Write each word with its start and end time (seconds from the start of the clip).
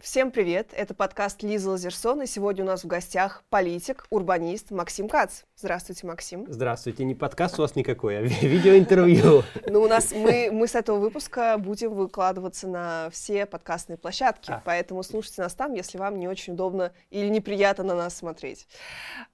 Всем 0.00 0.30
привет! 0.30 0.70
Это 0.74 0.94
подкаст 0.94 1.42
Лиза 1.42 1.72
Лазерсон, 1.72 2.22
и 2.22 2.26
сегодня 2.26 2.64
у 2.64 2.66
нас 2.66 2.84
в 2.84 2.86
гостях 2.86 3.44
политик, 3.50 4.06
урбанист 4.08 4.70
Максим 4.70 5.10
Кац. 5.10 5.42
Здравствуйте, 5.56 6.06
Максим. 6.06 6.46
Здравствуйте. 6.48 7.04
Не 7.04 7.14
подкаст 7.14 7.58
у 7.58 7.62
вас 7.62 7.76
никакой, 7.76 8.16
а 8.16 8.22
видеоинтервью. 8.22 9.44
Ну, 9.66 9.82
у 9.82 9.88
нас 9.88 10.12
мы, 10.12 10.48
мы 10.50 10.68
с 10.68 10.74
этого 10.74 10.98
выпуска 10.98 11.56
будем 11.58 11.92
выкладываться 11.92 12.66
на 12.66 13.10
все 13.12 13.44
подкастные 13.44 13.98
площадки, 13.98 14.50
а. 14.50 14.62
поэтому 14.64 15.02
слушайте 15.02 15.42
нас 15.42 15.54
там, 15.54 15.74
если 15.74 15.98
вам 15.98 16.16
не 16.16 16.28
очень 16.28 16.54
удобно 16.54 16.92
или 17.10 17.28
неприятно 17.28 17.84
на 17.84 17.94
нас 17.94 18.16
смотреть. 18.16 18.68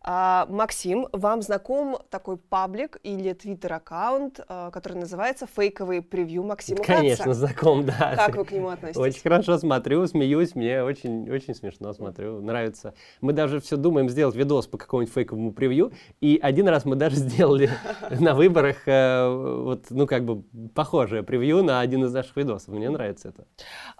А, 0.00 0.46
Максим, 0.50 1.06
вам 1.12 1.42
знаком 1.42 1.96
такой 2.10 2.38
паблик 2.38 2.98
или 3.04 3.32
твиттер-аккаунт, 3.32 4.40
а, 4.48 4.72
который 4.72 4.98
называется 4.98 5.46
«Фейковые 5.46 6.02
превью 6.02 6.42
Максима 6.42 6.82
Конечно, 6.82 7.26
Каца»? 7.26 7.38
знаком, 7.38 7.86
да. 7.86 8.14
Как 8.16 8.34
вы 8.34 8.44
к 8.44 8.50
нему 8.50 8.70
относитесь? 8.70 9.00
Очень 9.00 9.22
хорошо 9.22 9.58
смотрю, 9.58 10.04
смеюсь, 10.08 10.55
мне 10.56 10.82
очень, 10.82 11.30
очень 11.30 11.54
смешно 11.54 11.92
смотрю, 11.92 12.40
нравится. 12.40 12.94
Мы 13.20 13.32
даже 13.32 13.60
все 13.60 13.76
думаем 13.76 14.08
сделать 14.08 14.34
видос 14.34 14.66
по 14.66 14.78
какому-нибудь 14.78 15.14
фейковому 15.14 15.52
превью, 15.52 15.92
и 16.20 16.38
один 16.42 16.68
раз 16.68 16.84
мы 16.84 16.96
даже 16.96 17.16
сделали 17.16 17.70
на 18.10 18.34
выборах 18.34 18.86
э, 18.86 19.28
вот, 19.28 19.86
ну, 19.90 20.06
как 20.06 20.24
бы 20.24 20.42
похожее 20.74 21.22
превью 21.22 21.62
на 21.62 21.80
один 21.80 22.04
из 22.04 22.12
наших 22.12 22.36
видосов. 22.36 22.74
Мне 22.74 22.90
нравится 22.90 23.28
это. 23.28 23.46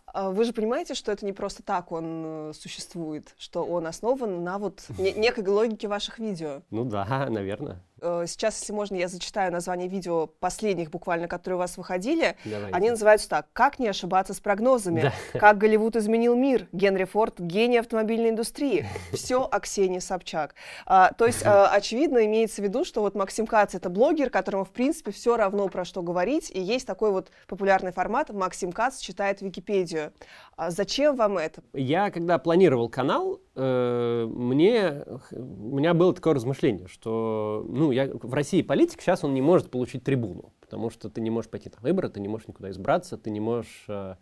А 0.07 0.31
вы 0.31 0.45
же 0.45 0.55
понимаете, 0.55 0.95
что 0.95 1.13
это 1.13 1.27
не 1.27 1.33
просто 1.33 1.63
так 1.63 1.93
он 1.93 2.23
э, 2.25 2.53
существует, 2.55 3.35
что 3.37 3.63
он 3.65 3.87
основан 3.87 4.43
на 4.43 4.59
вот 4.59 4.87
некой 4.99 5.47
логике 5.47 5.89
ваших 5.89 6.19
видео. 6.19 6.63
Ну 6.71 6.85
да, 6.85 7.29
наверное. 7.29 7.83
Э, 8.03 8.25
сейчас, 8.27 8.61
если 8.61 8.73
можно, 8.73 8.95
я 8.97 9.09
зачитаю 9.09 9.51
название 9.51 9.89
видео 9.89 10.27
последних 10.27 10.91
буквально, 10.91 11.29
которые 11.29 11.57
у 11.57 11.59
вас 11.59 11.77
выходили. 11.77 12.37
Давайте. 12.45 12.75
Они 12.75 12.91
называются 12.91 13.29
так. 13.29 13.47
«Как 13.53 13.79
не 13.79 13.89
ошибаться 13.89 14.35
с 14.35 14.41
прогнозами», 14.41 15.03
да. 15.03 15.39
«Как 15.39 15.59
Голливуд 15.59 15.97
изменил 15.97 16.37
мир», 16.37 16.69
«Генри 16.73 17.05
Форд– 17.05 17.35
гений 17.41 17.79
автомобильной 17.79 18.31
индустрии». 18.31 18.87
Все 19.13 19.43
о 19.45 19.61
Ксении 19.61 19.99
Собчак. 19.99 20.55
А, 20.85 21.13
то 21.13 21.27
есть, 21.27 21.45
а, 21.45 21.69
очевидно, 21.69 22.27
имеется 22.27 22.61
в 22.61 22.65
виду, 22.65 22.85
что 22.85 23.01
вот 23.01 23.15
Максим 23.15 23.47
Кац– 23.47 23.75
это 23.77 23.89
блогер, 23.89 24.29
которому, 24.31 24.65
в 24.65 24.71
принципе, 24.71 25.11
все 25.11 25.37
равно 25.37 25.69
про 25.69 25.85
что 25.85 26.03
говорить, 26.03 26.51
и 26.51 26.61
есть 26.61 26.87
такой 26.87 27.11
вот 27.11 27.31
популярный 27.47 27.93
формат 27.93 28.31
«Максим 28.31 28.73
Кац 28.73 28.99
читает 28.99 29.41
Википедию». 29.41 30.13
А 30.57 30.71
зачем 30.71 31.17
вам 31.17 31.39
это? 31.39 31.63
Я, 31.73 32.11
когда 32.11 32.39
планировал 32.39 32.89
канал, 32.89 33.41
э, 33.55 34.27
мне, 34.27 35.05
у 35.33 35.77
меня 35.77 35.93
было 35.93 36.15
такое 36.15 36.35
размышление, 36.35 36.89
что 36.89 37.65
ну, 37.69 37.86
я, 37.91 38.09
в 38.13 38.33
России 38.35 38.63
политик 38.63 39.01
сейчас 39.01 39.25
он 39.25 39.35
не 39.35 39.43
может 39.43 39.71
получить 39.71 40.05
трибуну, 40.05 40.53
потому 40.61 40.91
что 40.91 41.09
ты 41.09 41.21
не 41.21 41.31
можешь 41.31 41.51
пойти 41.51 41.71
на 41.75 41.81
выборы, 41.81 42.09
ты 42.09 42.21
не 42.21 42.29
можешь 42.29 42.49
никуда 42.49 42.71
избраться, 42.71 43.17
ты 43.17 43.31
не 43.31 43.41
можешь... 43.41 43.85
Э, 43.89 44.17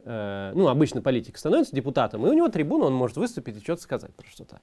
э, 0.00 0.52
ну, 0.54 0.68
обычно 0.68 1.02
политик 1.02 1.38
становится 1.38 1.74
депутатом, 1.74 2.26
и 2.26 2.30
у 2.30 2.32
него 2.32 2.48
трибуна, 2.48 2.86
он 2.86 2.94
может 2.94 3.16
выступить 3.16 3.56
и 3.56 3.60
что-то 3.60 3.82
сказать 3.82 4.14
про 4.14 4.26
что-то. 4.26 4.60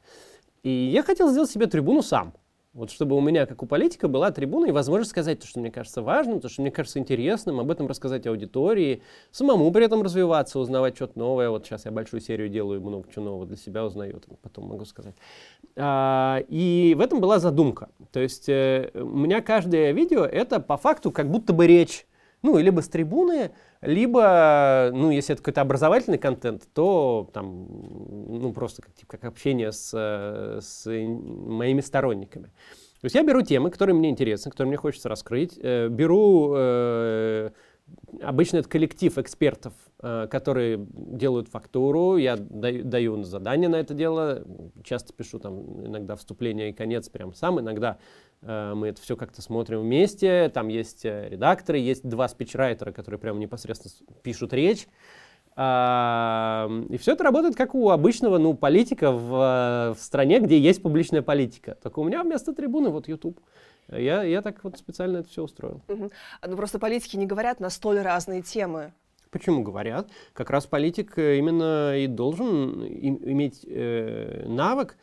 И 0.63 0.69
я 0.69 1.03
хотел 1.03 1.29
сделать 1.29 1.49
себе 1.49 1.67
трибуну 1.67 2.01
сам. 2.01 2.33
Вот 2.77 2.91
чтобы 2.91 3.15
у 3.15 3.21
меня, 3.21 3.47
как 3.47 3.63
у 3.63 3.65
политика, 3.65 4.07
была 4.07 4.29
трибуна 4.29 4.67
и 4.67 4.71
возможность 4.71 5.09
сказать 5.09 5.39
то, 5.39 5.47
что 5.47 5.59
мне 5.59 5.71
кажется 5.71 6.03
важным, 6.03 6.39
то, 6.39 6.47
что 6.47 6.61
мне 6.61 6.69
кажется 6.69 6.99
интересным, 6.99 7.59
об 7.59 7.71
этом 7.71 7.87
рассказать 7.87 8.27
аудитории, 8.27 9.01
самому 9.31 9.71
при 9.71 9.83
этом 9.85 10.03
развиваться, 10.03 10.59
узнавать 10.59 10.95
что-то 10.95 11.17
новое. 11.17 11.49
Вот 11.49 11.65
сейчас 11.65 11.85
я 11.85 11.91
большую 11.91 12.21
серию 12.21 12.49
делаю, 12.49 12.79
много 12.79 13.11
чего 13.11 13.25
нового 13.25 13.47
для 13.47 13.57
себя 13.57 13.83
узнаю, 13.83 14.21
потом 14.43 14.65
могу 14.67 14.85
сказать. 14.85 15.15
А, 15.75 16.43
и 16.49 16.93
в 16.95 17.01
этом 17.01 17.19
была 17.19 17.39
задумка. 17.39 17.89
То 18.11 18.19
есть 18.19 18.47
э, 18.47 18.91
у 18.93 19.17
меня 19.17 19.41
каждое 19.41 19.91
видео— 19.91 20.23
это 20.25 20.59
по 20.59 20.77
факту 20.77 21.09
как 21.09 21.31
будто 21.31 21.53
бы 21.53 21.65
речь, 21.65 22.05
ну, 22.41 22.57
либо 22.57 22.81
с 22.81 22.87
трибуны, 22.87 23.51
либо, 23.81 24.91
ну, 24.93 25.11
если 25.11 25.33
это 25.33 25.41
какой-то 25.41 25.61
образовательный 25.61 26.17
контент, 26.17 26.67
то 26.73 27.29
там, 27.33 27.67
ну, 28.27 28.53
просто 28.53 28.81
как, 28.81 28.93
типа, 28.93 29.17
как 29.17 29.25
общение 29.25 29.71
с, 29.71 29.91
с 30.61 30.85
моими 30.85 31.81
сторонниками. 31.81 32.45
То 33.01 33.05
есть 33.05 33.15
я 33.15 33.23
беру 33.23 33.41
темы, 33.41 33.69
которые 33.69 33.95
мне 33.95 34.09
интересны, 34.09 34.49
которые 34.49 34.69
мне 34.69 34.77
хочется 34.77 35.07
раскрыть, 35.07 35.59
э, 35.61 35.87
беру 35.87 36.53
э, 36.55 37.49
Обычно 38.21 38.57
это 38.57 38.69
коллектив 38.69 39.17
экспертов, 39.17 39.73
э, 40.01 40.27
которые 40.29 40.85
делают 40.89 41.49
фактуру, 41.49 42.17
я 42.17 42.35
даю, 42.37 43.23
задание 43.23 43.69
на 43.69 43.77
это 43.77 43.93
дело, 43.93 44.43
часто 44.83 45.13
пишу 45.13 45.39
там 45.39 45.85
иногда 45.85 46.15
вступление 46.15 46.69
и 46.69 46.73
конец 46.73 47.09
прям 47.09 47.33
сам, 47.33 47.59
иногда 47.59 47.97
мы 48.41 48.89
это 48.89 49.01
все 49.01 49.15
как-то 49.15 49.41
смотрим 49.41 49.81
вместе, 49.81 50.49
там 50.49 50.67
есть 50.67 51.05
э, 51.05 51.27
редакторы, 51.29 51.79
есть 51.79 52.07
два 52.07 52.27
спичрайтера, 52.27 52.91
которые 52.91 53.19
прямо 53.19 53.39
непосредственно 53.39 53.93
пишут 54.21 54.53
речь. 54.53 54.87
А, 55.59 56.69
и 56.89 56.97
все 56.97 57.13
это 57.13 57.23
работает 57.23 57.55
как 57.55 57.73
у 57.73 57.89
обычного 57.89 58.37
ну, 58.37 58.53
политика 58.53 59.11
в, 59.11 59.95
в 59.97 59.99
стране, 59.99 60.39
где 60.39 60.59
есть 60.59 60.83
публичная 60.83 61.23
политика. 61.23 61.75
Только 61.81 61.97
у 61.99 62.03
меня 62.03 62.23
вместо 62.23 62.53
трибуны 62.53 62.89
вот 62.89 63.07
YouTube. 63.07 63.39
Я, 63.89 64.21
я 64.21 64.43
так 64.43 64.63
вот 64.63 64.77
специально 64.77 65.17
это 65.17 65.29
все 65.29 65.41
устроил. 65.41 65.81
Угу. 65.87 66.11
Ну 66.47 66.55
просто 66.55 66.77
политики 66.77 67.15
не 67.15 67.25
говорят 67.25 67.59
на 67.59 67.71
столь 67.71 68.01
разные 68.01 68.43
темы. 68.43 68.93
Почему 69.31 69.63
говорят? 69.63 70.09
Как 70.33 70.51
раз 70.51 70.67
политик 70.67 71.17
э, 71.17 71.37
именно 71.37 71.97
и 71.97 72.05
должен 72.05 72.85
иметь 72.85 73.65
э, 73.67 74.45
навык 74.47 74.95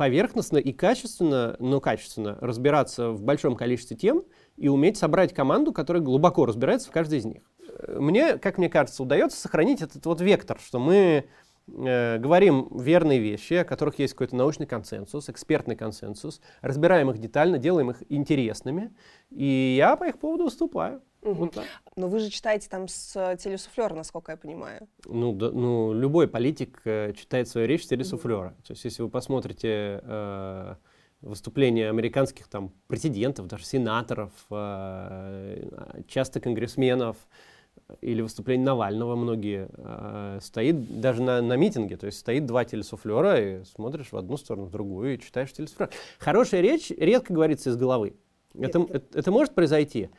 поверхностно 0.00 0.56
и 0.56 0.72
качественно, 0.72 1.56
но 1.58 1.78
качественно 1.78 2.38
разбираться 2.40 3.10
в 3.10 3.22
большом 3.22 3.54
количестве 3.54 3.98
тем 3.98 4.22
и 4.56 4.66
уметь 4.66 4.96
собрать 4.96 5.34
команду, 5.34 5.74
которая 5.74 6.02
глубоко 6.02 6.46
разбирается 6.46 6.88
в 6.88 6.90
каждой 6.90 7.18
из 7.18 7.26
них. 7.26 7.42
Мне, 7.86 8.38
как 8.38 8.56
мне 8.56 8.70
кажется, 8.70 9.02
удается 9.02 9.38
сохранить 9.38 9.82
этот 9.82 10.06
вот 10.06 10.22
вектор, 10.22 10.58
что 10.58 10.78
мы 10.78 11.26
э, 11.68 12.16
говорим 12.16 12.68
верные 12.78 13.18
вещи, 13.18 13.52
о 13.52 13.64
которых 13.66 13.98
есть 13.98 14.14
какой-то 14.14 14.36
научный 14.36 14.64
консенсус, 14.64 15.28
экспертный 15.28 15.76
консенсус, 15.76 16.40
разбираем 16.62 17.10
их 17.10 17.18
детально, 17.18 17.58
делаем 17.58 17.90
их 17.90 18.02
интересными, 18.08 18.96
и 19.28 19.74
я 19.76 19.96
по 19.96 20.04
их 20.04 20.18
поводу 20.18 20.44
выступаю. 20.44 21.02
Угу. 21.22 21.34
Вот 21.34 21.58
Но 21.96 22.08
вы 22.08 22.20
же 22.20 22.30
читаете 22.30 22.68
там 22.68 22.88
с 22.88 23.14
э, 23.14 23.36
телесуфлера, 23.36 23.94
насколько 23.94 24.32
я 24.32 24.36
понимаю. 24.36 24.88
Ну, 25.04 25.32
да, 25.32 25.50
ну 25.50 25.92
любой 25.92 26.28
политик 26.28 26.80
э, 26.84 27.12
читает 27.12 27.48
свою 27.48 27.66
речь 27.66 27.84
с 27.84 27.88
телесуфлера. 27.88 28.48
Угу. 28.48 28.62
То 28.66 28.72
есть, 28.72 28.84
если 28.84 29.02
вы 29.02 29.10
посмотрите 29.10 30.00
э, 30.02 30.74
выступления 31.20 31.90
американских 31.90 32.48
там 32.48 32.72
президентов, 32.86 33.48
даже 33.48 33.64
сенаторов, 33.64 34.32
э, 34.50 36.02
часто 36.08 36.40
конгрессменов, 36.40 37.16
или 38.00 38.22
выступление 38.22 38.64
Навального 38.64 39.16
многие, 39.16 39.68
э, 39.72 40.38
стоит 40.42 41.00
даже 41.00 41.22
на, 41.22 41.42
на 41.42 41.56
митинге, 41.56 41.96
то 41.96 42.06
есть 42.06 42.18
стоит 42.18 42.46
два 42.46 42.64
телесуфлера, 42.64 43.40
и 43.40 43.64
смотришь 43.64 44.12
в 44.12 44.16
одну 44.16 44.36
сторону, 44.36 44.66
в 44.66 44.70
другую, 44.70 45.14
и 45.14 45.20
читаешь 45.20 45.52
телесуфлер. 45.52 45.90
Хорошая 46.18 46.60
речь 46.60 46.90
редко 46.90 47.32
говорится 47.32 47.70
из 47.70 47.76
головы. 47.76 48.14
Это, 48.58 48.80
это, 48.90 49.18
это 49.18 49.30
может 49.30 49.54
произойти. 49.54 50.10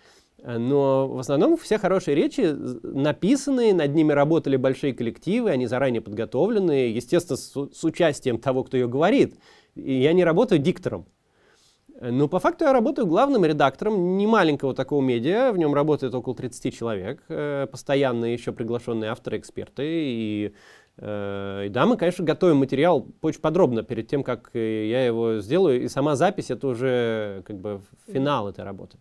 Но 0.44 1.08
в 1.08 1.20
основном 1.20 1.56
все 1.56 1.78
хорошие 1.78 2.16
речи 2.16 2.42
написаны, 2.84 3.74
над 3.74 3.94
ними 3.94 4.12
работали 4.12 4.56
большие 4.58 4.94
коллективы, 4.94 5.52
они 5.52 5.68
заранее 5.68 6.02
подготовлены, 6.02 6.90
естественно, 6.90 7.38
с, 7.38 7.52
с 7.52 7.84
участием 7.84 8.40
того, 8.40 8.64
кто 8.64 8.76
ее 8.78 8.88
говорит. 8.88 9.36
И 9.76 10.02
я 10.02 10.14
не 10.14 10.24
работаю 10.24 10.60
диктором. 10.60 11.06
Но 12.02 12.28
по 12.28 12.40
факту 12.40 12.66
я 12.66 12.74
работаю 12.74 13.06
главным 13.06 13.46
редактором 13.46 14.18
немаленького 14.18 14.74
такого 14.74 15.04
медиа. 15.04 15.52
В 15.52 15.60
нем 15.60 15.76
работает 15.76 16.16
около 16.16 16.36
30 16.36 16.76
человек, 16.76 17.24
э, 17.30 17.68
постоянные 17.72 18.34
еще 18.34 18.52
приглашенные 18.52 19.12
авторы, 19.12 19.38
эксперты. 19.38 19.84
И, 19.86 20.54
э, 20.98 21.66
и 21.68 21.70
да, 21.70 21.86
мы, 21.86 21.98
конечно, 21.98 22.26
готовим 22.26 22.58
материал 22.58 23.06
очень 23.22 23.42
подробно 23.42 23.84
перед 23.84 24.08
тем, 24.08 24.24
как 24.24 24.50
я 24.56 25.06
его 25.06 25.42
сделаю. 25.42 25.84
И 25.84 25.88
сама 25.90 26.16
запись— 26.16 26.50
это 26.50 26.68
уже 26.68 27.44
как 27.46 27.58
бы 27.58 27.82
финал 28.08 28.50
этой 28.50 28.66
работы. 28.66 28.98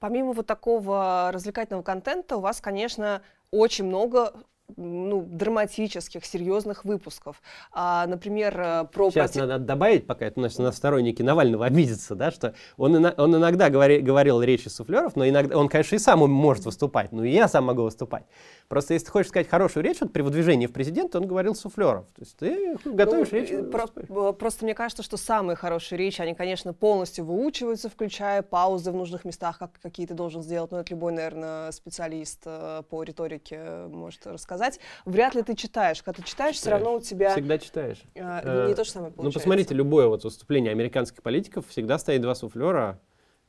Помимо 0.00 0.32
вот 0.32 0.46
такого 0.46 1.30
развлекательного 1.32 1.82
контента, 1.82 2.36
у 2.36 2.40
вас, 2.40 2.60
конечно, 2.60 3.22
очень 3.50 3.84
много 3.84 4.34
ну, 4.76 5.22
драматических, 5.22 6.24
серьезных 6.24 6.84
выпусков. 6.84 7.40
А, 7.72 8.06
например, 8.06 8.58
э, 8.58 8.84
про... 8.92 9.10
Сейчас 9.10 9.32
проти... 9.32 9.46
надо 9.46 9.64
добавить, 9.64 10.06
пока 10.06 10.26
это 10.26 10.40
значит, 10.40 10.58
на 10.58 10.72
сторонники 10.72 11.22
Навального 11.22 11.66
обидятся, 11.66 12.14
да, 12.14 12.30
что 12.30 12.54
он, 12.76 12.94
он 12.94 13.36
иногда 13.36 13.70
говори, 13.70 14.00
говорил 14.00 14.42
речи 14.42 14.68
суфлеров, 14.68 15.16
но 15.16 15.28
иногда 15.28 15.56
он, 15.58 15.68
конечно, 15.68 15.96
и 15.96 15.98
сам 15.98 16.20
может 16.20 16.64
выступать, 16.64 17.12
но 17.12 17.24
и 17.24 17.30
я 17.30 17.48
сам 17.48 17.64
могу 17.64 17.82
выступать. 17.82 18.24
Просто 18.68 18.94
если 18.94 19.06
ты 19.06 19.12
хочешь 19.12 19.28
сказать 19.28 19.48
хорошую 19.48 19.84
речь, 19.84 20.00
вот 20.00 20.12
при 20.12 20.22
выдвижении 20.22 20.66
в 20.66 20.72
президент 20.72 21.14
он 21.14 21.26
говорил 21.26 21.54
суфлеров. 21.54 22.06
То 22.14 22.22
есть 22.22 22.36
ты 22.38 22.76
готовишь 22.84 23.30
ну, 23.30 23.38
речь. 23.38 23.50
Э, 23.50 23.62
про, 23.62 24.32
просто 24.32 24.64
мне 24.64 24.74
кажется, 24.74 25.02
что 25.02 25.16
самые 25.16 25.56
хорошие 25.56 25.98
речи, 25.98 26.20
они, 26.20 26.34
конечно, 26.34 26.72
полностью 26.72 27.24
выучиваются, 27.24 27.88
включая 27.88 28.42
паузы 28.42 28.90
в 28.90 28.94
нужных 28.94 29.24
местах, 29.24 29.58
как 29.58 29.72
какие 29.82 30.06
ты 30.06 30.14
должен 30.14 30.42
сделать. 30.42 30.70
Ну, 30.70 30.78
это 30.78 30.90
любой, 30.90 31.12
наверное, 31.12 31.70
специалист 31.72 32.42
э, 32.46 32.82
по 32.88 33.02
риторике 33.02 33.86
может 33.88 34.26
рассказать. 34.26 34.63
Вряд 35.04 35.34
ли 35.34 35.42
ты 35.42 35.54
читаешь. 35.54 36.02
Когда 36.02 36.22
ты 36.22 36.28
читаешь, 36.28 36.56
читаешь. 36.56 36.56
все 36.56 36.70
равно 36.70 36.94
у 36.94 37.00
тебя... 37.00 37.32
Всегда 37.32 37.58
читаешь. 37.58 38.02
Э, 38.14 38.68
не 38.68 38.74
то 38.74 38.84
же 38.84 38.90
самое 38.90 39.12
получается. 39.12 39.38
Ну, 39.38 39.42
посмотрите, 39.42 39.74
любое 39.74 40.06
вот 40.06 40.24
выступление 40.24 40.72
американских 40.72 41.22
политиков 41.22 41.66
всегда 41.68 41.98
стоит 41.98 42.20
два 42.20 42.34
суфлера, 42.34 43.00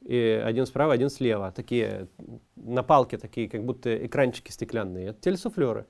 и 0.02 0.42
один 0.46 0.66
справа, 0.66 0.94
один 0.94 1.10
слева. 1.10 1.52
Такие 1.52 2.08
на 2.56 2.84
палке, 2.84 3.18
такие 3.18 3.50
как 3.50 3.66
будто 3.66 4.06
экранчики 4.06 4.52
стеклянные. 4.52 5.10
Это 5.10 5.22
телесуфлеры. 5.22 5.82
Uh, 5.82 5.86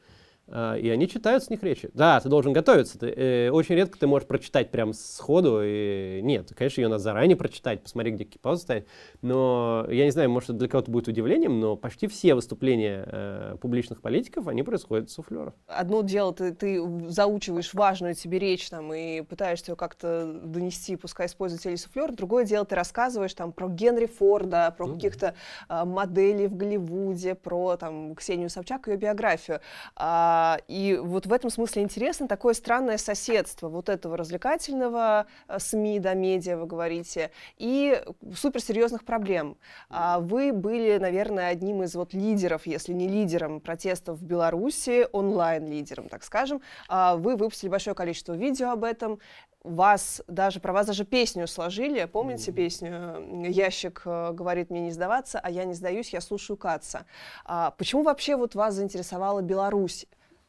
и 0.48 0.90
они 0.90 1.08
читают 1.08 1.44
с 1.44 1.50
них 1.50 1.64
речи. 1.64 1.90
Да, 1.94 2.20
ты 2.20 2.30
должен 2.30 2.54
готовиться. 2.54 3.00
Ты, 3.00 3.08
э, 3.08 3.50
очень 3.50 3.76
редко 3.76 3.98
ты 3.98 4.06
можешь 4.06 4.28
прочитать 4.28 4.70
прям 4.70 4.94
сходу. 4.94 5.62
И... 5.64 6.20
Нет, 6.22 6.54
конечно, 6.56 6.82
ее 6.82 6.88
надо 6.88 7.02
заранее 7.02 7.36
прочитать, 7.36 7.82
посмотреть, 7.82 8.16
где 8.16 8.26
какие 8.26 8.40
паузы 8.40 8.62
ставить. 8.62 8.86
Но 9.22 9.88
я 9.90 10.06
не 10.06 10.12
знаю, 10.12 10.30
может, 10.30 10.50
это 10.50 10.60
для 10.60 10.68
кого-то 10.68 10.92
будет 10.92 11.08
удивлением, 11.08 11.60
но 11.60 11.76
почти 11.76 12.08
все 12.08 12.36
выступления 12.36 13.06
э, 13.08 13.58
публичных 13.60 14.02
политиков, 14.02 14.48
они 14.48 14.62
происходят 14.62 15.10
с 15.10 15.14
суфлеров. 15.14 15.56
Одно 15.68 16.04
дело, 16.04 16.32
ты, 16.32 16.54
ты 16.54 16.80
заучиваешь 17.10 17.74
важную 17.74 18.14
тебе 18.14 18.38
речь 18.38 18.70
там, 18.70 18.94
и 18.94 19.22
пытаешься 19.22 19.72
ее 19.72 19.76
как-то 19.76 20.32
донести, 20.44 20.96
пускай 20.96 21.26
используя 21.26 21.60
телесуфлер. 21.60 22.14
Другое 22.14 22.46
дело, 22.46 22.66
ты 22.66 22.76
рассказываешь 22.76 23.34
там 23.34 23.52
про 23.52 23.68
Генри 23.68 24.06
Форда, 24.06 24.74
про 24.78 24.86
mm-hmm. 24.86 24.94
каких-то 24.94 25.34
э, 25.70 25.86
моделей 25.86 26.48
в 26.48 26.56
Голливуде, 26.56 27.34
про 27.34 27.78
там 27.78 28.14
Ксению 28.14 28.52
Собчак, 28.52 28.88
ее 28.88 28.98
биографию. 28.98 29.60
А, 29.96 30.35
а, 30.36 30.60
и 30.68 31.00
вот 31.02 31.26
в 31.26 31.32
этом 31.34 31.50
смысле 31.50 31.84
интересно 31.84 32.28
такое 32.28 32.54
странное 32.54 32.98
соседство 32.98 33.70
вот 33.70 33.88
этого 33.88 34.18
развлекательного 34.18 35.28
э, 35.48 35.60
СМИ, 35.60 36.00
да, 36.00 36.14
медиа, 36.14 36.58
вы 36.58 36.66
говорите, 36.66 37.32
и 37.58 38.04
суперсерьезных 38.36 39.06
проблем. 39.06 39.58
А, 39.90 40.20
вы 40.20 40.52
были, 40.52 40.98
наверное, 40.98 41.48
одним 41.48 41.84
из 41.84 41.96
вот 41.96 42.14
лидеров, 42.14 42.68
если 42.68 42.92
не 42.92 43.08
лидером 43.08 43.62
протестов 43.62 44.20
в 44.20 44.26
Беларуси, 44.26 45.08
онлайн-лидером, 45.14 46.10
так 46.10 46.24
скажем. 46.24 46.62
А, 46.90 47.16
вы 47.16 47.38
выпустили 47.38 47.70
большое 47.70 47.96
количество 47.96 48.34
видео 48.34 48.72
об 48.72 48.84
этом 48.84 49.20
вас 49.66 50.22
даже 50.28 50.60
про 50.60 50.74
вас 50.74 50.86
даже 50.86 51.06
песню 51.06 51.48
сложили. 51.48 52.06
Помните 52.06 52.52
песню 52.52 53.48
«Ящик 53.50 54.04
э, 54.06 54.32
говорит 54.32 54.70
мне 54.70 54.82
не 54.82 54.92
сдаваться, 54.92 55.40
а 55.40 55.50
я 55.50 55.66
не 55.66 55.74
сдаюсь, 55.74 56.14
я 56.14 56.22
слушаю 56.22 56.56
Каца». 56.56 57.06
А, 57.46 57.72
почему 57.72 58.04
вообще 58.04 58.36
вот 58.36 58.54
вас 58.56 58.76
заинтересовала 58.76 59.42
Беларусь? 59.42 60.06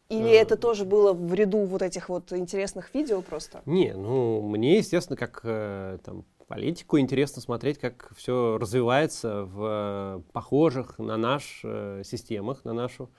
Или 0.08 0.30
э, 0.30 0.40
это 0.40 0.56
тоже 0.56 0.84
было 0.84 1.12
в 1.12 1.34
ряду 1.34 1.64
вот 1.64 1.82
этих 1.82 2.08
вот 2.08 2.32
интересных 2.32 2.94
видео 2.94 3.22
просто? 3.22 3.62
Не, 3.66 3.94
ну, 3.94 4.40
мне, 4.42 4.78
естественно, 4.78 5.16
как 5.16 5.40
э, 5.42 5.98
там, 6.04 6.24
политику 6.46 6.98
интересно 6.98 7.42
смотреть, 7.42 7.78
как 7.78 8.12
все 8.16 8.58
развивается 8.58 9.44
в 9.44 9.64
э, 9.64 10.32
похожих 10.32 10.98
на 10.98 11.16
наш 11.16 11.60
э, 11.64 12.02
системах, 12.04 12.64
на 12.64 12.72
нашу. 12.72 13.10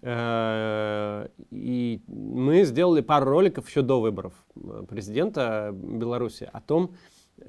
Э, 0.00 1.28
и 1.50 2.00
мы 2.06 2.64
сделали 2.64 3.00
пару 3.00 3.30
роликов 3.30 3.68
еще 3.68 3.82
до 3.82 4.00
выборов 4.00 4.32
президента 4.88 5.70
Беларуси 5.72 6.48
о 6.52 6.60
том, 6.60 6.94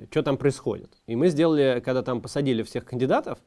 что 0.10 0.24
там 0.24 0.38
происходит. 0.38 0.98
И 1.08 1.16
мы 1.16 1.30
сделали, 1.30 1.82
когда 1.84 2.02
там 2.02 2.22
посадили 2.22 2.64
всех 2.64 2.86
кандидатов, 2.86 3.40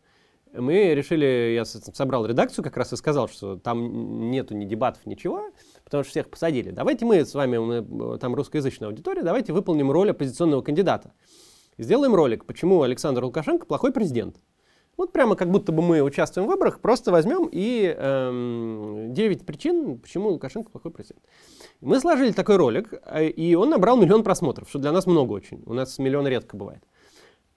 мы 0.52 0.94
решили, 0.94 1.54
я 1.54 1.64
собрал 1.64 2.26
редакцию 2.26 2.64
как 2.64 2.76
раз 2.76 2.93
и 2.93 2.96
сказал, 2.96 3.28
что 3.28 3.56
там 3.56 4.31
нету 4.31 4.54
ни 4.54 4.64
дебатов, 4.64 5.04
ничего, 5.06 5.50
потому 5.84 6.04
что 6.04 6.10
всех 6.10 6.31
посадили. 6.31 6.70
Давайте 6.70 7.04
мы 7.04 7.25
с 7.25 7.34
вами, 7.34 7.58
мы, 7.58 8.19
там 8.19 8.34
русскоязычная 8.34 8.88
аудитория, 8.88 9.22
давайте 9.22 9.52
выполним 9.52 9.90
роль 9.90 10.10
оппозиционного 10.10 10.62
кандидата. 10.62 11.12
Сделаем 11.78 12.14
ролик, 12.14 12.44
почему 12.46 12.82
Александр 12.82 13.25
Лукашенко 13.25 13.66
плохой 13.66 13.93
президент. 13.93 14.37
Вот 14.96 15.12
прямо 15.12 15.37
как 15.37 15.50
будто 15.50 15.72
бы 15.72 15.82
мы 15.82 16.00
участвуем 16.00 16.48
в 16.48 16.50
выборах, 16.50 16.81
просто 16.81 17.12
возьмем 17.12 17.48
и 17.52 17.94
эм, 17.94 19.12
9 19.12 19.44
причин, 19.44 19.98
почему 19.98 20.31
Лукашенко 20.31 20.70
плохой 20.70 20.90
президент. 20.90 21.22
Мы 21.82 22.00
сложили 22.00 22.32
такой 22.32 22.56
ролик, 22.56 22.94
э, 23.04 23.28
и 23.28 23.54
он 23.54 23.69
набрал 23.69 23.98
миллион 23.98 24.22
просмотров, 24.22 24.70
что 24.70 24.78
для 24.78 24.93
нас 24.93 25.06
много 25.06 25.32
очень. 25.32 25.62
У 25.66 25.75
нас 25.75 25.98
миллион 25.98 26.26
редко 26.26 26.56
бывает. 26.56 26.82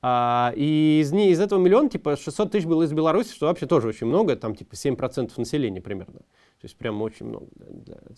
А, 0.02 0.54
и 0.56 1.00
из, 1.02 1.12
из 1.12 1.40
этого 1.40 1.60
миллиона, 1.60 1.90
типа, 1.90 2.16
600 2.16 2.52
тысяч 2.52 2.66
было 2.66 2.84
из 2.84 2.94
Беларуси, 2.94 3.34
что 3.34 3.48
вообще 3.48 3.66
тоже 3.66 3.90
очень 3.90 4.08
много, 4.08 4.36
там, 4.36 4.56
типа, 4.56 4.74
7% 4.74 5.32
населения 5.38 5.82
примерно. 5.82 6.20
То 6.20 6.66
есть 6.66 6.78
прям 6.78 7.02
очень 7.02 7.26
много. 7.26 7.48
Да, 7.58 7.96
да. 7.96 8.16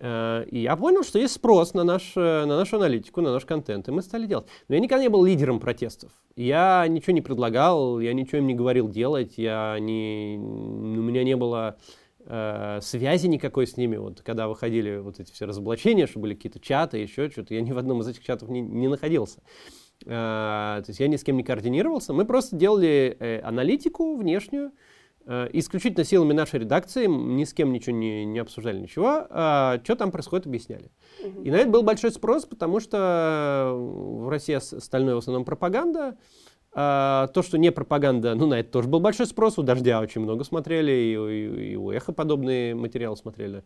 Mm-hmm. 0.00 0.48
И 0.50 0.58
я 0.58 0.76
понял, 0.76 1.02
что 1.02 1.18
есть 1.18 1.34
спрос 1.34 1.72
на, 1.72 1.82
наш, 1.82 2.14
на 2.14 2.46
нашу 2.46 2.76
аналитику, 2.76 3.22
на 3.22 3.32
наш 3.32 3.44
контент, 3.46 3.88
и 3.88 3.90
мы 3.90 4.02
стали 4.02 4.26
делать. 4.26 4.46
Но 4.68 4.74
я 4.74 4.80
никогда 4.80 5.02
не 5.02 5.08
был 5.08 5.24
лидером 5.24 5.60
протестов. 5.60 6.12
Я 6.36 6.86
ничего 6.88 7.14
не 7.14 7.22
предлагал, 7.22 8.00
я 8.00 8.12
ничего 8.12 8.38
им 8.38 8.46
не 8.46 8.54
говорил 8.54 8.88
делать, 8.88 9.34
я 9.38 9.78
не, 9.78 10.36
у 10.38 11.02
меня 11.02 11.24
не 11.24 11.36
было 11.36 11.78
э, 12.26 12.80
связи 12.82 13.28
никакой 13.28 13.66
с 13.66 13.76
ними. 13.76 13.96
Вот 13.96 14.20
когда 14.20 14.48
выходили 14.48 14.98
вот 14.98 15.20
эти 15.20 15.32
все 15.32 15.46
разоблачения, 15.46 16.06
что 16.06 16.18
были 16.18 16.34
какие-то 16.34 16.60
чаты, 16.60 16.98
еще 16.98 17.30
что-то, 17.30 17.54
я 17.54 17.62
ни 17.62 17.72
в 17.72 17.78
одном 17.78 18.00
из 18.00 18.08
этих 18.08 18.24
чатов 18.24 18.48
не, 18.48 18.60
не 18.60 18.88
находился. 18.88 19.40
Э, 20.04 20.82
то 20.82 20.84
есть 20.88 21.00
я 21.00 21.08
ни 21.08 21.16
с 21.16 21.24
кем 21.24 21.36
не 21.36 21.42
координировался. 21.42 22.12
Мы 22.12 22.24
просто 22.24 22.56
делали 22.56 23.16
э, 23.18 23.40
аналитику 23.40 24.16
внешнюю, 24.16 24.72
э, 25.26 25.48
исключительно 25.52 26.04
силами 26.04 26.32
нашей 26.32 26.60
редакции, 26.60 27.06
ни 27.06 27.44
с 27.44 27.54
кем 27.54 27.72
ничего 27.72 27.96
не, 27.96 28.24
не 28.24 28.38
обсуждали, 28.38 28.78
ничего. 28.78 29.26
А 29.30 29.80
что 29.82 29.96
там 29.96 30.10
происходит, 30.10 30.46
объясняли. 30.46 30.90
Угу. 31.24 31.42
И 31.42 31.50
на 31.50 31.56
это 31.56 31.70
был 31.70 31.82
большой 31.82 32.10
спрос, 32.10 32.44
потому 32.44 32.80
что 32.80 33.72
в 33.74 34.28
России 34.28 34.54
остальное 34.54 35.14
в 35.14 35.18
основном 35.18 35.44
пропаганда. 35.44 36.16
А, 36.76 37.28
то, 37.28 37.42
что 37.42 37.56
не 37.56 37.70
пропаганда, 37.70 38.34
ну, 38.34 38.46
на 38.46 38.58
это 38.58 38.70
тоже 38.70 38.88
был 38.88 38.98
большой 38.98 39.26
спрос. 39.26 39.58
У 39.58 39.62
«Дождя» 39.62 40.00
очень 40.00 40.20
много 40.20 40.42
смотрели, 40.42 40.90
и, 40.90 41.12
и, 41.12 41.72
и 41.72 41.76
у 41.76 41.92
«Эхо» 41.92 42.12
подобные 42.12 42.74
материалы 42.74 43.16
смотрели. 43.16 43.62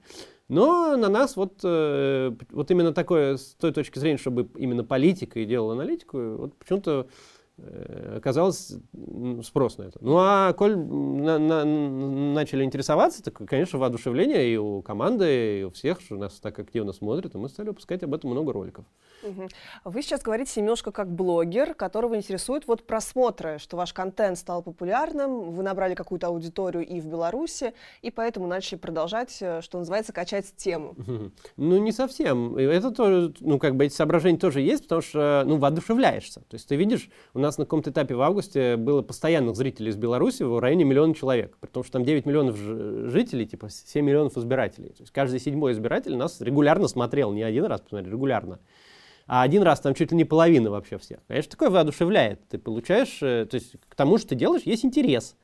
Но 0.49 0.95
на 0.97 1.09
нас 1.09 1.35
вот, 1.35 1.61
э, 1.65 2.33
вот 2.51 2.71
именно 2.71 2.93
такое, 2.93 3.39
с 3.39 3.55
той 3.55 3.73
точки 3.73 3.99
зрения, 3.99 4.19
чтобы 4.19 4.51
именно 4.57 4.85
политика 4.85 5.41
и 5.41 5.47
делала 5.47 5.73
аналитику, 5.73 6.19
вот 6.37 6.55
почему-то 6.57 7.09
Э, 7.61 8.15
оказалось 8.19 8.73
спрос 9.43 9.79
на 9.79 9.85
это. 9.85 9.99
Ну 10.01 10.17
а 10.19 10.53
коль 10.53 10.77
на, 10.77 11.39
на, 11.39 11.65
начали 11.65 12.63
интересоваться, 12.63 13.23
так, 13.23 13.35
конечно, 13.35 13.81
воодушевление 13.81 14.49
и 14.53 14.57
у 14.57 14.81
команды, 14.81 15.61
и 15.61 15.63
у 15.65 15.71
всех, 15.71 16.01
что 16.01 16.17
нас 16.17 16.35
так 16.35 16.59
активно 16.59 16.93
смотрят, 16.93 17.35
и 17.35 17.39
мы 17.39 17.49
стали 17.49 17.69
выпускать 17.69 18.05
об 18.05 18.15
этом 18.15 18.31
много 18.31 18.53
роликов. 18.53 18.85
Вы 19.85 20.03
сейчас 20.03 20.23
говорите 20.23 20.61
немножко 20.61 20.93
как 20.93 21.11
блогер, 21.11 21.75
которого 21.75 22.17
интересует 22.17 22.67
вот 22.67 22.87
просмотры, 22.87 23.59
что 23.59 23.77
ваш 23.77 23.93
контент 23.93 24.39
стал 24.39 24.63
популярным, 24.63 25.51
вы 25.51 25.63
набрали 25.63 25.95
какую-то 25.95 26.29
аудиторию 26.29 26.87
и 26.87 27.01
в 27.01 27.07
Беларуси, 27.07 27.75
и 28.03 28.11
поэтому 28.11 28.47
начали 28.47 28.79
продолжать, 28.79 29.37
э, 29.41 29.61
что 29.63 29.79
называется, 29.79 30.13
качать 30.13 30.55
тему. 30.57 30.95
Ну 31.57 31.79
не 31.79 31.93
совсем. 31.93 32.57
Это 32.57 32.91
тоже, 32.91 33.35
ну 33.41 33.59
как 33.59 33.77
бы 33.77 33.87
эти 33.87 33.95
соображения 33.95 34.39
тоже 34.39 34.61
есть, 34.61 34.85
потому 34.85 35.03
что, 35.03 35.43
ну, 35.47 35.57
воодушевляешься. 35.59 36.41
То 36.41 36.55
есть 36.55 36.69
ты 36.69 36.77
видишь, 36.77 37.11
у 37.35 37.39
нас 37.39 37.59
на 37.59 37.65
каком-то 37.65 37.91
этапе 37.91 38.15
в 38.15 38.23
августе 38.23 38.77
было 38.77 39.03
постоянных 39.03 39.57
зрителей 39.57 39.91
из 39.91 39.97
Беларуси 39.97 40.43
в 40.43 40.59
районе 40.61 40.85
миллиона 40.85 41.15
человек, 41.15 41.57
потому 41.59 41.85
что 41.85 41.95
там 41.95 42.05
9 42.05 42.27
миллионов 42.27 42.57
жителей, 42.57 43.47
типа 43.47 43.69
7 43.71 44.05
миллионов 44.05 44.37
избирателей. 44.37 44.91
То 44.91 45.03
есть 45.03 45.13
каждый 45.13 45.41
седьмой 45.41 45.73
избиратель 45.73 46.17
нас 46.17 46.41
регулярно 46.41 46.89
смотрел, 46.89 47.33
не 47.33 47.43
один 47.43 47.65
раз, 47.65 47.81
посмотрели, 47.81 48.13
регулярно. 48.13 48.59
А 49.29 49.43
один 49.43 49.63
раз 49.63 49.81
там 49.81 49.95
чуть 49.95 50.11
ли 50.11 50.17
не 50.17 50.25
половина 50.25 50.71
вообще 50.71 50.99
всех. 50.99 51.21
Конечно, 51.29 51.53
такое 51.53 51.71
воодушевляет. 51.71 52.49
Ты 52.49 52.59
получаешь, 52.59 53.23
э, 53.23 53.47
то 53.47 53.55
есть 53.55 53.77
к 53.89 53.95
тому, 53.95 54.19
что 54.19 54.31
ты 54.31 54.35
делаешь, 54.35 54.63
есть 54.65 54.85
интерес 54.85 55.37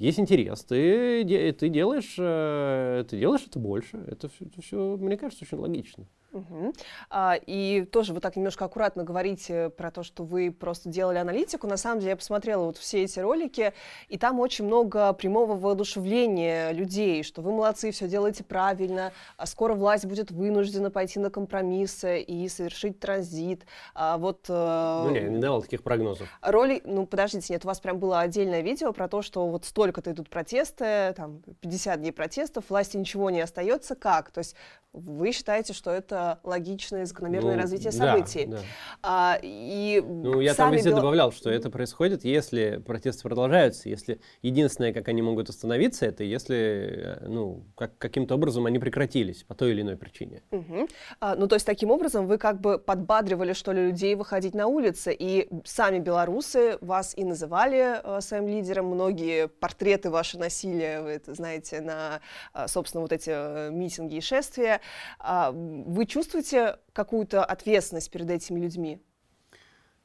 есть 0.00 0.18
интерес, 0.18 0.64
ты, 0.64 1.52
ты, 1.52 1.68
делаешь, 1.68 2.14
э, 2.18 3.04
ты 3.06 3.18
делаешь 3.18 3.44
это 3.46 3.58
больше. 3.58 3.98
Это 4.06 4.30
все, 4.30 4.46
это 4.46 4.62
все, 4.62 4.96
мне 4.96 5.18
кажется, 5.18 5.44
очень 5.44 5.58
логично. 5.58 6.06
Угу. 6.32 6.72
А, 7.10 7.38
и 7.44 7.84
тоже 7.84 8.14
вы 8.14 8.20
так 8.20 8.36
немножко 8.36 8.64
аккуратно 8.64 9.02
говорите 9.04 9.70
про 9.70 9.90
то, 9.90 10.02
что 10.02 10.22
вы 10.22 10.52
просто 10.52 10.88
делали 10.88 11.18
аналитику. 11.18 11.66
На 11.66 11.76
самом 11.76 12.00
деле 12.00 12.10
я 12.10 12.16
посмотрела 12.16 12.64
вот 12.66 12.76
все 12.76 13.02
эти 13.02 13.18
ролики, 13.18 13.72
и 14.08 14.16
там 14.16 14.38
очень 14.38 14.64
много 14.64 15.12
прямого 15.12 15.56
воодушевления 15.56 16.70
людей, 16.72 17.22
что 17.24 17.42
вы 17.42 17.52
молодцы, 17.52 17.90
все 17.90 18.08
делаете 18.08 18.44
правильно, 18.44 19.12
а 19.36 19.46
скоро 19.46 19.74
власть 19.74 20.06
будет 20.06 20.30
вынуждена 20.30 20.90
пойти 20.90 21.18
на 21.18 21.30
компромиссы 21.30 22.20
и 22.20 22.48
совершить 22.48 23.00
транзит. 23.00 23.66
А 23.94 24.16
вот, 24.16 24.46
э, 24.48 25.02
ну, 25.04 25.10
не, 25.10 25.20
не 25.20 25.38
давал 25.38 25.62
таких 25.62 25.82
прогнозов. 25.82 26.28
Роли, 26.42 26.80
ну, 26.84 27.06
подождите, 27.06 27.52
нет, 27.52 27.64
у 27.64 27.68
вас 27.68 27.80
прям 27.80 27.98
было 27.98 28.20
отдельное 28.20 28.60
видео 28.60 28.92
про 28.92 29.08
то, 29.08 29.22
что 29.22 29.48
вот 29.48 29.64
столько-то 29.64 30.12
идут 30.12 30.30
протесты, 30.30 31.12
там, 31.16 31.42
50 31.60 32.00
дней 32.00 32.12
протестов, 32.12 32.64
власти 32.68 32.96
ничего 32.96 33.30
не 33.30 33.40
остается. 33.40 33.94
Как? 33.96 34.30
То 34.30 34.38
есть 34.38 34.54
вы 34.92 35.32
считаете, 35.32 35.72
что 35.72 35.90
это 35.90 36.19
логичное, 36.42 37.06
закономерное 37.06 37.56
ну, 37.56 37.62
развитие 37.62 37.92
событий. 37.92 38.46
Да, 38.46 38.56
да. 38.56 38.62
А, 39.02 39.38
и 39.42 40.02
ну, 40.06 40.40
я 40.40 40.54
там 40.54 40.72
везде 40.72 40.90
бел... 40.90 40.98
добавлял, 40.98 41.32
что 41.32 41.50
это 41.50 41.70
происходит, 41.70 42.24
если 42.24 42.82
протесты 42.84 43.22
продолжаются, 43.22 43.88
если 43.88 44.20
единственное, 44.42 44.92
как 44.92 45.08
они 45.08 45.22
могут 45.22 45.48
остановиться, 45.48 46.06
это 46.06 46.24
если 46.24 47.18
э, 47.20 47.26
ну, 47.28 47.64
как, 47.76 47.96
каким-то 47.98 48.34
образом 48.34 48.66
они 48.66 48.78
прекратились 48.78 49.44
по 49.44 49.54
той 49.54 49.72
или 49.72 49.82
иной 49.82 49.96
причине. 49.96 50.42
Угу. 50.50 50.88
А, 51.20 51.36
ну, 51.36 51.46
то 51.46 51.56
есть 51.56 51.66
таким 51.66 51.90
образом 51.90 52.26
вы 52.26 52.38
как 52.38 52.60
бы 52.60 52.78
подбадривали, 52.78 53.52
что 53.52 53.72
ли, 53.72 53.88
людей 53.88 54.14
выходить 54.14 54.54
на 54.54 54.66
улицы, 54.66 55.14
и 55.18 55.48
сами 55.64 55.98
белорусы 55.98 56.78
вас 56.80 57.14
и 57.16 57.24
называли 57.24 58.00
э, 58.02 58.20
своим 58.20 58.48
лидером, 58.48 58.86
многие 58.86 59.48
портреты 59.48 60.10
ваши 60.10 60.38
носили, 60.38 61.00
вы 61.02 61.10
это 61.10 61.34
знаете, 61.34 61.80
на, 61.80 62.20
э, 62.54 62.66
собственно, 62.68 63.02
вот 63.02 63.12
эти 63.12 63.30
э, 63.32 63.70
митинги 63.70 64.16
и 64.16 64.20
шествия. 64.20 64.80
А, 65.18 65.52
вы 65.52 66.06
чувствуете 66.10 66.76
какую-то 66.92 67.44
ответственность 67.44 68.10
перед 68.10 68.30
этими 68.30 68.60
людьми? 68.60 69.00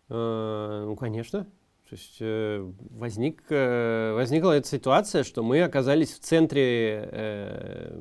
Э, 0.10 0.84
ну, 0.86 0.96
конечно. 0.96 1.44
То 1.90 1.96
есть 1.96 2.18
э, 2.20 2.72
возник, 2.92 3.44
э, 3.50 4.14
возникла 4.14 4.54
эта 4.54 4.68
ситуация, 4.68 5.24
что 5.24 5.44
мы 5.44 5.62
оказались 5.62 6.14
в 6.14 6.20
центре 6.20 7.92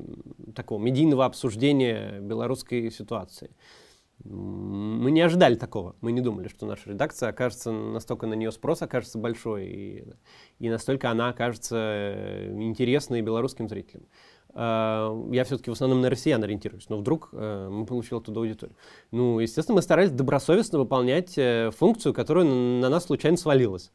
такого 0.55 0.81
медийного 0.81 1.25
обсуждения 1.25 2.19
белорусской 2.19 2.89
ситуации. 2.89 3.51
Мы 4.23 5.11
не 5.11 5.21
ожидали 5.21 5.55
такого. 5.55 5.95
Мы 6.01 6.11
не 6.11 6.21
думали, 6.21 6.47
что 6.47 6.65
наша 6.65 6.89
редакция 6.89 7.29
окажется, 7.29 7.71
настолько 7.71 8.27
на 8.27 8.33
нее 8.33 8.51
спрос 8.51 8.81
окажется 8.81 9.19
большой, 9.19 9.65
и, 9.65 10.07
и 10.59 10.69
настолько 10.69 11.11
она 11.11 11.29
окажется 11.29 11.75
э, 11.77 12.51
интересной 12.53 13.21
белорусским 13.21 13.67
зрителям. 13.67 14.05
А, 14.57 15.13
я 15.31 15.43
все-таки 15.43 15.69
в 15.69 15.73
основном 15.73 15.99
на 15.99 16.09
россиян 16.09 16.41
ориентируюсь, 16.41 16.87
но 16.87 16.97
вдруг 16.97 17.29
э, 17.33 17.67
мы 17.69 17.85
получили 17.85 18.15
оттуда 18.15 18.39
аудиторию. 18.39 18.77
Ну, 19.11 19.39
естественно, 19.39 19.75
мы 19.75 19.81
старались 19.81 20.11
добросовестно 20.11 20.79
выполнять 20.79 21.37
э, 21.37 21.71
функцию, 21.77 22.13
которая 22.13 22.45
на 22.45 22.87
нас 22.87 23.03
случайно 23.03 23.35
свалилась. 23.35 23.91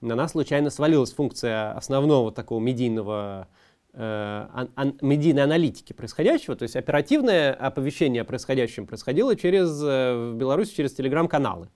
На 0.00 0.14
нас 0.14 0.32
случайно 0.32 0.70
свалилась 0.70 1.12
функция 1.12 1.72
основного 1.72 2.30
такого 2.30 2.60
медийного 2.60 3.48
э, 3.92 4.66
медийной 5.00 5.42
аналитики 5.42 5.92
происходящего, 5.92 6.54
то 6.54 6.62
есть 6.62 6.76
оперативное 6.76 7.52
оповещение 7.52 8.22
о 8.22 8.24
происходящем 8.24 8.86
происходило 8.86 9.34
через, 9.34 9.70
в 9.80 10.34
Беларуси 10.36 10.72
через 10.72 10.92
телеграм-каналы, 10.92 11.68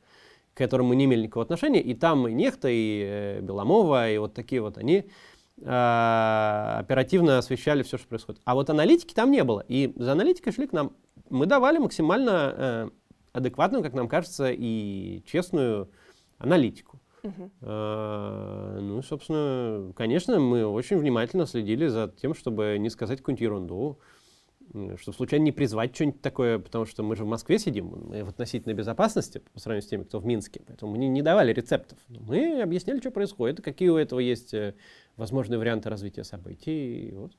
к 0.54 0.58
которым 0.58 0.86
мы 0.86 0.94
не 0.94 1.06
имели 1.06 1.22
никакого 1.22 1.42
отношения, 1.42 1.80
и 1.80 1.94
там 1.94 2.28
и 2.28 2.32
Нехта, 2.32 2.68
и 2.70 3.40
Беломова, 3.40 4.08
и 4.08 4.18
вот 4.18 4.34
такие 4.34 4.60
вот 4.60 4.78
они 4.78 4.98
Э, 4.98 5.08
оперативно 5.62 7.38
освещали 7.38 7.82
все, 7.82 7.98
что 7.98 8.08
происходит. 8.08 8.40
А 8.44 8.54
вот 8.54 8.70
аналитики 8.70 9.14
там 9.14 9.30
не 9.30 9.44
было. 9.44 9.64
И 9.68 9.92
за 9.96 10.12
аналитикой 10.12 10.52
шли 10.52 10.66
к 10.66 10.72
нам. 10.72 10.92
Мы 11.28 11.46
давали 11.46 11.78
максимально 11.78 12.54
э, 12.56 12.90
адекватную, 13.32 13.82
как 13.82 13.94
нам 13.94 14.08
кажется, 14.08 14.50
и 14.50 15.22
честную 15.26 15.90
аналитику. 16.38 17.00
Э, 17.60 18.78
ну, 18.80 19.02
собственно, 19.02 19.92
конечно, 19.94 20.38
мы 20.38 20.66
очень 20.66 20.96
внимательно 20.98 21.46
следили 21.46 21.86
за 21.86 22.08
тем, 22.08 22.34
чтобы 22.34 22.76
не 22.78 22.90
сказать 22.90 23.18
какую-нибудь 23.18 23.42
ерунду, 23.42 23.98
чтобы 24.96 25.16
случайно 25.16 25.44
не 25.44 25.52
призвать 25.52 25.94
что-нибудь 25.94 26.20
такое, 26.20 26.58
потому 26.58 26.86
что 26.86 27.02
мы 27.02 27.16
же 27.16 27.24
в 27.24 27.28
Москве 27.28 27.58
сидим, 27.58 27.86
мы 28.08 28.24
в 28.24 28.28
относительной 28.28 28.74
безопасности 28.74 29.42
по 29.52 29.58
сравнению 29.58 29.86
с 29.86 29.90
теми, 29.90 30.02
кто 30.04 30.20
в 30.20 30.26
Минске, 30.26 30.62
поэтому 30.66 30.92
мы 30.92 30.98
не, 30.98 31.08
не 31.08 31.22
давали 31.22 31.52
рецептов. 31.52 31.98
Мы 32.08 32.62
объясняли, 32.62 33.00
что 33.00 33.10
происходит, 33.10 33.60
какие 33.60 33.88
у 33.88 33.96
этого 33.96 34.20
есть 34.20 34.54
э, 34.54 34.74
возможные 35.16 35.58
варианты 35.58 35.90
развития 35.90 36.24
событий. 36.24 37.08
И 37.08 37.12
вот. 37.12 37.32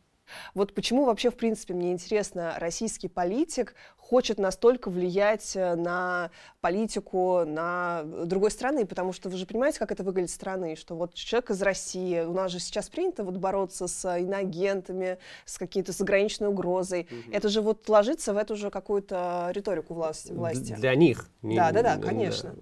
Вот 0.53 0.73
почему 0.73 1.05
вообще, 1.05 1.29
в 1.29 1.35
принципе, 1.35 1.73
мне 1.73 1.91
интересно, 1.91 2.55
российский 2.57 3.07
политик 3.07 3.75
хочет 3.97 4.39
настолько 4.39 4.89
влиять 4.89 5.55
э, 5.55 5.75
на 5.75 6.31
политику 6.59 7.45
на 7.45 8.03
другой 8.03 8.51
страны, 8.51 8.85
потому 8.85 9.13
что 9.13 9.29
вы 9.29 9.37
же 9.37 9.45
понимаете, 9.45 9.79
как 9.79 9.91
это 9.91 10.03
выглядит 10.03 10.31
страны, 10.31 10.75
что 10.75 10.95
вот 10.95 11.13
человек 11.13 11.51
из 11.51 11.61
России, 11.61 12.19
у 12.19 12.33
нас 12.33 12.51
же 12.51 12.59
сейчас 12.59 12.89
принято 12.89 13.23
вот 13.23 13.37
бороться 13.37 13.87
с 13.87 14.17
иноагентами, 14.17 15.17
с 15.45 15.57
какой-то 15.57 15.93
заграничной 15.93 16.49
угрозой. 16.49 17.07
Угу. 17.09 17.31
Это 17.31 17.47
же 17.47 17.61
вот 17.61 17.87
ложится 17.87 18.33
в 18.33 18.37
эту 18.37 18.57
же 18.57 18.69
какую-то 18.69 19.49
риторику 19.53 19.93
власти. 19.93 20.33
власти. 20.33 20.75
Для 20.77 20.93
них. 20.95 21.29
Да, 21.41 21.71
да, 21.71 21.81
да, 21.81 21.97
конечно. 21.97 22.53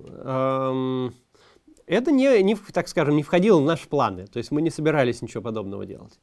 Это 1.90 2.12
не, 2.12 2.44
не, 2.44 2.56
так 2.56 2.88
скажем, 2.88 3.16
не 3.16 3.24
входило 3.24 3.60
в 3.60 3.66
наши 3.66 3.90
планы. 3.90 4.28
То 4.28 4.38
есть 4.38 4.52
мы 4.52 4.62
не 4.62 4.70
собирались 4.70 5.24
ничего 5.24 5.42
подобного 5.42 5.88
делать. 5.88 6.20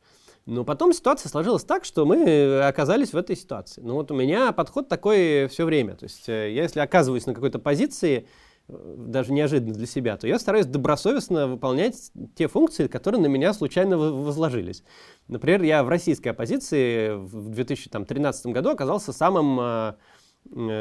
Но 0.47 0.65
потом 0.65 0.93
ситуация 0.93 1.29
сложилась 1.29 1.65
так, 1.65 1.85
что 1.85 2.07
мы 2.07 2.62
оказались 2.62 3.12
в 3.12 3.17
этой 3.17 3.37
ситуации. 3.37 3.81
Ну 3.81 3.95
вот 3.95 4.12
у 4.12 4.15
меня 4.15 4.53
подход 4.53 4.88
такой 4.88 5.49
все 5.49 5.65
время. 5.65 5.97
То 5.97 6.05
есть 6.05 6.29
э, 6.29 6.53
я, 6.53 6.62
если 6.62 6.79
оказываюсь 6.79 7.26
на 7.26 7.35
какой-то 7.35 7.59
позиции, 7.59 8.29
э, 8.69 8.95
даже 8.97 9.33
неожиданно 9.33 9.75
для 9.75 9.88
себя, 9.88 10.17
то 10.17 10.29
я 10.29 10.38
стараюсь 10.38 10.67
добросовестно 10.67 11.49
выполнять 11.49 12.12
те 12.37 12.47
функции, 12.47 12.87
которые 12.87 13.21
на 13.21 13.26
меня 13.26 13.53
случайно 13.53 13.99
возложились. 13.99 14.85
Например, 15.26 15.62
я 15.62 15.83
в 15.83 15.88
российской 15.88 16.29
оппозиции 16.29 17.17
в 17.17 17.50
2013 17.50 18.47
году 18.47 18.71
оказался 18.71 19.12
самым 19.12 19.59
э, 19.61 19.62
Э, 19.65 19.95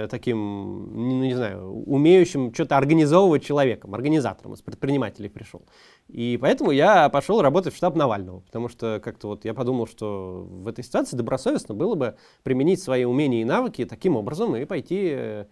таким, 0.09 0.37
ну, 0.93 1.23
не 1.23 1.33
знаю, 1.33 1.71
умеющим 1.85 2.53
что-то 2.53 2.77
организовывать 2.77 3.43
человеком, 3.43 3.93
организатором, 3.95 4.53
из 4.53 4.61
предпринимателей 4.61 5.29
пришел. 5.29 5.63
И 6.07 6.37
поэтому 6.39 6.71
я 6.71 7.09
пошел 7.09 7.41
работать 7.41 7.73
в 7.73 7.77
штаб 7.77 7.95
Навального, 7.95 8.41
потому 8.41 8.69
что 8.69 9.01
как-то 9.03 9.27
вот 9.29 9.45
я 9.45 9.53
подумал, 9.53 9.87
что 9.87 10.45
в 10.47 10.67
этой 10.67 10.83
ситуации 10.83 11.17
добросовестно 11.17 11.73
было 11.73 11.95
бы 11.95 12.15
применить 12.43 12.81
свои 12.81 13.05
умения 13.05 13.41
и 13.41 13.45
навыки 13.45 13.85
таким 13.85 14.15
образом 14.15 14.55
и 14.55 14.65
пойти 14.65 15.09
э, 15.11 15.45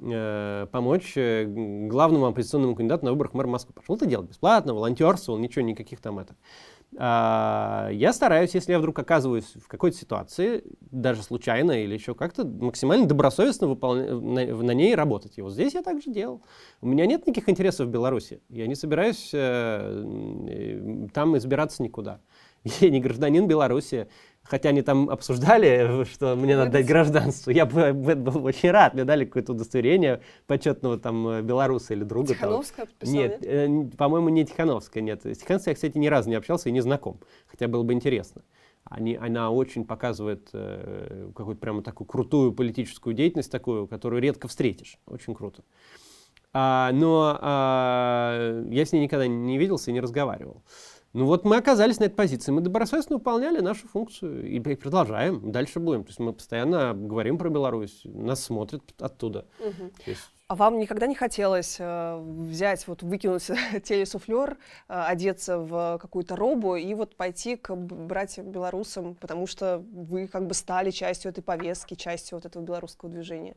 э 0.00 0.66
помочь 0.72 1.12
э, 1.16 1.44
главному 1.46 2.26
оппозиционному 2.26 2.74
кандидату 2.74 3.04
на 3.04 3.12
выборах 3.12 3.34
мэра 3.34 3.46
Москвы. 3.46 3.74
Пошел 3.74 3.96
это 3.96 4.06
делать 4.06 4.28
бесплатно, 4.28 4.74
волонтерствовал, 4.74 5.38
ничего, 5.38 5.64
никаких 5.64 6.00
там 6.00 6.18
это. 6.18 6.34
А, 6.34 6.71
я 6.94 8.10
стараюсь, 8.12 8.54
если 8.54 8.72
я 8.72 8.78
вдруг 8.78 8.98
оказываюсь 8.98 9.54
в 9.56 9.66
какой-то 9.66 9.96
ситуации, 9.96 10.62
даже 10.90 11.22
случайно 11.22 11.82
или 11.82 11.94
еще 11.94 12.14
как-то, 12.14 12.44
максимально 12.44 13.06
добросовестно 13.06 13.66
выполня... 13.66 14.14
на, 14.14 14.44
на 14.44 14.70
ней 14.72 14.94
работать. 14.94 15.38
И 15.38 15.42
вот 15.42 15.52
здесь 15.52 15.74
я 15.74 15.82
также 15.82 16.10
делал. 16.10 16.42
У 16.80 16.86
меня 16.86 17.06
нет 17.06 17.26
никаких 17.26 17.48
интересов 17.48 17.86
в 17.88 17.90
Беларуси. 17.90 18.42
Я 18.50 18.66
не 18.66 18.74
собираюсь 18.74 19.30
э, 19.32 21.08
там 21.14 21.36
избираться 21.38 21.82
никуда. 21.82 22.20
Я 22.80 22.90
не 22.90 23.00
гражданин 23.00 23.48
Беларуси. 23.48 24.08
Хотя 24.52 24.68
они 24.68 24.82
там 24.82 25.08
обсуждали, 25.08 26.04
что 26.04 26.36
мне 26.36 26.58
надо 26.58 26.72
дать 26.72 26.86
гражданство. 26.86 27.50
Я 27.50 27.64
бы 27.94 27.94
был 27.94 28.44
очень 28.44 28.70
рад. 28.70 28.92
Мне 28.92 29.04
дали 29.06 29.24
какое-то 29.24 29.52
удостоверение 29.52 30.20
почетного 30.46 30.98
там 30.98 31.26
э, 31.26 31.40
белоруса 31.40 31.94
или 31.94 32.04
друга. 32.04 32.34
Тихановская 32.34 32.84
подписала, 32.84 33.14
Нет, 33.14 33.38
э, 33.46 33.84
по-моему, 33.96 34.28
не 34.28 34.44
Тихановская, 34.44 35.02
нет. 35.02 35.24
С 35.24 35.38
Тихановской 35.38 35.70
я, 35.70 35.74
кстати, 35.74 35.96
ни 35.96 36.06
разу 36.06 36.28
не 36.28 36.34
общался 36.34 36.68
и 36.68 36.72
не 36.72 36.82
знаком. 36.82 37.18
Хотя 37.46 37.66
было 37.66 37.82
бы 37.82 37.94
интересно. 37.94 38.42
Они, 38.84 39.16
она 39.16 39.50
очень 39.50 39.86
показывает 39.86 40.50
э, 40.52 41.30
какую-то 41.34 41.58
прямо 41.58 41.82
такую 41.82 42.06
крутую 42.06 42.52
политическую 42.52 43.14
деятельность, 43.14 43.50
такую, 43.50 43.86
которую 43.86 44.20
редко 44.20 44.48
встретишь. 44.48 44.98
Очень 45.06 45.34
круто. 45.34 45.62
А, 46.52 46.90
но 46.92 47.38
а, 47.40 48.62
я 48.68 48.84
с 48.84 48.92
ней 48.92 49.04
никогда 49.04 49.26
не 49.26 49.56
виделся 49.56 49.90
и 49.90 49.94
не 49.94 50.00
разговаривал. 50.00 50.62
Ну 51.12 51.26
вот 51.26 51.44
мы 51.44 51.56
оказались 51.56 51.98
на 52.00 52.04
этой 52.04 52.14
позиции, 52.14 52.52
мы 52.52 52.62
добросовестно 52.62 53.16
выполняли 53.16 53.60
нашу 53.60 53.86
функцию 53.86 54.48
и 54.48 54.58
продолжаем, 54.76 55.52
дальше 55.52 55.78
будем. 55.78 56.04
То 56.04 56.10
есть 56.10 56.18
мы 56.18 56.32
постоянно 56.32 56.94
говорим 56.94 57.36
про 57.36 57.50
Беларусь, 57.50 58.00
нас 58.04 58.42
смотрят 58.42 58.82
оттуда. 58.98 59.46
Угу. 59.60 59.90
Есть... 60.06 60.30
А 60.48 60.54
вам 60.54 60.78
никогда 60.78 61.06
не 61.06 61.14
хотелось 61.14 61.76
э, 61.78 62.18
взять, 62.18 62.86
вот 62.86 63.02
выкинуть 63.02 63.44
телесуфлер, 63.84 64.58
э, 64.88 65.02
одеться 65.06 65.58
в 65.58 65.98
какую-то 66.00 66.34
робу 66.34 66.76
и 66.76 66.94
вот 66.94 67.14
пойти 67.16 67.56
к 67.56 67.74
братьям 67.74 68.50
белорусам, 68.50 69.14
потому 69.14 69.46
что 69.46 69.84
вы 69.92 70.26
как 70.28 70.46
бы 70.46 70.54
стали 70.54 70.90
частью 70.90 71.30
этой 71.30 71.42
повестки, 71.42 71.94
частью 71.94 72.38
вот 72.38 72.46
этого 72.46 72.62
белорусского 72.62 73.10
движения? 73.10 73.56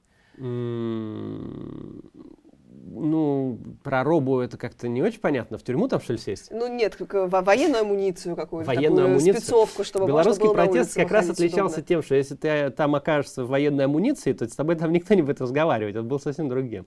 Ну, 2.84 3.60
про 3.84 4.04
робу 4.04 4.40
это 4.40 4.58
как-то 4.58 4.88
не 4.88 5.02
очень 5.02 5.20
понятно. 5.20 5.58
В 5.58 5.64
тюрьму 5.64 5.88
там, 5.88 6.00
что 6.02 6.14
ли, 6.14 6.20
сесть? 6.20 6.50
Ну, 6.52 6.68
нет, 6.68 6.96
как, 6.96 7.30
во 7.30 7.42
военную 7.42 7.82
амуницию 7.82 8.36
какую-то, 8.36 8.68
военную 8.68 8.90
такую 8.90 9.16
амуницию. 9.16 9.42
спецовку, 9.42 9.84
чтобы 9.84 10.08
Белорусский 10.08 10.52
протест 10.52 10.96
как 10.96 11.12
раз 11.12 11.30
отличался 11.30 11.76
удобно. 11.76 11.84
тем, 11.84 12.04
что 12.04 12.16
если 12.16 12.36
ты 12.36 12.70
там 12.72 12.96
окажешься 12.96 13.44
в 13.44 13.50
военной 13.50 13.86
амуниции, 13.86 14.34
то 14.34 14.48
с 14.48 14.56
тобой 14.56 14.76
там 14.76 14.92
никто 14.92 15.14
не 15.14 15.22
будет 15.22 15.42
разговаривать. 15.42 15.96
Это 15.96 16.04
был 16.04 16.20
совсем 16.20 16.50
другим. 16.50 16.86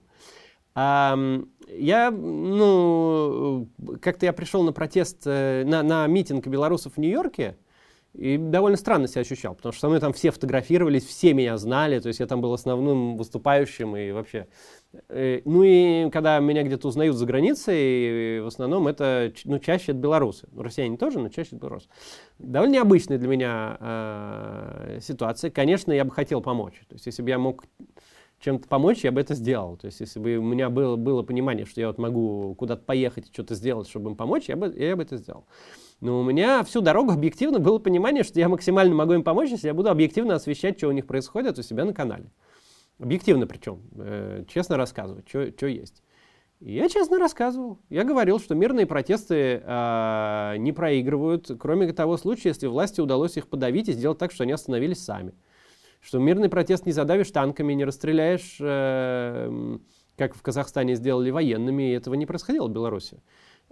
А, 0.75 1.17
я, 1.67 2.11
ну, 2.11 3.67
как-то 4.01 4.25
я 4.25 4.33
пришел 4.33 4.63
на 4.63 4.71
протест, 4.71 5.23
э, 5.25 5.63
на, 5.65 5.83
на 5.83 6.07
митинг 6.07 6.47
белорусов 6.47 6.93
в 6.93 6.97
Нью-Йорке, 6.99 7.57
и 8.13 8.37
довольно 8.37 8.77
странно 8.77 9.07
себя 9.07 9.21
ощущал, 9.21 9.55
потому 9.55 9.71
что 9.71 9.81
со 9.81 9.87
мной 9.87 9.99
там 9.99 10.13
все 10.13 10.31
фотографировались, 10.31 11.05
все 11.05 11.33
меня 11.33 11.57
знали, 11.57 11.99
то 11.99 12.07
есть 12.07 12.19
я 12.19 12.27
там 12.27 12.41
был 12.41 12.53
основным 12.53 13.15
выступающим 13.17 13.95
и 13.95 14.11
вообще. 14.11 14.47
Э, 15.09 15.41
ну 15.45 15.63
и 15.63 16.09
когда 16.09 16.39
меня 16.39 16.63
где-то 16.63 16.87
узнают 16.87 17.15
за 17.15 17.25
границей, 17.25 18.41
в 18.41 18.47
основном 18.47 18.87
это, 18.87 19.31
ну, 19.45 19.59
чаще 19.59 19.91
это 19.91 20.01
белорусы. 20.01 20.47
Ну, 20.51 20.63
россияне 20.63 20.97
тоже, 20.97 21.19
но 21.19 21.29
чаще 21.29 21.49
это 21.49 21.57
белорусы. 21.57 21.87
Довольно 22.39 22.73
необычная 22.73 23.19
для 23.19 23.27
меня 23.27 23.77
э, 23.79 24.99
ситуация. 25.01 25.51
Конечно, 25.51 25.91
я 25.91 26.03
бы 26.03 26.11
хотел 26.11 26.41
помочь. 26.41 26.81
То 26.87 26.95
есть 26.95 27.05
если 27.05 27.21
бы 27.21 27.29
я 27.29 27.37
мог 27.37 27.63
чем-то 28.39 28.67
помочь, 28.67 29.03
я 29.03 29.11
бы 29.11 29.21
это 29.21 29.35
сделал. 29.35 29.77
То 29.77 29.87
есть, 29.87 29.99
если 29.99 30.19
бы 30.19 30.37
у 30.37 30.43
меня 30.43 30.69
было, 30.69 30.95
было 30.95 31.23
понимание, 31.23 31.65
что 31.65 31.81
я 31.81 31.87
вот 31.87 31.97
могу 31.97 32.55
куда-то 32.55 32.83
поехать 32.83 33.29
и 33.29 33.33
что-то 33.33 33.55
сделать, 33.55 33.87
чтобы 33.89 34.11
им 34.11 34.15
помочь, 34.15 34.45
я 34.47 34.55
бы, 34.55 34.73
я 34.75 34.95
бы 34.95 35.03
это 35.03 35.17
сделал. 35.17 35.45
Но 36.01 36.21
у 36.21 36.23
меня 36.23 36.63
всю 36.63 36.81
дорогу 36.81 37.11
объективно 37.11 37.59
было 37.59 37.77
понимание, 37.77 38.23
что 38.23 38.39
я 38.39 38.47
максимально 38.47 38.95
могу 38.95 39.13
им 39.13 39.23
помочь, 39.23 39.49
если 39.49 39.67
я 39.67 39.73
буду 39.73 39.89
объективно 39.89 40.35
освещать, 40.35 40.77
что 40.77 40.87
у 40.87 40.91
них 40.91 41.05
происходит 41.05 41.59
у 41.59 41.61
себя 41.61 41.83
на 41.85 41.93
канале. 41.93 42.31
Объективно 42.99 43.47
причем, 43.47 43.81
э, 43.97 44.43
честно 44.47 44.77
рассказывать, 44.77 45.27
что 45.27 45.67
есть. 45.67 46.01
И 46.59 46.73
я 46.73 46.89
честно 46.89 47.19
рассказывал. 47.19 47.79
Я 47.89 48.03
говорил, 48.03 48.39
что 48.39 48.53
мирные 48.53 48.85
протесты 48.85 49.61
э, 49.63 50.55
не 50.57 50.73
проигрывают, 50.73 51.49
кроме 51.57 51.91
того 51.93 52.17
случая, 52.17 52.49
если 52.49 52.67
власти 52.67 52.99
удалось 52.99 53.37
их 53.37 53.47
подавить 53.47 53.87
и 53.87 53.93
сделать 53.93 54.17
так, 54.17 54.31
что 54.33 54.43
они 54.43 54.51
остановились 54.51 55.03
сами. 55.03 55.33
Что 56.01 56.19
мирный 56.19 56.49
протест 56.49 56.85
не 56.85 56.91
задавишь 56.91 57.31
танками, 57.31 57.73
не 57.73 57.85
расстреляешь, 57.85 58.57
э, 58.59 59.77
как 60.17 60.35
в 60.35 60.41
Казахстане 60.41 60.95
сделали 60.95 61.29
военными, 61.29 61.91
и 61.91 61.93
этого 61.93 62.15
не 62.15 62.25
происходило 62.25 62.67
в 62.67 62.71
Беларуси. 62.71 63.21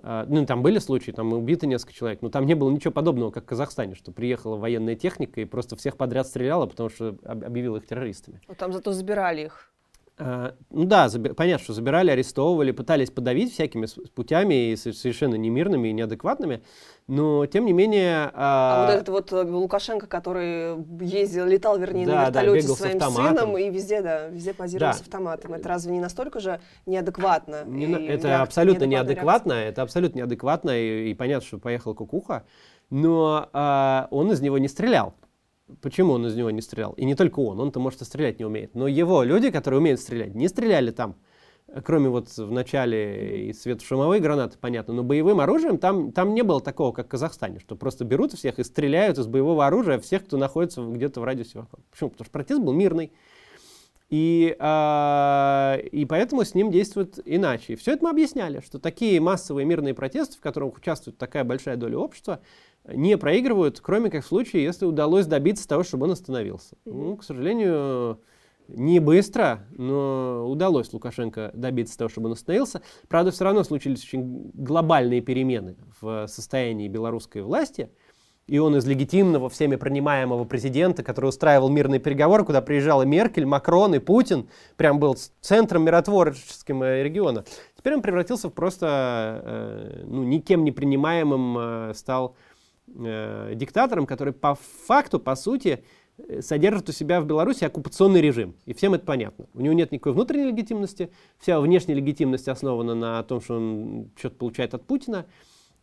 А, 0.04 0.25
ну, 0.27 0.46
там 0.46 0.62
были 0.62 0.80
случаи, 0.80 1.12
там 1.12 1.34
убито 1.34 1.68
несколько 1.68 1.94
человек, 1.94 2.22
но 2.22 2.30
там 2.30 2.46
не 2.46 2.54
было 2.54 2.70
ничего 2.70 2.92
подобного, 2.92 3.32
как 3.32 3.44
в 3.44 3.48
Казахстане, 3.48 3.96
что 3.96 4.12
приехала 4.12 4.58
военная 4.58 4.96
техника 4.96 5.42
и 5.42 5.46
просто 5.46 5.75
всех 5.75 5.98
подряд 5.98 6.27
стреляла, 6.27 6.66
потому 6.66 6.89
что 6.89 7.18
объявила 7.24 7.77
их 7.77 7.88
террористами. 7.88 8.42
Но 8.48 8.54
там 8.54 8.74
зато 8.74 8.92
забирали 8.92 9.46
их. 9.46 9.72
Uh, 10.19 10.55
ну 10.71 10.86
да, 10.86 11.05
заби- 11.05 11.36
понятно, 11.36 11.63
что 11.63 11.74
забирали, 11.74 12.09
арестовывали, 12.09 12.71
пытались 12.71 13.12
подавить 13.12 13.53
всякими 13.53 13.86
путями 14.15 14.71
и 14.71 14.75
совершенно 14.75 15.36
немирными 15.36 15.89
и 15.89 15.93
неадекватными, 15.93 16.63
но 17.05 17.45
тем 17.45 17.67
не 17.67 17.74
менее... 17.74 18.25
Uh, 18.29 18.31
а 18.33 18.86
вот 18.88 18.95
этот 18.95 19.09
вот 19.09 19.31
э, 19.31 19.43
Лукашенко, 19.43 20.07
который 20.07 20.75
ездил, 21.05 21.45
летал, 21.45 21.77
вернее, 21.77 22.07
да, 22.07 22.13
на 22.13 22.25
вертолете 22.25 22.67
да, 22.67 22.74
со 22.74 22.79
своим 22.79 23.00
сыном 23.00 23.57
и 23.59 23.69
везде, 23.69 24.01
да, 24.01 24.27
везде 24.29 24.55
позировал 24.55 24.93
да. 24.93 24.97
с 24.97 25.01
автоматом. 25.01 25.53
Это 25.53 25.69
разве 25.69 25.93
не 25.93 26.00
настолько 26.00 26.39
же 26.39 26.62
неадекватно? 26.88 27.63
Не, 27.65 28.07
это 28.07 28.41
абсолютно 28.41 28.86
неадекватно, 28.86 29.51
реакция? 29.51 29.69
это 29.69 29.81
абсолютно 29.83 30.17
неадекватно, 30.17 30.71
и, 30.71 31.12
и 31.12 31.13
понятно, 31.13 31.45
что 31.45 31.59
поехал 31.59 31.93
кукуха, 31.93 32.43
но 32.89 33.50
uh, 33.53 34.07
он 34.09 34.31
из 34.31 34.41
него 34.41 34.57
не 34.57 34.67
стрелял. 34.67 35.13
Почему 35.81 36.13
он 36.13 36.25
из 36.25 36.36
него 36.36 36.50
не 36.50 36.62
стрелял? 36.62 36.93
И 36.93 37.05
не 37.05 37.15
только 37.15 37.39
он, 37.39 37.59
он-то, 37.59 37.79
может, 37.79 38.01
и 38.01 38.05
стрелять 38.05 38.39
не 38.39 38.45
умеет. 38.45 38.74
Но 38.74 38.88
его 38.88 39.24
люди, 39.24 39.51
которые 39.51 39.79
умеют 39.79 40.00
стрелять, 40.00 40.33
не 40.33 40.47
стреляли 40.47 40.91
там. 40.91 41.15
Кроме 41.83 42.07
вот 42.07 42.29
в 42.29 42.51
начале 42.51 43.50
и 43.50 43.53
светошумовые 43.53 44.21
гранаты, 44.21 44.57
понятно. 44.57 44.93
Но 44.93 45.03
боевым 45.03 45.41
оружием 45.41 45.77
там, 45.77 46.13
там 46.13 46.33
не 46.33 46.41
было 46.41 46.62
такого, 46.62 46.93
как 46.93 47.07
в 47.07 47.09
Казахстане, 47.09 47.59
что 47.59 47.75
просто 47.75 48.05
берут 48.05 48.31
всех 48.31 48.59
и 48.59 48.63
стреляют 48.63 49.17
из 49.17 49.27
боевого 49.27 49.67
оружия 49.67 50.00
всех, 50.00 50.25
кто 50.25 50.38
находится 50.38 50.81
где-то 50.86 51.19
в 51.19 51.25
радиусе 51.25 51.59
вокруг. 51.59 51.83
Почему? 51.91 52.12
Потому 52.12 52.25
что 52.25 52.31
протест 52.31 52.62
был 52.62 52.71
мирный. 52.71 53.12
И, 54.10 54.56
э, 54.58 55.82
и 55.92 56.06
поэтому 56.06 56.46
с 56.46 56.56
ним 56.56 56.72
действуют 56.72 57.20
иначе. 57.26 57.74
И 57.74 57.76
все 57.76 57.94
это 57.94 58.06
мы 58.06 58.10
объясняли, 58.12 58.62
что 58.62 58.80
такие 58.80 59.20
массовые 59.20 59.66
мирные 59.66 59.94
протесты, 59.94 60.38
в 60.38 60.42
которых 60.42 60.78
участвует 60.78 61.18
такая 61.18 61.44
большая 61.44 61.76
доля 61.76 61.98
общества, 61.98 62.40
не 62.86 63.18
проигрывают, 63.18 63.82
кроме 63.82 64.10
как 64.10 64.24
в 64.24 64.28
случае, 64.28 64.64
если 64.64 64.86
удалось 64.86 65.26
добиться 65.26 65.68
того, 65.68 65.84
чтобы 65.84 66.06
он 66.06 66.12
остановился. 66.12 66.76
Mm-hmm. 66.86 66.94
Ну, 66.94 67.18
к 67.18 67.24
сожалению, 67.24 68.22
не 68.70 69.00
быстро, 69.00 69.66
но 69.72 70.46
удалось 70.50 70.92
Лукашенко 70.94 71.52
добиться 71.54 71.98
того, 71.98 72.10
чтобы 72.10 72.28
он 72.28 72.34
остановился. 72.34 72.82
Правда, 73.08 73.32
все 73.32 73.44
равно 73.44 73.64
случились 73.64 74.04
очень 74.04 74.52
глобальные 74.54 75.22
перемены 75.22 75.76
в 76.02 76.28
состоянии 76.28 76.88
белорусской 76.88 77.42
власти. 77.42 77.92
И 78.48 78.60
он 78.60 78.77
из 78.77 78.86
легитимного, 78.86 79.50
всеми 79.50 79.75
принимаемого 79.75 80.46
президента, 80.46 81.04
который 81.04 81.27
устраивал 81.27 81.70
мирные 81.70 82.00
переговоры, 82.00 82.46
куда 82.46 82.62
приезжала 82.62 83.04
Меркель, 83.04 83.46
Макрон 83.46 83.94
и 83.96 84.00
Путин, 84.00 84.48
прям 84.77 85.00
был 85.00 85.18
центром 85.42 85.84
миротворческим 85.84 86.82
э, 86.82 87.04
региона. 87.04 87.44
Теперь 87.77 87.96
он 87.96 88.01
превратился 88.01 88.50
в 88.50 88.54
просто 88.54 89.42
э, 89.44 90.04
ну, 90.06 90.24
никем 90.24 90.63
не 90.63 90.72
принимаемым, 90.72 91.58
э, 91.60 91.94
стал 91.94 92.36
диктатором, 92.88 94.06
который 94.06 94.32
по 94.32 94.58
факту, 94.88 95.20
по 95.20 95.36
сути, 95.36 95.84
содержит 96.39 96.88
у 96.88 96.94
себя 96.94 97.20
в 97.20 97.25
Беларуси 97.25 97.66
оккупационный 97.66 98.22
режим. 98.22 98.56
И 98.66 98.74
всем 98.74 98.94
это 98.94 99.06
понятно. 99.06 99.48
У 99.54 99.60
него 99.60 99.74
нет 99.74 99.92
никакой 99.92 100.13
внутренней 100.13 100.51
легитимности, 100.51 101.12
вся 101.38 101.60
внешняя 101.60 101.96
легитимность 101.96 102.48
основана 102.48 102.96
на 102.96 103.22
том, 103.24 103.42
что 103.42 103.56
он 103.58 104.10
что-то 104.18 104.38
получает 104.38 104.74
от 104.74 104.88
Путина. 104.88 105.25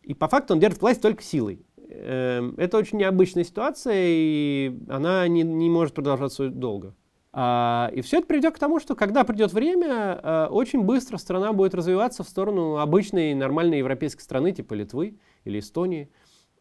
И 0.01 0.15
по 0.15 0.27
факту 0.27 0.55
он 0.55 0.59
держит 0.59 0.81
власть 0.81 0.99
только 0.99 1.21
силой. 1.21 1.63
Эм, 1.89 2.55
это 2.57 2.77
очень 2.77 2.97
необычная 2.97 3.43
ситуация, 3.43 3.95
и 3.97 4.77
она 4.89 5.27
не, 5.27 5.43
не 5.43 5.69
может 5.69 5.93
продолжаться 5.93 6.49
долго. 6.49 6.95
А, 7.37 7.91
и 7.93 7.99
все 7.99 8.19
это 8.19 8.27
приведет 8.27 8.55
к 8.55 8.59
тому, 8.59 8.79
что 8.79 8.95
когда 8.95 9.25
придет 9.25 9.51
время, 9.51 10.19
э, 10.23 10.47
очень 10.49 10.83
быстро 10.83 11.17
страна 11.17 11.51
будет 11.51 11.75
развиваться 11.75 12.23
в 12.23 12.29
сторону 12.29 12.77
обычной 12.77 13.33
нормальной 13.33 13.79
европейской 13.79 14.21
страны, 14.21 14.53
типа 14.53 14.73
Литвы 14.73 15.17
или 15.43 15.59
Эстонии. 15.59 16.09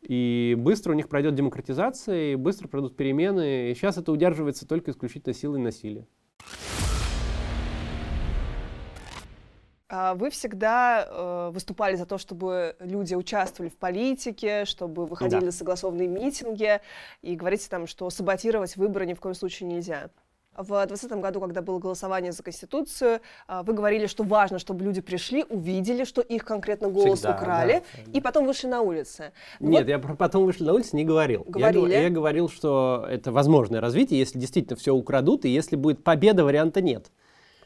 И 0.03 0.57
быстро 0.59 0.93
у 0.93 0.97
них 0.97 1.09
пройдет 1.09 1.37
демократизация, 1.37 2.33
и 2.33 2.35
быстро 2.35 2.67
пройдут 2.67 2.97
перемены. 2.97 3.71
И 3.71 3.75
сейчас 3.75 3.99
это 3.99 4.11
удерживается 4.11 4.67
только 4.67 4.91
исключительно 4.91 5.33
силой 5.33 5.61
насилия. 5.61 6.07
Вы 10.15 10.31
всегда 10.31 11.07
э, 11.07 11.51
выступали 11.53 11.97
за 11.97 12.07
то, 12.07 12.19
чтобы 12.19 12.77
люди 12.81 13.15
участвовали 13.15 13.71
в 13.71 13.77
политике, 13.77 14.65
чтобы 14.65 15.07
выходили 15.07 15.41
да. 15.41 15.47
на 15.47 15.53
согласованные 15.53 16.09
митинги, 16.09 16.81
и 17.23 17.37
говорите 17.37 17.69
там, 17.69 17.87
что 17.87 18.09
саботировать 18.11 18.77
выборы 18.77 19.07
ни 19.07 19.15
в 19.15 19.21
коем 19.21 19.35
случае 19.35 19.69
нельзя. 19.69 20.11
В 20.57 20.87
2020 20.87 21.19
году, 21.19 21.41
когда 21.41 21.63
было 21.63 21.81
голосование 21.81 22.31
за 22.31 22.43
Конституцию, 22.45 23.21
а, 23.49 23.65
вы 23.65 23.73
говорили, 23.73 24.07
что 24.07 24.23
важно, 24.23 24.61
чтобы 24.61 24.85
люди 24.85 25.01
пришли, 25.01 25.45
увидели, 25.49 26.05
что 26.05 26.21
их 26.21 26.45
конкретно 26.45 26.89
голос 26.89 27.19
Всегда, 27.19 27.35
украли, 27.35 27.83
да, 28.07 28.13
и 28.13 28.21
потом 28.21 28.47
вышли 28.47 28.69
на 28.69 28.81
улицы. 28.81 29.33
Нет, 29.59 29.83
вот... 29.83 29.89
я 29.89 29.99
про 29.99 30.15
потом 30.15 30.45
вышли 30.45 30.63
на 30.63 30.75
улицы 30.75 30.95
не 30.95 31.05
говорил. 31.05 31.45
Говорили? 31.49 31.91
Я, 31.91 32.03
я 32.03 32.11
говорил, 32.11 32.49
что 32.49 33.05
это 33.11 33.33
возможное 33.33 33.81
развитие, 33.81 34.21
если 34.21 34.39
действительно 34.39 34.77
все 34.77 34.95
украдут, 34.95 35.45
и 35.45 35.49
если 35.49 35.75
будет 35.75 36.05
победа, 36.05 36.45
варианта 36.45 36.81
нет. 36.81 37.11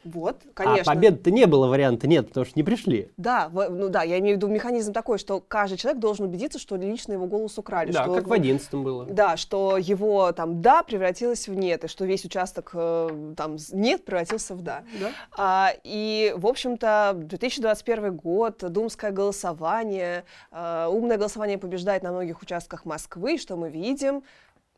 Вот, 0.03 0.37
конечно. 0.53 0.91
А 0.91 0.95
победы-то 0.95 1.31
не 1.31 1.45
было 1.45 1.67
варианта, 1.67 2.07
нет, 2.07 2.27
потому 2.29 2.45
что 2.45 2.57
не 2.57 2.63
пришли. 2.63 3.11
Да, 3.17 3.49
ну 3.51 3.89
да, 3.89 4.03
я 4.03 4.19
имею 4.19 4.35
в 4.35 4.37
виду 4.37 4.47
механизм 4.47 4.93
такой, 4.93 5.17
что 5.17 5.39
каждый 5.39 5.77
человек 5.77 5.99
должен 5.99 6.25
убедиться, 6.25 6.59
что 6.59 6.75
лично 6.75 7.13
его 7.13 7.25
голос 7.25 7.57
украли. 7.57 7.91
Да, 7.91 8.03
что, 8.03 8.15
как 8.15 8.27
в 8.27 8.33
одиннадцатом 8.33 8.83
было. 8.83 9.05
Да, 9.05 9.37
что 9.37 9.77
его 9.77 10.31
там 10.31 10.61
«да» 10.61 10.83
превратилось 10.83 11.47
в 11.47 11.53
«нет», 11.53 11.83
и 11.83 11.87
что 11.87 12.05
весь 12.05 12.25
участок 12.25 12.71
э, 12.73 13.33
там 13.35 13.57
«нет» 13.71 14.05
превратился 14.05 14.55
в 14.55 14.61
«да». 14.61 14.83
да. 14.99 15.11
А, 15.37 15.73
и, 15.83 16.33
в 16.35 16.47
общем-то, 16.47 17.13
2021 17.15 18.15
год, 18.15 18.57
думское 18.71 19.11
голосование, 19.11 20.23
э, 20.51 20.87
умное 20.89 21.17
голосование 21.17 21.57
побеждает 21.57 22.03
на 22.03 22.11
многих 22.11 22.41
участках 22.41 22.85
Москвы, 22.85 23.37
что 23.37 23.55
мы 23.55 23.69
видим. 23.69 24.23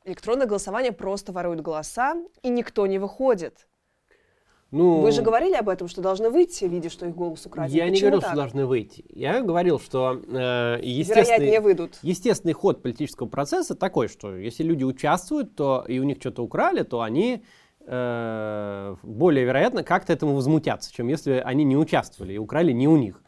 Электронное 0.03 0.47
голосование 0.47 0.91
просто 0.91 1.31
ворует 1.31 1.61
голоса, 1.61 2.15
и 2.41 2.49
никто 2.49 2.87
не 2.87 2.97
выходит. 2.97 3.67
Ну, 4.71 5.01
Вы 5.01 5.11
же 5.11 5.21
говорили 5.21 5.55
об 5.55 5.67
этом, 5.67 5.89
что 5.89 6.01
должны 6.01 6.29
выйти, 6.29 6.63
видя, 6.63 6.89
что 6.89 7.05
их 7.05 7.13
голос 7.13 7.45
украден. 7.45 7.75
Я 7.75 7.83
Почему 7.83 7.95
не 7.95 7.99
говорил, 7.99 8.21
так? 8.21 8.29
что 8.29 8.35
должны 8.37 8.65
выйти. 8.65 9.03
Я 9.09 9.41
говорил, 9.41 9.81
что 9.81 10.13
э, 10.13 10.79
естественный, 10.81 11.59
выйдут. 11.59 11.99
естественный 12.01 12.53
ход 12.53 12.81
политического 12.81 13.27
процесса 13.27 13.75
такой, 13.75 14.07
что 14.07 14.37
если 14.37 14.63
люди 14.63 14.85
участвуют, 14.85 15.55
то 15.55 15.83
и 15.89 15.99
у 15.99 16.03
них 16.03 16.17
что-то 16.21 16.41
украли, 16.41 16.83
то 16.83 17.01
они 17.01 17.43
э, 17.85 18.95
более 19.03 19.43
вероятно 19.43 19.83
как-то 19.83 20.13
этому 20.13 20.35
возмутятся, 20.35 20.93
чем 20.93 21.09
если 21.09 21.43
они 21.45 21.65
не 21.65 21.75
участвовали 21.75 22.33
и 22.33 22.37
украли 22.37 22.71
не 22.71 22.87
у 22.87 22.95
них. 22.95 23.21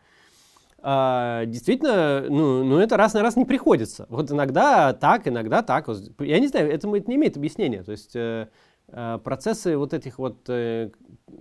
Uh, 0.86 1.45
действительно, 1.45 2.25
ну, 2.29 2.62
ну, 2.65 2.77
это 2.77 2.97
раз 2.97 3.13
на 3.13 3.21
раз 3.21 3.38
не 3.38 3.45
приходится. 3.45 4.06
Вот 4.10 4.29
иногда 4.32 4.91
так, 4.91 5.25
иногда 5.29 5.62
так. 5.62 5.88
Я 6.19 6.41
не 6.41 6.47
знаю, 6.47 6.69
это, 6.69 6.93
это 6.93 7.10
не 7.10 7.15
имеет 7.15 7.38
объяснения. 7.38 7.84
То 7.84 7.93
есть 7.93 8.13
Э, 8.15 8.47
процессы 8.91 9.77
вот 9.77 9.93
этих 9.93 10.19
вот 10.19 10.49
э, 10.49 10.91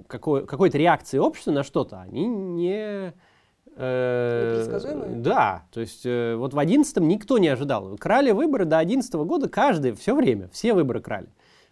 какой, 0.07 0.46
какой-то 0.46 0.78
реакции 0.78 1.18
общества 1.18 1.52
на 1.52 1.62
что-то, 1.62 2.00
они 2.00 2.26
не... 2.26 3.12
Э, 3.76 5.14
да, 5.16 5.64
то 5.72 5.81
есть 5.81 6.05
э, 6.05 6.35
вот 6.37 6.52
в 6.55 6.59
11 6.59 6.98
никто 7.00 7.38
не 7.38 7.48
ожидал. 7.48 7.96
Крали 7.96 8.31
выборы 8.31 8.64
до 8.64 8.78
11 8.78 9.12
года 9.14 9.48
каждый, 9.48 9.92
все 9.92 10.14
время, 10.14 10.48
все 10.52 10.74
выборы 10.74 11.00
крали. 11.00 11.28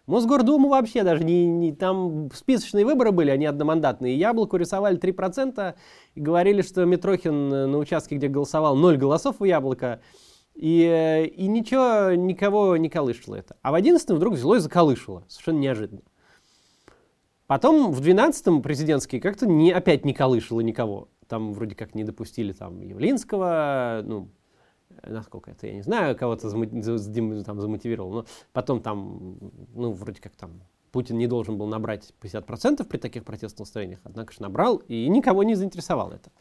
Мосгордуму 0.07 0.69
вообще 0.69 1.03
даже 1.03 1.23
не, 1.23 1.45
не 1.45 1.73
там 1.73 2.29
списочные 2.33 2.85
выборы 2.85 3.11
были, 3.11 3.29
они 3.29 3.45
одномандатные. 3.45 4.17
Яблоку 4.17 4.57
рисовали 4.57 4.99
3% 4.99 5.75
и 6.15 6.19
говорили, 6.19 6.63
что 6.63 6.85
Митрохин 6.85 7.49
на 7.49 7.77
участке, 7.77 8.15
где 8.15 8.27
голосовал, 8.27 8.75
0 8.75 8.97
голосов 8.97 9.37
у 9.39 9.45
Яблока. 9.45 10.01
И, 10.55 10.83
э, 10.83 11.25
и 11.25 11.47
ничего, 11.47 12.13
никого 12.13 12.77
не 12.77 12.89
колышало 12.89 13.35
это. 13.35 13.55
А 13.61 13.71
в 13.71 13.75
11 13.75 14.09
вдруг 14.11 14.35
взяло 14.35 14.55
и 14.55 14.59
заколышало. 14.59 15.23
Совершенно 15.27 15.59
неожиданно. 15.59 16.01
Потом 17.47 17.91
в 17.91 18.01
12-м 18.01 18.61
президентские 18.61 19.19
как-то 19.19 19.45
не, 19.45 19.71
опять 19.71 20.05
не 20.05 20.13
колышало 20.13 20.61
никого. 20.61 21.09
Там 21.27 21.53
вроде 21.53 21.75
как 21.75 21.95
не 21.95 22.03
допустили 22.03 22.53
там 22.53 22.81
Явлинского, 22.81 24.01
ну, 24.05 24.29
насколько 25.03 25.51
это, 25.51 25.67
я 25.67 25.73
не 25.73 25.81
знаю, 25.81 26.15
кого-то 26.15 26.49
там 26.49 27.59
замотивировал, 27.59 28.11
но 28.11 28.25
потом 28.53 28.81
там, 28.81 29.37
ну, 29.73 29.91
вроде 29.91 30.21
как 30.21 30.35
там 30.35 30.61
Путин 30.91 31.17
не 31.17 31.27
должен 31.27 31.57
был 31.57 31.67
набрать 31.67 32.13
50% 32.21 32.83
при 32.85 32.97
таких 32.97 33.23
протестных 33.23 33.59
настроениях, 33.59 33.99
однако 34.03 34.33
же 34.33 34.41
набрал, 34.41 34.77
и 34.87 35.07
никого 35.07 35.43
не 35.43 35.55
заинтересовало 35.55 36.13
это. 36.13 36.31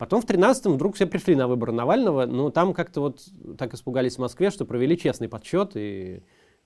Потом 0.00 0.22
в 0.22 0.24
13-м 0.24 0.72
вдруг 0.72 0.94
все 0.94 1.04
пришли 1.04 1.34
на 1.34 1.46
выборы 1.46 1.72
Навального, 1.72 2.24
но 2.24 2.48
там 2.48 2.72
как-то 2.72 3.02
вот 3.02 3.20
так 3.58 3.74
испугались 3.74 4.16
в 4.16 4.20
Москве, 4.20 4.50
что 4.50 4.64
провели 4.64 4.96
честный 4.96 5.28
подсчет, 5.28 5.72
и 5.74 6.22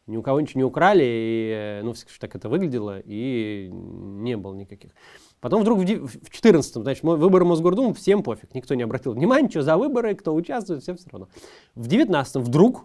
ни 0.07 0.17
у 0.17 0.23
кого 0.23 0.41
ничего 0.41 0.61
не 0.61 0.65
украли, 0.65 1.03
и, 1.05 1.81
ну, 1.83 1.95
так 2.21 2.37
это 2.37 2.49
выглядело, 2.49 3.01
и 3.05 3.69
не 3.73 4.37
было 4.37 4.55
никаких. 4.55 4.93
Потом 5.41 5.63
вдруг 5.63 5.81
в 5.81 5.83
14-м, 5.83 6.83
значит, 6.85 7.03
выборы 7.03 7.45
Мосгордумы 7.45 7.93
всем 7.95 8.23
пофиг, 8.23 8.55
никто 8.55 8.77
не 8.77 8.85
обратил 8.85 9.15
внимания, 9.15 9.51
что 9.51 9.63
за 9.63 9.77
выборы, 9.79 10.15
кто 10.15 10.33
участвует, 10.33 10.83
всем 10.83 10.97
все 10.97 11.09
равно. 11.11 11.27
В 11.75 11.89
19-м 11.89 12.41
вдруг 12.41 12.85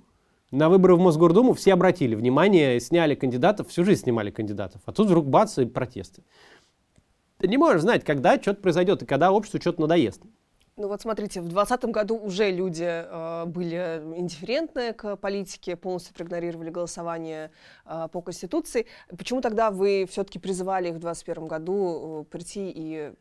на 0.50 0.68
выборы 0.70 0.96
в 0.96 1.00
Мосгордуму 1.00 1.54
все 1.54 1.74
обратили 1.74 2.16
внимание, 2.16 2.80
сняли 2.80 3.14
кандидатов, 3.14 3.68
всю 3.68 3.84
жизнь 3.84 4.02
снимали 4.02 4.32
кандидатов, 4.32 4.82
а 4.86 4.94
тут 4.94 5.06
вдруг 5.06 5.28
бац 5.28 5.60
и 5.60 5.66
протесты. 5.66 6.24
Ты 7.38 7.48
не 7.48 7.58
можешь 7.58 7.84
знать, 7.84 8.04
когда 8.04 8.42
что-то 8.42 8.62
произойдет 8.62 9.04
и 9.04 9.06
когда 9.06 9.32
обществу 9.32 9.62
что-то 9.62 9.82
надоест. 9.82 10.24
Ну 10.80 10.88
вот 10.88 11.02
смотрите, 11.02 11.42
в 11.42 11.50
2020 11.50 11.86
году 11.92 12.16
уже 12.18 12.50
люди 12.52 12.86
э, 12.88 13.46
были 13.48 14.02
индифферентны 14.16 14.94
к 14.94 15.18
политике, 15.18 15.76
полностью 15.76 16.16
проигнорировали 16.16 16.70
голосование 16.70 17.52
э, 17.86 18.08
по 18.10 18.22
Конституции. 18.22 18.86
Почему 19.10 19.42
тогда 19.42 19.72
вы 19.72 20.08
все-таки 20.10 20.40
призывали 20.40 20.88
их 20.88 20.96
в 20.96 21.00
2021 21.00 21.48
году 21.50 22.22
э, 22.22 22.32
прийти 22.32 22.72
и 22.74 23.12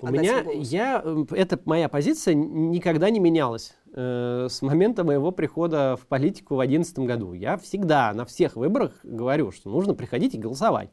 У 0.00 0.06
меня, 0.06 0.44
голос? 0.44 0.68
я, 0.68 1.04
это 1.32 1.58
моя 1.64 1.88
позиция 1.88 2.34
никогда 2.34 3.10
не 3.10 3.18
менялась 3.18 3.74
э, 3.92 4.46
с 4.48 4.62
момента 4.62 5.02
моего 5.02 5.32
прихода 5.32 5.96
в 6.00 6.06
политику 6.06 6.54
в 6.54 6.58
2011 6.58 7.00
году. 7.00 7.32
Я 7.32 7.56
всегда 7.56 8.12
на 8.14 8.26
всех 8.26 8.54
выборах 8.54 8.92
говорю, 9.02 9.50
что 9.50 9.70
нужно 9.70 9.94
приходить 9.94 10.36
и 10.36 10.38
голосовать. 10.38 10.90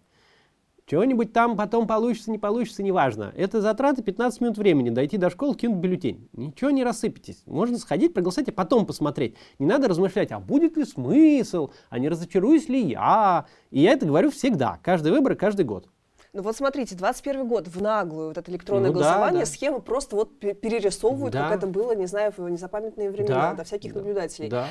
Чего-нибудь 0.88 1.34
там 1.34 1.58
потом 1.58 1.88
получится, 1.88 2.30
не 2.30 2.38
получится, 2.38 2.84
неважно. 2.84 3.34
Это 3.36 3.60
затраты 3.60 4.04
15 4.04 4.41
минут 4.41 4.58
времени, 4.60 4.91
дойти 4.91 5.17
до 5.17 5.32
школы, 5.32 5.56
кинуть 5.56 5.78
бюллетень. 5.78 6.30
Ничего 6.34 6.69
не 6.69 6.84
рассыпитесь. 6.84 7.41
Можно 7.48 7.80
сходить, 7.80 8.13
проголосовать, 8.13 8.50
а 8.50 8.52
потом 8.52 8.86
посмотреть. 8.86 9.36
Не 9.58 9.65
надо 9.65 9.88
размышлять, 9.88 10.32
а 10.32 10.39
будет 10.39 10.78
ли 10.78 10.86
смысл, 10.86 11.71
а 11.89 11.98
не 11.98 12.08
разочаруюсь 12.08 12.69
ли 12.69 12.82
я. 12.82 13.45
И 13.71 13.82
я 13.82 13.93
это 13.93 14.06
говорю 14.06 14.30
всегда. 14.30 14.80
Каждый 14.84 15.12
выбор, 15.12 15.36
каждый 15.36 15.65
год. 15.65 15.88
Ну 16.34 16.43
вот 16.43 16.56
смотрите, 16.56 16.95
21 16.95 17.48
год 17.48 17.67
в 17.67 17.82
наглую 17.82 18.28
вот 18.28 18.38
это 18.38 18.52
электронное 18.52 18.89
ну, 18.89 18.93
голосование, 18.93 19.39
да, 19.39 19.45
да. 19.45 19.52
схемы 19.52 19.82
просто 19.82 20.17
вот 20.17 20.38
перерисовывают, 20.38 21.34
да. 21.34 21.48
как 21.48 21.60
это 21.60 21.67
было, 21.67 21.95
не 21.95 22.06
знаю, 22.06 22.32
в 22.36 22.48
незапамятные 22.48 23.10
времена, 23.10 23.52
да, 23.52 23.54
до 23.54 23.63
всяких 23.63 23.93
да, 23.93 24.00
наблюдателей. 24.00 24.50
Да. 24.50 24.67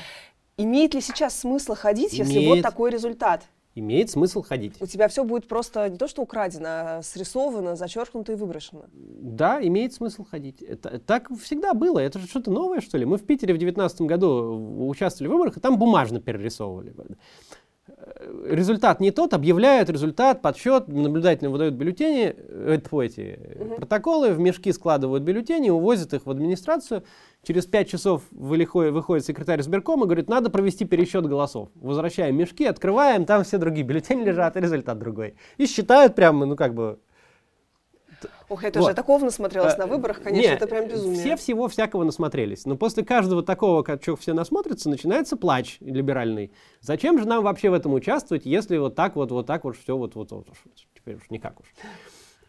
Имеет 0.58 0.94
ли 0.94 1.00
сейчас 1.00 1.40
смысл 1.40 1.74
ходить, 1.74 2.14
Имеет. 2.14 2.28
если 2.28 2.46
вот 2.46 2.62
такой 2.62 2.90
результат? 2.90 3.48
Имеет 3.74 4.10
смысл 4.10 4.42
ходить. 4.42 4.74
У 4.80 4.86
тебя 4.86 5.08
все 5.08 5.24
будет 5.24 5.48
просто 5.48 5.88
не 5.88 5.98
то, 5.98 6.06
что 6.06 6.22
украдено, 6.22 6.68
а 6.68 7.00
срисовано, 7.02 7.76
зачеркнуто 7.76 8.32
и 8.32 8.36
выброшено. 8.36 8.84
Да, 8.92 9.60
имеет 9.62 9.92
смысл 9.92 10.24
ходить. 10.24 10.62
Это, 10.62 10.98
так 10.98 11.28
всегда 11.42 11.74
было. 11.74 11.98
Это 11.98 12.18
же 12.18 12.26
что-то 12.26 12.50
новое, 12.50 12.80
что 12.80 12.98
ли? 12.98 13.04
Мы 13.04 13.18
в 13.18 13.24
Питере 13.24 13.54
в 13.54 13.58
2019 13.58 14.00
году 14.02 14.88
участвовали 14.88 15.28
в 15.28 15.32
выборах, 15.32 15.56
и 15.56 15.60
там 15.60 15.78
бумажно 15.78 16.20
перерисовывали. 16.20 16.94
Э, 17.86 18.46
результат 18.50 19.00
не 19.00 19.10
тот, 19.10 19.34
объявляют 19.34 19.90
результат, 19.90 20.40
подсчет, 20.40 20.88
наблюдательно 20.88 21.50
выдают 21.50 21.74
бюллетени, 21.74 22.28
это, 22.28 23.02
эти 23.02 23.38
угу. 23.60 23.74
протоколы, 23.76 24.32
в 24.32 24.38
мешки 24.38 24.72
складывают 24.72 25.22
бюллетени, 25.22 25.70
увозят 25.70 26.14
их 26.14 26.24
в 26.24 26.30
администрацию. 26.30 27.04
Через 27.42 27.66
пять 27.66 27.90
часов 27.90 28.22
выходит 28.30 29.26
секретарь 29.26 29.60
сберкома 29.60 30.04
и 30.04 30.06
говорит, 30.06 30.30
надо 30.30 30.48
провести 30.48 30.86
пересчет 30.86 31.26
голосов. 31.26 31.68
Возвращаем 31.74 32.36
мешки, 32.36 32.64
открываем, 32.64 33.26
там 33.26 33.44
все 33.44 33.58
другие 33.58 33.84
бюллетени 33.84 34.24
лежат, 34.24 34.56
и 34.56 34.60
результат 34.60 34.98
другой. 34.98 35.34
И 35.58 35.66
считают 35.66 36.14
прямо, 36.14 36.46
ну 36.46 36.56
как 36.56 36.74
бы, 36.74 37.00
Ох, 38.48 38.62
я 38.62 38.70
тоже 38.70 38.88
вот. 38.88 38.96
такого 38.96 39.24
насмотрелась 39.24 39.74
а, 39.74 39.78
на 39.78 39.86
выборах, 39.86 40.22
конечно, 40.22 40.50
Нет, 40.50 40.56
это 40.56 40.66
прям 40.66 40.88
безумие. 40.88 41.20
Все 41.20 41.36
всего 41.36 41.68
всякого 41.68 42.04
насмотрелись. 42.04 42.64
Но 42.64 42.76
после 42.76 43.04
каждого 43.04 43.42
такого, 43.42 43.82
как 43.82 44.02
что 44.02 44.16
все 44.16 44.34
насмотрятся, 44.34 44.90
начинается 44.90 45.36
плач 45.36 45.78
либеральный. 45.80 46.52
Зачем 46.80 47.18
же 47.18 47.26
нам 47.26 47.42
вообще 47.42 47.70
в 47.70 47.74
этом 47.74 47.94
участвовать, 47.94 48.46
если 48.46 48.76
вот 48.76 48.94
так 48.94 49.16
вот, 49.16 49.30
вот 49.30 49.46
так 49.46 49.64
вот 49.64 49.76
все 49.76 49.96
вот, 49.96 50.14
вот, 50.14 50.30
вот, 50.32 50.46
вот 50.48 50.56
теперь 50.94 51.16
уж 51.16 51.22
никак 51.30 51.60
уж. 51.60 51.66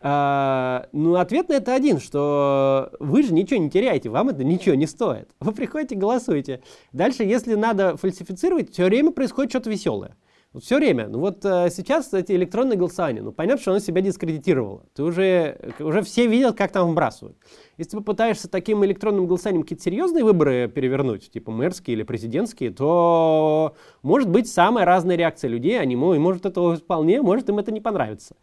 А, 0.01 0.87
ну, 0.91 1.15
ответ 1.15 1.49
на 1.49 1.53
это 1.53 1.73
один, 1.73 1.99
что 1.99 2.91
вы 2.99 3.23
же 3.23 3.33
ничего 3.33 3.59
не 3.59 3.71
теряете, 3.71 4.09
вам 4.09 4.29
это 4.29 4.43
ничего 4.43 4.75
не 4.75 4.85
стоит. 4.85 5.29
Вы 5.39 5.51
приходите, 5.51 5.95
голосуете. 5.95 6.61
Дальше, 6.93 7.23
если 7.23 7.55
надо 7.55 7.97
фальсифицировать, 7.97 8.71
все 8.71 8.85
время 8.85 9.11
происходит 9.11 9.51
что-то 9.51 9.71
веселое. 9.71 10.15
Все 10.59 10.77
время. 10.77 11.07
Ну 11.07 11.19
вот 11.19 11.43
э, 11.43 11.69
сейчас 11.69 12.13
эти 12.13 12.31
электронные 12.33 12.77
голосования, 12.77 13.21
ну 13.21 13.31
понятно, 13.31 13.61
что 13.61 13.71
оно 13.71 13.79
себя 13.79 14.01
дискредитировало. 14.01 14.85
Ты 14.93 15.03
уже, 15.03 15.73
уже 15.79 16.01
все 16.01 16.27
видят, 16.27 16.55
как 16.55 16.71
там 16.71 16.91
вбрасывают. 16.91 17.37
Если 17.77 17.91
ты 17.91 17.97
попытаешься 17.97 18.49
таким 18.49 18.83
электронным 18.85 19.27
голосованием 19.27 19.63
какие-то 19.63 19.83
серьезные 19.83 20.23
выборы 20.23 20.67
перевернуть, 20.67 21.31
типа 21.31 21.51
мэрские 21.51 21.95
или 21.95 22.03
президентские, 22.03 22.71
то 22.71 23.75
может 24.01 24.29
быть 24.29 24.49
самая 24.49 24.85
разная 24.85 25.15
реакция 25.15 25.49
людей, 25.49 25.79
они, 25.79 25.95
может 25.95 26.45
это 26.45 26.75
вполне, 26.75 27.21
может 27.21 27.49
им 27.49 27.59
это 27.59 27.71
не 27.71 27.81
понравится. 27.81 28.35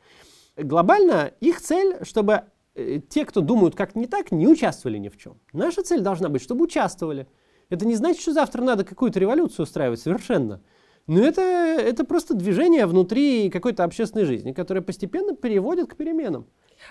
Глобально 0.57 1.33
их 1.41 1.61
цель, 1.61 1.97
чтобы 2.03 2.43
э, 2.75 3.01
те, 3.09 3.25
кто 3.25 3.41
думают 3.41 3.75
как 3.75 3.95
не 3.95 4.07
так, 4.07 4.33
не 4.33 4.47
участвовали 4.47 4.99
ни 4.99 5.09
в 5.09 5.17
чем. 5.17 5.39
Наша 5.53 5.83
цель 5.83 6.01
должна 6.01 6.29
быть, 6.29 6.43
чтобы 6.43 6.65
участвовали. 6.65 7.27
Это 7.71 7.87
не 7.87 7.95
значит, 7.95 8.21
что 8.21 8.33
завтра 8.33 8.61
надо 8.61 8.85
какую-то 8.85 9.19
революцию 9.19 9.65
устраивать, 9.65 10.01
совершенно. 10.01 10.61
Но 11.07 11.21
это, 11.21 11.43
это 11.43 12.05
просто 12.05 12.35
движение 12.35 12.87
внутри 12.87 13.51
какой-то 13.51 13.85
общественной 13.85 14.25
жизни, 14.25 14.53
которое 14.53 14.83
постепенно 14.83 15.35
переводит 15.35 15.91
к 15.91 15.97
переменам. 15.97 16.47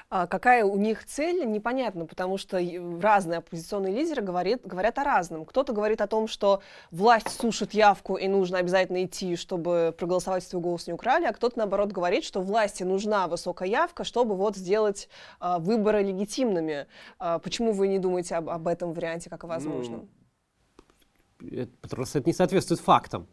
А 0.10 0.28
какая 0.28 0.64
у 0.66 0.78
них 0.78 1.06
цель, 1.06 1.46
непонятно, 1.46 2.06
потому 2.06 2.38
что 2.38 2.60
разные 3.02 3.40
оппозиционные 3.40 3.94
лидеры 3.94 4.22
говорят, 4.22 4.62
говорят 4.64 4.98
о 5.00 5.04
разном. 5.04 5.46
Кто-то 5.46 5.74
говорит 5.74 6.02
о 6.02 6.08
том, 6.08 6.28
что 6.28 6.62
власть 6.92 7.30
сушит 7.30 7.74
явку 7.74 8.16
и 8.16 8.28
нужно 8.28 8.58
обязательно 8.58 9.04
идти, 9.04 9.36
чтобы 9.36 9.94
проголосовать, 9.98 10.44
свой 10.44 10.62
голос 10.62 10.88
не 10.88 10.94
украли, 10.94 11.26
а 11.26 11.34
кто-то, 11.34 11.58
наоборот, 11.58 11.92
говорит, 11.92 12.24
что 12.24 12.42
власти 12.42 12.84
нужна 12.84 13.28
высокая 13.28 13.68
явка, 13.68 14.04
чтобы 14.04 14.36
вот 14.36 14.56
сделать 14.56 15.10
а, 15.40 15.60
выборы 15.60 16.04
легитимными. 16.04 16.88
А, 17.20 17.40
почему 17.40 17.74
вы 17.74 17.88
не 17.88 18.00
думаете 18.00 18.36
об, 18.36 18.50
об 18.50 18.68
этом 18.68 18.94
варианте 18.94 19.30
как 19.30 19.44
о 19.44 19.48
возможном? 19.48 20.10
Ну, 21.40 21.50
это, 21.52 22.06
что 22.06 22.20
это 22.20 22.30
не 22.30 22.34
соответствует 22.34 22.80
фактам. 22.80 23.28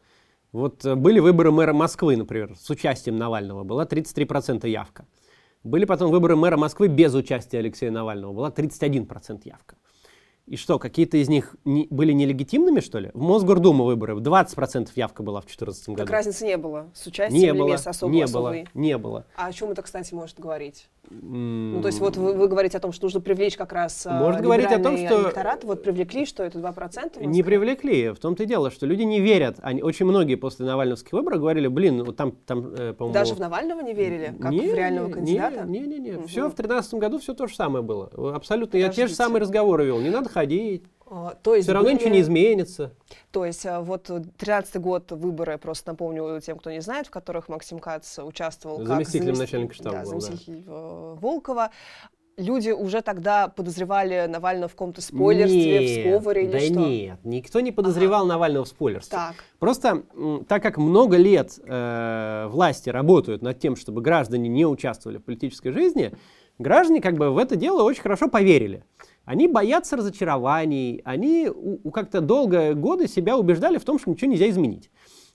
Вот 0.53 0.85
э, 0.85 0.95
были 0.95 1.21
выборы 1.21 1.51
мэра 1.51 1.73
Москвы, 1.73 2.17
например, 2.17 2.57
с 2.57 2.71
участием 2.71 3.17
Навального, 3.17 3.65
была 3.65 3.85
33% 3.85 4.67
явка. 4.69 5.07
Были 5.65 5.85
потом 5.85 6.11
выборы 6.11 6.37
мэра 6.37 6.57
Москвы 6.57 6.89
без 6.89 7.15
участия 7.15 7.59
Алексея 7.59 7.91
Навального, 7.91 8.33
была 8.33 8.51
31% 8.51 9.43
явка. 9.45 9.77
И 10.49 10.57
что, 10.57 10.79
какие-то 10.79 11.19
из 11.19 11.29
них 11.29 11.57
не, 11.65 11.87
были 11.91 12.13
нелегитимными, 12.13 12.81
что 12.81 12.99
ли? 12.99 13.11
В 13.13 13.21
Мосгордуму 13.21 13.85
выборы 13.85 14.15
20% 14.15 14.89
явка 14.95 15.23
была 15.23 15.41
в 15.41 15.45
2014 15.45 15.89
году. 15.91 15.99
Так 15.99 16.11
разницы 16.11 16.47
не 16.47 16.57
было 16.57 16.91
с 16.95 17.07
участием 17.07 17.41
не 17.41 17.49
или 17.49 17.59
было, 17.59 17.73
без 17.73 17.87
особо 17.87 18.13
не 18.13 18.27
было, 18.27 18.55
не 18.73 18.97
было. 18.97 19.27
А 19.37 19.47
о 19.47 19.53
чем 19.53 19.71
это, 19.71 19.83
кстати, 19.83 20.15
может 20.15 20.41
говорить? 20.41 20.89
Mm. 21.11 21.73
Ну, 21.75 21.81
то 21.81 21.89
есть 21.89 22.01
вот 22.01 22.17
вы, 22.17 22.35
вы 22.35 22.49
говорите 22.49 22.77
о 22.77 22.81
том, 22.81 22.93
что 22.93 23.07
нужно 23.07 23.21
привлечь 23.21 23.57
как 23.57 23.73
раз 23.73 24.07
а, 24.07 24.21
Может 24.21 24.43
говорить 24.43 24.71
о 24.71 24.79
том, 24.79 24.97
что... 24.97 25.23
электорат, 25.23 25.65
вот 25.65 25.83
привлекли, 25.83 26.27
что 26.27 26.43
это 26.43 26.59
2%? 26.59 27.25
Не 27.25 27.43
привлекли, 27.43 28.11
в 28.11 28.19
том-то 28.19 28.43
и 28.43 28.47
дело, 28.47 28.71
что 28.71 28.87
люди 28.87 29.03
не 29.03 29.21
верят. 29.21 29.57
Они, 29.63 29.83
очень 29.83 30.05
многие 30.07 30.35
после 30.35 30.67
навальновских 30.67 31.13
выборов 31.13 31.41
говорили, 31.41 31.67
блин, 31.67 32.05
вот 32.05 32.17
там, 32.17 32.33
там 32.33 32.75
э, 32.75 32.93
по-моему... 32.93 33.15
Даже 33.15 33.35
в 33.35 33.41
Навального 33.41 33.81
не 33.81 33.95
верили, 33.95 34.35
как 34.41 34.51
не, 34.51 34.71
в 34.71 34.75
реального 34.75 35.11
кандидата? 35.11 35.65
Не-не-не, 35.65 36.17
угу. 36.17 36.27
все 36.29 36.43
в 36.43 36.55
2013 36.55 36.95
году 36.95 37.19
все 37.19 37.33
то 37.35 37.47
же 37.47 37.55
самое 37.55 37.83
было. 37.83 38.11
Абсолютно, 38.35 38.79
Подождите. 38.79 39.01
я 39.01 39.07
те 39.07 39.07
же 39.07 39.15
самые 39.15 39.41
разговоры 39.41 39.87
вел, 39.87 40.01
не 40.01 40.11
надо 40.11 40.29
ходить. 40.38 40.85
А, 41.11 41.37
то 41.42 41.55
есть 41.55 41.66
Все 41.66 41.72
равно 41.72 41.88
были... 41.88 41.96
ничего 41.98 42.11
не 42.11 42.20
изменится. 42.20 42.94
То 43.33 43.44
есть 43.44 43.64
а, 43.66 43.81
вот 43.81 44.11
13 44.37 44.77
год 44.81 45.11
выборы, 45.11 45.59
просто 45.59 45.92
напомню 45.92 46.40
тем, 46.40 46.59
кто 46.59 46.70
не 46.70 46.81
знает, 46.81 47.07
в 47.07 47.11
которых 47.11 47.48
Максим 47.48 47.79
Кац 47.79 48.18
участвовал 48.18 48.85
заместителем 48.85 49.33
как 49.33 49.38
начальника 49.38 49.74
штаба. 49.74 49.90
Да, 49.90 50.05
заместитель 50.05 50.62
да. 50.64 50.72
Э, 50.72 51.16
Волкова. 51.20 51.70
Люди 52.37 52.70
уже 52.70 53.01
тогда 53.01 53.48
подозревали 53.48 54.27
Навального 54.29 54.68
в 54.68 54.72
каком-то 54.72 55.01
спойлерстве, 55.01 55.81
нет, 55.81 55.90
в 55.90 56.20
сговоре 56.20 56.44
или 56.44 56.53
да 56.53 56.61
что? 56.61 56.74
нет, 56.74 57.18
никто 57.24 57.59
не 57.59 57.72
подозревал 57.72 58.20
ага. 58.20 58.35
Навального 58.35 58.64
в 58.64 58.68
спойлерстве. 58.68 59.18
Так. 59.18 59.35
Просто 59.59 60.05
так 60.46 60.62
как 60.62 60.77
много 60.77 61.16
лет 61.16 61.59
э, 61.66 62.46
власти 62.48 62.90
работают 62.90 63.42
над 63.42 63.59
тем, 63.59 63.74
чтобы 63.74 64.03
граждане 64.03 64.48
не 64.48 64.66
участвовали 64.66 65.18
в 65.18 65.24
политической 65.24 65.72
жизни, 65.72 66.12
граждане 66.59 67.01
как 67.01 67.14
бы 67.16 67.31
в 67.33 67.38
это 67.38 67.57
дело 67.57 67.83
очень 67.83 68.03
хорошо 68.03 68.29
поверили. 68.29 68.85
Они 69.29 69.47
боятся 69.47 69.99
разочарований, 69.99 71.03
они 71.05 71.51
у, 71.55 71.91
как-то 71.91 72.23
долго 72.23 72.73
годы 72.73 73.07
себя 73.07 73.37
убеждали 73.37 73.77
в 73.77 73.85
том, 73.85 73.99
что 73.99 74.09
ничего 74.09 74.31
нельзя 74.31 74.49
изменить. 74.49 74.91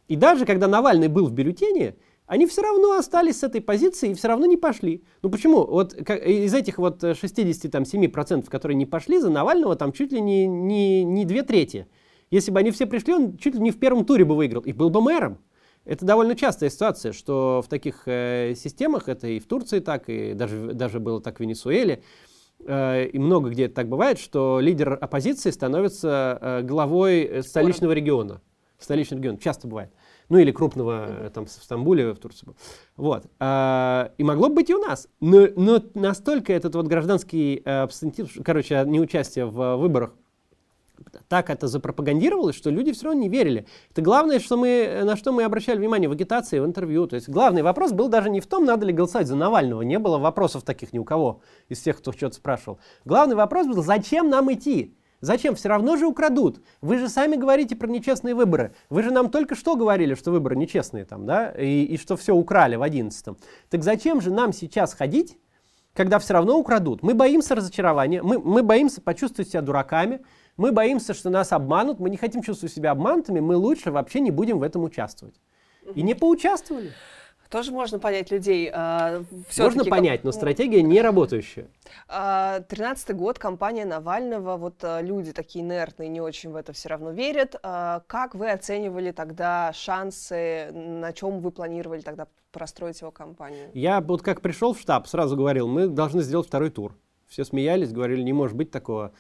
И 0.08 0.15
даже 0.15 0.47
когда 0.47 0.67
Навальный 0.67 1.10
был 1.10 1.27
в 1.27 1.32
бюллетене, 1.32 1.95
они 2.25 2.47
все 2.47 2.63
равно 2.63 2.97
остались 2.97 3.41
с 3.41 3.43
этой 3.43 3.62
позиции 3.62 4.10
и 4.10 4.13
все 4.15 4.29
равно 4.29 4.47
не 4.47 4.58
пошли. 4.58 5.03
Ну 5.21 5.29
почему? 5.29 5.63
Вот 5.63 5.93
как, 5.93 6.25
из 6.25 6.56
этих 6.56 6.79
вот 6.79 7.03
67%, 7.03 8.49
которые 8.49 8.75
не 8.77 8.88
пошли, 8.88 9.19
за 9.19 9.29
Навального 9.29 9.75
там 9.75 9.91
чуть 9.91 10.12
ли 10.12 10.21
не, 10.21 10.47
не, 10.47 11.03
не 11.03 11.23
две 11.23 11.43
трети. 11.43 11.86
Если 12.32 12.49
бы 12.49 12.58
они 12.62 12.71
все 12.71 12.88
пришли, 12.88 13.13
он 13.13 13.38
чуть 13.38 13.53
ли 13.53 13.62
не 13.62 13.69
в 13.69 13.77
первом 13.77 14.06
туре 14.06 14.25
бы 14.25 14.36
выиграл 14.36 14.63
и 14.63 14.73
был 14.73 14.89
бы 14.89 15.03
мэром. 15.03 15.38
Это 15.86 16.03
довольно 16.03 16.34
частая 16.34 16.71
ситуация, 16.71 17.12
что 17.12 17.62
в 17.63 17.69
таких 17.69 18.08
э, 18.08 18.56
системах, 18.56 19.08
это 19.08 19.27
и 19.27 19.38
в 19.38 19.45
Турции 19.45 19.82
так, 19.82 20.06
и 20.08 20.34
даже, 20.34 20.73
даже 20.73 20.99
было 20.99 21.21
так 21.21 21.38
в 21.38 21.41
Венесуэле, 21.41 22.01
Э, 22.01 22.33
и 22.65 23.19
много 23.19 23.49
где 23.49 23.65
это 23.65 23.76
так 23.76 23.89
бывает, 23.89 24.19
что 24.19 24.60
лидер 24.60 24.97
оппозиции 24.99 25.52
становится 25.52 26.38
э, 26.41 26.62
главой 26.63 27.23
э, 27.23 27.41
столичного 27.43 27.91
региона. 27.91 28.41
Столичный 28.80 29.17
регион. 29.17 29.38
Часто 29.38 29.67
бывает. 29.67 29.91
Ну 30.30 30.38
или 30.38 30.52
крупного, 30.52 31.32
там 31.34 31.45
в 31.45 31.49
Стамбуле, 31.49 32.13
в 32.13 32.19
Турции 32.19 32.45
был. 32.45 32.56
Вот. 32.97 33.26
И 33.26 34.23
могло 34.23 34.49
быть 34.49 34.69
и 34.69 34.73
у 34.73 34.80
нас. 34.80 35.08
Но, 35.19 35.47
но 35.56 35.82
настолько 35.93 36.52
этот 36.52 36.76
вот 36.76 36.88
гражданский 36.88 37.58
абсентив, 37.63 38.30
короче, 38.43 38.84
неучастие 38.86 39.45
в 39.45 39.76
выборах 39.78 40.15
так 41.27 41.49
это 41.49 41.67
запропагандировалось, 41.67 42.55
что 42.55 42.69
люди 42.69 42.91
все 42.93 43.05
равно 43.05 43.21
не 43.21 43.29
верили. 43.29 43.65
Это 43.91 44.01
главное, 44.01 44.39
что 44.39 44.57
мы, 44.57 45.01
на 45.03 45.15
что 45.15 45.31
мы 45.31 45.43
обращали 45.43 45.77
внимание 45.77 46.09
в 46.09 46.13
агитации, 46.13 46.59
в 46.59 46.65
интервью. 46.65 47.07
То 47.07 47.15
есть 47.15 47.29
главный 47.29 47.61
вопрос 47.61 47.91
был 47.91 48.07
даже 48.07 48.29
не 48.29 48.41
в 48.41 48.47
том, 48.47 48.65
надо 48.65 48.85
ли 48.85 48.93
голосовать 48.93 49.27
за 49.27 49.35
Навального. 49.35 49.81
Не 49.81 49.99
было 49.99 50.17
вопросов 50.17 50.63
таких 50.63 50.93
ни 50.93 50.99
у 50.99 51.03
кого 51.03 51.41
из 51.69 51.79
тех, 51.81 51.97
кто 51.97 52.11
что-то 52.11 52.35
спрашивал. 52.35 52.79
Главный 53.05 53.35
вопрос 53.35 53.67
был, 53.67 53.81
зачем 53.83 54.29
нам 54.29 54.51
идти? 54.53 54.95
Зачем? 55.23 55.55
Все 55.55 55.69
равно 55.69 55.95
же 55.95 56.05
украдут. 56.05 56.61
Вы 56.81 56.97
же 56.97 57.07
сами 57.07 57.37
говорите 57.37 57.77
про 57.77 57.87
нечестные 57.87 58.35
выборы. 58.35 58.75
Вы 58.89 59.03
же 59.03 59.11
нам 59.11 59.29
только 59.29 59.55
что 59.55 59.77
говорили, 59.77 60.15
что 60.15 60.31
выборы 60.31 60.57
нечестные 60.57 61.05
там, 61.05 61.25
да, 61.25 61.49
и, 61.51 61.83
и 61.85 61.97
что 61.97 62.17
все 62.17 62.35
украли 62.35 62.75
в 62.75 62.81
11 62.81 63.37
Так 63.69 63.83
зачем 63.83 64.19
же 64.19 64.31
нам 64.31 64.51
сейчас 64.51 64.93
ходить, 64.93 65.37
когда 65.93 66.19
все 66.19 66.33
равно 66.33 66.59
украдут? 66.59 67.03
Мы 67.03 67.13
боимся 67.13 67.55
разочарования, 67.55 68.21
мы, 68.21 68.37
мы 68.37 68.63
боимся 68.63 68.99
почувствовать 68.99 69.47
себя 69.49 69.61
дураками, 69.61 70.19
мы 70.57 70.71
боимся, 70.71 71.13
что 71.13 71.29
нас 71.29 71.51
обманут, 71.51 71.99
мы 71.99 72.09
не 72.09 72.17
хотим 72.17 72.41
чувствовать 72.41 72.73
себя 72.73 72.91
обманутыми, 72.91 73.39
мы 73.39 73.55
лучше 73.55 73.91
вообще 73.91 74.19
не 74.19 74.31
будем 74.31 74.59
в 74.59 74.63
этом 74.63 74.83
участвовать. 74.83 75.35
И 75.95 76.01
не 76.01 76.13
поучаствовали. 76.13 76.91
Тоже 77.53 77.71
можно 77.71 77.99
понять 77.99 78.31
людей. 78.31 78.67
А, 78.73 79.23
можно 79.59 79.85
понять, 79.85 80.23
но 80.23 80.31
стратегия 80.31 80.81
не 80.81 81.03
работающая. 81.03 81.67
А, 82.07 82.61
тринадцатый 82.61 83.15
год, 83.15 83.37
компания 83.37 83.85
Навального, 83.85 84.57
вот 84.57 84.83
а, 84.83 85.01
люди 85.01 85.33
такие 85.33 85.63
инертные, 85.63 86.09
не 86.09 86.19
очень 86.19 86.49
в 86.49 86.55
это 86.55 86.73
все 86.73 86.89
равно 86.89 87.11
верят. 87.11 87.55
Как 87.61 88.33
вы 88.33 88.49
оценивали 88.49 89.11
тогда 89.11 89.71
шансы, 89.73 90.71
на 90.71 91.13
чем 91.13 91.41
вы 91.41 91.51
планировали 91.51 92.01
тогда 92.01 92.25
простроить 92.51 93.01
его 93.01 93.11
компанию? 93.11 93.69
Я 93.75 94.01
вот 94.01 94.23
как 94.23 94.41
пришел 94.41 94.73
в 94.73 94.79
штаб, 94.79 95.05
сразу 95.05 95.37
говорил, 95.37 95.67
мы 95.67 95.87
должны 95.87 96.23
сделать 96.23 96.47
второй 96.47 96.71
тур. 96.71 96.95
Все 97.27 97.45
смеялись, 97.45 97.91
говорили, 97.91 98.23
не 98.23 98.33
может 98.33 98.57
быть 98.57 98.71
такого. 98.71 99.11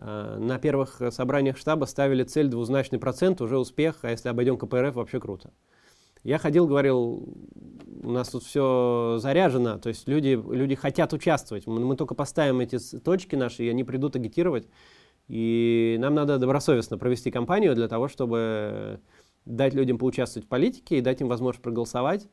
Э, 0.00 0.38
на 0.38 0.58
первых 0.58 1.00
собраниях 1.10 1.58
штаба 1.58 1.84
ставили 1.84 2.24
цель 2.24 2.48
двузначный 2.48 2.98
процент, 2.98 3.40
уже 3.40 3.58
успех, 3.58 3.98
а 4.02 4.10
если 4.10 4.28
обойдем 4.28 4.56
КПРФ, 4.56 4.94
вообще 4.94 5.20
круто. 5.20 5.52
Я 6.22 6.38
ходил, 6.38 6.66
говорил, 6.66 7.28
у 8.02 8.10
нас 8.10 8.30
тут 8.30 8.42
все 8.44 9.18
заряжено, 9.20 9.78
то 9.78 9.88
есть 9.88 10.08
люди, 10.08 10.40
люди 10.50 10.74
хотят 10.74 11.12
участвовать. 11.12 11.66
Мы, 11.66 11.80
мы 11.80 11.96
только 11.96 12.14
поставим 12.14 12.60
эти 12.60 12.78
точки 12.78 13.36
наши, 13.36 13.64
и 13.64 13.68
они 13.68 13.84
придут 13.84 14.16
агитировать. 14.16 14.68
И 15.28 15.96
нам 16.00 16.14
надо 16.14 16.38
добросовестно 16.38 16.98
провести 16.98 17.30
кампанию 17.30 17.74
для 17.74 17.88
того, 17.88 18.08
чтобы 18.08 19.00
дать 19.44 19.74
людям 19.74 19.96
поучаствовать 19.96 20.46
в 20.46 20.48
политике 20.48 20.98
и 20.98 21.00
дать 21.00 21.20
им 21.20 21.28
возможность 21.28 21.62
проголосовать. 21.62 22.28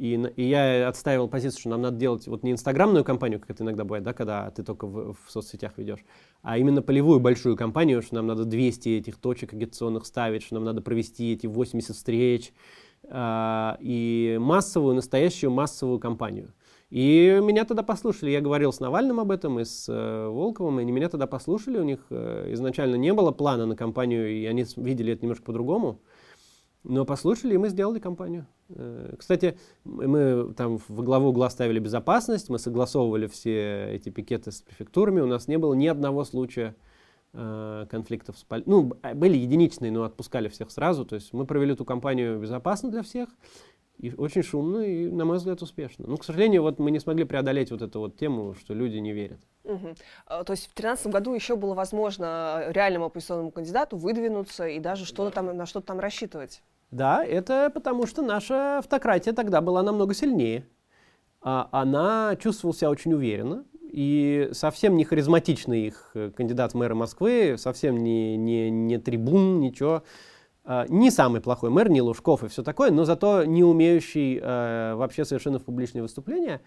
И, 0.00 0.14
и 0.14 0.44
я 0.44 0.88
отстаивал 0.88 1.28
позицию, 1.28 1.60
что 1.60 1.68
нам 1.68 1.82
надо 1.82 1.98
делать 1.98 2.26
вот 2.26 2.42
не 2.42 2.52
инстаграмную 2.52 3.04
кампанию, 3.04 3.38
как 3.38 3.50
это 3.50 3.64
иногда 3.64 3.84
бывает, 3.84 4.02
да, 4.02 4.14
когда 4.14 4.50
ты 4.50 4.62
только 4.62 4.86
в, 4.86 5.12
в 5.12 5.30
соцсетях 5.30 5.74
ведешь, 5.76 6.02
а 6.40 6.56
именно 6.56 6.80
полевую 6.80 7.20
большую 7.20 7.54
кампанию, 7.54 8.00
что 8.00 8.14
нам 8.14 8.26
надо 8.26 8.46
200 8.46 8.88
этих 8.88 9.18
точек 9.18 9.52
агитационных 9.52 10.06
ставить, 10.06 10.42
что 10.42 10.54
нам 10.54 10.64
надо 10.64 10.80
провести 10.80 11.34
эти 11.34 11.46
80 11.46 11.94
встреч, 11.94 12.54
э, 13.02 13.72
и 13.80 14.38
массовую, 14.40 14.94
настоящую 14.94 15.50
массовую 15.50 15.98
кампанию. 15.98 16.54
И 16.88 17.38
меня 17.42 17.66
тогда 17.66 17.82
послушали. 17.82 18.30
Я 18.30 18.40
говорил 18.40 18.72
с 18.72 18.80
Навальным 18.80 19.20
об 19.20 19.30
этом 19.30 19.60
и 19.60 19.66
с 19.66 19.84
э, 19.86 20.28
Волковым, 20.28 20.78
и 20.78 20.82
они 20.82 20.92
меня 20.92 21.10
тогда 21.10 21.26
послушали. 21.26 21.76
У 21.76 21.84
них 21.84 22.06
э, 22.08 22.48
изначально 22.54 22.96
не 22.96 23.12
было 23.12 23.32
плана 23.32 23.66
на 23.66 23.76
кампанию, 23.76 24.30
и 24.30 24.46
они 24.46 24.64
видели 24.76 25.12
это 25.12 25.22
немножко 25.22 25.44
по-другому. 25.44 26.00
Но 26.82 27.04
послушали, 27.04 27.54
и 27.54 27.58
мы 27.58 27.68
сделали 27.68 27.98
кампанию. 27.98 28.46
Э, 28.70 29.14
кстати, 29.18 29.58
мы 29.84 30.54
там 30.54 30.78
в 30.78 31.02
главу 31.02 31.28
угла 31.28 31.50
ставили 31.50 31.78
безопасность, 31.78 32.48
мы 32.48 32.58
согласовывали 32.58 33.26
все 33.26 33.92
эти 33.92 34.08
пикеты 34.08 34.50
с 34.50 34.62
префектурами, 34.62 35.20
у 35.20 35.26
нас 35.26 35.46
не 35.46 35.58
было 35.58 35.74
ни 35.74 35.86
одного 35.86 36.24
случая 36.24 36.74
э, 37.34 37.86
конфликтов 37.90 38.38
с 38.38 38.44
полицией. 38.44 38.70
Ну, 38.70 38.92
были 39.14 39.36
единичные, 39.36 39.92
но 39.92 40.04
отпускали 40.04 40.48
всех 40.48 40.70
сразу. 40.70 41.04
То 41.04 41.16
есть 41.16 41.32
мы 41.34 41.44
провели 41.44 41.74
эту 41.74 41.84
кампанию 41.84 42.40
безопасно 42.40 42.90
для 42.90 43.02
всех, 43.02 43.28
и 44.00 44.14
очень 44.16 44.42
шумно, 44.42 44.78
и, 44.78 45.10
на 45.10 45.24
мой 45.24 45.36
взгляд, 45.36 45.60
успешно. 45.62 46.06
Но, 46.08 46.16
к 46.16 46.24
сожалению, 46.24 46.62
вот 46.62 46.78
мы 46.78 46.90
не 46.90 47.00
смогли 47.00 47.24
преодолеть 47.24 47.70
вот 47.70 47.82
эту 47.82 48.00
вот 48.00 48.16
тему, 48.16 48.54
что 48.54 48.72
люди 48.72 48.96
не 48.96 49.12
верят. 49.12 49.40
Угу. 49.64 49.94
То 50.46 50.52
есть 50.52 50.64
в 50.64 50.74
2013 50.74 51.06
году 51.08 51.34
еще 51.34 51.56
было 51.56 51.74
возможно 51.74 52.64
реальному 52.68 53.06
оппозиционному 53.06 53.50
кандидату 53.50 53.96
выдвинуться 53.96 54.66
и 54.66 54.80
даже 54.80 55.04
что-то 55.04 55.30
там, 55.30 55.56
на 55.56 55.66
что-то 55.66 55.88
там 55.88 56.00
рассчитывать? 56.00 56.62
Да, 56.90 57.24
это 57.24 57.70
потому 57.72 58.06
что 58.06 58.22
наша 58.22 58.78
автократия 58.78 59.32
тогда 59.32 59.60
была 59.60 59.82
намного 59.82 60.14
сильнее. 60.14 60.66
А 61.42 61.68
она 61.72 62.36
чувствовала 62.36 62.76
себя 62.76 62.90
очень 62.90 63.14
уверенно, 63.14 63.64
и 63.90 64.50
совсем 64.52 64.96
не 64.96 65.04
харизматичный 65.04 65.86
их 65.86 66.10
э, 66.14 66.30
кандидат 66.30 66.72
в 66.72 66.76
мэра 66.76 66.94
Москвы, 66.94 67.56
совсем 67.58 67.96
не, 67.96 68.36
не, 68.36 68.70
не 68.70 68.98
трибун, 68.98 69.60
ничего. 69.60 70.04
А, 70.64 70.86
не 70.88 71.10
самый 71.10 71.40
плохой 71.40 71.70
мэр, 71.70 71.88
не 71.88 72.02
Лужков 72.02 72.44
и 72.44 72.48
все 72.48 72.62
такое, 72.62 72.90
но 72.90 73.04
зато 73.04 73.44
не 73.44 73.64
умеющий 73.64 74.38
э, 74.40 74.94
вообще 74.94 75.24
совершенно 75.24 75.58
в 75.58 75.64
публичные 75.64 76.02
выступления, 76.02 76.60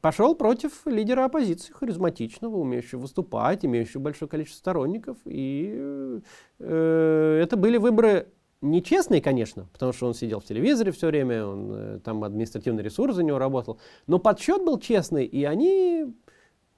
пошел 0.00 0.34
против 0.34 0.86
лидера 0.86 1.24
оппозиции, 1.24 1.72
харизматичного, 1.72 2.56
умеющего 2.56 3.00
выступать, 3.00 3.64
имеющего 3.64 4.00
большое 4.00 4.28
количество 4.28 4.58
сторонников. 4.58 5.18
И 5.26 6.20
э, 6.58 7.40
это 7.42 7.56
были 7.56 7.76
выборы 7.76 8.28
нечестный, 8.62 9.20
конечно, 9.20 9.68
потому 9.72 9.92
что 9.92 10.06
он 10.06 10.14
сидел 10.14 10.40
в 10.40 10.44
телевизоре 10.44 10.92
все 10.92 11.08
время, 11.08 11.44
он, 11.46 11.72
э, 11.74 11.98
там 12.02 12.24
административный 12.24 12.82
ресурс 12.82 13.14
за 13.14 13.22
него 13.22 13.38
работал, 13.38 13.78
но 14.06 14.18
подсчет 14.18 14.64
был 14.64 14.78
честный, 14.78 15.26
и 15.26 15.44
они, 15.44 16.06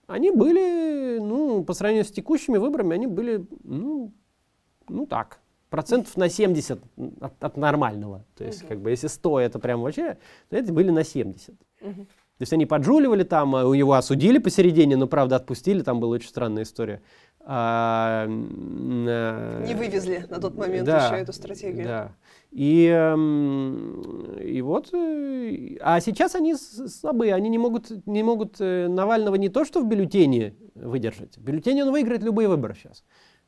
они 0.08 0.32
были, 0.32 1.18
ну, 1.20 1.62
по 1.62 1.74
сравнению 1.74 2.06
с 2.06 2.10
текущими 2.10 2.58
выборами, 2.58 2.94
они 2.94 3.06
были, 3.06 3.46
ну, 3.62 4.12
ну 4.88 5.06
так, 5.06 5.40
процентов 5.74 6.16
на 6.16 6.28
70 6.28 6.78
от, 7.20 7.44
от 7.44 7.56
нормального. 7.56 8.24
То 8.36 8.44
есть, 8.44 8.62
угу. 8.62 8.68
как 8.68 8.80
бы, 8.80 8.90
если 8.90 9.08
100 9.08 9.40
это 9.40 9.58
прям 9.58 9.82
вообще, 9.82 10.18
то 10.48 10.56
это 10.56 10.72
были 10.72 10.90
на 10.90 11.02
70. 11.02 11.48
Угу. 11.80 12.06
То 12.36 12.42
есть 12.42 12.52
они 12.52 12.64
поджуливали 12.64 13.24
там, 13.24 13.56
а 13.56 13.64
у 13.64 13.74
него 13.74 13.94
осудили 13.94 14.38
посередине, 14.38 14.96
но 14.96 15.08
правда 15.08 15.34
отпустили, 15.34 15.82
там 15.82 15.98
была 15.98 16.14
очень 16.14 16.28
странная 16.28 16.62
история. 16.62 17.02
А, 17.40 18.26
не 18.28 19.74
вывезли 19.74 20.26
на 20.30 20.40
тот 20.40 20.54
момент 20.54 20.86
да, 20.86 21.06
еще 21.06 21.22
эту 21.22 21.32
стратегию. 21.32 21.84
Да. 21.84 22.12
И, 22.52 22.86
эм, 22.86 24.38
и 24.40 24.62
вот, 24.62 24.94
э, 24.94 25.76
а 25.80 26.00
сейчас 26.00 26.36
они 26.36 26.54
слабые, 26.54 27.34
они 27.34 27.48
не 27.48 27.58
могут, 27.58 28.06
не 28.06 28.22
могут 28.22 28.60
э, 28.60 28.86
Навального 28.86 29.34
не 29.34 29.48
то 29.48 29.64
что 29.64 29.80
в 29.80 29.88
бюллетене 29.88 30.54
выдержать. 30.76 31.36
В 31.36 31.42
бюллетене 31.42 31.84
он 31.84 31.90
выиграет 31.90 32.22
любые 32.22 32.48
выборы 32.48 32.76
сейчас. 32.76 33.02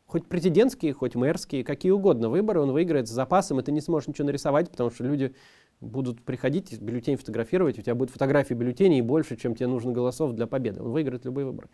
Хоть 0.07 0.27
президентские, 0.29 0.93
хоть 0.93 1.17
мэрские, 1.17 1.65
какие 1.65 1.91
угодно 1.91 2.29
выборы 2.29 2.61
он 2.61 2.71
выиграет 2.71 3.09
с 3.09 3.11
запасом, 3.11 3.59
и 3.59 3.63
ты 3.63 3.73
не 3.73 3.81
сможешь 3.81 4.07
ничего 4.07 4.27
нарисовать, 4.27 4.71
потому 4.71 4.91
что 4.91 5.05
люди 5.05 5.35
будут 5.81 6.23
приходить, 6.23 6.81
бюллетень 6.81 7.17
фотографировать, 7.17 7.79
у 7.79 7.83
тебя 7.83 7.95
будет 7.95 8.11
фотографии 8.11 8.55
бюллетеней 8.55 9.01
больше, 9.03 9.37
чем 9.37 9.55
тебе 9.55 9.67
нужно 9.67 9.93
голосов 9.93 10.33
для 10.33 10.47
победы. 10.47 10.81
Он 10.81 10.93
выиграет 10.93 11.25
любые 11.25 11.45
выборы. 11.45 11.69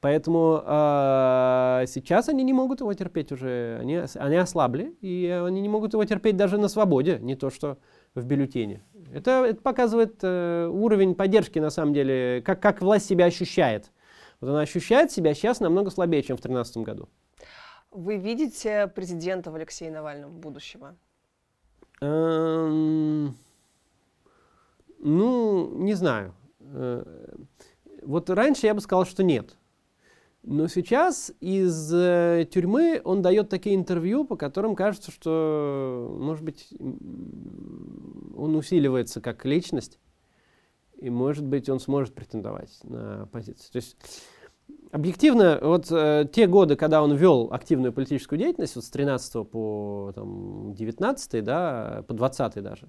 Поэтому 0.00 0.62
э, 0.64 1.84
сейчас 1.88 2.28
они 2.28 2.44
не 2.44 2.52
могут 2.52 2.80
его 2.80 2.92
терпеть 2.94 3.32
уже, 3.32 3.78
они, 3.80 4.00
они 4.14 4.36
ослабли, 4.36 4.94
и 5.00 5.26
они 5.46 5.60
не 5.60 5.68
могут 5.68 5.92
его 5.94 6.04
терпеть 6.04 6.36
даже 6.36 6.58
на 6.58 6.68
свободе, 6.68 7.18
не 7.20 7.34
то 7.34 7.50
что 7.50 7.78
в 8.14 8.24
бюллетене. 8.24 8.82
Это, 9.12 9.44
это 9.46 9.60
показывает 9.60 10.18
э, 10.22 10.68
уровень 10.68 11.14
поддержки, 11.14 11.58
на 11.58 11.70
самом 11.70 11.92
деле, 11.92 12.42
как, 12.44 12.60
как 12.60 12.80
власть 12.80 13.06
себя 13.06 13.26
ощущает. 13.26 13.90
Вот 14.40 14.50
она 14.50 14.60
ощущает 14.60 15.12
себя 15.12 15.34
сейчас 15.34 15.60
намного 15.60 15.90
слабее, 15.90 16.22
чем 16.22 16.36
в 16.36 16.40
2013 16.40 16.76
году. 16.78 17.08
Вы 17.90 18.16
видите 18.18 18.86
президента 18.86 19.50
в 19.50 19.56
Алексее 19.56 19.90
Навальном 19.90 20.38
будущего? 20.38 20.96
Эм, 22.00 23.36
ну, 24.98 25.76
не 25.78 25.94
знаю. 25.94 26.34
Э, 26.60 27.04
вот 28.02 28.30
раньше 28.30 28.66
я 28.66 28.74
бы 28.74 28.80
сказал, 28.80 29.04
что 29.04 29.24
нет. 29.24 29.56
Но 30.42 30.68
сейчас 30.68 31.32
из 31.40 31.92
э, 31.92 32.48
тюрьмы 32.50 33.02
он 33.04 33.20
дает 33.22 33.50
такие 33.50 33.74
интервью, 33.74 34.24
по 34.24 34.36
которым 34.36 34.74
кажется, 34.74 35.10
что, 35.10 36.16
может 36.18 36.44
быть, 36.44 36.68
он 36.80 38.56
усиливается 38.56 39.20
как 39.20 39.44
личность, 39.44 39.98
и, 40.96 41.10
может 41.10 41.44
быть, 41.44 41.68
он 41.68 41.80
сможет 41.80 42.14
претендовать 42.14 42.78
на 42.84 43.26
позицию. 43.26 43.72
То 43.72 43.76
есть, 43.76 43.96
объективно, 44.90 45.58
вот 45.62 45.86
э, 45.90 46.26
те 46.32 46.46
годы, 46.46 46.76
когда 46.76 47.02
он 47.02 47.14
вел 47.14 47.48
активную 47.52 47.92
политическую 47.92 48.38
деятельность, 48.38 48.76
вот 48.76 48.84
с 48.84 48.90
13 48.90 49.48
по 49.48 50.12
там, 50.14 50.74
19, 50.74 51.44
да, 51.44 52.04
по 52.06 52.14
20 52.14 52.62
даже, 52.62 52.88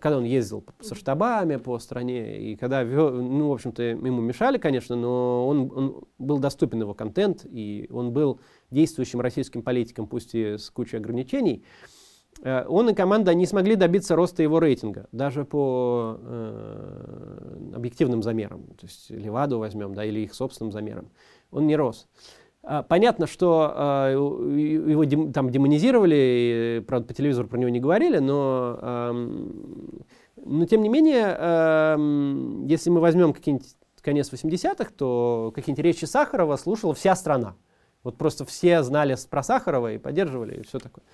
когда 0.00 0.18
он 0.18 0.24
ездил 0.24 0.64
со 0.80 0.94
штабами 0.94 1.56
по 1.56 1.78
стране, 1.78 2.40
и 2.40 2.56
когда, 2.56 2.84
ну, 2.84 3.48
в 3.48 3.52
общем-то, 3.52 3.82
ему 3.82 4.20
мешали, 4.20 4.58
конечно, 4.58 4.96
но 4.96 5.46
он, 5.46 5.72
он 5.74 6.04
был 6.18 6.38
доступен 6.38 6.80
его 6.80 6.94
контент, 6.94 7.44
и 7.44 7.88
он 7.90 8.12
был 8.12 8.40
действующим 8.70 9.20
российским 9.20 9.62
политиком, 9.62 10.06
пусть 10.06 10.34
и 10.34 10.56
с 10.56 10.70
кучей 10.70 10.96
ограничений, 10.96 11.64
э, 11.64 11.95
он 12.44 12.90
и 12.90 12.94
команда 12.94 13.34
не 13.34 13.46
смогли 13.46 13.76
добиться 13.76 14.14
роста 14.14 14.42
его 14.42 14.58
рейтинга, 14.60 15.06
даже 15.10 15.44
по 15.44 16.18
э, 16.20 17.72
объективным 17.74 18.22
замерам. 18.22 18.64
То 18.78 18.86
есть 18.86 19.10
Леваду 19.10 19.58
возьмем, 19.58 19.94
да, 19.94 20.04
или 20.04 20.20
их 20.20 20.34
собственным 20.34 20.72
замерам. 20.72 21.08
Он 21.50 21.66
не 21.66 21.76
рос. 21.76 22.06
А, 22.62 22.82
понятно, 22.82 23.26
что 23.26 23.72
а, 23.74 24.10
его 24.10 25.32
там 25.32 25.50
демонизировали, 25.50 26.84
правда, 26.86 27.08
по 27.08 27.14
телевизору 27.14 27.48
про 27.48 27.58
него 27.58 27.70
не 27.70 27.80
говорили, 27.80 28.18
но, 28.18 29.14
но 30.36 30.66
тем 30.66 30.82
не 30.82 30.88
менее, 30.88 32.68
если 32.68 32.90
мы 32.90 33.00
возьмем 33.00 33.32
какие-нибудь 33.32 33.76
конец 34.02 34.32
80-х, 34.32 34.90
то 34.96 35.52
какие-нибудь 35.54 35.84
речи 35.84 36.04
Сахарова 36.04 36.56
слушала 36.56 36.92
вся 36.94 37.14
страна. 37.16 37.56
Вот 38.02 38.16
просто 38.18 38.44
все 38.44 38.82
знали 38.82 39.16
про 39.28 39.42
Сахарова 39.42 39.92
и 39.92 39.98
поддерживали, 39.98 40.60
и 40.60 40.62
все 40.62 40.78
такое. 40.78 41.04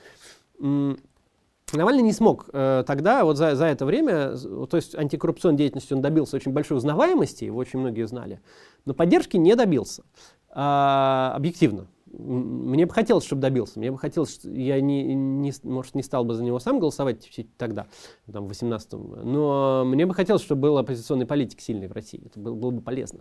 Навальный 1.73 2.03
не 2.03 2.13
смог 2.13 2.49
э, 2.53 2.85
тогда, 2.87 3.25
вот 3.25 3.37
за, 3.37 3.55
за 3.55 3.67
это 3.67 3.87
время, 3.87 4.37
то 4.37 4.77
есть 4.77 4.95
антикоррупционной 4.95 5.59
деятельностью 5.59 5.97
он 5.97 6.03
добился 6.03 6.37
очень 6.37 6.53
большой 6.53 6.77
узнаваемости, 6.77 7.45
его 7.45 7.59
очень 7.59 7.79
многие 7.79 8.07
знали, 8.07 8.41
но 8.85 8.95
поддержки 8.95 9.37
не 9.37 9.55
добился. 9.57 10.05
А, 10.51 11.33
объективно. 11.35 11.87
Мне 12.13 12.85
бы 12.85 12.93
хотелось, 12.93 13.25
чтобы 13.25 13.41
добился. 13.41 13.79
Мне 13.79 13.91
бы 13.91 13.99
хотелось, 13.99 14.41
я 14.45 14.79
не, 14.83 15.15
не, 15.15 15.51
может, 15.63 15.95
не 15.95 16.03
стал 16.03 16.27
бы 16.27 16.35
за 16.35 16.45
него 16.45 16.59
сам 16.59 16.79
голосовать 16.79 17.27
тогда, 17.57 17.87
там, 18.31 18.47
в 18.47 18.51
18-м, 18.51 19.33
но 19.33 19.85
мне 19.87 20.05
бы 20.05 20.13
хотелось, 20.13 20.43
чтобы 20.43 20.61
был 20.61 20.79
оппозиционный 20.79 21.25
политик 21.25 21.61
сильный 21.61 21.89
в 21.89 21.93
России. 21.93 22.23
Это 22.27 22.39
было, 22.39 22.55
было 22.55 22.71
бы 22.71 22.83
полезно. 22.83 23.21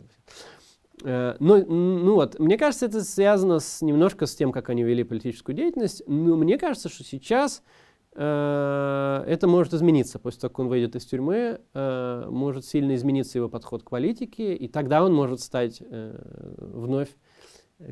Э, 1.05 1.35
но, 1.39 1.57
ну 1.57 2.15
вот, 2.15 2.37
мне 2.37 2.57
кажется, 2.57 2.85
это 2.85 3.01
связано 3.01 3.59
с, 3.59 3.81
немножко 3.81 4.25
с 4.25 4.35
тем, 4.35 4.51
как 4.51 4.69
они 4.69 4.83
вели 4.83 5.05
политическую 5.05 5.55
деятельность. 5.55 6.03
Но 6.05 6.35
мне 6.35 6.57
кажется, 6.57 6.89
что 6.89 7.05
сейчас 7.05 7.59
э, 7.59 7.90
это 8.13 9.47
может 9.47 9.73
измениться. 9.73 10.19
После 10.19 10.41
того, 10.41 10.49
как 10.49 10.59
он 10.59 10.67
выйдет 10.67 10.95
из 10.95 11.05
тюрьмы, 11.05 11.61
э, 11.73 12.25
может 12.29 12.65
сильно 12.65 12.95
измениться 12.95 13.37
его 13.37 13.47
подход 13.47 13.83
к 13.83 13.89
политике, 13.89 14.53
и 14.53 14.67
тогда 14.67 15.03
он 15.03 15.13
может 15.13 15.39
стать 15.39 15.81
э, 15.81 16.55
вновь 16.57 17.09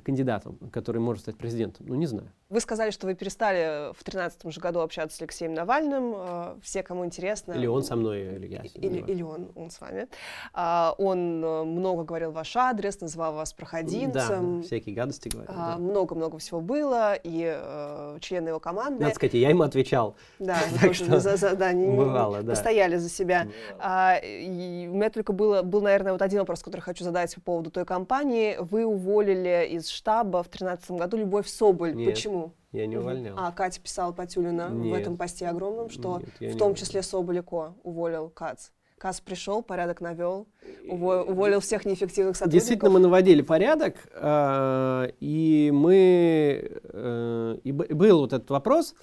кандидатом, 0.04 0.58
который 0.72 1.00
может 1.00 1.24
стать 1.24 1.38
президентом? 1.38 1.86
Ну, 1.88 1.96
не 1.96 2.06
знаю. 2.06 2.32
Вы 2.50 2.62
сказали, 2.62 2.90
что 2.90 3.06
вы 3.06 3.14
перестали 3.14 3.92
в 3.92 4.04
2013 4.04 4.52
же 4.52 4.60
году 4.60 4.80
общаться 4.80 5.18
с 5.18 5.22
Алексеем 5.22 5.54
Навальным. 5.54 6.14
Э, 6.16 6.56
все, 6.64 6.82
кому 6.82 7.06
интересно... 7.06 7.54
Или 7.54 7.68
он 7.68 7.84
со 7.84 7.96
мной, 7.96 8.36
или 8.36 8.48
я. 8.48 8.62
Или, 8.74 9.00
или 9.02 9.22
он, 9.22 9.52
он 9.56 9.70
с 9.70 9.80
вами. 9.80 10.08
А, 10.54 10.96
он 10.98 11.44
э, 11.44 11.64
много 11.64 12.04
говорил 12.04 12.32
ваш 12.32 12.56
адрес, 12.56 13.00
называл 13.02 13.36
вас 13.36 13.54
проходимцем. 13.54 14.62
Да, 14.62 14.66
всякие 14.66 14.96
гадости 14.96 15.30
говорил. 15.30 15.54
А, 15.56 15.78
много-много 15.78 16.34
да. 16.34 16.38
всего 16.40 16.60
было, 16.60 17.14
и 17.14 17.54
э, 17.56 18.18
члены 18.20 18.50
его 18.50 18.60
команды... 18.60 19.04
Надо 19.04 19.16
сказать, 19.16 19.36
я 19.36 19.50
ему 19.50 19.62
отвечал. 19.62 20.16
Да, 20.40 20.58
так 20.82 20.96
что 20.96 21.20
за, 21.20 21.38
за, 21.38 21.56
да, 21.56 21.72
не, 21.72 21.96
бывало, 21.96 22.42
да. 22.42 22.54
постояли 22.54 22.98
за 22.98 23.10
себя. 23.10 23.48
А, 23.78 24.18
и 24.24 24.88
у 24.92 24.96
меня 24.96 25.12
только 25.12 25.34
было, 25.34 25.62
был, 25.62 25.82
наверное, 25.82 26.14
вот 26.14 26.24
один 26.24 26.40
вопрос, 26.40 26.64
который 26.64 26.82
хочу 26.82 27.04
задать 27.04 27.36
по 27.36 27.42
поводу 27.42 27.70
той 27.70 27.86
компании. 27.86 28.58
Вы 28.60 28.86
уволили 28.86 29.68
из 29.70 29.79
штаба 29.88 30.44
в 30.44 30.50
2013 30.50 30.92
году 30.92 31.18
Любовь 31.18 31.48
Соболь. 31.48 31.96
Нет. 31.96 32.10
Почему? 32.14 32.54
Я 32.72 32.86
не 32.86 32.98
увольнял. 32.98 33.36
А, 33.38 33.52
Катя 33.52 33.82
писала 33.82 34.12
Патюлина 34.12 34.70
Нет. 34.70 34.96
в 34.96 35.00
этом 35.00 35.18
посте 35.18 35.48
огромном, 35.48 35.90
что 35.90 36.22
Нет, 36.40 36.54
в 36.54 36.58
том 36.58 36.76
числе 36.76 37.02
Соболяко 37.02 37.74
уволил 37.84 38.30
Кац. 38.30 38.70
Кац 39.00 39.22
пришел, 39.22 39.64
порядок 39.64 40.02
навел, 40.02 40.48
уволил 40.88 41.62
всех 41.62 41.86
неэффективных 41.86 42.36
сотрудников. 42.36 42.62
Действительно, 42.62 42.92
мы 42.92 43.00
наводили 43.00 43.42
порядок, 43.42 43.96
а, 44.14 45.10
и 45.20 45.72
мы... 45.74 46.80
Э, 46.84 47.58
и 47.64 47.72
был 47.72 48.20
вот 48.20 48.34
этот 48.34 48.50
вопрос, 48.50 48.94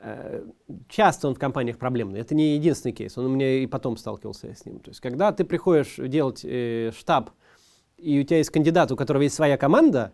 э, 0.00 0.44
часто 0.88 1.28
он 1.28 1.34
в 1.34 1.38
компаниях 1.38 1.78
проблемный. 1.78 2.20
Это 2.20 2.34
не 2.34 2.54
единственный 2.54 2.92
кейс. 2.92 3.18
Он 3.18 3.26
у 3.26 3.28
меня 3.28 3.58
и 3.58 3.66
потом 3.66 3.98
сталкивался 3.98 4.54
с 4.54 4.64
ним. 4.64 4.80
То 4.80 4.90
есть, 4.90 5.00
когда 5.00 5.30
ты 5.32 5.44
приходишь 5.44 5.96
делать 5.98 6.40
э, 6.44 6.90
штаб, 6.96 7.30
и 7.98 8.20
у 8.20 8.22
тебя 8.22 8.38
есть 8.38 8.50
кандидат, 8.50 8.90
у 8.92 8.96
которого 8.96 9.22
есть 9.22 9.34
своя 9.34 9.56
команда, 9.56 10.12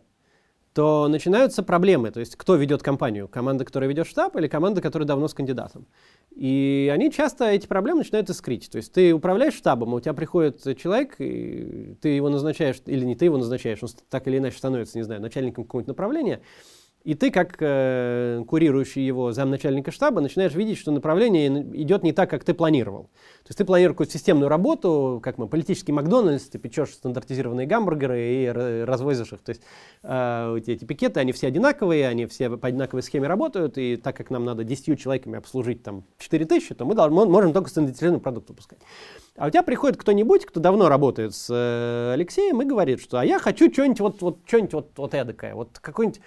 то 0.73 1.07
начинаются 1.07 1.63
проблемы. 1.63 2.11
То 2.11 2.19
есть 2.19 2.35
кто 2.35 2.57
ведет 2.57 2.83
компанию? 2.83 3.29
Команда, 3.29 3.65
которая 3.65 3.89
ведет 3.89 4.09
штаб 4.09 4.35
или 4.37 4.49
команда, 4.49 4.81
которая 4.81 5.07
давно 5.07 5.29
с 5.29 5.35
кандидатом? 5.35 5.87
И 6.35 6.91
они 6.93 7.13
часто 7.13 7.45
эти 7.45 7.69
проблемы 7.69 7.99
начинают 7.99 8.29
искрить. 8.29 8.69
То 8.71 8.79
есть 8.79 8.93
ты 8.93 9.13
управляешь 9.13 9.55
штабом, 9.55 9.95
а 9.95 9.97
у 9.97 10.01
тебя 10.01 10.15
приходит 10.15 10.63
человек, 10.77 11.15
и 11.21 11.97
ты 12.01 12.09
его 12.09 12.29
назначаешь, 12.29 12.83
или 12.87 13.05
не 13.05 13.15
ты 13.15 13.27
его 13.27 13.39
назначаешь, 13.39 13.79
он 13.83 13.89
так 14.11 14.27
или 14.27 14.39
иначе 14.39 14.59
становится, 14.59 14.99
не 14.99 15.05
знаю, 15.05 15.21
начальником 15.21 15.63
какого-нибудь 15.63 15.89
направления, 15.89 16.41
и 17.05 17.15
ты, 17.15 17.31
как 17.31 17.57
э, 17.61 18.43
курирующий 18.49 19.05
его 19.05 19.31
замначальника 19.33 19.91
штаба, 19.91 20.23
начинаешь 20.23 20.55
видеть, 20.55 20.79
что 20.79 20.91
направление 20.91 21.49
идет 21.75 22.03
не 22.03 22.13
так, 22.13 22.31
как 22.31 22.45
ты 22.45 22.55
планировал. 22.55 23.05
То 23.43 23.51
есть 23.51 23.59
ты 23.59 23.67
планируешь 23.67 23.93
какую-то 23.95 24.13
системную 24.15 24.49
работу, 24.49 25.21
как 25.23 25.37
мы, 25.37 25.47
политический 25.47 25.93
Макдональдс, 25.93 26.45
ты 26.45 26.59
печешь 26.59 26.95
стандартизированные 26.95 27.67
гамбургеры 27.67 28.21
и 28.23 28.49
развозишь 28.49 29.35
их. 29.35 29.41
То 29.43 29.51
есть 29.51 29.63
э, 30.03 30.59
эти, 30.67 30.83
пикеты, 30.83 31.21
они 31.21 31.33
все 31.33 31.49
одинаковые, 31.49 32.09
они 32.09 32.25
все 32.25 32.49
по 32.57 32.69
одинаковой 32.69 33.03
схеме 33.03 33.29
работают, 33.29 33.77
и 33.77 33.97
так 33.97 34.17
как 34.17 34.31
нам 34.31 34.47
надо 34.47 34.65
10 34.65 34.99
человеками 34.99 35.37
обслужить 35.37 35.83
там 35.83 36.05
4000, 36.19 36.75
то 36.75 36.87
мы 36.87 36.95
должны, 36.95 37.27
можем 37.27 37.53
только 37.53 37.69
стандартизированный 37.69 38.23
продукт 38.23 38.49
выпускать. 38.49 38.79
А 39.37 39.49
у 39.49 39.51
тебя 39.51 39.63
приходит 39.63 39.99
кто-нибудь, 39.99 40.47
кто 40.47 40.59
давно 40.59 40.89
работает 40.89 41.35
с 41.35 41.49
э, 41.51 42.13
Алексеем 42.15 42.63
и 42.63 42.65
говорит, 42.65 43.03
что 43.03 43.19
а 43.19 43.27
я 43.27 43.39
хочу 43.39 43.71
что-нибудь 43.71 44.01
вот, 44.01 44.23
вот, 44.23 44.39
что-нибудь 44.47 44.73
вот, 44.73 44.91
вот 44.97 45.13
эдакое, 45.13 45.55
вот 45.55 45.79
какой-нибудь 45.81 46.23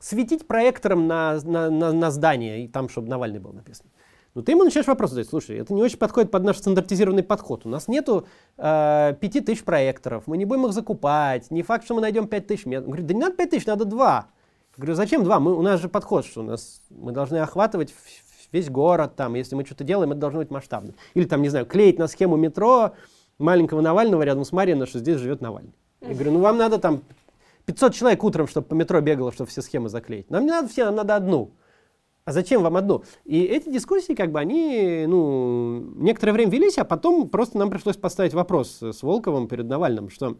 светить 0.00 0.48
проектором 0.48 1.06
на, 1.06 1.38
на, 1.44 1.70
на, 1.70 1.92
на 1.92 2.10
здание, 2.10 2.64
и 2.64 2.68
там, 2.68 2.88
чтобы 2.88 3.08
Навальный 3.08 3.38
был 3.38 3.52
написан. 3.52 3.86
Ну, 4.34 4.42
ты 4.42 4.52
ему 4.52 4.64
начинаешь 4.64 4.86
вопрос 4.86 5.10
задать, 5.10 5.28
слушай, 5.28 5.58
это 5.58 5.74
не 5.74 5.82
очень 5.82 5.98
подходит 5.98 6.30
под 6.30 6.44
наш 6.44 6.58
стандартизированный 6.58 7.24
подход. 7.24 7.66
У 7.66 7.68
нас 7.68 7.88
нету 7.88 8.26
э, 8.58 9.14
5000 9.20 9.64
проекторов, 9.64 10.26
мы 10.26 10.36
не 10.36 10.44
будем 10.44 10.66
их 10.66 10.72
закупать, 10.72 11.50
не 11.50 11.62
факт, 11.62 11.84
что 11.84 11.94
мы 11.94 12.00
найдем 12.00 12.28
5000 12.28 12.66
метров. 12.66 12.86
Он 12.86 12.90
говорит, 12.92 13.06
да 13.06 13.14
не 13.14 13.20
надо 13.20 13.36
5000, 13.36 13.66
надо 13.66 13.84
2. 13.84 14.08
Я 14.08 14.26
говорю, 14.76 14.94
зачем 14.94 15.24
2? 15.24 15.40
Мы, 15.40 15.56
у 15.56 15.62
нас 15.62 15.80
же 15.80 15.88
подход, 15.88 16.24
что 16.24 16.40
у 16.40 16.44
нас, 16.44 16.80
мы 16.90 17.12
должны 17.12 17.38
охватывать 17.38 17.92
весь 18.52 18.70
город, 18.70 19.16
там, 19.16 19.34
если 19.34 19.56
мы 19.56 19.64
что-то 19.64 19.84
делаем, 19.84 20.12
это 20.12 20.20
должно 20.20 20.38
быть 20.38 20.50
масштабно. 20.50 20.94
Или 21.14 21.24
там, 21.24 21.42
не 21.42 21.48
знаю, 21.48 21.66
клеить 21.66 21.98
на 21.98 22.06
схему 22.06 22.36
метро 22.36 22.92
маленького 23.38 23.80
Навального 23.80 24.22
рядом 24.22 24.44
с 24.44 24.52
Мариной, 24.52 24.86
что 24.86 25.00
здесь 25.00 25.18
живет 25.18 25.40
Навальный. 25.40 25.74
Я 26.00 26.14
говорю, 26.14 26.32
ну 26.32 26.40
вам 26.40 26.56
надо 26.56 26.78
там 26.78 27.02
500 27.66 27.94
человек 27.94 28.24
утром, 28.24 28.46
чтобы 28.46 28.66
по 28.66 28.74
метро 28.74 29.00
бегало, 29.00 29.32
чтобы 29.32 29.50
все 29.50 29.62
схемы 29.62 29.88
заклеить. 29.88 30.30
Нам 30.30 30.44
не 30.44 30.50
надо 30.50 30.68
все, 30.68 30.84
нам 30.84 30.96
надо 30.96 31.16
одну. 31.16 31.54
А 32.24 32.32
зачем 32.32 32.62
вам 32.62 32.76
одну? 32.76 33.02
И 33.24 33.42
эти 33.42 33.70
дискуссии, 33.70 34.12
как 34.12 34.30
бы, 34.30 34.38
они, 34.38 35.04
ну, 35.08 35.92
некоторое 35.96 36.32
время 36.32 36.52
велись, 36.52 36.78
а 36.78 36.84
потом 36.84 37.28
просто 37.28 37.58
нам 37.58 37.70
пришлось 37.70 37.96
поставить 37.96 38.34
вопрос 38.34 38.82
с 38.82 39.02
Волковым 39.02 39.48
перед 39.48 39.66
Навальным, 39.66 40.10
что 40.10 40.36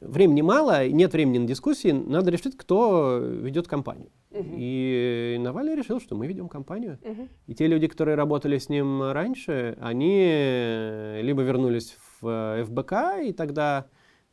времени 0.00 0.42
мало, 0.42 0.88
нет 0.88 1.12
времени 1.12 1.38
на 1.38 1.46
дискуссии, 1.46 1.90
надо 1.90 2.30
решить, 2.30 2.56
кто 2.56 3.18
ведет 3.18 3.66
компанию. 3.68 4.10
Угу. 4.30 4.54
И 4.56 5.36
Навальный 5.40 5.74
решил, 5.74 6.00
что 6.00 6.14
мы 6.14 6.26
ведем 6.26 6.48
компанию. 6.48 6.98
Угу. 7.02 7.28
И 7.48 7.54
те 7.54 7.66
люди, 7.66 7.86
которые 7.86 8.14
работали 8.14 8.58
с 8.58 8.68
ним 8.68 9.02
раньше, 9.10 9.76
они 9.80 11.20
либо 11.22 11.42
вернулись 11.42 11.96
в 12.20 12.64
ФБК, 12.64 13.20
и 13.24 13.32
тогда 13.32 13.86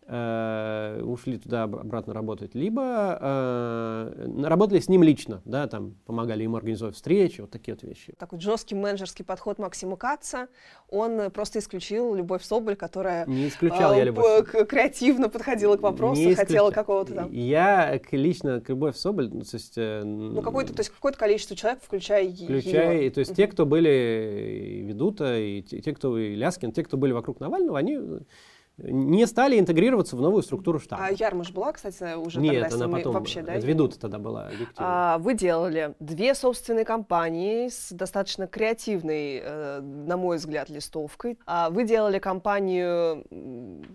э, 0.08 1.02
ушли 1.04 1.38
туда 1.38 1.63
обратно 1.63 2.13
работать, 2.13 2.56
либо 2.56 3.18
э, 3.20 4.44
работали 4.44 4.80
с 4.80 4.89
ним 4.89 5.04
лично, 5.04 5.42
да, 5.46 5.68
там 5.68 5.96
помогали 6.06 6.44
ему 6.44 6.58
организовать 6.58 6.96
встречи, 6.96 7.42
вот 7.42 7.52
такие 7.52 7.74
вот 7.76 7.84
вещи. 7.84 8.13
Такой 8.18 8.39
жесткий 8.39 8.76
менеджерский 8.76 9.26
подход 9.26 9.60
Максима 9.60 9.98
Каца, 9.98 10.48
он 10.89 11.32
просто 11.32 11.60
исключил 11.60 12.16
Любовь 12.16 12.44
Соболь, 12.44 12.76
которая 12.76 13.26
не 13.26 13.48
исключал 13.48 13.94
э, 13.94 13.98
я 13.98 14.04
Любовь 14.04 14.50
креативно 14.68 15.30
подходила 15.30 15.78
к 15.78 15.82
вопросу, 15.82 16.22
не 16.22 16.36
хотела 16.36 16.72
какого-то 16.72 17.13
там. 17.13 17.32
Я 17.32 18.00
лично 18.12 18.62
к 18.62 18.70
Любовь 18.70 18.96
Соболь, 18.98 19.30
ну, 19.32 19.42
то 19.42 19.56
есть... 19.56 19.78
Э, 19.78 20.04
ну, 20.04 20.42
какое-то, 20.42 20.74
то 20.74 20.80
есть 20.80 20.89
какое-то 20.89 21.18
количество 21.18 21.56
человек, 21.56 21.82
включая 21.84 22.30
Включая, 22.32 23.02
ее. 23.02 23.12
то 23.12 23.20
есть 23.20 23.32
uh-huh. 23.32 23.36
те, 23.36 23.48
кто 23.48 23.66
были 23.66 24.80
и 24.80 24.82
Ведута, 24.84 25.38
и 25.38 25.62
те, 25.62 25.82
те, 25.82 25.94
кто 25.94 26.18
и 26.18 26.36
Ляскин, 26.36 26.72
те, 26.72 26.84
кто 26.84 26.98
были 26.98 27.12
вокруг 27.12 27.39
Навального, 27.39 27.78
они 27.78 28.00
не 28.78 29.28
стали 29.28 29.60
интегрироваться 29.60 30.16
в 30.16 30.22
новую 30.22 30.42
структуру 30.42 30.80
штаба. 30.80 31.06
А 31.06 31.12
Ярмаш 31.12 31.52
была, 31.52 31.74
кстати, 31.74 32.16
уже 32.16 32.40
Нет, 32.40 32.70
тогда 32.70 32.86
она 32.86 32.98
потом, 32.98 33.14
вообще, 33.14 33.42
да? 33.42 33.56
Ведут 33.56 34.00
тогда 34.00 34.18
была. 34.18 34.50
А, 34.78 35.20
вы 35.20 35.36
делали 35.36 35.94
две 36.00 36.34
собственные 36.34 36.84
компании 36.84 37.68
с 37.68 37.92
достаточно 37.92 38.48
креативной, 38.48 39.42
э, 39.44 39.82
на 39.82 40.18
мой 40.18 40.38
взгляд, 40.38 40.70
листовкой. 40.70 41.38
А 41.46 41.70
вы 41.70 41.84
делали 41.84 42.18
компанию 42.18 43.24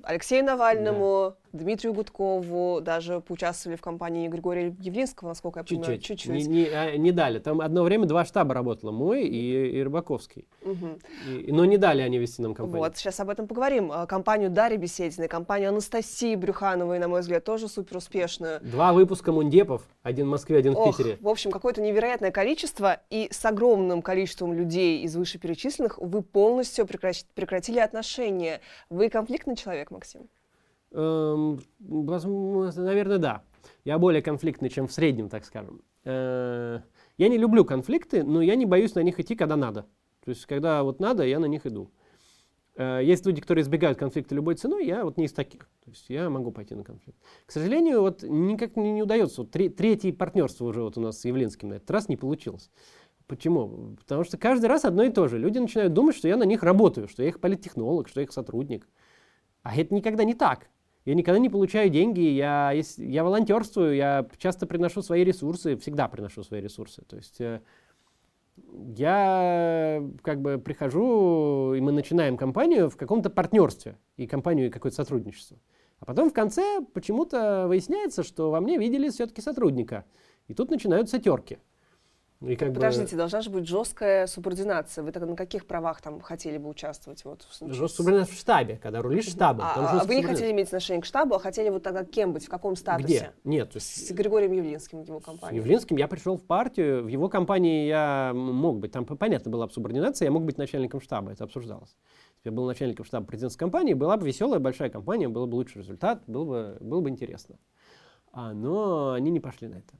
Алексею 0.04 0.44
Навальному, 0.44 1.34
да 1.34 1.47
Дмитрию 1.52 1.92
Гудкову, 1.92 2.80
даже 2.80 3.20
поучаствовали 3.20 3.76
в 3.76 3.80
компании 3.80 4.28
Григория 4.28 4.74
Явлинского, 4.80 5.28
насколько 5.28 5.60
я 5.60 5.64
чуть-чуть. 5.64 5.80
понимаю. 5.80 6.00
Чуть-чуть. 6.00 6.30
Не, 6.30 6.44
не, 6.44 6.64
а, 6.66 6.96
не 6.96 7.12
дали. 7.12 7.38
Там 7.38 7.60
одно 7.60 7.82
время 7.82 8.06
два 8.06 8.24
штаба 8.24 8.54
работало, 8.54 8.90
мой 8.90 9.24
и, 9.24 9.78
и 9.78 9.82
Рыбаковский. 9.82 10.46
Угу. 10.62 10.98
И, 11.28 11.52
но 11.52 11.64
не 11.64 11.78
дали 11.78 12.02
они 12.02 12.18
вести 12.18 12.42
нам 12.42 12.54
компанию. 12.54 12.84
Вот, 12.84 12.96
сейчас 12.96 13.20
об 13.20 13.30
этом 13.30 13.46
поговорим. 13.46 13.90
А, 13.92 14.06
компанию 14.06 14.50
Дарьи 14.50 14.78
Бесединой, 14.78 15.28
компанию 15.28 15.70
Анастасии 15.70 16.34
Брюхановой, 16.34 16.98
на 16.98 17.08
мой 17.08 17.20
взгляд, 17.20 17.44
тоже 17.44 17.68
супер 17.68 17.98
успешную. 17.98 18.60
Два 18.60 18.92
выпуска 18.92 19.32
Мундепов, 19.32 19.82
один 20.02 20.26
в 20.26 20.30
Москве, 20.30 20.58
один 20.58 20.74
Ох, 20.76 20.94
в 20.94 20.96
Питере. 20.96 21.18
В 21.20 21.28
общем, 21.28 21.50
какое-то 21.50 21.80
невероятное 21.80 22.30
количество, 22.30 23.00
и 23.10 23.28
с 23.30 23.44
огромным 23.44 24.02
количеством 24.02 24.52
людей 24.52 25.02
из 25.02 25.16
вышеперечисленных 25.16 25.98
вы 25.98 26.22
полностью 26.22 26.86
прекратили 26.86 27.78
отношения. 27.78 28.60
Вы 28.90 29.08
конфликтный 29.08 29.56
человек, 29.56 29.90
Максим? 29.90 30.28
Эм, 30.92 31.60
наверное, 31.78 33.18
да. 33.18 33.42
Я 33.84 33.98
более 33.98 34.22
конфликтный, 34.22 34.68
чем 34.68 34.86
в 34.86 34.92
среднем, 34.92 35.28
так 35.28 35.44
скажем. 35.44 35.82
Э, 36.04 36.80
я 37.16 37.28
не 37.28 37.38
люблю 37.38 37.64
конфликты, 37.64 38.22
но 38.22 38.40
я 38.40 38.54
не 38.54 38.66
боюсь 38.66 38.94
на 38.94 39.00
них 39.00 39.20
идти, 39.20 39.34
когда 39.34 39.56
надо. 39.56 39.86
То 40.24 40.30
есть, 40.30 40.46
когда 40.46 40.82
вот 40.82 41.00
надо, 41.00 41.24
я 41.24 41.38
на 41.38 41.46
них 41.46 41.66
иду. 41.66 41.90
Э, 42.76 43.00
есть 43.02 43.26
люди, 43.26 43.40
которые 43.40 43.62
избегают 43.62 43.98
конфликта 43.98 44.34
любой 44.34 44.54
ценой, 44.54 44.86
я 44.86 45.04
вот 45.04 45.16
не 45.16 45.24
из 45.24 45.32
таких. 45.32 45.68
То 45.84 45.90
есть 45.90 46.06
я 46.08 46.30
могу 46.30 46.52
пойти 46.52 46.74
на 46.74 46.84
конфликт. 46.84 47.18
К 47.44 47.50
сожалению, 47.50 48.00
вот 48.00 48.22
никак 48.22 48.76
не, 48.76 48.92
не 48.92 49.02
удается. 49.02 49.42
Вот 49.42 49.50
третье 49.50 50.12
партнерство 50.12 50.64
уже 50.64 50.82
вот 50.82 50.96
у 50.96 51.00
нас 51.00 51.20
с 51.20 51.24
Явлинским 51.24 51.70
на 51.70 51.74
этот 51.74 51.90
раз 51.90 52.08
не 52.08 52.16
получилось. 52.16 52.70
Почему? 53.26 53.96
Потому 53.98 54.24
что 54.24 54.38
каждый 54.38 54.66
раз 54.66 54.86
одно 54.86 55.02
и 55.02 55.10
то 55.10 55.28
же. 55.28 55.38
Люди 55.38 55.58
начинают 55.58 55.92
думать, 55.92 56.16
что 56.16 56.28
я 56.28 56.36
на 56.36 56.44
них 56.44 56.62
работаю, 56.62 57.08
что 57.08 57.22
я 57.22 57.28
их 57.28 57.40
политтехнолог, 57.40 58.08
что 58.08 58.20
я 58.20 58.24
их 58.24 58.32
сотрудник. 58.32 58.88
А 59.62 59.76
это 59.76 59.94
никогда 59.94 60.24
не 60.24 60.34
так. 60.34 60.70
Я 61.08 61.14
никогда 61.14 61.38
не 61.38 61.48
получаю 61.48 61.88
деньги, 61.88 62.20
я, 62.20 62.70
я 62.98 63.24
волонтерствую, 63.24 63.96
я 63.96 64.28
часто 64.36 64.66
приношу 64.66 65.00
свои 65.00 65.24
ресурсы, 65.24 65.74
всегда 65.78 66.06
приношу 66.06 66.42
свои 66.42 66.60
ресурсы. 66.60 67.00
То 67.08 67.16
есть 67.16 67.40
э, 67.40 67.62
я 68.94 70.06
как 70.20 70.42
бы 70.42 70.58
прихожу, 70.58 71.72
и 71.72 71.80
мы 71.80 71.92
начинаем 71.92 72.36
компанию 72.36 72.90
в 72.90 72.98
каком-то 72.98 73.30
партнерстве, 73.30 73.96
и 74.18 74.26
компанию, 74.26 74.66
и 74.66 74.70
какое-то 74.70 74.96
сотрудничество. 74.96 75.56
А 75.98 76.04
потом 76.04 76.28
в 76.28 76.34
конце 76.34 76.82
почему-то 76.92 77.64
выясняется, 77.68 78.22
что 78.22 78.50
во 78.50 78.60
мне 78.60 78.76
видели 78.76 79.08
все-таки 79.08 79.40
сотрудника. 79.40 80.04
И 80.46 80.52
тут 80.52 80.70
начинаются 80.70 81.18
терки. 81.18 81.56
И 82.40 82.54
как 82.54 82.72
Подождите, 82.72 83.16
бы... 83.16 83.18
должна 83.18 83.40
же 83.40 83.50
быть 83.50 83.66
жесткая 83.66 84.28
субординация. 84.28 85.02
Вы 85.02 85.10
тогда 85.10 85.26
на 85.26 85.34
каких 85.34 85.66
правах 85.66 86.00
там 86.00 86.20
хотели 86.20 86.56
бы 86.56 86.68
участвовать? 86.68 87.24
Вот, 87.24 87.44
Жесткая 87.60 87.88
субординация 87.88 88.36
в 88.36 88.38
штабе, 88.38 88.76
когда 88.80 89.02
рулишь 89.02 89.28
штабом. 89.28 89.64
А, 89.64 90.00
а 90.02 90.04
вы 90.04 90.14
не 90.14 90.22
хотели 90.22 90.52
иметь 90.52 90.68
отношение 90.68 91.02
к 91.02 91.04
штабу, 91.04 91.34
а 91.34 91.40
хотели 91.40 91.68
вот 91.68 91.82
тогда 91.82 92.04
кем 92.04 92.32
быть, 92.32 92.46
в 92.46 92.48
каком 92.48 92.76
статусе? 92.76 93.06
Где? 93.06 93.32
Нет. 93.42 93.70
То 93.70 93.78
есть... 93.78 94.06
С 94.06 94.12
Григорием 94.12 94.52
Явлинским, 94.52 95.02
в 95.02 95.08
его 95.08 95.18
компании. 95.18 95.58
С 95.58 95.62
Явлинским 95.64 95.96
я 95.96 96.06
пришел 96.06 96.36
в 96.36 96.44
партию, 96.44 97.02
в 97.02 97.08
его 97.08 97.28
компании 97.28 97.88
я 97.88 98.32
мог 98.32 98.78
быть, 98.78 98.92
там 98.92 99.04
понятно 99.04 99.50
была 99.50 99.66
бы 99.66 99.72
субординация, 99.72 100.26
я 100.26 100.32
мог 100.32 100.44
быть 100.44 100.58
начальником 100.58 101.00
штаба, 101.00 101.32
это 101.32 101.42
обсуждалось. 101.42 101.96
Я 102.44 102.52
был 102.52 102.66
начальником 102.66 103.04
штаба 103.04 103.26
президентской 103.26 103.60
компании, 103.60 103.94
была 103.94 104.16
бы 104.16 104.24
веселая 104.24 104.60
большая 104.60 104.90
компания, 104.90 105.28
был 105.28 105.48
бы 105.48 105.56
лучший 105.56 105.78
результат, 105.78 106.22
было 106.28 106.44
бы, 106.44 106.78
было 106.80 107.00
бы 107.00 107.10
интересно. 107.10 107.56
А, 108.30 108.52
но 108.52 109.12
они 109.14 109.32
не 109.32 109.40
пошли 109.40 109.66
на 109.66 109.74
это. 109.74 109.94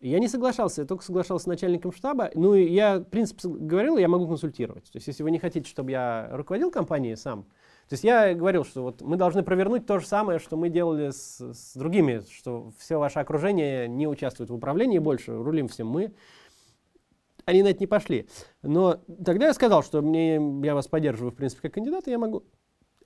Я 0.00 0.18
не 0.18 0.28
соглашался, 0.28 0.82
я 0.82 0.86
только 0.86 1.04
соглашался 1.04 1.44
с 1.44 1.46
начальником 1.46 1.92
штаба. 1.92 2.30
Ну, 2.34 2.54
и 2.54 2.64
я, 2.64 3.00
в 3.00 3.04
принципе, 3.04 3.48
говорил, 3.48 3.98
я 3.98 4.08
могу 4.08 4.26
консультировать. 4.26 4.84
То 4.84 4.96
есть, 4.96 5.06
если 5.06 5.22
вы 5.22 5.30
не 5.30 5.38
хотите, 5.38 5.68
чтобы 5.68 5.90
я 5.90 6.28
руководил 6.32 6.70
компанией 6.70 7.16
сам, 7.16 7.44
то 7.90 7.94
есть 7.94 8.04
я 8.04 8.34
говорил, 8.34 8.64
что 8.64 8.82
вот 8.82 9.02
мы 9.02 9.16
должны 9.16 9.42
провернуть 9.42 9.84
то 9.84 9.98
же 9.98 10.06
самое, 10.06 10.38
что 10.38 10.56
мы 10.56 10.70
делали 10.70 11.10
с, 11.10 11.40
с 11.40 11.76
другими, 11.76 12.22
что 12.30 12.72
все 12.78 12.98
ваше 12.98 13.18
окружение 13.18 13.88
не 13.88 14.06
участвует 14.06 14.48
в 14.48 14.54
управлении 14.54 14.98
больше, 14.98 15.36
рулим 15.36 15.68
всем 15.68 15.88
мы. 15.88 16.14
Они 17.44 17.62
на 17.62 17.68
это 17.68 17.80
не 17.80 17.86
пошли. 17.86 18.28
Но 18.62 19.02
тогда 19.24 19.48
я 19.48 19.54
сказал, 19.54 19.82
что 19.82 20.02
мне, 20.02 20.34
я 20.62 20.74
вас 20.74 20.86
поддерживаю, 20.86 21.32
в 21.32 21.34
принципе, 21.34 21.62
как 21.62 21.74
кандидата, 21.74 22.10
я 22.10 22.18
могу 22.18 22.44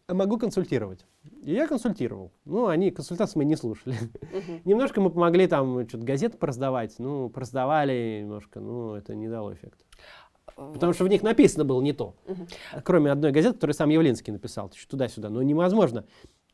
могу 0.09 0.38
консультировать. 0.38 1.07
И 1.42 1.52
я 1.52 1.66
консультировал. 1.66 2.32
Ну, 2.44 2.66
они 2.66 2.90
консультации 2.90 3.38
мы 3.38 3.44
не 3.44 3.57
слушали. 3.57 3.96
Uh-huh. 3.96 4.61
Немножко 4.64 5.00
мы 5.00 5.11
помогли 5.11 5.46
там 5.46 5.88
что-то 5.88 6.05
газеты 6.05 6.36
пораздавать. 6.36 6.94
Ну, 6.98 7.30
пораздавали 7.30 8.20
немножко, 8.22 8.61
ну, 8.61 8.94
это 8.94 9.14
не 9.14 9.28
дало 9.28 9.55
эффекта. 9.55 9.84
Потому 10.57 10.92
что 10.92 11.05
в 11.05 11.09
них 11.09 11.22
написано 11.22 11.64
было 11.64 11.80
не 11.80 11.92
то. 11.92 12.14
Кроме 12.84 13.11
одной 13.11 13.32
газеты, 13.32 13.55
которую 13.55 13.74
сам 13.74 13.88
Явлинский 13.88 14.30
написал, 14.30 14.70
туда-сюда. 14.88 15.28
Но 15.28 15.42
невозможно 15.42 16.05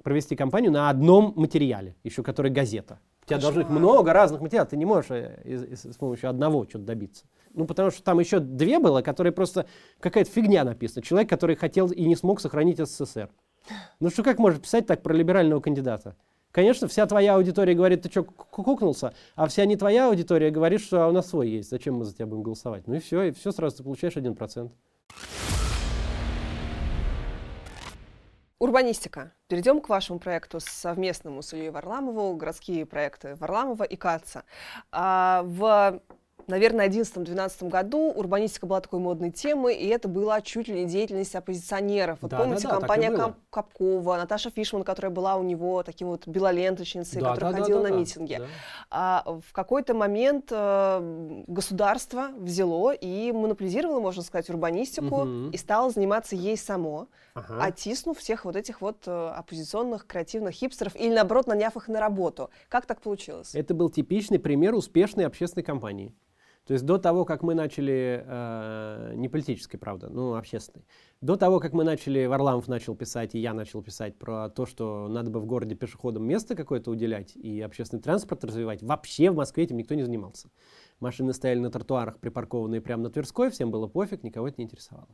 провести 0.02 0.36
кампанию 0.36 0.72
на 0.72 0.90
одном 0.90 1.32
материале, 1.36 1.96
еще 2.04 2.22
который 2.22 2.50
газета. 2.50 2.98
У 3.24 3.26
тебя 3.26 3.38
должно 3.38 3.62
быть 3.62 3.70
много 3.70 4.12
разных 4.12 4.40
материалов, 4.40 4.70
ты 4.70 4.76
не 4.76 4.84
можешь 4.84 5.10
э, 5.10 5.40
из, 5.44 5.62
из, 5.62 5.92
с 5.92 5.96
помощью 5.96 6.30
одного 6.30 6.64
что-то 6.64 6.84
добиться. 6.84 7.26
Ну, 7.52 7.66
потому 7.66 7.90
что 7.90 8.02
там 8.02 8.18
еще 8.18 8.40
две 8.40 8.78
было, 8.78 9.02
которые 9.02 9.32
просто 9.32 9.66
какая-то 10.00 10.30
фигня 10.30 10.64
написана. 10.64 11.02
Человек, 11.04 11.28
который 11.28 11.56
хотел 11.56 11.88
и 11.88 12.04
не 12.06 12.16
смог 12.16 12.40
сохранить 12.40 12.78
СССР. 12.78 13.28
Ну 14.00 14.10
что 14.10 14.22
как 14.22 14.38
можно 14.38 14.60
писать 14.60 14.86
так 14.86 15.02
про 15.02 15.12
либерального 15.14 15.60
кандидата? 15.60 16.16
Конечно, 16.52 16.88
вся 16.88 17.06
твоя 17.06 17.36
аудитория 17.36 17.74
говорит, 17.74 18.02
ты 18.02 18.10
что, 18.10 18.24
кукнулся, 18.24 19.14
а 19.36 19.46
вся 19.46 19.64
не 19.66 19.76
твоя 19.76 20.08
аудитория 20.08 20.50
говорит, 20.50 20.80
что 20.80 21.04
а 21.04 21.08
у 21.08 21.12
нас 21.12 21.28
свой 21.28 21.48
есть, 21.48 21.70
зачем 21.70 21.96
мы 21.96 22.04
за 22.04 22.14
тебя 22.14 22.26
будем 22.26 22.42
голосовать? 22.42 22.88
Ну 22.88 22.94
и 22.94 22.98
все, 22.98 23.24
и 23.24 23.30
все 23.30 23.52
сразу 23.52 23.76
ты 23.76 23.82
получаешь 23.84 24.16
1%. 24.16 24.70
Урбанистика. 28.60 29.32
Перейдем 29.48 29.80
к 29.80 29.88
вашему 29.88 30.18
проекту 30.18 30.60
совместному 30.60 31.40
с 31.40 31.54
Ильей 31.54 31.70
Варламову, 31.70 32.36
городские 32.36 32.84
проекты 32.84 33.34
Варламова 33.36 33.84
и 33.84 33.96
Каца. 33.96 34.44
А, 34.92 35.42
в 35.46 36.02
наверное, 36.50 36.88
в 36.88 36.92
2011-2012 36.92 37.68
году 37.68 38.10
урбанистика 38.10 38.66
была 38.66 38.80
такой 38.80 39.00
модной 39.00 39.30
темой, 39.30 39.76
и 39.76 39.86
это 39.86 40.08
была 40.08 40.40
чуть 40.42 40.68
ли 40.68 40.82
не 40.82 40.86
деятельность 40.86 41.34
оппозиционеров. 41.34 42.18
Вот 42.20 42.32
да, 42.32 42.38
помните, 42.38 42.64
да, 42.64 42.74
да, 42.74 42.78
компания 42.80 43.10
Кап 43.10 43.36
Капкова, 43.50 44.16
Наташа 44.16 44.50
Фишман, 44.50 44.82
которая 44.82 45.10
была 45.10 45.36
у 45.36 45.42
него 45.42 45.82
таким 45.82 46.08
вот 46.08 46.26
белоленточницей, 46.26 47.20
да, 47.20 47.30
которая 47.30 47.52
да, 47.52 47.60
ходила 47.60 47.82
да, 47.82 47.88
на 47.88 47.94
да, 47.94 48.00
митинги. 48.00 48.36
Да. 48.38 48.46
А, 48.90 49.38
в 49.48 49.52
какой-то 49.52 49.94
момент 49.94 50.48
э, 50.50 51.42
государство 51.46 52.28
взяло 52.36 52.92
и 52.92 53.32
монополизировало, 53.32 54.00
можно 54.00 54.22
сказать, 54.22 54.50
урбанистику 54.50 55.22
угу. 55.22 55.50
и 55.50 55.56
стало 55.56 55.90
заниматься 55.90 56.36
ей 56.36 56.56
само, 56.56 57.08
ага. 57.48 57.64
оттиснув 57.64 58.18
всех 58.18 58.44
вот 58.44 58.56
этих 58.56 58.80
вот 58.80 59.06
э, 59.06 59.10
оппозиционных 59.10 60.06
креативных 60.06 60.54
хипстеров 60.54 60.96
или, 60.96 61.14
наоборот, 61.14 61.46
наняв 61.46 61.76
их 61.76 61.88
на 61.88 62.00
работу. 62.00 62.50
Как 62.68 62.86
так 62.86 63.00
получилось? 63.00 63.54
Это 63.54 63.74
был 63.74 63.90
типичный 63.90 64.38
пример 64.38 64.74
успешной 64.74 65.26
общественной 65.26 65.64
кампании. 65.64 66.14
То 66.66 66.74
есть 66.74 66.84
до 66.84 66.98
того, 66.98 67.24
как 67.24 67.42
мы 67.42 67.54
начали, 67.54 68.22
э, 68.24 69.14
не 69.16 69.28
политической, 69.28 69.78
правда, 69.78 70.08
ну, 70.08 70.34
общественной, 70.34 70.84
до 71.20 71.36
того, 71.36 71.58
как 71.58 71.72
мы 71.72 71.84
начали, 71.84 72.26
Варламов 72.26 72.68
начал 72.68 72.94
писать, 72.94 73.34
и 73.34 73.40
я 73.40 73.54
начал 73.54 73.82
писать 73.82 74.16
про 74.16 74.48
то, 74.50 74.66
что 74.66 75.08
надо 75.08 75.30
бы 75.30 75.40
в 75.40 75.46
городе 75.46 75.74
пешеходам 75.74 76.24
место 76.24 76.54
какое-то 76.54 76.90
уделять 76.90 77.34
и 77.34 77.60
общественный 77.60 78.02
транспорт 78.02 78.44
развивать, 78.44 78.82
вообще 78.82 79.30
в 79.30 79.36
Москве 79.36 79.64
этим 79.64 79.78
никто 79.78 79.94
не 79.94 80.04
занимался. 80.04 80.48
Машины 81.00 81.32
стояли 81.32 81.58
на 81.58 81.70
тротуарах, 81.70 82.18
припаркованные 82.18 82.80
прямо 82.80 83.04
на 83.04 83.10
Тверской, 83.10 83.50
всем 83.50 83.70
было 83.70 83.88
пофиг, 83.88 84.22
никого 84.22 84.46
это 84.46 84.58
не 84.58 84.66
интересовало 84.66 85.08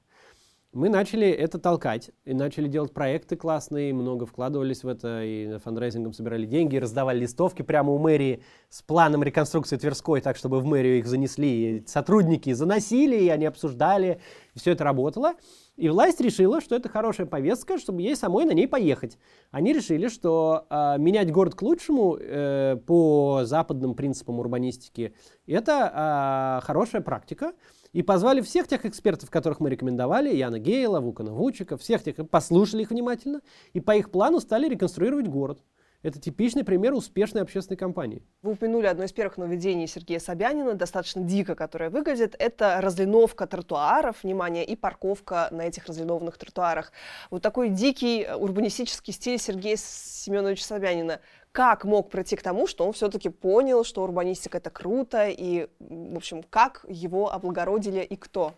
мы 0.77 0.91
начали 0.91 1.27
это 1.27 1.59
толкать 1.59 2.11
и 2.27 2.35
начали 2.35 2.69
делать 2.69 2.93
проекты 2.93 3.35
классные, 3.35 3.95
много 3.95 4.27
вкладывались 4.27 4.85
в 4.85 4.89
это, 4.89 5.23
и 5.25 5.59
фандрайзингом 5.59 6.13
собирали 6.13 6.45
деньги, 6.45 6.77
раздавали 6.77 7.21
листовки 7.21 7.63
прямо 7.63 7.93
у 7.93 7.99
мэрии 7.99 8.43
с 8.69 8.83
планом 8.83 9.23
реконструкции 9.23 9.79
Тверской, 9.79 10.21
так, 10.21 10.37
чтобы 10.37 10.61
в 10.61 10.67
мэрию 10.67 10.99
их 10.99 11.07
занесли. 11.07 11.79
И 11.79 11.87
сотрудники 11.87 12.53
заносили, 12.53 13.17
и 13.17 13.29
они 13.31 13.47
обсуждали, 13.47 14.21
и 14.55 14.59
все 14.59 14.73
это 14.73 14.85
работало. 14.85 15.33
И 15.77 15.89
власть 15.89 16.21
решила, 16.21 16.61
что 16.61 16.75
это 16.77 16.91
хорошая 16.91 17.27
повестка, 17.27 17.79
чтобы 17.79 18.03
ей 18.03 18.15
самой 18.15 18.45
на 18.45 18.53
ней 18.53 18.69
поехать. 18.69 19.19
Они 19.51 19.73
решили, 19.73 20.09
что 20.09 20.67
э, 20.69 20.97
менять 20.99 21.33
город 21.33 21.55
к 21.55 21.63
лучшему 21.63 22.19
э, 22.19 22.77
по 22.87 23.41
западным 23.45 23.95
принципам 23.95 24.41
урбанистики 24.41 25.15
это 25.47 26.61
э, 26.63 26.67
хорошая 26.67 27.01
практика. 27.03 27.53
И 27.97 28.03
позвали 28.03 28.43
всех 28.43 28.69
тех 28.69 28.85
экспертов, 28.85 29.31
которых 29.31 29.59
мы 29.59 29.71
рекомендовали, 29.71 30.37
Яна 30.37 30.59
Гейла, 30.59 31.01
Вукана 31.01 31.33
Вучика, 31.33 31.79
всех 31.79 32.05
тех, 32.05 32.17
послушали 32.29 32.83
их 32.83 32.91
внимательно, 32.91 33.41
и 33.73 33.81
по 33.81 33.97
их 33.97 34.11
плану 34.11 34.39
стали 34.39 34.69
реконструировать 34.69 35.29
город. 35.29 35.63
Это 36.07 36.21
типичный 36.21 36.63
пример 36.63 36.95
успешной 36.95 37.43
общественной 37.43 37.77
кампании. 37.77 38.23
Вы 38.41 38.53
упомянули 38.53 38.87
одно 38.87 39.03
из 39.03 39.13
первых 39.13 39.39
нововведений 39.39 39.89
Сергея 39.89 40.21
Собянина, 40.21 40.75
достаточно 40.75 41.23
дико, 41.23 41.57
которое 41.57 41.91
выглядит. 41.91 42.37
Это 42.39 42.81
разлиновка 42.81 43.49
тротуаров, 43.49 44.23
внимание, 44.23 44.65
и 44.65 44.77
парковка 44.77 45.49
на 45.51 45.63
этих 45.63 45.87
разлинованных 45.87 46.39
тротуарах. 46.39 46.93
Вот 47.33 47.43
такой 47.43 47.71
дикий 47.71 48.25
урбанистический 48.39 49.13
стиль 49.13 49.41
Сергея 49.41 49.75
Семеновича 49.77 50.65
Собянина 50.65 51.19
как 51.51 51.85
мог 51.85 52.09
прийти 52.09 52.37
к 52.37 52.43
тому, 52.43 52.69
что 52.69 52.87
он 52.87 52.93
все-таки 52.93 53.29
понял, 53.29 53.83
что 53.83 54.05
урбанистика 54.05 54.59
это 54.59 54.71
круто, 54.71 55.27
и, 55.27 55.67
в 55.81 56.17
общем, 56.17 56.45
как 56.45 56.85
его 56.89 57.33
облагородили 57.33 58.03
и 58.03 58.15
кто? 58.15 58.53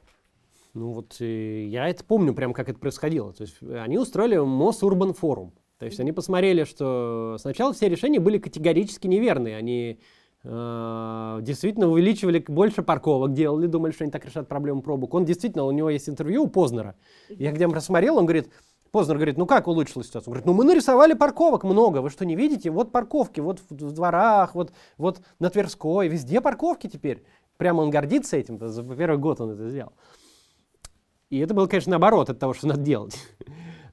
Ну 0.75 0.93
вот 0.93 1.17
э, 1.21 1.65
я 1.65 1.89
это 1.89 2.05
помню, 2.05 2.35
прям 2.35 2.53
как 2.53 2.69
это 2.69 2.79
происходило. 2.79 3.33
То 3.33 3.45
есть 3.45 3.57
они 3.63 3.97
устроили 3.97 4.37
Мосурбан 4.37 5.15
форум. 5.15 5.55
То 5.79 5.87
есть 5.87 6.01
они 6.01 6.13
посмотрели, 6.13 6.65
что 6.65 7.37
сначала 7.39 7.73
все 7.73 7.89
решения 7.89 8.19
были 8.19 8.39
категорически 8.39 9.07
неверные. 9.07 9.57
Они 9.57 10.01
э, 10.43 11.39
действительно 11.43 11.89
увеличивали 11.89 12.45
больше 12.47 12.83
парковок, 12.83 13.33
делали, 13.33 13.67
думали, 13.67 13.93
что 13.93 14.05
они 14.05 14.11
так 14.11 14.25
решат 14.25 14.49
проблему 14.49 14.83
пробок. 14.83 15.15
Он 15.15 15.25
действительно, 15.25 15.65
у 15.65 15.71
него 15.71 15.89
есть 15.91 16.09
интервью 16.09 16.45
у 16.45 16.49
Познера. 16.49 16.97
Я 17.29 17.53
где 17.53 17.67
рассмотрел, 17.67 18.19
он 18.19 18.27
говорит, 18.27 18.51
Познер 18.91 19.17
говорит, 19.17 19.37
ну 19.37 19.47
как 19.47 19.69
улучшилась 19.69 20.09
ситуация? 20.09 20.31
Он 20.31 20.33
говорит, 20.33 20.47
ну 20.47 20.53
мы 20.53 20.65
нарисовали 20.65 21.13
парковок 21.13 21.63
много, 21.63 21.99
вы 21.99 22.11
что 22.11 22.25
не 22.25 22.35
видите? 22.35 22.71
Вот 22.71 22.91
парковки, 22.91 23.39
вот 23.39 23.61
в, 23.61 23.75
в 23.75 23.93
дворах, 23.93 24.55
вот, 24.55 24.73
вот 24.97 25.21
на 25.39 25.51
Тверской, 25.51 26.09
везде 26.09 26.41
парковки 26.41 26.89
теперь. 26.89 27.23
Прямо 27.57 27.83
он 27.83 27.91
гордится 27.91 28.37
этим, 28.37 28.59
за 28.59 28.83
первый 28.83 29.19
год 29.19 29.41
он 29.41 29.51
это 29.51 29.69
сделал. 29.69 29.93
И 31.31 31.39
это 31.39 31.55
было, 31.55 31.67
конечно, 31.67 31.91
наоборот 31.91 32.31
от 32.31 32.39
того, 32.39 32.55
что 32.55 32.67
надо 32.67 32.81
делать. 32.81 33.17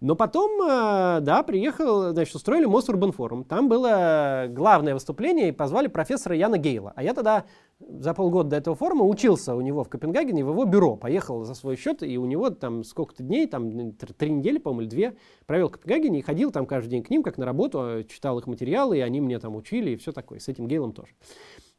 Но 0.01 0.15
потом, 0.15 0.61
э, 0.61 1.19
да, 1.21 1.43
приехал, 1.43 2.11
значит, 2.11 2.35
устроили 2.35 2.65
Мосурбанфорум. 2.65 3.43
Там 3.43 3.69
было 3.69 4.47
главное 4.49 4.93
выступление, 4.93 5.49
и 5.49 5.51
позвали 5.51 5.87
профессора 5.87 6.35
Яна 6.35 6.57
Гейла. 6.57 6.93
А 6.95 7.03
я 7.03 7.13
тогда 7.13 7.45
за 7.79 8.13
полгода 8.13 8.51
до 8.51 8.55
этого 8.57 8.75
форума 8.75 9.05
учился 9.05 9.55
у 9.55 9.61
него 9.61 9.83
в 9.83 9.89
Копенгагене, 9.89 10.45
в 10.45 10.49
его 10.49 10.65
бюро. 10.65 10.95
Поехал 10.95 11.43
за 11.43 11.55
свой 11.55 11.75
счет, 11.75 12.03
и 12.03 12.17
у 12.17 12.25
него 12.25 12.49
там 12.49 12.83
сколько-то 12.83 13.23
дней, 13.23 13.47
там 13.47 13.91
три 13.93 14.31
недели, 14.31 14.57
по-моему, 14.57 14.81
или 14.81 14.89
две, 14.89 15.17
провел 15.45 15.67
в 15.67 15.71
Копенгагене 15.71 16.19
и 16.19 16.21
ходил 16.21 16.51
там 16.51 16.65
каждый 16.65 16.89
день 16.89 17.03
к 17.03 17.09
ним, 17.09 17.23
как 17.23 17.37
на 17.37 17.45
работу, 17.45 17.79
а, 17.81 18.03
читал 18.03 18.39
их 18.39 18.47
материалы, 18.47 18.97
и 18.97 19.01
они 19.01 19.21
мне 19.21 19.39
там 19.39 19.55
учили, 19.55 19.91
и 19.91 19.95
все 19.97 20.11
такое. 20.11 20.39
С 20.39 20.47
этим 20.47 20.67
Гейлом 20.67 20.93
тоже. 20.93 21.11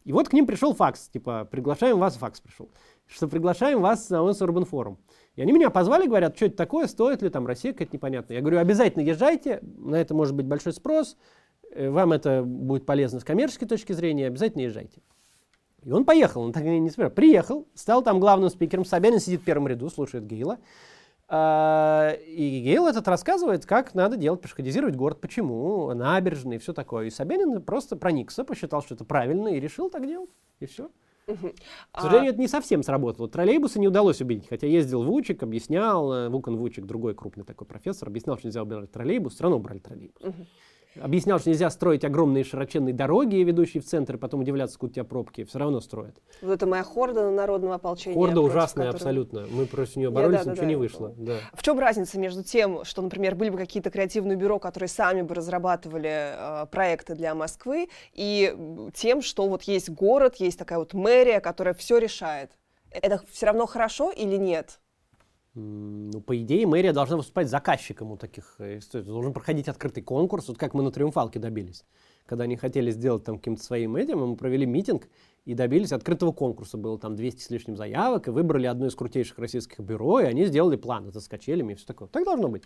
И 0.05 0.13
вот 0.13 0.29
к 0.29 0.33
ним 0.33 0.47
пришел 0.47 0.73
факс, 0.73 1.09
типа, 1.09 1.49
приглашаем 1.51 1.99
вас, 1.99 2.17
факс 2.17 2.41
пришел, 2.41 2.71
что 3.07 3.27
приглашаем 3.27 3.81
вас 3.81 4.09
на 4.11 4.23
Урбан 4.23 4.65
Форум. 4.65 4.99
И 5.37 5.43
они 5.43 5.53
меня 5.53 5.69
позвали, 5.69 6.07
говорят, 6.07 6.35
что 6.35 6.47
это 6.47 6.57
такое, 6.57 6.87
стоит 6.87 7.23
ли 7.23 7.29
там 7.29 7.47
Россия 7.47 7.73
какая-то 7.73 7.95
непонятная. 7.95 8.39
Я 8.39 8.41
говорю, 8.41 8.59
обязательно 8.59 9.03
езжайте, 9.03 9.61
на 9.63 9.97
это 9.97 10.15
может 10.15 10.35
быть 10.35 10.47
большой 10.47 10.73
спрос, 10.73 11.17
э, 11.73 11.91
вам 11.91 12.13
это 12.13 12.43
будет 12.43 12.87
полезно 12.87 13.21
с 13.21 13.25
коммерческой 13.25 13.67
точки 13.69 13.93
зрения, 13.93 14.27
обязательно 14.27 14.63
езжайте. 14.63 15.03
И 15.85 15.93
он 15.93 16.05
поехал, 16.05 16.43
он 16.43 16.53
так 16.53 16.65
не, 16.65 16.81
не. 16.81 16.91
Приехал, 17.11 17.69
стал 17.75 18.03
там 18.03 18.19
главным 18.19 18.49
спикером, 18.49 18.87
Собянин 18.87 19.21
сидит 19.21 19.43
в 19.43 19.45
первом 19.45 19.69
ряду, 19.69 19.91
слушает 19.91 20.27
Гейла. 20.27 20.59
А, 21.29 22.13
и 22.27 22.61
Гейл 22.61 22.87
этот 22.87 23.07
рассказывает, 23.07 23.67
как 23.67 23.95
надо 23.95 24.17
делать, 24.17 24.41
пешеходизировать 24.41 24.97
город, 24.97 25.21
почему, 25.21 25.93
набережные 25.93 26.57
и 26.57 26.61
все 26.61 26.73
такое. 26.73 27.07
И 27.07 27.11
Собянин 27.11 27.63
просто 27.63 27.95
проникся, 27.97 28.43
посчитал, 28.43 28.83
что 28.83 28.95
это 28.95 29.05
правильно, 29.05 29.49
и 29.49 29.61
решил 29.61 29.91
так 29.91 30.07
делать, 30.07 30.31
и 30.61 30.67
все. 30.67 30.91
К 31.27 32.01
сожалению, 32.01 32.31
а... 32.31 32.33
это 32.35 32.41
не 32.41 32.47
совсем 32.47 32.83
сработало. 32.83 33.29
Троллейбусы 33.29 33.81
не 33.81 33.89
удалось 33.89 34.21
убедить, 34.21 34.49
хотя 34.49 34.67
ездил 34.67 35.03
Вучик, 35.03 35.43
объяснял, 35.43 36.13
э, 36.13 36.29
Вукан 36.29 36.57
Вучик, 36.57 36.87
другой 36.87 37.15
крупный 37.15 37.45
такой 37.45 37.67
профессор, 37.67 38.09
объяснял, 38.09 38.39
что 38.39 38.47
нельзя 38.47 38.63
убирать 38.63 38.93
троллейбус, 38.93 39.35
все 39.35 39.43
равно 39.43 39.57
убрали 39.57 39.81
троллейбус. 39.81 40.23
Угу. 40.23 40.47
Объяснял, 41.01 41.39
что 41.39 41.51
нельзя 41.51 41.71
строить 41.71 42.05
огромные 42.05 42.45
широченные 42.45 42.95
дороги, 42.95 43.37
ведущие 43.37 43.83
в 43.83 43.87
центр, 43.87 44.17
и 44.17 44.19
потом 44.19 44.41
удивляться, 44.41 44.75
сколько 44.75 44.93
у 44.93 44.95
тебя 44.95 45.05
пробки. 45.05 45.45
Все 45.45 45.59
равно 45.59 45.81
строят. 45.81 46.17
Вот 46.43 46.53
это 46.53 46.67
моя 46.67 46.83
хорда 46.83 47.31
народного 47.31 47.75
ополчения. 47.77 48.17
Хорда 48.17 48.41
ужасная 48.41 48.87
которой... 48.87 48.97
абсолютно. 48.97 49.47
Мы 49.51 49.67
против 49.67 49.97
нее 49.97 50.11
боролись, 50.11 50.39
да, 50.39 50.45
да, 50.45 50.51
ничего 50.53 50.65
да, 50.65 50.69
не 50.69 50.77
вышло. 50.77 51.15
Да. 51.17 51.37
В 51.55 51.63
чем 51.63 51.79
разница 51.79 52.19
между 52.19 52.43
тем, 52.43 52.85
что, 52.85 53.03
например, 53.03 53.35
были 53.35 53.51
бы 53.51 53.59
какие-то 53.59 53.91
креативные 53.91 54.37
бюро, 54.37 54.59
которые 54.59 54.89
сами 54.89 55.23
бы 55.23 55.35
разрабатывали 55.35 56.35
э, 56.63 56.67
проекты 56.71 57.15
для 57.15 57.35
Москвы, 57.35 57.89
и 58.13 58.55
тем, 58.95 59.23
что 59.23 59.49
вот 59.49 59.63
есть 59.65 59.91
город, 59.91 60.37
есть 60.37 60.59
такая 60.59 60.79
вот 60.79 60.95
мэрия, 60.95 61.41
которая 61.41 61.75
все 61.75 61.99
решает? 61.99 62.53
Это 62.91 63.21
все 63.31 63.47
равно 63.47 63.67
хорошо 63.67 64.11
или 64.11 64.37
нет? 64.37 64.81
Ну, 65.59 66.21
по 66.21 66.37
идее, 66.39 66.67
мэрия 66.67 66.93
должна 66.93 67.17
выступать 67.17 67.49
заказчиком 67.49 68.13
у 68.13 68.19
таких 68.19 68.57
э, 68.59 68.77
историй. 68.77 69.07
Должен 69.07 69.33
проходить 69.33 69.69
открытый 69.69 70.03
конкурс, 70.03 70.49
вот 70.49 70.59
как 70.59 70.75
мы 70.75 70.83
на 70.83 70.91
Триумфалке 70.91 71.39
добились. 71.39 71.87
Когда 72.27 72.45
они 72.45 72.57
хотели 72.57 72.91
сделать 72.91 73.25
там 73.25 73.39
каким-то 73.39 73.63
своим 73.63 73.97
этим, 73.97 74.19
мы 74.19 74.37
провели 74.37 74.67
митинг 74.67 75.09
и 75.47 75.55
добились 75.55 75.93
открытого 75.93 76.33
конкурса. 76.33 76.77
Было 76.77 76.99
там 76.99 77.17
200 77.17 77.41
с 77.41 77.49
лишним 77.49 77.75
заявок, 77.75 78.29
и 78.29 78.33
выбрали 78.33 78.67
одно 78.67 78.87
из 78.87 78.95
крутейших 78.95 79.39
российских 79.39 79.81
бюро, 79.81 80.21
и 80.21 80.25
они 80.25 80.45
сделали 80.45 80.77
план 80.77 81.09
это 81.09 81.21
с 81.21 81.33
и 81.33 81.75
все 81.75 81.87
такое. 81.87 82.09
Так 82.09 82.27
должно 82.27 82.49
быть. 82.49 82.65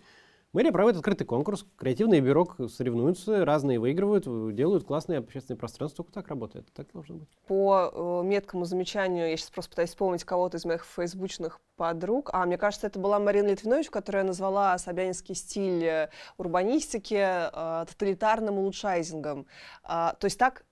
Мэрия 0.53 0.73
проводит 0.73 0.97
открытый 0.97 1.25
конкурс, 1.25 1.65
креативные 1.77 2.19
бюро 2.19 2.45
соревнуются, 2.67 3.45
разные 3.45 3.79
выигрывают, 3.79 4.25
делают 4.53 4.83
классные 4.83 5.19
общественные 5.19 5.57
пространства. 5.57 6.03
Только 6.03 6.11
так 6.11 6.27
работает, 6.27 6.67
так 6.73 6.91
должно 6.91 7.15
быть. 7.15 7.29
По 7.47 7.89
э, 7.93 8.27
меткому 8.27 8.65
замечанию, 8.65 9.29
я 9.29 9.37
сейчас 9.37 9.49
просто 9.49 9.69
пытаюсь 9.71 9.91
вспомнить 9.91 10.25
кого-то 10.25 10.57
из 10.57 10.65
моих 10.65 10.83
фейсбучных 10.83 11.61
подруг, 11.77 12.31
а 12.33 12.45
мне 12.45 12.57
кажется, 12.57 12.87
это 12.87 12.99
была 12.99 13.17
Марина 13.17 13.47
Литвинович, 13.47 13.89
которая 13.89 14.25
назвала 14.25 14.77
собянинский 14.77 15.35
стиль 15.35 15.85
э, 15.85 16.09
урбанистики 16.37 17.15
э, 17.15 17.85
тоталитарным 17.85 18.57
улучшайзингом. 18.57 19.47
А, 19.83 20.15
то 20.19 20.25
есть 20.25 20.37
так, 20.37 20.65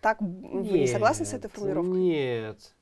так 0.00 0.20
нет, 0.20 0.72
вы 0.72 0.78
не 0.80 0.86
согласны 0.88 1.26
с 1.26 1.32
этой 1.32 1.48
формулировкой? 1.48 1.92
Нет. 1.92 2.75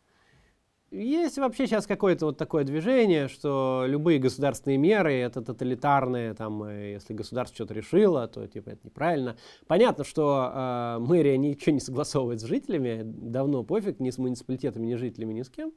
Есть 0.95 1.39
вообще 1.39 1.67
сейчас 1.67 1.89
какое-то 1.89 2.27
вот 2.27 2.39
такое 2.39 2.63
движение, 2.63 3.27
что 3.27 3.83
любые 3.85 4.21
государственные 4.21 4.79
меры 4.79 5.13
это 5.13 5.43
тоталитарные, 5.43 6.35
там, 6.35 6.63
э, 6.63 6.93
если 6.93 7.15
государство 7.15 7.57
что-то 7.57 7.75
решило, 7.75 8.29
то 8.29 8.47
типа 8.47 8.71
это 8.71 8.81
неправильно. 8.85 9.37
Понятно, 9.67 10.05
что 10.05 10.53
э, 10.55 10.99
мэрия 11.01 11.37
ничего 11.37 11.73
не 11.73 11.81
согласовывает 11.81 12.41
с 12.41 12.45
жителями, 12.45 13.03
давно 13.05 13.65
пофиг, 13.65 13.99
ни 13.99 14.11
с 14.11 14.19
муниципалитетами, 14.19 14.87
ни 14.87 14.95
с 14.95 15.01
жителями, 15.01 15.35
ни 15.35 15.43
с 15.43 15.51
кем. 15.51 15.73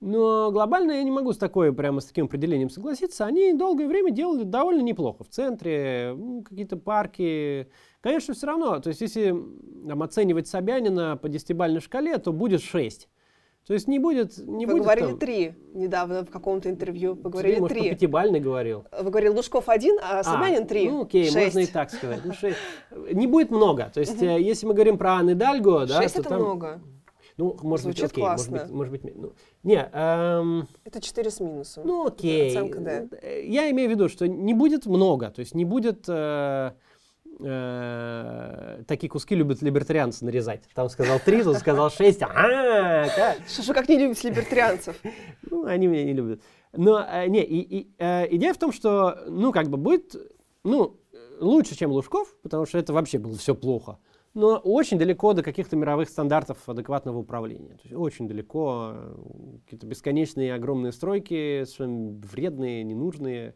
Но 0.00 0.50
глобально 0.50 0.92
я 0.92 1.02
не 1.02 1.10
могу 1.10 1.34
с 1.34 1.36
такой, 1.36 1.74
прямо 1.74 2.00
с 2.00 2.06
таким 2.06 2.24
определением 2.24 2.70
согласиться. 2.70 3.26
Они 3.26 3.52
долгое 3.52 3.86
время 3.88 4.10
делали 4.10 4.44
довольно 4.44 4.80
неплохо. 4.80 5.24
В 5.24 5.28
центре, 5.28 6.16
какие-то 6.48 6.78
парки. 6.78 7.68
Конечно, 8.00 8.32
все 8.32 8.46
равно. 8.46 8.78
То 8.80 8.88
есть, 8.88 9.02
если 9.02 9.34
там, 9.86 10.02
оценивать 10.02 10.48
Собянина 10.48 11.18
по 11.18 11.28
десятибальной 11.28 11.80
шкале, 11.80 12.16
то 12.16 12.32
будет 12.32 12.62
6. 12.62 13.08
То 13.66 13.72
есть 13.72 13.88
не 13.88 13.98
будет... 13.98 14.36
Не 14.38 14.66
Вы 14.66 14.72
будет 14.72 14.82
говорили 14.82 15.06
там... 15.06 15.18
три 15.18 15.54
недавно 15.72 16.24
в 16.24 16.30
каком-то 16.30 16.68
интервью. 16.68 17.14
Вы 17.14 17.30
говорили 17.30 17.60
может, 17.60 17.76
три. 17.76 17.90
пятибальный 17.90 18.40
говорил. 18.40 18.84
Вы 18.92 19.10
говорили 19.10 19.30
Лужков 19.30 19.70
один, 19.70 19.96
а, 20.02 20.20
а 20.20 20.24
Собянин 20.24 20.66
три. 20.66 20.88
Ну 20.90 21.02
окей, 21.02 21.24
шесть. 21.24 21.36
можно 21.36 21.58
и 21.60 21.66
так 21.66 21.90
сказать. 21.90 22.20
Ну, 22.24 22.34
шесть. 22.34 22.58
Не 22.90 23.26
будет 23.26 23.50
много. 23.50 23.90
То 23.92 24.00
есть 24.00 24.20
uh 24.20 24.40
если 24.40 24.66
мы 24.66 24.74
говорим 24.74 24.98
про 24.98 25.14
Анны 25.14 25.34
Дальго... 25.34 25.86
Да, 25.86 26.02
шесть 26.02 26.16
это 26.16 26.28
там... 26.28 26.40
много. 26.40 26.82
Ну, 27.36 27.56
может 27.62 27.84
Звучит 27.84 28.02
быть, 28.02 28.12
окей, 28.12 28.22
классно. 28.22 28.52
может 28.52 28.68
быть, 28.68 28.76
может 28.76 28.92
быть, 28.92 29.16
ну, 29.16 29.32
не, 29.64 29.90
эм, 29.92 30.68
это 30.84 31.00
4 31.00 31.30
с 31.30 31.40
минусом. 31.40 31.84
Ну, 31.84 32.06
окей. 32.06 32.50
Оценка, 32.50 32.78
да. 32.78 33.28
Я 33.42 33.70
имею 33.72 33.88
в 33.88 33.92
виду, 33.92 34.08
что 34.08 34.28
не 34.28 34.54
будет 34.54 34.86
много, 34.86 35.30
то 35.30 35.40
есть 35.40 35.52
не 35.52 35.64
будет 35.64 36.04
э, 36.06 36.72
э, 37.40 38.82
такие 38.86 39.08
куски 39.08 39.34
любят 39.34 39.62
либертарианцы 39.62 40.24
нарезать. 40.24 40.62
Там 40.74 40.88
сказал 40.88 41.18
три, 41.18 41.42
тут 41.42 41.56
сказал 41.58 41.90
шесть. 41.90 42.22
А, 42.22 43.06
Что 43.46 43.74
как 43.74 43.88
не 43.88 43.98
любить 43.98 44.22
либертарианцев? 44.24 44.96
Ну, 45.50 45.64
они 45.64 45.86
меня 45.86 46.04
не 46.04 46.12
любят. 46.12 46.42
Но 46.72 47.00
э, 47.00 47.26
не, 47.28 47.42
и, 47.42 47.60
и, 47.60 47.94
э, 47.98 48.26
идея 48.34 48.52
в 48.52 48.58
том, 48.58 48.72
что, 48.72 49.24
ну, 49.28 49.52
как 49.52 49.68
бы 49.68 49.76
будет, 49.76 50.14
ну, 50.64 51.00
лучше, 51.40 51.76
чем 51.76 51.92
Лужков, 51.92 52.34
потому 52.42 52.66
что 52.66 52.78
это 52.78 52.92
вообще 52.92 53.18
было 53.18 53.36
все 53.36 53.54
плохо. 53.54 53.98
Но 54.34 54.56
очень 54.56 54.98
далеко 54.98 55.32
до 55.32 55.44
каких-то 55.44 55.76
мировых 55.76 56.08
стандартов 56.08 56.68
адекватного 56.68 57.18
управления. 57.18 57.74
То 57.74 57.80
есть 57.84 57.94
очень 57.94 58.26
далеко, 58.26 58.94
какие-то 59.64 59.86
бесконечные 59.86 60.54
огромные 60.54 60.90
стройки, 60.90 61.64
вредные, 61.78 62.82
ненужные. 62.82 63.54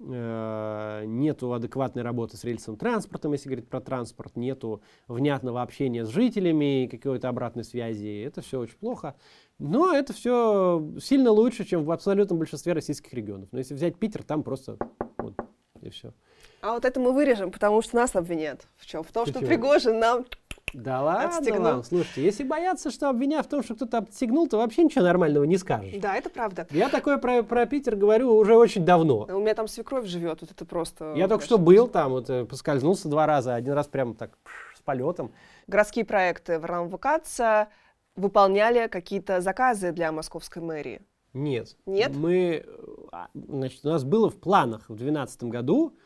Э, 0.00 1.02
нету 1.06 1.52
адекватной 1.52 2.02
работы 2.02 2.36
с 2.36 2.44
рельсовым 2.44 2.78
транспортом, 2.78 3.32
если 3.32 3.48
говорить 3.48 3.68
про 3.68 3.80
транспорт, 3.80 4.36
нету 4.36 4.80
внятного 5.08 5.60
общения 5.60 6.04
с 6.04 6.08
жителями, 6.08 6.88
какой-то 6.88 7.28
обратной 7.28 7.64
связи. 7.64 8.22
Это 8.22 8.40
все 8.40 8.60
очень 8.60 8.76
плохо. 8.76 9.16
Но 9.58 9.92
это 9.92 10.12
все 10.12 10.88
сильно 11.00 11.32
лучше, 11.32 11.64
чем 11.64 11.84
в 11.84 11.90
абсолютном 11.90 12.38
большинстве 12.38 12.74
российских 12.74 13.12
регионов. 13.12 13.48
Но 13.50 13.58
если 13.58 13.74
взять 13.74 13.96
Питер, 13.96 14.22
там 14.22 14.44
просто 14.44 14.78
вот, 15.16 15.34
и 15.80 15.90
все. 15.90 16.14
А 16.60 16.74
вот 16.74 16.84
это 16.84 17.00
мы 17.00 17.12
вырежем, 17.12 17.50
потому 17.50 17.82
что 17.82 17.96
нас 17.96 18.14
обвинят. 18.14 18.68
В 18.76 18.86
чем? 18.86 19.02
В 19.02 19.10
том, 19.10 19.24
Почему? 19.24 19.40
что 19.40 19.48
Пригожин 19.48 19.98
нам 19.98 20.24
да 20.72 21.02
ладно 21.02 21.36
отстегнул. 21.36 21.62
вам, 21.64 21.84
слушайте, 21.84 22.22
если 22.22 22.44
бояться, 22.44 22.90
что 22.90 23.08
обвиняют 23.08 23.46
в 23.46 23.48
том, 23.48 23.62
что 23.62 23.74
кто-то 23.74 23.98
отстегнул, 23.98 24.48
то 24.48 24.58
вообще 24.58 24.84
ничего 24.84 25.04
нормального 25.04 25.44
не 25.44 25.56
скажешь. 25.56 25.94
Да, 26.00 26.16
это 26.16 26.30
правда. 26.30 26.66
Я 26.70 26.88
такое 26.88 27.18
про, 27.18 27.42
про 27.42 27.66
Питер 27.66 27.96
говорю 27.96 28.34
уже 28.34 28.56
очень 28.56 28.84
давно. 28.84 29.26
У 29.28 29.40
меня 29.40 29.54
там 29.54 29.68
свекровь 29.68 30.06
живет, 30.06 30.40
вот 30.40 30.50
это 30.50 30.64
просто... 30.64 31.14
Я 31.14 31.28
только 31.28 31.44
что 31.44 31.58
был 31.58 31.88
там, 31.88 32.12
вот 32.12 32.30
э, 32.30 32.44
поскользнулся 32.44 33.08
два 33.08 33.26
раза, 33.26 33.54
один 33.54 33.74
раз 33.74 33.86
прямо 33.86 34.14
так 34.14 34.38
с 34.76 34.80
полетом. 34.80 35.32
Городские 35.66 36.04
проекты 36.04 36.58
в 36.58 36.64
РАМВКЦ 36.64 37.70
выполняли 38.16 38.88
какие-то 38.88 39.40
заказы 39.40 39.92
для 39.92 40.12
московской 40.12 40.62
мэрии? 40.62 41.02
Нет. 41.32 41.76
Нет? 41.86 42.14
Мы, 42.14 42.64
а, 43.12 43.28
значит, 43.34 43.84
у 43.84 43.88
нас 43.88 44.04
было 44.04 44.30
в 44.30 44.36
планах 44.40 44.82
в 44.88 44.96
2012 44.96 45.44
году 45.44 45.96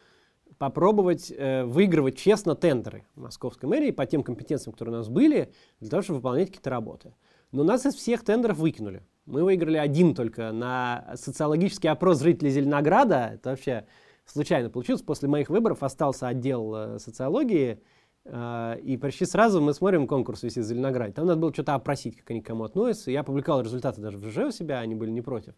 попробовать 0.63 1.33
э, 1.37 1.65
выигрывать 1.65 2.17
честно 2.17 2.55
тендеры 2.55 3.05
московской 3.17 3.69
мэрии 3.69 3.91
по 3.91 4.07
тем 4.07 4.23
компетенциям, 4.23 4.73
которые 4.73 4.95
у 4.95 4.99
нас 4.99 5.09
были, 5.09 5.53
для 5.81 5.91
того, 5.91 6.03
чтобы 6.03 6.19
выполнять 6.19 6.51
какие-то 6.51 6.71
работы. 6.71 7.15
Но 7.51 7.65
нас 7.65 7.85
из 7.85 7.97
всех 7.97 8.23
тендеров 8.23 8.59
выкинули. 8.59 9.03
Мы 9.27 9.43
выиграли 9.43 9.77
один 9.77 10.15
только 10.15 10.53
на 10.53 11.15
социологический 11.17 11.91
опрос 11.91 12.21
жителей 12.21 12.53
Зеленограда. 12.53 13.33
Это 13.35 13.51
вообще 13.51 13.87
случайно 14.25 14.71
получилось. 14.71 15.03
После 15.03 15.29
моих 15.29 15.51
выборов 15.51 15.83
остался 15.83 16.29
отдел 16.29 16.73
э, 16.77 16.99
социологии, 17.01 17.83
э, 18.25 18.79
и 18.85 18.97
почти 18.97 19.25
сразу 19.25 19.61
мы 19.61 19.75
смотрим 19.75 20.07
конкурс 20.07 20.45
висит 20.45 20.65
в 20.65 20.69
Зеленограде. 20.69 21.13
Там 21.13 21.27
надо 21.27 21.41
было 21.41 21.53
что-то 21.53 21.75
опросить, 21.75 22.19
как 22.19 22.31
они 22.31 22.41
к 22.41 22.47
кому 22.47 22.63
относятся. 22.63 23.11
Я 23.11 23.25
публиковал 23.25 23.63
результаты 23.63 24.01
даже 24.01 24.17
в 24.17 24.31
ЖЖ 24.31 24.39
у 24.47 24.51
себя, 24.53 24.79
они 24.79 24.95
были 24.95 25.11
не 25.11 25.23
против. 25.23 25.55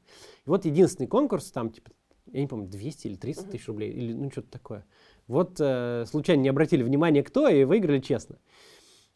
И 0.47 0.49
вот 0.49 0.65
единственный 0.65 1.09
конкурс, 1.09 1.53
там 1.53 1.69
типа 1.69 1.91
я 2.33 2.41
не 2.41 2.47
помню, 2.47 2.69
200 2.69 3.07
или 3.07 3.17
300 3.17 3.51
тысяч 3.51 3.67
рублей, 3.69 3.93
или 3.93 4.13
ну 4.13 4.31
что-то 4.31 4.51
такое. 4.51 4.87
Вот 5.27 5.57
э, 5.61 6.05
случайно 6.07 6.43
не 6.43 6.49
обратили 6.49 6.83
внимания 6.83 7.23
кто 7.23 7.49
и 7.49 7.65
выиграли 7.65 8.01
честно. 8.01 8.39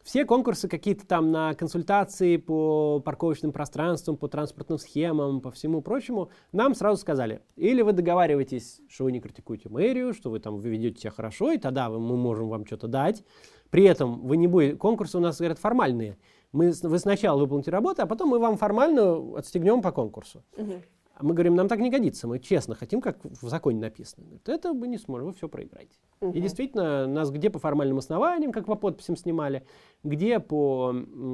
Все 0.03 0.25
конкурсы 0.25 0.69
какие-то 0.69 1.05
там 1.05 1.31
на 1.31 1.53
консультации 1.53 2.37
по 2.37 3.01
парковочным 3.01 3.51
пространствам, 3.51 4.15
по 4.15 4.29
транспортным 4.29 4.79
схемам, 4.79 5.41
по 5.41 5.51
всему 5.51 5.81
прочему, 5.81 6.29
нам 6.53 6.73
сразу 6.73 7.01
сказали, 7.01 7.41
или 7.57 7.81
вы 7.81 7.91
договариваетесь, 7.91 8.81
что 8.89 9.03
вы 9.03 9.11
не 9.11 9.19
критикуете 9.19 9.67
мэрию, 9.69 10.13
что 10.13 10.29
вы 10.29 10.39
там 10.39 10.57
вы 10.57 10.69
ведете 10.69 11.01
себя 11.01 11.11
хорошо, 11.11 11.51
и 11.51 11.57
тогда 11.57 11.89
мы 11.89 12.15
можем 12.15 12.47
вам 12.47 12.65
что-то 12.65 12.87
дать. 12.87 13.23
При 13.69 13.83
этом 13.83 14.21
вы 14.21 14.37
не 14.37 14.47
будете, 14.47 14.77
конкурсы 14.77 15.17
у 15.17 15.21
нас, 15.21 15.37
говорят, 15.37 15.59
формальные. 15.59 16.17
Мы, 16.53 16.71
вы 16.81 16.97
сначала 16.97 17.39
выполните 17.39 17.69
работу, 17.69 18.01
а 18.01 18.07
потом 18.07 18.29
мы 18.29 18.39
вам 18.39 18.57
формально 18.57 19.37
отстегнем 19.37 19.81
по 19.81 19.91
конкурсу. 19.91 20.43
Угу. 20.57 20.81
Мы 21.21 21.33
говорим, 21.33 21.55
нам 21.55 21.67
так 21.67 21.79
не 21.79 21.89
годится, 21.89 22.27
мы 22.27 22.39
честно 22.39 22.75
хотим, 22.75 23.01
как 23.01 23.17
в 23.23 23.47
законе 23.49 23.79
написано. 23.79 24.25
Говорит, 24.25 24.49
это 24.49 24.73
вы 24.73 24.87
не 24.87 24.97
сможете, 24.97 25.27
вы 25.27 25.33
все 25.33 25.47
проиграете. 25.49 25.97
Угу. 26.21 26.31
И 26.31 26.41
действительно, 26.41 27.07
нас 27.07 27.29
где 27.31 27.49
по 27.49 27.59
формальным 27.59 27.97
основаниям, 27.97 28.51
как 28.51 28.65
по 28.65 28.75
подписям 28.75 29.15
снимали, 29.15 29.65
где 30.03 30.39
по... 30.39 30.93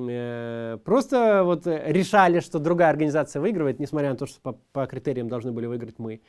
Э, 0.09 0.77
просто 0.83 1.43
вот 1.43 1.67
решали, 1.67 2.39
что 2.39 2.59
другая 2.59 2.89
организация 2.89 3.41
выигрывает, 3.41 3.79
несмотря 3.79 4.09
на 4.09 4.17
то, 4.17 4.25
что 4.25 4.41
по, 4.41 4.53
по 4.73 4.86
критериям 4.88 5.27
должны 5.27 5.51
были 5.51 5.67
выиграть 5.67 5.99
мы. 5.99 6.21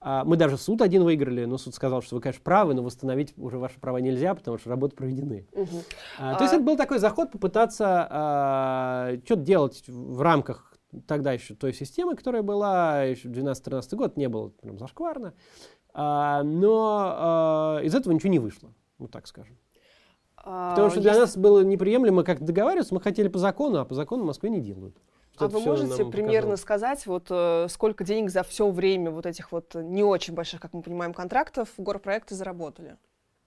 А 0.00 0.24
мы 0.24 0.36
даже 0.36 0.58
суд 0.58 0.82
один 0.82 1.04
выиграли, 1.04 1.46
но 1.46 1.58
суд 1.58 1.74
сказал, 1.74 2.02
что 2.02 2.16
вы, 2.16 2.20
конечно, 2.20 2.42
правы, 2.44 2.74
но 2.74 2.82
восстановить 2.82 3.32
уже 3.38 3.58
ваши 3.58 3.80
права 3.80 3.98
нельзя, 3.98 4.34
потому 4.34 4.58
что 4.58 4.68
работы 4.68 4.94
проведены. 4.94 5.46
Угу. 5.52 5.68
А, 6.18 6.32
а... 6.32 6.34
То 6.36 6.44
есть 6.44 6.54
это 6.54 6.62
был 6.62 6.76
такой 6.76 6.98
заход 6.98 7.32
попытаться 7.32 8.06
а, 8.10 9.12
что-то 9.24 9.42
делать 9.42 9.82
в 9.88 10.20
рамках 10.20 10.75
тогда 11.06 11.32
еще 11.32 11.54
той 11.54 11.72
системы, 11.72 12.16
которая 12.16 12.42
была, 12.42 13.02
еще 13.02 13.28
12-13 13.28 13.96
год, 13.96 14.16
не 14.16 14.28
было 14.28 14.48
прям 14.48 14.78
зашкварно. 14.78 15.34
А, 15.92 16.42
но 16.42 17.14
а, 17.16 17.80
из 17.82 17.94
этого 17.94 18.12
ничего 18.12 18.30
не 18.30 18.38
вышло, 18.38 18.72
вот 18.98 19.10
так 19.10 19.26
скажем. 19.26 19.56
А, 20.36 20.70
Потому 20.70 20.90
что 20.90 21.00
для 21.00 21.12
есть... 21.12 21.20
нас 21.20 21.36
было 21.36 21.62
неприемлемо 21.62 22.22
как 22.22 22.44
договариваться, 22.44 22.94
мы 22.94 23.00
хотели 23.00 23.28
по 23.28 23.38
закону, 23.38 23.78
а 23.78 23.84
по 23.84 23.94
закону 23.94 24.24
в 24.24 24.26
Москве 24.26 24.50
не 24.50 24.60
делают. 24.60 24.96
А 25.38 25.48
вы 25.48 25.60
можете 25.60 26.04
примерно 26.04 26.52
показалось. 26.52 26.60
сказать, 26.60 27.06
вот 27.06 27.26
э, 27.30 27.66
сколько 27.68 28.04
денег 28.04 28.30
за 28.30 28.42
все 28.42 28.70
время 28.70 29.10
вот 29.10 29.26
этих 29.26 29.52
вот 29.52 29.74
не 29.74 30.02
очень 30.02 30.34
больших, 30.34 30.60
как 30.60 30.72
мы 30.72 30.82
понимаем, 30.82 31.12
контрактов 31.12 31.68
горпроекты 31.76 32.34
заработали? 32.34 32.96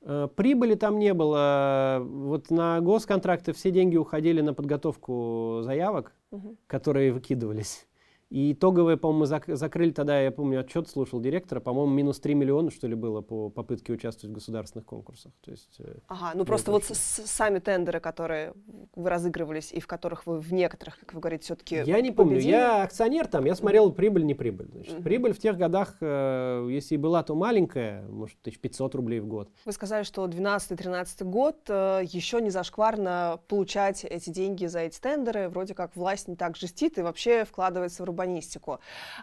Э, 0.02 0.28
прибыли 0.34 0.76
там 0.76 1.00
не 1.00 1.14
было. 1.14 2.00
Вот 2.02 2.52
на 2.52 2.80
госконтракты 2.80 3.54
все 3.54 3.72
деньги 3.72 3.98
уходили 3.98 4.42
на 4.42 4.54
подготовку 4.54 5.62
заявок, 5.64 6.14
угу. 6.32 6.58
которые 6.68 7.12
выкидывались. 7.12 7.88
И 8.30 8.54
итоговое, 8.54 8.96
по-моему, 8.96 9.26
зак- 9.26 9.56
закрыли 9.56 9.92
тогда, 9.92 10.22
я 10.22 10.32
помню, 10.32 10.60
отчет 10.60 10.88
слушал 10.88 11.20
директора, 11.20 11.60
по-моему, 11.60 11.92
минус 11.92 12.20
3 12.20 12.36
миллиона, 12.36 12.70
что 12.70 12.88
ли, 12.88 12.94
было 12.94 13.22
по 13.22 13.50
попытке 13.50 13.92
участвовать 13.94 14.32
в 14.32 14.36
государственных 14.36 14.86
конкурсах. 14.86 15.32
То 15.42 15.52
есть, 15.52 15.80
э, 15.80 15.96
ага, 16.08 16.32
ну 16.36 16.46
просто 16.46 16.72
вот 16.72 16.84
с- 16.84 17.26
сами 17.26 17.58
тендеры, 17.58 18.00
которые 18.00 18.54
вы 18.96 19.10
разыгрывались 19.10 19.72
и 19.72 19.80
в 19.80 19.88
которых 19.88 20.28
вы 20.28 20.40
в 20.40 20.54
некоторых, 20.54 21.00
как 21.00 21.14
вы 21.14 21.22
говорите, 21.22 21.46
все-таки 21.46 21.82
Я 21.86 22.02
не 22.02 22.12
помню, 22.12 22.40
я 22.40 22.84
акционер 22.84 23.28
там, 23.28 23.46
я 23.46 23.56
смотрел 23.56 23.92
прибыль, 23.92 24.26
не 24.26 24.36
прибыль. 24.36 24.68
Значит, 24.72 24.94
mm-hmm. 24.94 25.04
Прибыль 25.04 25.34
в 25.34 25.40
тех 25.40 25.58
годах, 25.58 25.96
э, 26.00 26.68
если 26.70 26.96
и 26.96 26.98
была, 26.98 27.24
то 27.24 27.34
маленькая, 27.34 28.04
может, 28.10 28.38
1500 28.42 28.94
рублей 28.94 29.22
в 29.22 29.26
год. 29.28 29.50
Вы 29.66 29.72
сказали, 29.72 30.04
что 30.04 30.26
12-13 30.28 31.24
год 31.24 31.62
э, 31.68 32.02
еще 32.04 32.42
не 32.42 32.52
зашкварно 32.52 33.40
получать 33.48 34.06
эти 34.06 34.30
деньги 34.30 34.68
за 34.68 34.82
эти 34.82 35.00
тендеры, 35.00 35.50
вроде 35.50 35.74
как 35.74 35.96
власть 35.96 36.28
не 36.28 36.36
так 36.36 36.56
жестит 36.56 37.00
и 37.00 37.02
вообще 37.02 37.44
вкладывается 37.44 38.04
в 38.04 38.06
урбанистику. 38.20 38.80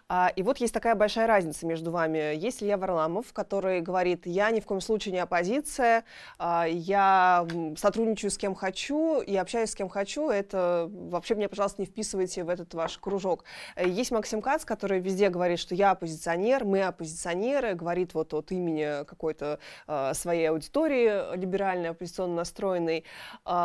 А, 0.08 0.32
и 0.34 0.42
вот 0.42 0.58
есть 0.58 0.72
такая 0.72 0.94
большая 0.94 1.26
разница 1.26 1.66
между 1.66 1.90
вами. 1.90 2.34
Есть 2.36 2.62
Илья 2.62 2.76
Варламов, 2.78 3.32
который 3.32 3.80
говорит, 3.80 4.26
я 4.26 4.50
ни 4.50 4.60
в 4.60 4.64
коем 4.64 4.80
случае 4.80 5.12
не 5.12 5.18
оппозиция, 5.18 6.04
а, 6.38 6.66
я 6.66 7.46
сотрудничаю 7.76 8.30
с 8.30 8.38
кем 8.38 8.54
хочу 8.54 9.20
и 9.20 9.36
общаюсь 9.36 9.70
с 9.70 9.74
кем 9.74 9.88
хочу, 9.88 10.30
это 10.30 10.88
вообще 10.90 11.34
меня, 11.34 11.48
пожалуйста, 11.48 11.82
не 11.82 11.86
вписывайте 11.86 12.44
в 12.44 12.48
этот 12.48 12.72
ваш 12.74 12.98
кружок. 12.98 13.44
Есть 13.76 14.10
Максим 14.10 14.40
Кац, 14.40 14.64
который 14.64 15.00
везде 15.00 15.28
говорит, 15.28 15.58
что 15.58 15.74
я 15.74 15.90
оппозиционер, 15.90 16.64
мы 16.64 16.82
оппозиционеры, 16.82 17.74
говорит 17.74 18.14
вот 18.14 18.32
от 18.32 18.50
имени 18.52 19.04
какой-то 19.04 19.58
а, 19.86 20.14
своей 20.14 20.46
аудитории 20.46 21.36
либеральной, 21.36 21.90
оппозиционно 21.90 22.36
настроенной. 22.36 23.04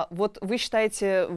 Вот 0.09 0.37
вы 0.41 0.57
считаете, 0.57 1.27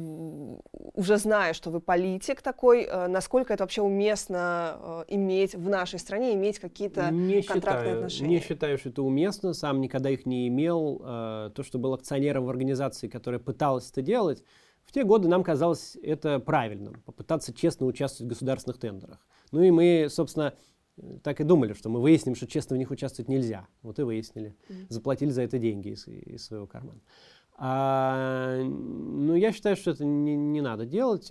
уже 0.94 1.16
зная, 1.16 1.52
что 1.52 1.70
вы 1.70 1.80
политик 1.80 2.42
такой, 2.42 2.88
насколько 3.08 3.52
это 3.52 3.62
вообще 3.62 3.83
уместно 3.84 5.04
э, 5.08 5.14
иметь 5.14 5.54
в 5.54 5.68
нашей 5.68 5.98
стране, 5.98 6.34
иметь 6.34 6.58
какие-то 6.58 7.10
не 7.10 7.42
контрактные 7.42 7.84
считаю, 7.84 7.96
отношения? 7.96 8.28
Не 8.28 8.40
считаю, 8.40 8.78
что 8.78 8.88
это 8.88 9.02
уместно, 9.02 9.52
сам 9.54 9.80
никогда 9.80 10.10
их 10.10 10.26
не 10.26 10.48
имел. 10.48 11.00
Э, 11.04 11.50
то, 11.54 11.62
что 11.62 11.78
был 11.78 11.94
акционером 11.94 12.44
в 12.44 12.50
организации, 12.50 13.08
которая 13.08 13.40
пыталась 13.40 13.90
это 13.90 14.02
делать, 14.02 14.42
в 14.84 14.92
те 14.92 15.04
годы 15.04 15.28
нам 15.28 15.42
казалось 15.42 15.96
это 16.02 16.38
правильным, 16.40 17.02
попытаться 17.04 17.52
честно 17.54 17.86
участвовать 17.86 18.28
в 18.28 18.34
государственных 18.34 18.78
тендерах. 18.78 19.26
Ну 19.50 19.62
и 19.62 19.70
мы, 19.70 20.08
собственно, 20.10 20.54
так 21.22 21.40
и 21.40 21.44
думали, 21.44 21.72
что 21.72 21.88
мы 21.88 22.00
выясним, 22.00 22.34
что 22.34 22.46
честно 22.46 22.76
в 22.76 22.78
них 22.78 22.90
участвовать 22.90 23.28
нельзя. 23.28 23.66
Вот 23.82 23.98
и 23.98 24.02
выяснили. 24.02 24.56
Заплатили 24.88 25.30
за 25.30 25.42
это 25.42 25.58
деньги 25.58 25.88
из, 25.88 26.06
из 26.06 26.44
своего 26.44 26.66
кармана. 26.66 27.00
А, 27.56 28.62
ну, 28.64 29.34
я 29.34 29.52
считаю, 29.52 29.76
что 29.76 29.92
это 29.92 30.04
не, 30.04 30.34
не 30.34 30.60
надо 30.60 30.86
делать. 30.86 31.30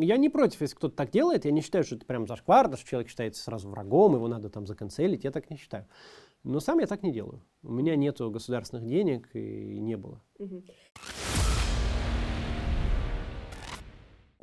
Я 0.00 0.16
не 0.16 0.30
против, 0.30 0.60
если 0.60 0.74
кто-то 0.74 0.96
так 0.96 1.10
делает. 1.10 1.44
Я 1.44 1.50
не 1.50 1.60
считаю, 1.60 1.84
что 1.84 1.96
это 1.96 2.06
прям 2.06 2.26
зашквар, 2.26 2.74
что 2.76 2.88
человек 2.88 3.08
считается 3.08 3.42
сразу 3.42 3.68
врагом, 3.68 4.14
его 4.14 4.26
надо 4.28 4.48
там 4.48 4.66
заканцелить. 4.66 5.24
Я 5.24 5.30
так 5.30 5.50
не 5.50 5.56
считаю. 5.56 5.86
Но 6.44 6.60
сам 6.60 6.78
я 6.78 6.86
так 6.86 7.02
не 7.02 7.12
делаю. 7.12 7.42
У 7.62 7.72
меня 7.72 7.96
нет 7.96 8.18
государственных 8.18 8.86
денег 8.86 9.30
и 9.34 9.78
не 9.80 9.96
было. 9.96 10.22
Угу 10.38 10.62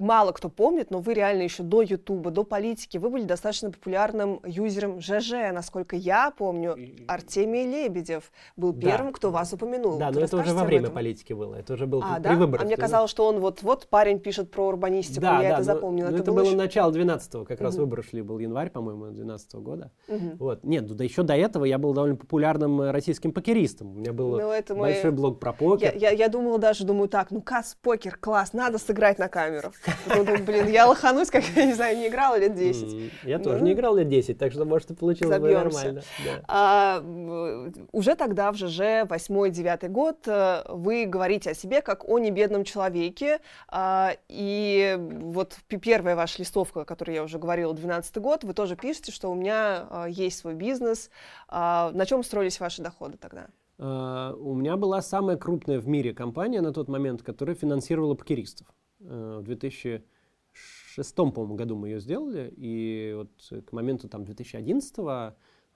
мало 0.02 0.32
кто 0.32 0.50
помнит, 0.50 0.92
но 0.92 1.00
вы 1.00 1.14
реально 1.14 1.44
еще 1.44 1.64
до 1.64 1.82
Ютуба, 1.82 2.32
до 2.32 2.44
политики, 2.44 2.98
вы 2.98 3.10
были 3.10 3.24
достаточно 3.24 3.72
популярным 3.72 4.42
юзером 4.44 5.00
ЖЖ. 5.00 5.54
Насколько 5.54 5.96
я 5.96 6.32
помню, 6.32 6.76
Артемий 7.08 7.66
Лебедев 7.66 8.32
был 8.58 8.74
да. 8.74 8.82
первым, 8.82 9.14
кто 9.14 9.32
вас 9.32 9.54
упомянул. 9.54 9.98
Да, 9.98 10.12
но 10.12 10.22
это 10.22 10.38
уже 10.38 10.54
во 10.54 10.66
время 10.66 10.90
политики 10.90 11.34
было. 11.34 11.56
Это 11.56 11.74
уже 11.74 11.86
был 11.86 12.02
а, 12.04 12.16
при 12.16 12.24
да? 12.24 12.36
выборах. 12.36 12.64
А 12.64 12.66
мне 12.66 12.76
казалось, 12.76 13.12
что 13.12 13.28
он 13.28 13.40
вот, 13.40 13.62
вот 13.62 13.88
парень 13.88 14.20
пишет 14.20 14.52
про 14.52 14.68
урбанистику, 14.68 15.22
да, 15.22 15.42
я 15.42 15.50
да, 15.50 15.56
это 15.56 15.64
запомнил. 15.64 16.08
это, 16.08 16.18
это 16.18 16.32
было, 16.32 16.46
еще... 16.46 16.56
начало 16.56 16.92
12-го, 16.92 17.46
как 17.46 17.60
угу. 17.60 17.64
раз 17.64 17.76
выборы 17.76 18.04
шли, 18.04 18.22
был 18.22 18.40
январь, 18.40 18.72
по-моему, 18.72 19.12
12 19.12 19.54
-го 19.54 19.62
года. 19.62 19.92
Угу. 20.08 20.38
Вот. 20.40 20.64
Нет, 20.64 20.86
ну 20.88 20.96
да 20.96 21.04
еще 21.04 21.24
до 21.24 21.36
этого 21.36 21.66
я 21.66 21.78
был 21.78 21.94
довольно 21.94 22.16
популярным 22.16 22.82
э, 22.82 22.92
российским 22.92 23.32
покеристом. 23.32 23.92
У 23.92 24.00
меня 24.00 24.14
был 24.14 24.40
ну, 24.40 24.76
большой 24.76 25.12
мой... 25.12 25.12
блог 25.12 25.40
про 25.40 25.54
покер. 25.54 25.94
Я, 25.96 26.10
я, 26.10 26.16
я 26.16 26.28
думала 26.28 26.58
даже, 26.58 26.86
думаю, 26.86 27.08
так, 27.08 27.32
ну 27.32 27.42
касс 27.42 27.78
покер, 27.82 28.18
класс, 28.18 28.54
надо 28.54 28.80
сыграть 28.80 29.20
на 29.20 29.28
камеру. 29.28 29.72
Потом 30.08 30.44
блин, 30.46 30.68
я 30.68 30.88
лоханусь, 30.88 31.30
как, 31.30 31.44
я 31.56 31.66
не 31.66 31.74
знаю, 31.74 31.98
не 31.98 32.08
играла 32.08 32.38
лет 32.38 32.56
10. 32.56 33.12
Я 33.24 33.40
тоже 33.40 33.60
ну. 33.60 33.66
не 33.66 33.74
играл 33.74 33.96
лет 33.96 34.08
10, 34.10 34.38
так 34.38 34.52
что, 34.52 34.66
может, 34.66 34.92
и 34.92 34.94
получилось 34.94 35.40
бы 35.40 35.52
нормально. 35.52 36.02
А, 36.48 37.04
уже 37.92 38.16
тогда, 38.16 38.52
в 38.52 38.58
ЖЖ, 38.58 39.06
8-9 39.06 39.88
год, 39.90 40.28
э, 40.28 40.64
вы 40.70 41.06
говорите 41.06 41.52
о 41.52 41.54
себе 41.54 41.82
как 41.82 42.08
о 42.08 42.20
небедном 42.20 42.64
человеке. 42.64 43.40
А, 43.68 44.14
и 44.28 44.98
вот 45.00 45.58
первая 45.68 46.16
ваша 46.16 46.42
листовка, 46.42 46.82
о 46.82 46.86
которой 46.86 47.16
я 47.16 47.24
уже 47.24 47.40
говорила, 47.40 47.74
12 47.74 48.18
год, 48.18 48.44
вы 48.44 48.54
тоже 48.54 48.76
пишете, 48.76 49.12
что 49.12 49.32
у 49.32 49.36
меня 49.36 49.88
а, 49.90 50.06
есть 50.08 50.40
свой 50.40 50.54
бизнес. 50.54 51.10
На 51.50 52.06
чем 52.08 52.24
строились 52.24 52.60
ваши 52.60 52.82
доходы 52.82 53.18
тогда? 53.18 53.48
У 53.78 54.54
меня 54.54 54.78
была 54.78 55.02
самая 55.02 55.38
крупная 55.38 55.80
в 55.80 55.88
мире 55.88 56.14
компания 56.14 56.62
на 56.62 56.72
тот 56.72 56.88
момент, 56.88 57.24
которая 57.24 57.56
финансировала 57.56 58.14
покеристов. 58.14 58.68
Э, 59.04 59.40
в 59.40 59.44
2006, 59.44 61.16
по-моему, 61.16 61.56
году 61.56 61.76
мы 61.76 61.90
ее 61.90 62.00
сделали, 62.00 62.54
и 62.56 63.14
вот 63.16 63.66
к 63.66 63.72
моменту 63.72 64.08
там 64.08 64.26
2011 64.26 64.96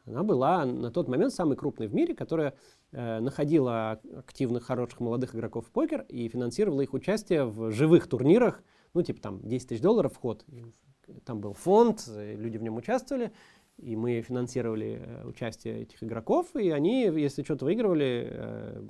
она 0.05 0.21
была 0.23 0.65
на 0.65 0.91
тот 0.91 1.07
момент 1.07 1.33
самой 1.33 1.57
крупной 1.57 1.87
в 1.87 1.95
мире, 1.95 2.13
которая 2.13 2.53
э, 2.91 3.19
находила 3.19 3.99
активных, 4.17 4.63
хороших 4.63 4.99
молодых 4.99 5.35
игроков 5.35 5.65
в 5.67 5.71
покер 5.71 6.05
и 6.09 6.27
финансировала 6.27 6.81
их 6.81 6.93
участие 6.93 7.45
в 7.45 7.71
живых 7.71 8.07
турнирах, 8.07 8.63
ну, 8.93 9.01
типа 9.01 9.19
там 9.21 9.41
10 9.41 9.69
тысяч 9.69 9.81
долларов 9.81 10.13
вход. 10.13 10.45
Там 11.25 11.41
был 11.41 11.53
фонд, 11.53 12.07
люди 12.07 12.57
в 12.57 12.63
нем 12.63 12.77
участвовали, 12.77 13.31
и 13.77 13.95
мы 13.95 14.21
финансировали 14.21 15.01
э, 15.03 15.27
участие 15.27 15.81
этих 15.81 16.03
игроков, 16.03 16.55
и 16.55 16.69
они, 16.69 17.03
если 17.03 17.43
что-то 17.43 17.65
выигрывали, 17.65 18.83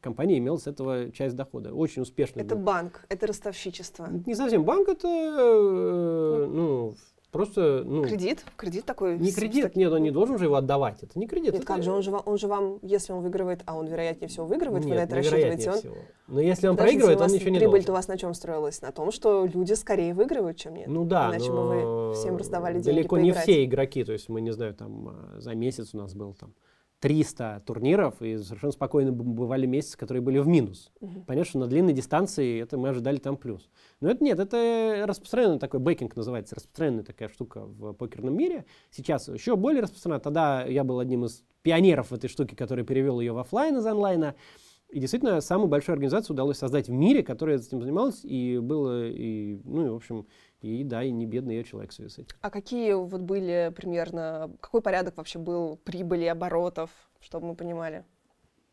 компания 0.00 0.38
имела 0.38 0.56
с 0.56 0.66
этого 0.66 1.10
часть 1.12 1.36
дохода. 1.36 1.72
Очень 1.74 2.02
успешно. 2.02 2.40
Это 2.40 2.56
был. 2.56 2.64
банк, 2.64 3.04
это 3.08 3.26
ростовщичество. 3.26 4.08
Не 4.26 4.34
совсем 4.34 4.64
банк, 4.64 4.88
это 4.88 5.08
э, 5.08 6.46
ну, 6.46 6.94
Просто, 7.30 7.82
ну... 7.84 8.04
Кредит? 8.04 8.42
Кредит 8.56 8.86
такой? 8.86 9.18
Не 9.18 9.32
кредит, 9.32 9.76
нет, 9.76 9.92
он 9.92 10.02
не 10.02 10.10
должен 10.10 10.38
же 10.38 10.46
его 10.46 10.54
отдавать. 10.54 11.02
Это 11.02 11.18
не 11.18 11.26
кредит. 11.26 11.52
Нет, 11.52 11.56
это... 11.56 11.66
как 11.66 11.82
же, 11.82 11.92
он 11.92 12.02
же, 12.02 12.10
он 12.10 12.38
же 12.38 12.46
вам, 12.46 12.78
если 12.80 13.12
он 13.12 13.22
выигрывает, 13.22 13.60
а 13.66 13.76
он 13.76 13.86
вероятнее 13.86 14.28
всего 14.28 14.46
выигрывает, 14.46 14.84
нет, 14.84 14.90
вы 14.90 14.96
на 14.96 15.02
это 15.02 15.16
рассчитываете? 15.16 15.70
Он... 15.70 15.78
Всего. 15.78 15.94
Но 16.28 16.40
если 16.40 16.68
он 16.68 16.76
Подождите, 16.76 17.00
проигрывает, 17.00 17.20
он 17.20 17.36
ничего 17.36 17.50
не 17.50 17.58
прибыль 17.58 17.80
должен. 17.80 17.90
у 17.90 17.94
вас 17.94 18.08
на 18.08 18.16
чем 18.16 18.32
строилась? 18.32 18.80
На 18.80 18.92
том, 18.92 19.12
что 19.12 19.44
люди 19.44 19.74
скорее 19.74 20.14
выигрывают, 20.14 20.56
чем 20.56 20.74
нет. 20.74 20.88
Ну 20.88 21.04
да, 21.04 21.28
Иначе 21.28 21.50
но... 21.50 21.68
бы 21.68 22.08
вы 22.08 22.14
всем 22.14 22.38
раздавали 22.38 22.80
деньги 22.80 22.96
Далеко 22.96 23.16
поиграть. 23.16 23.36
не 23.36 23.42
все 23.42 23.64
игроки, 23.64 24.04
то 24.04 24.12
есть 24.12 24.30
мы, 24.30 24.40
не 24.40 24.52
знаю, 24.52 24.74
там 24.74 25.08
а, 25.08 25.34
за 25.38 25.54
месяц 25.54 25.90
у 25.92 25.98
нас 25.98 26.14
был 26.14 26.32
там 26.32 26.54
300 27.00 27.62
турниров, 27.64 28.20
и 28.20 28.38
совершенно 28.38 28.72
спокойно 28.72 29.12
бывали 29.12 29.66
месяцы, 29.66 29.96
которые 29.96 30.20
были 30.20 30.38
в 30.38 30.48
минус. 30.48 30.90
Угу. 31.00 31.24
Понятно, 31.26 31.48
что 31.48 31.58
на 31.60 31.66
длинной 31.66 31.92
дистанции 31.92 32.60
это 32.60 32.76
мы 32.76 32.88
ожидали 32.88 33.18
там 33.18 33.36
плюс. 33.36 33.68
Но 34.00 34.10
это 34.10 34.24
нет, 34.24 34.40
это 34.40 35.04
распространенный 35.06 35.58
такой 35.58 35.80
бейкинг 35.80 36.16
называется, 36.16 36.56
распространенная 36.56 37.04
такая 37.04 37.28
штука 37.28 37.64
в 37.64 37.92
покерном 37.92 38.36
мире. 38.36 38.64
Сейчас 38.90 39.28
еще 39.28 39.56
более 39.56 39.82
распространена. 39.82 40.20
Тогда 40.20 40.64
я 40.64 40.82
был 40.82 40.98
одним 40.98 41.24
из 41.24 41.44
пионеров 41.62 42.10
в 42.10 42.14
этой 42.14 42.28
штуке, 42.28 42.56
который 42.56 42.84
перевел 42.84 43.20
ее 43.20 43.32
в 43.32 43.38
офлайн 43.38 43.76
из 43.76 43.86
онлайна. 43.86 44.34
И 44.88 45.00
действительно, 45.00 45.42
самую 45.42 45.68
большую 45.68 45.94
организацию 45.94 46.32
удалось 46.34 46.56
создать 46.56 46.88
в 46.88 46.92
мире, 46.92 47.22
которая 47.22 47.58
этим 47.58 47.82
занималась, 47.82 48.24
и 48.24 48.58
было, 48.58 49.06
и, 49.06 49.60
ну, 49.64 49.86
и, 49.86 49.88
в 49.90 49.96
общем, 49.96 50.26
и 50.60 50.82
да, 50.84 51.04
и 51.04 51.10
не 51.10 51.26
бедный 51.26 51.56
я 51.56 51.64
человек 51.64 51.90
в 51.90 51.94
связи 51.94 52.10
с 52.10 52.18
этим. 52.18 52.36
А 52.40 52.50
какие 52.50 52.92
вот 52.92 53.20
были 53.20 53.72
примерно, 53.74 54.50
какой 54.60 54.82
порядок 54.82 55.16
вообще 55.16 55.38
был 55.38 55.76
прибыли, 55.76 56.24
оборотов, 56.24 56.90
чтобы 57.20 57.48
мы 57.48 57.54
понимали? 57.54 58.04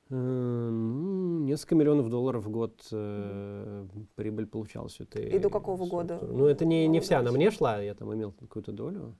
Э, 0.09 0.15
ну, 0.15 1.39
несколько 1.39 1.75
миллионов 1.75 2.09
долларов 2.09 2.45
в 2.45 2.49
год 2.49 2.87
э, 2.91 3.85
прибыль 4.15 4.47
получалась. 4.47 4.99
Это, 4.99 5.19
и 5.19 5.39
до 5.39 5.49
какого 5.49 5.85
года? 5.87 6.19
Ну, 6.21 6.45
это 6.45 6.65
не, 6.65 6.87
не 6.87 6.99
вся 6.99 7.19
она 7.19 7.31
мне 7.31 7.51
шла, 7.51 7.79
я 7.79 7.93
там 7.93 8.13
имел 8.13 8.31
какую-то 8.31 8.71
долю. 8.71 9.15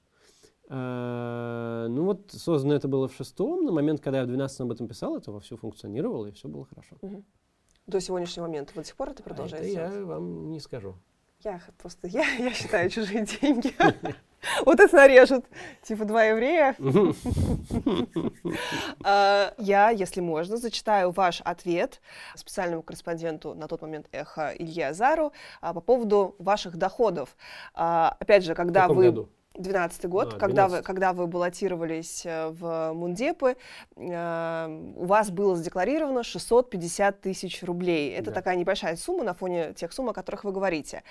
Э, 0.69 1.85
ну 1.89 2.05
вот 2.05 2.31
создано 2.31 2.73
это 2.73 2.87
было 2.87 3.07
в 3.07 3.13
шестом, 3.13 3.65
на 3.65 3.71
момент, 3.71 4.01
когда 4.01 4.19
я 4.19 4.23
в 4.25 4.27
двенадцатом 4.27 4.67
об 4.67 4.73
этом 4.73 4.87
писал, 4.87 5.15
это 5.17 5.31
вовсю 5.31 5.57
функционировало, 5.57 6.27
и 6.27 6.31
все 6.31 6.47
было 6.47 6.65
хорошо. 6.65 6.97
Угу. 7.01 7.23
До 7.87 7.99
сегодняшнего 7.99 8.47
момента 8.47 8.73
до 8.73 8.83
сих 8.83 8.95
пор 8.95 9.09
это 9.09 9.21
продолжается? 9.21 9.79
А 9.79 9.87
это 9.87 9.99
я 9.99 10.05
вам 10.05 10.49
не 10.49 10.59
скажу. 10.59 10.95
Я 11.45 11.61
просто, 11.77 12.07
я, 12.07 12.25
я 12.39 12.51
считаю 12.51 12.89
чужие 12.89 13.23
деньги. 13.23 13.73
Вот 14.63 14.79
это 14.79 14.95
нарежут. 14.95 15.45
Типа 15.81 16.05
два 16.05 16.23
еврея. 16.23 16.75
А, 19.03 19.53
я, 19.57 19.89
если 19.89 20.21
можно, 20.21 20.57
зачитаю 20.57 21.11
ваш 21.11 21.41
ответ 21.41 22.01
специальному 22.35 22.81
корреспонденту 22.83 23.53
на 23.55 23.67
тот 23.67 23.81
момент 23.81 24.07
«Эхо» 24.11 24.53
Илье 24.57 24.87
Азару 24.89 25.33
а, 25.61 25.73
по 25.73 25.81
поводу 25.81 26.35
ваших 26.39 26.77
доходов. 26.77 27.35
А, 27.73 28.15
опять 28.19 28.43
же, 28.43 28.55
когда 28.55 28.87
вы... 28.87 29.27
12 29.57 30.05
год, 30.05 30.33
а, 30.33 30.37
когда, 30.37 30.67
вы, 30.67 30.81
когда 30.81 31.13
вы 31.13 31.27
баллотировались 31.27 32.25
э, 32.25 32.49
в 32.49 32.93
Мундепы, 32.93 33.57
э, 33.95 34.91
у 34.95 35.05
вас 35.05 35.29
было 35.29 35.55
задекларировано 35.55 36.23
650 36.23 37.21
тысяч 37.21 37.63
рублей. 37.63 38.11
Это 38.11 38.31
да. 38.31 38.35
такая 38.35 38.55
небольшая 38.55 38.95
сумма 38.95 39.23
на 39.23 39.33
фоне 39.33 39.73
тех 39.73 39.93
сумм, 39.93 40.09
о 40.09 40.13
которых 40.13 40.43
вы 40.43 40.51
говорите. 40.51 41.03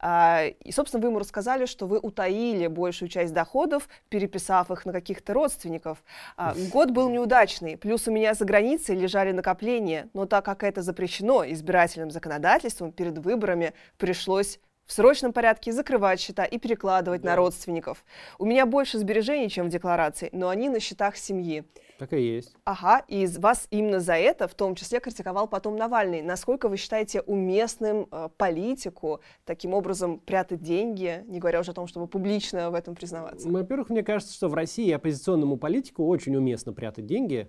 Э, 0.00 0.50
и, 0.50 0.72
собственно, 0.72 1.00
вы 1.02 1.08
ему 1.08 1.18
рассказали, 1.18 1.66
что 1.66 1.86
вы 1.86 1.98
утаили 1.98 2.66
большую 2.66 3.08
часть 3.08 3.32
доходов, 3.32 3.88
переписав 4.08 4.70
их 4.70 4.84
на 4.84 4.92
каких-то 4.92 5.32
родственников. 5.32 6.02
Э, 6.36 6.52
год 6.72 6.90
был 6.90 7.08
неудачный, 7.08 7.76
плюс 7.76 8.08
у 8.08 8.12
меня 8.12 8.34
за 8.34 8.44
границей 8.44 8.96
лежали 8.96 9.32
накопления, 9.32 10.08
но 10.12 10.26
так 10.26 10.44
как 10.44 10.62
это 10.62 10.82
запрещено 10.82 11.44
избирательным 11.44 12.10
законодательством, 12.10 12.92
перед 12.92 13.18
выборами 13.18 13.74
пришлось 13.96 14.58
в 14.86 14.92
срочном 14.92 15.32
порядке 15.32 15.72
закрывать 15.72 16.20
счета 16.20 16.44
и 16.44 16.58
перекладывать 16.58 17.22
да. 17.22 17.30
на 17.30 17.36
родственников. 17.36 18.04
У 18.38 18.44
меня 18.44 18.66
больше 18.66 18.98
сбережений, 18.98 19.48
чем 19.48 19.66
в 19.66 19.68
декларации, 19.70 20.28
но 20.32 20.48
они 20.48 20.68
на 20.68 20.80
счетах 20.80 21.16
семьи. 21.16 21.64
Так 21.98 22.12
и 22.14 22.20
есть. 22.20 22.56
Ага, 22.64 23.04
и 23.06 23.26
вас 23.38 23.68
именно 23.70 24.00
за 24.00 24.14
это 24.14 24.48
в 24.48 24.54
том 24.54 24.74
числе 24.74 24.98
критиковал 24.98 25.46
потом 25.46 25.76
Навальный. 25.76 26.20
Насколько 26.20 26.68
вы 26.68 26.76
считаете 26.76 27.20
уместным 27.20 28.08
э, 28.10 28.28
политику 28.36 29.20
таким 29.44 29.72
образом 29.72 30.18
прятать 30.18 30.62
деньги, 30.62 31.24
не 31.28 31.38
говоря 31.38 31.60
уже 31.60 31.70
о 31.70 31.74
том, 31.74 31.86
чтобы 31.86 32.08
публично 32.08 32.70
в 32.70 32.74
этом 32.74 32.96
признаваться? 32.96 33.48
Во-первых, 33.48 33.88
мне 33.88 34.02
кажется, 34.02 34.34
что 34.34 34.48
в 34.48 34.54
России 34.54 34.90
оппозиционному 34.90 35.56
политику 35.56 36.06
очень 36.06 36.34
уместно 36.34 36.72
прятать 36.72 37.06
деньги. 37.06 37.48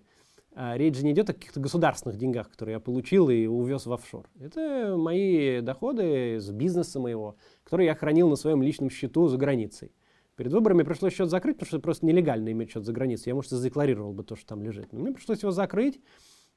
А 0.56 0.78
речь 0.78 0.98
же 0.98 1.04
не 1.04 1.14
идет 1.14 1.30
о 1.30 1.34
каких-то 1.34 1.60
государственных 1.60 2.18
деньгах, 2.18 2.50
которые 2.50 2.74
я 2.74 2.80
получил 2.80 3.30
и 3.30 3.48
увез 3.48 3.86
в 3.86 3.94
офшор. 3.94 4.30
Это 4.40 4.96
мои 4.98 5.62
доходы 5.62 6.40
с 6.40 6.50
бизнеса 6.52 7.00
моего, 7.00 7.38
которые 7.64 7.88
я 7.88 7.96
хранил 7.96 8.30
на 8.30 8.36
своем 8.36 8.62
личном 8.62 8.90
счету 8.90 9.28
за 9.28 9.38
границей. 9.38 9.92
Перед 10.36 10.52
выборами 10.52 10.84
пришлось 10.84 11.14
счет 11.14 11.30
закрыть, 11.30 11.58
потому 11.58 11.68
что 11.68 11.80
просто 11.80 12.06
нелегально 12.06 12.52
иметь 12.52 12.72
счет 12.72 12.86
за 12.86 12.92
границей. 12.92 13.30
Я, 13.30 13.36
может, 13.36 13.52
задекларировал 13.52 14.14
бы 14.14 14.24
то, 14.24 14.36
что 14.36 14.48
там 14.48 14.64
лежит. 14.64 14.92
Но 14.92 15.00
мне 15.00 15.12
пришлось 15.12 15.42
его 15.42 15.52
закрыть 15.52 16.00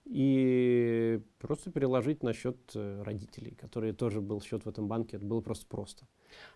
и 0.07 1.21
просто 1.39 1.71
переложить 1.73 2.23
на 2.23 2.33
счет 2.33 2.57
э, 2.75 3.03
родителей, 3.03 3.57
которые 3.61 3.93
тоже 3.93 4.21
был 4.21 4.41
счет 4.41 4.65
в 4.65 4.69
этом 4.69 4.87
банке. 4.87 5.17
Это 5.17 5.27
было 5.27 5.41
просто 5.41 5.67
просто. 5.67 6.07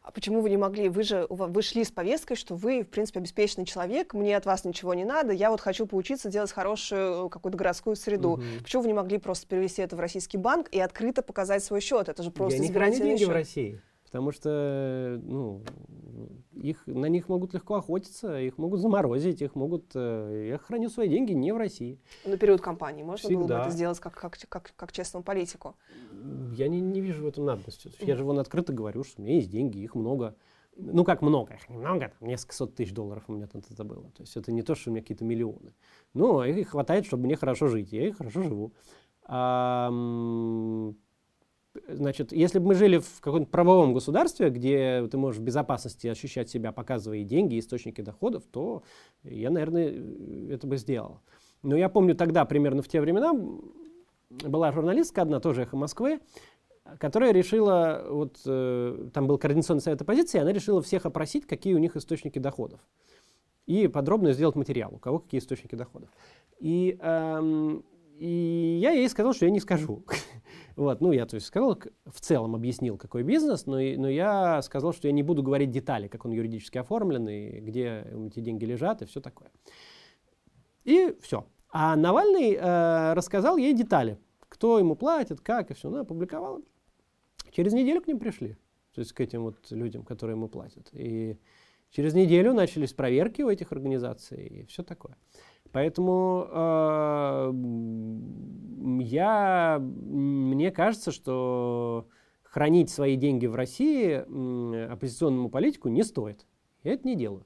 А 0.03 0.13
почему 0.13 0.41
вы 0.41 0.51
не 0.51 0.57
могли? 0.57 0.89
Вы 0.89 1.03
же 1.03 1.27
вы 1.29 1.63
шли 1.63 1.85
с 1.85 1.91
повесткой, 1.91 2.37
что 2.37 2.55
вы, 2.55 2.83
в 2.83 2.89
принципе, 2.89 3.19
обеспеченный 3.19 3.67
человек, 3.67 4.15
мне 4.15 4.37
от 4.37 4.47
вас 4.47 4.65
ничего 4.65 4.95
не 4.95 5.05
надо, 5.05 5.33
я 5.33 5.51
вот 5.51 5.61
хочу 5.61 5.87
поучиться 5.87 6.29
делать 6.29 6.53
хорошую 6.53 7.29
какую-то 7.29 7.59
городскую 7.59 7.97
среду. 7.97 8.33
Угу. 8.33 8.43
Почему 8.63 8.83
вы 8.83 8.89
не 8.89 8.95
могли 8.95 9.19
просто 9.19 9.49
перевести 9.49 9.83
это 9.83 9.97
в 9.97 10.01
российский 10.01 10.39
банк 10.39 10.69
и 10.71 10.79
открыто 10.79 11.23
показать 11.23 11.65
свой 11.65 11.81
счет? 11.81 12.09
Это 12.09 12.23
же 12.23 12.31
просто 12.31 12.63
я 12.63 12.89
не 12.89 12.97
деньги 12.97 13.21
счет. 13.21 13.29
в 13.29 13.33
России. 13.33 13.81
Потому 14.11 14.33
что 14.33 15.21
ну, 15.23 15.63
их, 16.53 16.85
на 16.87 17.07
них 17.07 17.29
могут 17.29 17.55
легко 17.55 17.77
охотиться, 17.77 18.41
их 18.41 18.59
могут 18.59 18.81
заморозить, 18.81 19.41
их 19.41 19.55
могут... 19.55 19.93
Э, 19.95 20.49
я 20.51 20.59
храню 20.59 20.89
свои 20.89 21.09
деньги 21.09 21.33
не 21.33 21.53
в 21.53 21.57
России. 21.57 22.01
На 22.25 22.37
период 22.37 22.61
кампании 22.61 23.05
можно 23.05 23.29
Всегда. 23.29 23.39
было 23.39 23.47
бы 23.47 23.55
это 23.55 23.71
сделать 23.71 24.01
как, 24.01 24.15
как, 24.15 24.37
как, 24.49 24.73
как 24.75 24.93
честному 24.93 25.23
политику? 25.23 25.77
Я 26.57 26.67
не, 26.67 26.81
не 26.81 27.01
вижу 27.01 27.23
в 27.23 27.29
этом 27.29 27.45
надобности. 27.45 27.93
Я 28.01 28.17
же 28.17 28.25
вон 28.25 28.41
открыто 28.41 28.73
говорю, 28.73 29.05
что 29.05 29.23
у 29.23 29.25
меня 29.25 29.37
есть 29.37 29.49
деньги, 29.49 29.79
их 29.79 29.95
много. 29.95 30.35
Ну, 30.77 31.05
как 31.05 31.23
много, 31.23 31.55
их 31.55 31.69
немного, 31.69 32.13
там, 32.19 32.29
несколько 32.29 32.55
сот 32.55 32.75
тысяч 32.75 32.93
долларов 32.93 33.25
у 33.29 33.33
меня 33.33 33.47
там 33.47 33.63
это 33.69 33.85
было. 33.85 34.11
То 34.11 34.23
есть 34.23 34.37
это 34.37 34.51
не 34.51 34.63
то, 34.63 34.75
что 34.75 34.91
у 34.91 34.93
меня 34.93 35.03
какие-то 35.03 35.25
миллионы. 35.25 35.75
Но 36.15 36.45
их 36.45 36.71
хватает, 36.71 37.07
чтобы 37.07 37.25
мне 37.27 37.37
хорошо 37.37 37.69
жить. 37.69 37.93
Я 37.93 38.09
и 38.09 38.13
хорошо 38.13 38.43
живу. 38.43 38.73
А, 39.25 39.89
Значит, 41.89 42.33
если 42.33 42.59
бы 42.59 42.69
мы 42.69 42.75
жили 42.75 42.99
в 42.99 43.21
каком-то 43.21 43.49
правовом 43.49 43.95
государстве, 43.95 44.51
где 44.51 45.07
ты 45.09 45.17
можешь 45.17 45.41
в 45.41 45.45
безопасности 45.45 46.09
ощущать 46.09 46.51
себя, 46.51 46.73
показывая 46.73 47.23
деньги, 47.23 47.59
источники 47.59 48.01
доходов, 48.01 48.43
то 48.51 48.83
я, 49.23 49.51
наверное, 49.51 49.95
это 50.51 50.67
бы 50.67 50.77
сделал. 50.77 51.21
Но 51.63 51.77
я 51.77 51.89
помню 51.89 52.17
тогда, 52.17 52.45
примерно 52.45 52.83
в 52.83 52.89
те 52.89 53.01
времена, 53.01 53.33
была 54.31 54.73
журналистка 54.73 55.23
одна, 55.23 55.39
тоже 55.39 55.63
«Эхо 55.63 55.77
Москвы», 55.77 56.21
которая 56.99 57.33
решила, 57.33 58.05
вот 58.09 58.41
э, 58.47 59.09
там 59.13 59.29
был 59.29 59.39
координационный 59.39 59.83
совет 59.83 60.01
оппозиции, 60.03 60.41
она 60.41 60.53
решила 60.53 60.83
всех 60.83 61.07
опросить, 61.07 61.47
какие 61.47 61.75
у 61.75 61.79
них 61.79 61.95
источники 61.97 62.39
доходов. 62.39 62.81
И 63.67 63.87
подробно 63.87 64.33
сделать 64.33 64.57
материал, 64.57 64.93
у 64.95 64.99
кого 64.99 65.21
какие 65.21 65.41
источники 65.41 65.77
доходов. 65.77 66.09
И, 66.59 66.99
эм, 67.01 67.85
и 68.19 68.79
я 68.81 68.91
ей 68.91 69.09
сказал, 69.09 69.33
что 69.33 69.45
я 69.45 69.53
не 69.53 69.61
скажу. 69.61 70.05
Вот, 70.81 71.03
ну, 71.03 71.13
я, 71.13 71.27
то 71.27 71.35
есть, 71.35 71.47
сказал, 71.47 71.79
в 72.07 72.21
целом 72.23 72.55
объяснил, 72.55 72.97
какой 72.97 73.23
бизнес, 73.23 73.67
но, 73.67 73.73
но 73.75 74.09
я 74.09 74.63
сказал, 74.63 74.95
что 74.95 75.09
я 75.09 75.13
не 75.13 75.23
буду 75.23 75.43
говорить 75.43 75.71
детали, 75.71 76.09
как 76.09 76.25
он 76.25 76.33
юридически 76.33 76.79
оформлен, 76.79 77.29
и 77.29 77.61
где 77.61 78.07
эти 78.29 78.41
деньги 78.41 78.65
лежат, 78.65 79.03
и 79.03 79.05
все 79.05 79.21
такое. 79.21 79.51
И 80.85 81.15
все. 81.21 81.45
А 81.69 81.95
Навальный 81.97 82.55
э, 82.55 83.13
рассказал 83.13 83.59
ей 83.59 83.75
детали, 83.75 84.19
кто 84.49 84.79
ему 84.79 84.97
платит, 84.97 85.43
как, 85.43 85.71
и 85.71 85.75
все. 85.75 85.89
Она 85.89 86.01
опубликовала. 86.01 86.63
Через 87.51 87.75
неделю 87.75 88.01
к 88.01 88.07
ним 88.07 88.19
пришли, 88.19 88.57
то 88.95 89.03
есть 89.03 89.13
к 89.13 89.21
этим 89.21 89.43
вот 89.43 89.71
людям, 89.71 90.03
которые 90.03 90.37
ему 90.37 90.49
платят. 90.49 90.89
И 90.95 91.37
через 91.91 92.15
неделю 92.15 92.55
начались 92.55 92.95
проверки 92.95 93.43
у 93.43 93.51
этих 93.51 93.71
организаций 93.73 94.47
и 94.47 94.65
все 94.65 94.83
такое. 94.83 95.19
Поэтому 95.73 96.47
э, 96.51 97.53
я, 99.03 99.79
мне 99.81 100.71
кажется, 100.71 101.13
что 101.13 102.09
хранить 102.43 102.91
свои 102.91 103.17
деньги 103.17 103.47
в 103.47 103.55
России 103.55 104.25
э, 104.27 104.87
оппозиционному 104.91 105.49
политику 105.49 105.89
не 105.89 106.03
стоит. 106.03 106.47
Я 106.83 106.95
это 106.95 107.07
не 107.07 107.15
делаю. 107.15 107.45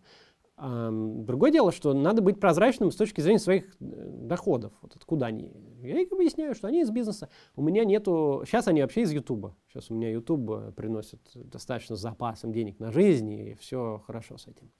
А, 0.56 0.88
другое 0.90 1.50
дело, 1.50 1.72
что 1.72 1.92
надо 1.92 2.22
быть 2.22 2.38
прозрачным 2.38 2.90
с 2.90 2.96
точки 2.96 3.20
зрения 3.20 3.40
своих 3.40 3.64
э, 3.64 3.74
доходов. 3.80 4.72
Вот 4.80 4.94
откуда 4.96 5.26
они. 5.26 5.52
Я 5.82 6.00
их 6.00 6.12
объясняю, 6.12 6.54
что 6.54 6.68
они 6.68 6.80
из 6.82 6.90
бизнеса. 6.90 7.28
У 7.56 7.62
меня 7.62 7.84
нету... 7.84 8.44
Сейчас 8.46 8.68
они 8.68 8.80
вообще 8.80 9.02
из 9.02 9.12
Ютуба. 9.12 9.56
Сейчас 9.68 9.90
у 9.90 9.94
меня 9.94 10.10
Ютуб 10.10 10.74
приносит 10.74 11.20
достаточно 11.34 11.96
запасом 11.96 12.52
денег 12.52 12.78
на 12.78 12.92
жизнь, 12.92 13.30
и 13.32 13.54
все 13.54 14.02
хорошо 14.06 14.38
с 14.38 14.46
этим. 14.46 14.70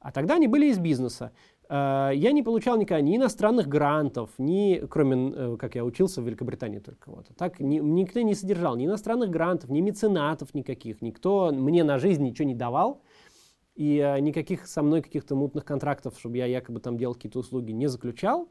А 0.00 0.10
тогда 0.12 0.36
они 0.36 0.48
были 0.48 0.66
из 0.66 0.78
бизнеса. 0.78 1.32
Э, 1.70 2.10
я 2.14 2.32
не 2.32 2.42
получал 2.42 2.76
никогда 2.76 3.00
ни 3.00 3.16
иностранных 3.16 3.68
грантов, 3.68 4.30
ни, 4.38 4.82
кроме, 4.90 5.32
э, 5.34 5.56
как 5.56 5.76
я 5.76 5.84
учился 5.84 6.20
в 6.20 6.26
Великобритании 6.26 6.80
только 6.80 7.10
вот. 7.10 7.28
Так 7.38 7.60
ни, 7.60 7.78
никто 7.78 8.20
не 8.20 8.34
содержал 8.34 8.76
ни 8.76 8.86
иностранных 8.86 9.30
грантов, 9.30 9.70
ни 9.70 9.80
меценатов 9.80 10.52
никаких. 10.52 11.00
Никто 11.00 11.52
мне 11.52 11.84
на 11.84 11.98
жизнь 11.98 12.24
ничего 12.24 12.48
не 12.48 12.56
давал. 12.56 13.02
И 13.76 13.98
э, 13.98 14.18
никаких 14.18 14.66
со 14.66 14.82
мной 14.82 15.00
каких-то 15.00 15.36
мутных 15.36 15.64
контрактов, 15.64 16.18
чтобы 16.18 16.38
я 16.38 16.46
якобы 16.46 16.80
там 16.80 16.98
делал 16.98 17.14
какие-то 17.14 17.38
услуги, 17.38 17.70
не 17.70 17.86
заключал. 17.86 18.48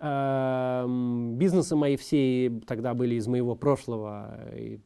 Эм, 0.00 1.34
бизнесы 1.36 1.74
мои 1.74 1.96
все 1.96 2.52
тогда 2.68 2.94
были 2.94 3.16
из 3.16 3.26
моего 3.26 3.56
прошлого 3.56 4.38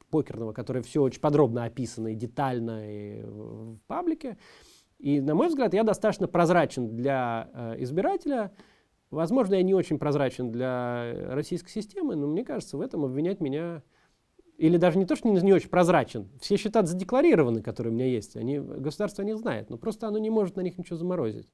покерного, 0.09 0.55
которые 0.55 0.83
все 0.83 1.03
очень 1.03 1.21
подробно 1.21 1.65
описаны, 1.65 2.15
детально 2.15 2.91
и 2.91 3.23
в 3.23 3.79
паблике. 3.89 4.39
И, 5.03 5.21
на 5.21 5.35
мой 5.35 5.49
взгляд, 5.49 5.75
я 5.75 5.85
достаточно 5.85 6.29
прозрачен 6.29 6.97
для 6.97 7.51
э, 7.53 7.83
избирателя, 7.83 8.53
Возможно, 9.13 9.57
я 9.57 9.63
не 9.63 9.75
очень 9.75 9.99
прозрачен 9.99 10.51
для 10.51 11.13
российской 11.29 11.69
системы, 11.69 12.17
но 12.17 12.27
мне 12.27 12.45
кажется, 12.45 12.79
в 12.79 12.81
этом 12.81 13.05
обвинять 13.05 13.41
меня... 13.41 13.83
Или 14.57 14.79
даже 14.79 14.97
не 14.97 15.05
то, 15.05 15.17
что 15.17 15.29
не, 15.29 15.39
не 15.43 15.53
очень 15.53 15.69
прозрачен. 15.69 16.31
Все 16.41 16.57
счета 16.57 16.83
задекларированы, 16.83 17.61
которые 17.61 17.93
у 17.93 17.95
меня 17.95 18.07
есть. 18.07 18.37
Они, 18.37 18.59
государство 18.59 19.23
них 19.23 19.37
знает, 19.37 19.69
но 19.69 19.77
просто 19.77 20.09
оно 20.09 20.17
не 20.17 20.31
может 20.31 20.57
на 20.57 20.63
них 20.63 20.79
ничего 20.79 20.97
заморозить. 20.97 21.47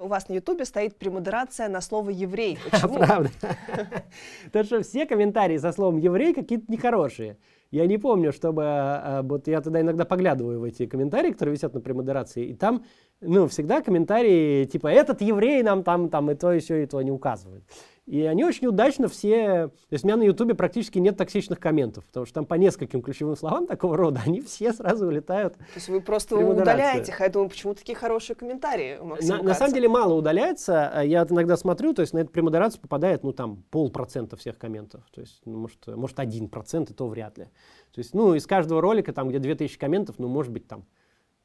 У 0.00 0.06
вас 0.06 0.28
на 0.28 0.34
Ютубе 0.34 0.64
стоит 0.64 0.96
премодерация 0.96 1.68
на 1.68 1.80
слово 1.80 2.10
«еврей». 2.10 2.56
Почему? 2.70 2.98
Правда. 2.98 3.30
Потому 4.44 4.64
что 4.64 4.82
все 4.82 5.06
комментарии 5.06 5.58
со 5.58 5.72
словом 5.72 5.98
«еврей» 5.98 6.34
какие-то 6.34 6.70
нехорошие. 6.70 7.36
Я 7.72 7.84
не 7.86 7.98
помню, 7.98 8.32
чтобы... 8.32 8.62
А, 8.64 9.22
вот 9.24 9.48
я 9.48 9.60
тогда 9.60 9.80
иногда 9.80 10.04
поглядываю 10.04 10.60
в 10.60 10.64
эти 10.64 10.86
комментарии, 10.86 11.32
которые 11.32 11.56
висят 11.56 11.74
на 11.74 11.80
премодерации, 11.80 12.46
и 12.46 12.54
там, 12.54 12.84
ну, 13.20 13.48
всегда 13.48 13.82
комментарии 13.82 14.66
типа 14.66 14.86
«этот 14.86 15.20
еврей 15.20 15.64
нам 15.64 15.82
там, 15.82 16.10
там 16.10 16.30
и 16.30 16.36
то, 16.36 16.52
и 16.52 16.60
все, 16.60 16.84
и 16.84 16.86
то 16.86 17.02
не 17.02 17.10
указывает». 17.10 17.64
И 18.08 18.22
они 18.22 18.42
очень 18.42 18.66
удачно 18.66 19.06
все... 19.06 19.68
То 19.68 19.92
есть 19.92 20.02
у 20.02 20.06
меня 20.06 20.16
на 20.16 20.22
Ютубе 20.22 20.54
практически 20.54 20.98
нет 20.98 21.18
токсичных 21.18 21.60
комментов, 21.60 22.06
потому 22.06 22.24
что 22.24 22.36
там 22.36 22.46
по 22.46 22.54
нескольким 22.54 23.02
ключевым 23.02 23.36
словам 23.36 23.66
такого 23.66 23.98
рода 23.98 24.22
они 24.24 24.40
все 24.40 24.72
сразу 24.72 25.06
улетают. 25.06 25.56
То 25.56 25.64
есть 25.74 25.88
вы 25.90 26.00
просто 26.00 26.36
удаляете 26.36 27.12
их, 27.12 27.20
а 27.20 27.24
я 27.24 27.30
думаю, 27.30 27.50
почему 27.50 27.74
такие 27.74 27.94
хорошие 27.94 28.34
комментарии 28.34 28.98
на, 28.98 29.42
на 29.42 29.54
самом 29.54 29.74
деле 29.74 29.90
мало 29.90 30.14
удаляется. 30.14 30.88
А 30.88 31.04
я 31.04 31.26
иногда 31.28 31.58
смотрю, 31.58 31.92
то 31.92 32.00
есть 32.00 32.14
на 32.14 32.20
эту 32.20 32.30
премодерацию 32.30 32.80
попадает, 32.80 33.24
ну, 33.24 33.32
там, 33.32 33.62
полпроцента 33.70 34.38
всех 34.38 34.56
комментов. 34.56 35.02
То 35.12 35.20
есть, 35.20 35.42
ну, 35.44 35.58
может, 35.58 35.86
может, 35.86 36.18
один 36.18 36.48
процент, 36.48 36.90
и 36.90 36.94
то 36.94 37.08
вряд 37.08 37.36
ли. 37.36 37.44
То 37.92 37.98
есть, 37.98 38.14
ну, 38.14 38.34
из 38.34 38.46
каждого 38.46 38.80
ролика, 38.80 39.12
там, 39.12 39.28
где 39.28 39.38
2000 39.38 39.78
комментов, 39.78 40.16
ну, 40.18 40.28
может 40.28 40.50
быть, 40.50 40.66
там, 40.66 40.86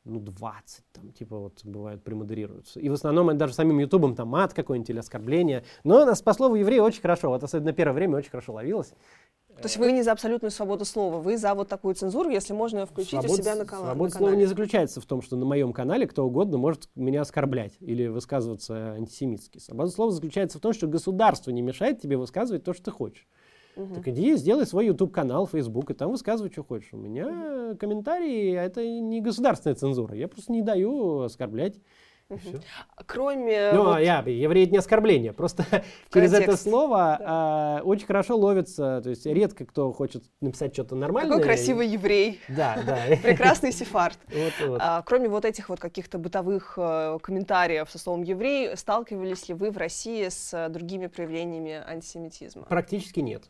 ну, 0.05 0.19
20, 0.19 0.83
там, 0.91 1.11
типа, 1.11 1.37
вот, 1.37 1.61
бывает, 1.63 2.03
премодерируются. 2.03 2.79
И 2.79 2.89
в 2.89 2.93
основном 2.93 3.29
это 3.29 3.39
даже 3.39 3.53
самим 3.53 3.79
Ютубом 3.79 4.15
там 4.15 4.29
мат 4.29 4.53
какой-нибудь 4.53 4.89
или 4.89 4.99
оскорбление. 4.99 5.63
Но 5.83 6.05
нас, 6.05 6.21
по 6.21 6.33
слову 6.33 6.55
еврея, 6.55 6.81
очень 6.81 7.01
хорошо, 7.01 7.29
вот 7.29 7.43
особенно 7.43 7.73
первое 7.73 7.93
время 7.93 8.17
очень 8.17 8.29
хорошо 8.31 8.53
ловилось. 8.53 8.93
То 9.55 9.65
есть 9.67 9.77
вы 9.77 9.91
не 9.91 10.01
за 10.01 10.11
абсолютную 10.11 10.49
свободу 10.51 10.83
слова, 10.83 11.19
вы 11.19 11.37
за 11.37 11.53
вот 11.53 11.67
такую 11.69 11.93
цензуру, 11.93 12.29
если 12.29 12.53
можно 12.53 12.79
ее 12.79 12.85
включить 12.85 13.11
Свобод, 13.11 13.31
у 13.31 13.35
себя 13.35 13.55
на, 13.55 13.65
кал- 13.65 13.83
свобода 13.83 14.11
слова 14.11 14.33
не 14.33 14.45
заключается 14.45 14.99
в 14.99 15.05
том, 15.05 15.21
что 15.21 15.35
на 15.37 15.45
моем 15.45 15.73
канале 15.73 16.07
кто 16.07 16.25
угодно 16.25 16.57
может 16.57 16.89
меня 16.95 17.21
оскорблять 17.21 17.73
или 17.79 18.07
высказываться 18.07 18.93
антисемитски. 18.93 19.59
Свобода 19.59 19.91
слова 19.91 20.11
заключается 20.11 20.57
в 20.57 20.61
том, 20.61 20.73
что 20.73 20.87
государство 20.87 21.51
не 21.51 21.61
мешает 21.61 22.01
тебе 22.01 22.17
высказывать 22.17 22.63
то, 22.63 22.73
что 22.73 22.85
ты 22.85 22.91
хочешь. 22.91 23.27
Угу. 23.75 23.95
Так 23.95 24.07
иди, 24.07 24.35
сделай 24.35 24.65
свой 24.65 24.87
YouTube-канал, 24.87 25.47
Facebook, 25.47 25.91
и 25.91 25.93
там 25.93 26.11
высказывай, 26.11 26.51
что 26.51 26.63
хочешь. 26.63 26.93
У 26.93 26.97
меня 26.97 27.75
комментарии, 27.79 28.53
это 28.53 28.85
не 28.85 29.21
государственная 29.21 29.75
цензура. 29.75 30.15
Я 30.15 30.27
просто 30.27 30.51
не 30.51 30.61
даю 30.61 31.21
оскорблять. 31.21 31.79
Угу. 32.29 32.61
Кроме... 33.05 33.71
Ну, 33.73 33.83
вот... 33.85 33.99
я, 33.99 34.19
еврей 34.19 34.67
не 34.67 34.77
оскорбление. 34.77 35.33
Просто 35.33 35.65
через 36.13 36.33
это 36.33 36.55
слово 36.57 37.17
да. 37.19 37.25
а, 37.25 37.81
очень 37.83 38.05
хорошо 38.05 38.37
ловится. 38.37 39.01
То 39.03 39.09
есть 39.09 39.25
редко 39.25 39.65
кто 39.65 39.91
хочет 39.91 40.23
написать 40.41 40.73
что-то 40.73 40.95
нормальное. 40.95 41.31
Какой 41.31 41.43
красивый 41.43 41.87
еврей. 41.87 42.39
Да, 42.47 42.81
да. 42.85 42.97
Прекрасный 43.23 43.71
сефард. 43.71 44.17
Вот, 44.33 44.67
вот. 44.67 44.81
А, 44.81 45.01
кроме 45.03 45.29
вот 45.29 45.45
этих 45.45 45.69
вот 45.69 45.79
каких-то 45.79 46.17
бытовых 46.17 46.73
э, 46.77 47.17
комментариев 47.21 47.89
со 47.89 47.99
словом 47.99 48.23
еврей, 48.23 48.75
сталкивались 48.75 49.47
ли 49.47 49.53
вы 49.53 49.69
в 49.69 49.77
России 49.77 50.27
с 50.27 50.69
другими 50.69 51.07
проявлениями 51.07 51.81
антисемитизма? 51.85 52.63
Практически 52.63 53.19
нет. 53.19 53.43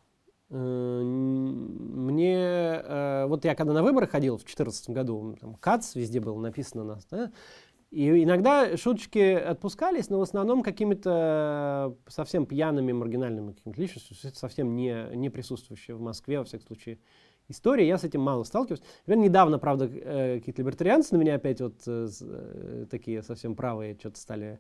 Э, 0.50 1.02
мне, 1.02 2.36
э, 2.36 3.26
вот 3.28 3.46
я 3.46 3.56
когда 3.56 3.74
на 3.74 3.84
выборы 3.84 4.08
ходил 4.08 4.36
в 4.36 4.42
2014 4.42 4.90
году, 4.90 5.36
там 5.40 5.56
КАЦ 5.56 5.96
везде 5.96 6.20
было 6.20 6.40
написано 6.40 6.84
нас, 6.84 7.06
да, 7.10 7.32
и 7.92 8.24
иногда 8.24 8.76
шуточки 8.76 9.34
отпускались, 9.34 10.10
но 10.10 10.20
в 10.20 10.24
основном 10.24 10.64
какими-то 10.64 11.96
совсем 12.08 12.46
пьяными, 12.46 12.92
маргинальными 12.92 13.54
какими-то 13.54 13.82
личностями, 13.82 14.34
совсем 14.34 14.76
не, 14.76 15.16
не 15.16 15.30
присутствующие 15.30 15.96
в 15.96 16.02
Москве, 16.02 16.40
во 16.40 16.46
всяком 16.46 16.68
случае, 16.68 17.00
истории. 17.50 17.86
Я 17.86 17.98
с 17.98 18.04
этим 18.04 18.22
мало 18.22 18.44
сталкиваюсь. 18.44 18.82
Недавно, 19.06 19.60
правда, 19.60 19.86
э, 19.86 20.40
какие-то 20.40 20.62
либертарианцы 20.62 21.16
на 21.16 21.20
меня 21.20 21.36
опять 21.36 21.62
вот 21.62 21.88
такие 22.90 23.22
совсем 23.22 23.56
правые 23.56 23.96
что-то 24.00 24.20
стали 24.20 24.60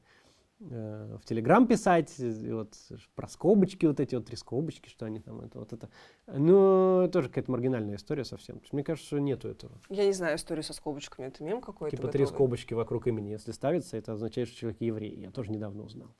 в 0.59 1.21
Телеграм 1.25 1.67
писать, 1.67 2.13
вот 2.17 2.73
про 3.15 3.27
скобочки, 3.27 3.85
вот 3.85 3.99
эти 3.99 4.15
вот 4.15 4.25
три 4.25 4.37
скобочки, 4.37 4.89
что 4.89 5.05
они 5.05 5.19
там, 5.19 5.41
это 5.41 5.59
вот 5.59 5.73
это. 5.73 5.89
Ну, 6.27 7.09
тоже 7.11 7.27
какая-то 7.27 7.51
маргинальная 7.51 7.95
история 7.95 8.23
совсем. 8.23 8.61
Мне 8.71 8.83
кажется, 8.83 9.07
что 9.07 9.19
нету 9.19 9.49
этого. 9.49 9.73
Я 9.89 10.05
не 10.05 10.13
знаю 10.13 10.37
историю 10.37 10.63
со 10.63 10.73
скобочками, 10.73 11.27
это 11.27 11.43
мем 11.43 11.61
какой-то? 11.61 11.95
Типа 11.95 12.07
готовый? 12.07 12.25
три 12.25 12.33
скобочки 12.33 12.73
вокруг 12.73 13.07
имени, 13.07 13.29
если 13.29 13.51
ставится, 13.51 13.97
это 13.97 14.13
означает, 14.13 14.47
что 14.47 14.57
человек 14.57 14.81
еврей. 14.81 15.15
Я 15.19 15.31
тоже 15.31 15.51
недавно 15.51 15.83
узнал. 15.83 16.15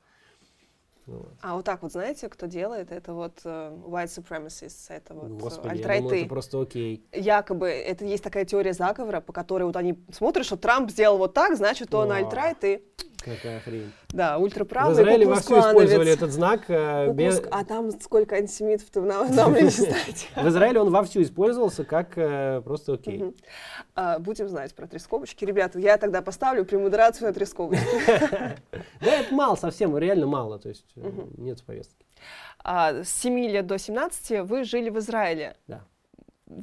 Вот. 1.05 1.33
А 1.41 1.55
вот 1.55 1.65
так 1.65 1.81
вот, 1.81 1.91
знаете, 1.91 2.29
кто 2.29 2.45
делает? 2.45 2.91
Это 2.91 3.13
вот 3.13 3.39
uh, 3.43 3.77
white 3.83 4.05
supremacists, 4.05 4.85
это 4.87 5.13
вот 5.13 5.31
Господи, 5.31 5.79
я 5.79 5.97
думал, 5.99 6.11
это 6.11 6.29
просто 6.29 6.61
окей. 6.61 7.05
Якобы, 7.11 7.67
это 7.67 8.05
есть 8.05 8.23
такая 8.23 8.45
теория 8.45 8.71
заговора, 8.71 9.19
по 9.19 9.33
которой 9.33 9.63
вот 9.63 9.75
они 9.75 10.01
смотрят, 10.13 10.45
что 10.45 10.55
Трамп 10.55 10.89
сделал 10.89 11.17
вот 11.17 11.33
так, 11.33 11.57
значит, 11.57 11.93
он 11.93 12.11
альтрайт, 12.11 12.63
и 12.63 12.81
Какая 13.23 13.61
хрень. 13.61 13.91
Да, 14.13 14.37
ультраправый 14.37 14.93
В 14.93 14.97
Израиле 14.99 15.25
вовсю 15.25 15.59
использовали 15.59 16.11
этот 16.11 16.31
знак. 16.31 16.65
Э, 16.67 17.11
без... 17.11 17.41
А 17.49 17.65
там 17.65 17.89
сколько 17.99 18.35
антисемитов-то 18.35 19.01
нам, 19.01 19.35
нам 19.35 19.55
не 19.55 19.63
знать. 19.69 20.29
В 20.35 20.47
Израиле 20.47 20.81
он 20.81 20.91
вовсю 20.91 21.23
использовался 21.23 21.83
как 21.83 22.15
э, 22.15 22.61
просто 22.61 22.93
окей. 22.93 23.35
А, 23.95 24.19
будем 24.19 24.47
знать 24.49 24.75
про 24.75 24.85
три 24.85 24.99
скобочки. 24.99 25.45
Ребята, 25.45 25.79
я 25.79 25.97
тогда 25.97 26.21
поставлю 26.21 26.63
премодерацию 26.63 27.27
на 27.27 27.33
три 27.33 27.45
скобочки. 27.45 27.83
Да, 29.01 29.19
это 29.19 29.33
мало 29.33 29.55
совсем, 29.55 29.97
реально 29.97 30.27
мало. 30.27 30.59
То 30.59 30.69
есть 30.69 30.85
э, 30.95 31.11
нет 31.37 31.63
повестки. 31.63 32.05
А, 32.63 33.03
с 33.03 33.09
7 33.09 33.37
лет 33.47 33.65
до 33.65 33.79
17 33.79 34.41
вы 34.41 34.63
жили 34.63 34.89
в 34.91 34.99
Израиле. 34.99 35.57
Да. 35.67 35.81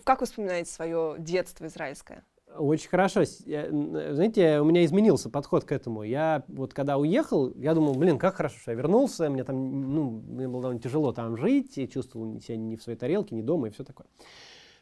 Как 0.04 0.20
вы 0.20 0.26
вспоминаете 0.26 0.70
свое 0.70 1.16
детство 1.18 1.66
израильское? 1.66 2.24
Очень 2.56 2.88
хорошо. 2.88 3.22
Знаете, 3.24 4.60
у 4.60 4.64
меня 4.64 4.84
изменился 4.84 5.30
подход 5.30 5.64
к 5.64 5.72
этому. 5.72 6.02
Я 6.02 6.44
вот 6.48 6.74
когда 6.74 6.98
уехал, 6.98 7.52
я 7.54 7.74
думал, 7.74 7.94
блин, 7.94 8.18
как 8.18 8.34
хорошо, 8.36 8.56
что 8.60 8.72
я 8.72 8.76
вернулся. 8.76 9.30
Мне 9.30 9.44
там, 9.44 9.94
ну, 9.94 10.22
мне 10.26 10.48
было 10.48 10.62
довольно 10.62 10.80
тяжело 10.80 11.12
там 11.12 11.36
жить, 11.36 11.78
и 11.78 11.88
чувствовал 11.88 12.40
себя 12.40 12.56
не 12.56 12.76
в 12.76 12.82
своей 12.82 12.98
тарелке, 12.98 13.34
не 13.34 13.42
дома 13.42 13.68
и 13.68 13.70
все 13.70 13.84
такое. 13.84 14.06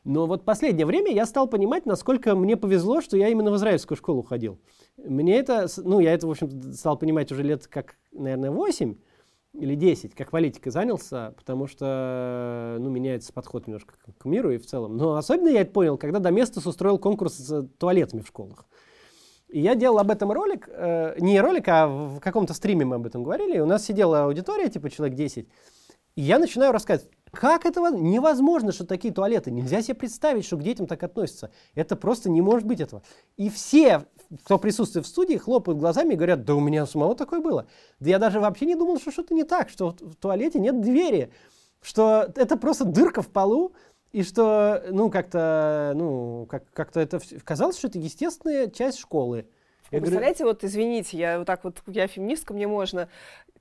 Но 0.05 0.27
вот 0.27 0.45
последнее 0.45 0.87
время 0.87 1.13
я 1.13 1.27
стал 1.27 1.49
понимать, 1.49 1.85
насколько 1.85 2.35
мне 2.35 2.57
повезло, 2.57 3.01
что 3.01 3.17
я 3.17 3.29
именно 3.29 3.51
в 3.51 3.57
израильскую 3.57 3.99
школу 3.99 4.23
ходил. 4.23 4.59
Мне 4.97 5.37
это, 5.37 5.67
ну, 5.77 6.01
я 6.01 6.15
это, 6.15 6.27
в 6.27 6.31
общем, 6.31 6.73
стал 6.73 6.97
понимать 6.97 7.31
уже 7.31 7.43
лет 7.43 7.67
как, 7.67 7.97
наверное, 8.13 8.51
8 8.51 8.97
или 9.59 9.75
10, 9.75 10.15
как 10.15 10.31
политикой 10.31 10.71
занялся, 10.71 11.35
потому 11.37 11.67
что 11.67 12.77
ну, 12.79 12.89
меняется 12.91 13.33
подход 13.33 13.67
немножко 13.67 13.95
к 14.19 14.25
миру 14.25 14.51
и 14.51 14.59
в 14.59 14.67
целом. 14.67 14.97
Но 14.97 15.17
особенно 15.17 15.49
я 15.49 15.63
это 15.63 15.73
понял, 15.73 15.99
когда 15.99 16.21
Доместос 16.21 16.67
устроил 16.67 16.99
конкурс 16.99 17.35
с 17.35 17.69
туалетами 17.79 18.21
в 18.21 18.29
школах. 18.29 18.67
И 19.49 19.61
я 19.61 19.75
делал 19.75 19.99
об 19.99 20.11
этом 20.11 20.31
ролик, 20.31 20.69
э, 20.71 21.17
не 21.19 21.41
ролик, 21.41 21.69
а 21.69 21.89
в 21.89 22.21
каком-то 22.21 22.55
стриме 22.55 22.85
мы 22.85 22.97
об 22.97 23.07
этом 23.07 23.25
говорили. 23.25 23.57
И 23.57 23.61
у 23.61 23.67
нас 23.67 23.85
сидела 23.85 24.25
аудитория, 24.25 24.69
типа 24.69 24.91
человек 24.91 25.17
10. 25.17 25.49
И 26.17 26.21
я 26.21 26.39
начинаю 26.39 26.73
рассказывать, 26.73 27.11
как 27.33 27.65
этого 27.65 27.95
невозможно, 27.95 28.73
что 28.73 28.85
такие 28.85 29.13
туалеты. 29.13 29.51
Нельзя 29.51 29.83
себе 29.83 29.95
представить, 29.95 30.45
что 30.45 30.57
к 30.57 30.63
детям 30.63 30.87
так 30.87 31.03
относятся. 31.03 31.51
Это 31.75 31.97
просто 31.97 32.31
не 32.31 32.43
может 32.43 32.67
быть 32.67 32.81
этого. 32.81 33.03
И 33.37 33.49
все, 33.49 34.05
кто 34.45 34.59
присутствует 34.59 35.07
в 35.07 35.09
студии, 35.09 35.37
хлопают 35.37 35.79
глазами 35.79 36.15
и 36.15 36.17
говорят, 36.17 36.45
да 36.45 36.55
у 36.55 36.61
меня 36.61 36.87
самого 36.87 37.15
такое 37.15 37.41
было. 37.41 37.67
Да 38.01 38.11
я 38.11 38.19
даже 38.19 38.41
вообще 38.41 38.67
не 38.67 38.77
думал, 38.77 38.99
что 38.99 39.11
что-то 39.11 39.35
не 39.35 39.45
так, 39.45 39.69
что 39.71 39.97
в 40.01 40.15
туалете 40.17 40.59
нет 40.59 40.81
двери, 40.81 41.33
что 41.81 42.31
это 42.35 42.57
просто 42.57 42.85
дырка 42.85 43.23
в 43.23 43.29
полу, 43.29 43.73
и 44.13 44.23
что, 44.23 44.85
ну, 44.91 45.11
как-то, 45.11 45.93
ну, 45.95 46.47
как- 46.49 46.71
как-то 46.73 47.01
это 47.01 47.21
казалось, 47.45 47.77
что 47.79 47.89
это 47.89 47.99
естественная 47.99 48.69
часть 48.69 48.99
школы. 48.99 49.47
Я 49.91 50.01
Представляете, 50.01 50.45
говорю... 50.45 50.57
вот 50.57 50.65
извините, 50.65 51.17
я 51.17 51.39
вот 51.39 51.47
так 51.47 51.65
вот, 51.65 51.83
я 51.87 52.07
феминистка, 52.07 52.53
мне 52.53 52.67
можно. 52.67 53.09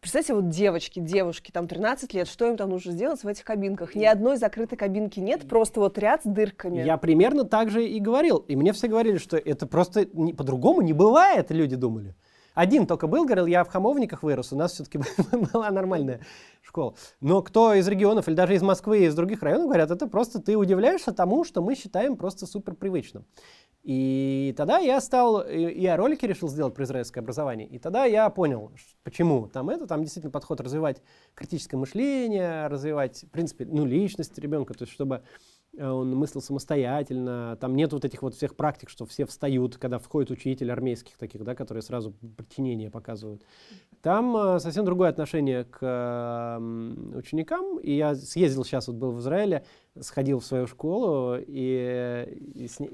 Представьте, 0.02 0.34
вот 0.34 0.50
девочки, 0.50 1.00
девушки, 1.00 1.52
там 1.52 1.68
13 1.68 2.14
лет, 2.14 2.28
что 2.28 2.48
им 2.48 2.58
там 2.58 2.70
нужно 2.70 2.92
сделать 2.92 3.24
в 3.24 3.28
этих 3.28 3.44
кабинках? 3.44 3.96
Ни 3.96 4.06
одной 4.06 4.38
закрытой 4.38 4.76
кабинки 4.76 5.20
нет, 5.20 5.48
просто 5.48 5.80
вот 5.80 5.98
ряд 5.98 6.24
с 6.24 6.28
дырками. 6.28 6.82
Я 6.82 6.98
примерно 6.98 7.46
так 7.46 7.70
же 7.70 7.88
и 7.88 8.00
говорил. 8.00 8.38
И 8.38 8.56
мне 8.56 8.74
все 8.74 8.88
говорили, 8.88 9.18
что 9.18 9.38
это 9.38 9.66
просто 9.66 10.06
по-другому 10.06 10.82
не 10.82 10.94
бывает, 10.94 11.50
люди 11.50 11.76
думали. 11.76 12.16
Один 12.58 12.88
только 12.88 13.06
был, 13.06 13.26
говорил, 13.26 13.46
я 13.46 13.64
в 13.64 13.68
Хамовниках 13.68 14.24
вырос, 14.24 14.52
у 14.52 14.56
нас 14.56 14.72
все-таки 14.72 14.98
была 15.54 15.70
нормальная 15.70 16.22
школа. 16.64 16.96
Но 17.22 17.44
кто 17.44 17.76
из 17.76 17.88
регионов 17.88 18.28
или 18.28 18.34
даже 18.34 18.56
из 18.56 18.64
Москвы 18.64 19.02
и 19.02 19.06
из 19.06 19.14
других 19.14 19.44
районов 19.44 19.68
говорят, 19.68 19.92
это 19.92 20.08
просто 20.08 20.42
ты 20.42 20.58
удивляешься 20.58 21.12
тому, 21.12 21.44
что 21.44 21.62
мы 21.62 21.76
считаем 21.76 22.18
просто 22.18 22.48
супер 22.48 22.74
привычным. 22.74 23.28
И 23.84 24.56
тогда 24.58 24.80
я 24.80 25.00
стал, 25.02 25.48
я 25.48 25.98
ролики 25.98 26.26
решил 26.26 26.50
сделать 26.50 26.74
про 26.74 26.86
израильское 26.86 27.20
образование, 27.20 27.68
и 27.68 27.78
тогда 27.78 28.06
я 28.06 28.28
понял, 28.32 28.72
почему 29.04 29.48
там 29.48 29.70
это, 29.70 29.86
там 29.86 30.02
действительно 30.02 30.32
подход 30.32 30.60
развивать 30.60 31.04
критическое 31.36 31.78
мышление, 31.78 32.66
развивать, 32.68 33.24
в 33.24 33.30
принципе, 33.30 33.66
ну, 33.66 33.86
личность 33.86 34.36
ребенка, 34.40 34.74
то 34.74 34.82
есть 34.82 34.94
чтобы 34.94 35.22
он 35.80 36.16
мыслил 36.16 36.42
самостоятельно, 36.42 37.58
там 37.60 37.76
нет 37.76 37.94
вот 37.94 38.06
этих 38.06 38.22
вот 38.22 38.36
всех 38.36 38.56
практик, 38.56 38.90
что 38.90 39.06
все 39.06 39.26
встают, 39.26 39.78
когда 39.78 40.00
входит 40.00 40.32
учитель 40.32 40.72
армейских 40.72 41.18
таких, 41.18 41.44
да, 41.44 41.56
которые 41.56 41.82
сразу 41.82 42.14
подчинение 42.36 42.90
показывают. 42.90 43.44
Там 44.02 44.36
э, 44.38 44.60
совсем 44.60 44.86
другое 44.86 45.10
отношение 45.10 45.66
к 45.66 45.80
э, 45.82 47.18
ученикам, 47.18 47.80
и 47.80 47.94
я 47.94 48.16
съездил 48.16 48.64
сейчас, 48.64 48.88
вот 48.88 48.96
был 48.96 49.12
в 49.12 49.20
Израиле, 49.20 49.66
сходил 50.00 50.40
в 50.40 50.46
свою 50.46 50.68
школу 50.68 51.36
и, 51.38 52.40
и, 52.56 52.68
сня, 52.68 52.88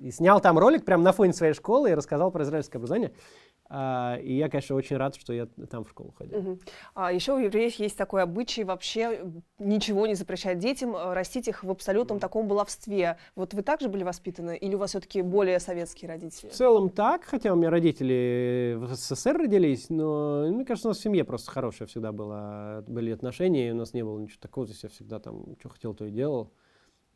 и 0.00 0.10
снял 0.10 0.40
там 0.40 0.58
ролик 0.58 0.84
прямо 0.84 1.02
на 1.02 1.12
фоне 1.12 1.32
своей 1.32 1.54
школы 1.54 1.90
и 1.90 1.94
рассказал 1.94 2.30
про 2.30 2.44
израильское 2.44 2.78
образование. 2.78 3.12
А, 3.70 4.16
и 4.16 4.34
я, 4.34 4.48
конечно, 4.48 4.76
очень 4.76 4.96
рад, 4.96 5.14
что 5.16 5.32
я 5.32 5.46
там 5.70 5.84
в 5.84 5.90
школу 5.90 6.14
ходил. 6.16 6.38
Угу. 6.38 6.58
А 6.94 7.12
еще 7.12 7.34
у 7.34 7.38
евреев 7.38 7.74
есть 7.74 7.98
такой 7.98 8.22
обычай 8.22 8.64
вообще 8.64 9.20
ничего 9.58 10.06
не 10.06 10.14
запрещать 10.14 10.58
детям, 10.58 10.96
э, 10.96 11.12
растить 11.12 11.48
их 11.48 11.64
в 11.64 11.70
абсолютном 11.70 12.18
таком 12.18 12.48
баловстве. 12.48 13.18
Вот 13.36 13.52
вы 13.52 13.62
также 13.62 13.88
были 13.88 14.04
воспитаны 14.04 14.56
или 14.56 14.74
у 14.74 14.78
вас 14.78 14.90
все-таки 14.90 15.20
более 15.20 15.60
советские 15.60 16.08
родители? 16.08 16.48
В 16.48 16.54
целом 16.54 16.88
так, 16.88 17.24
хотя 17.24 17.52
у 17.52 17.56
меня 17.56 17.68
родители 17.70 18.76
в 18.78 18.94
СССР 18.94 19.36
родились, 19.36 19.90
но 19.90 20.46
мне 20.48 20.64
кажется, 20.64 20.88
у 20.88 20.90
нас 20.90 20.98
в 20.98 21.02
семье 21.02 21.24
просто 21.24 21.50
хорошее 21.50 21.88
всегда 21.88 22.12
было, 22.12 22.84
были 22.86 23.10
отношения, 23.10 23.68
и 23.68 23.72
у 23.72 23.76
нас 23.76 23.92
не 23.92 24.02
было 24.02 24.18
ничего 24.18 24.38
такого, 24.40 24.66
здесь 24.66 24.82
я 24.82 24.88
всегда 24.88 25.18
там, 25.18 25.56
что 25.58 25.68
хотел, 25.68 25.94
то 25.94 26.06
и 26.06 26.10
делал. 26.10 26.52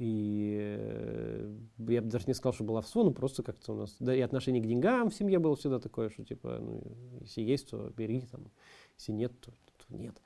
И 0.03 0.57
э, 0.59 1.49
я 1.79 2.03
бы 2.03 2.09
даже 2.09 2.25
не 2.27 2.35
сказал, 2.35 2.53
что 2.53 2.65
баловство, 2.65 3.05
но 3.05 3.13
просто 3.13 3.45
как-то 3.45 3.73
у 3.73 3.77
нас, 3.77 3.95
да, 4.01 4.13
и 4.13 4.21
отношение 4.21 4.61
к 4.61 4.67
деньгам 4.67 5.11
в 5.11 5.15
семье 5.15 5.39
было 5.39 5.55
всегда 5.55 5.79
такое, 5.79 6.11
что 6.11 6.25
типа, 6.25 6.59
ну, 6.61 6.83
если 7.21 7.41
есть, 7.43 7.71
то 7.71 7.93
бери, 7.97 8.23
там, 8.23 8.51
если 8.99 9.13
нет, 9.13 9.33
то, 9.41 9.53
то 9.53 9.95
нет. 9.95 10.21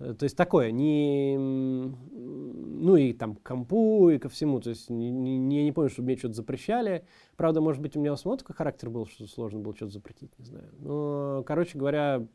Э, 0.00 0.12
то 0.12 0.24
есть 0.24 0.36
такое, 0.36 0.70
не, 0.70 1.38
ну 1.38 2.94
и 2.96 3.14
там 3.14 3.36
к 3.36 3.42
компу 3.42 4.10
и 4.10 4.18
ко 4.18 4.28
всему, 4.28 4.60
то 4.60 4.68
есть 4.68 4.90
не, 4.90 5.10
не, 5.10 5.60
я 5.60 5.64
не 5.64 5.72
помню, 5.72 5.88
чтобы 5.88 6.08
мне 6.08 6.18
что-то 6.18 6.34
запрещали. 6.34 7.06
Правда, 7.36 7.62
может 7.62 7.80
быть, 7.80 7.96
у 7.96 8.00
меня 8.00 8.12
у 8.12 8.16
самого 8.16 8.36
такой 8.36 8.54
характер 8.54 8.90
был, 8.90 9.06
что 9.06 9.26
сложно 9.26 9.60
было 9.60 9.74
что-то 9.74 9.92
запретить, 9.92 10.38
не 10.38 10.44
знаю. 10.44 10.68
Но, 10.78 11.42
короче 11.46 11.78
говоря, 11.78 12.26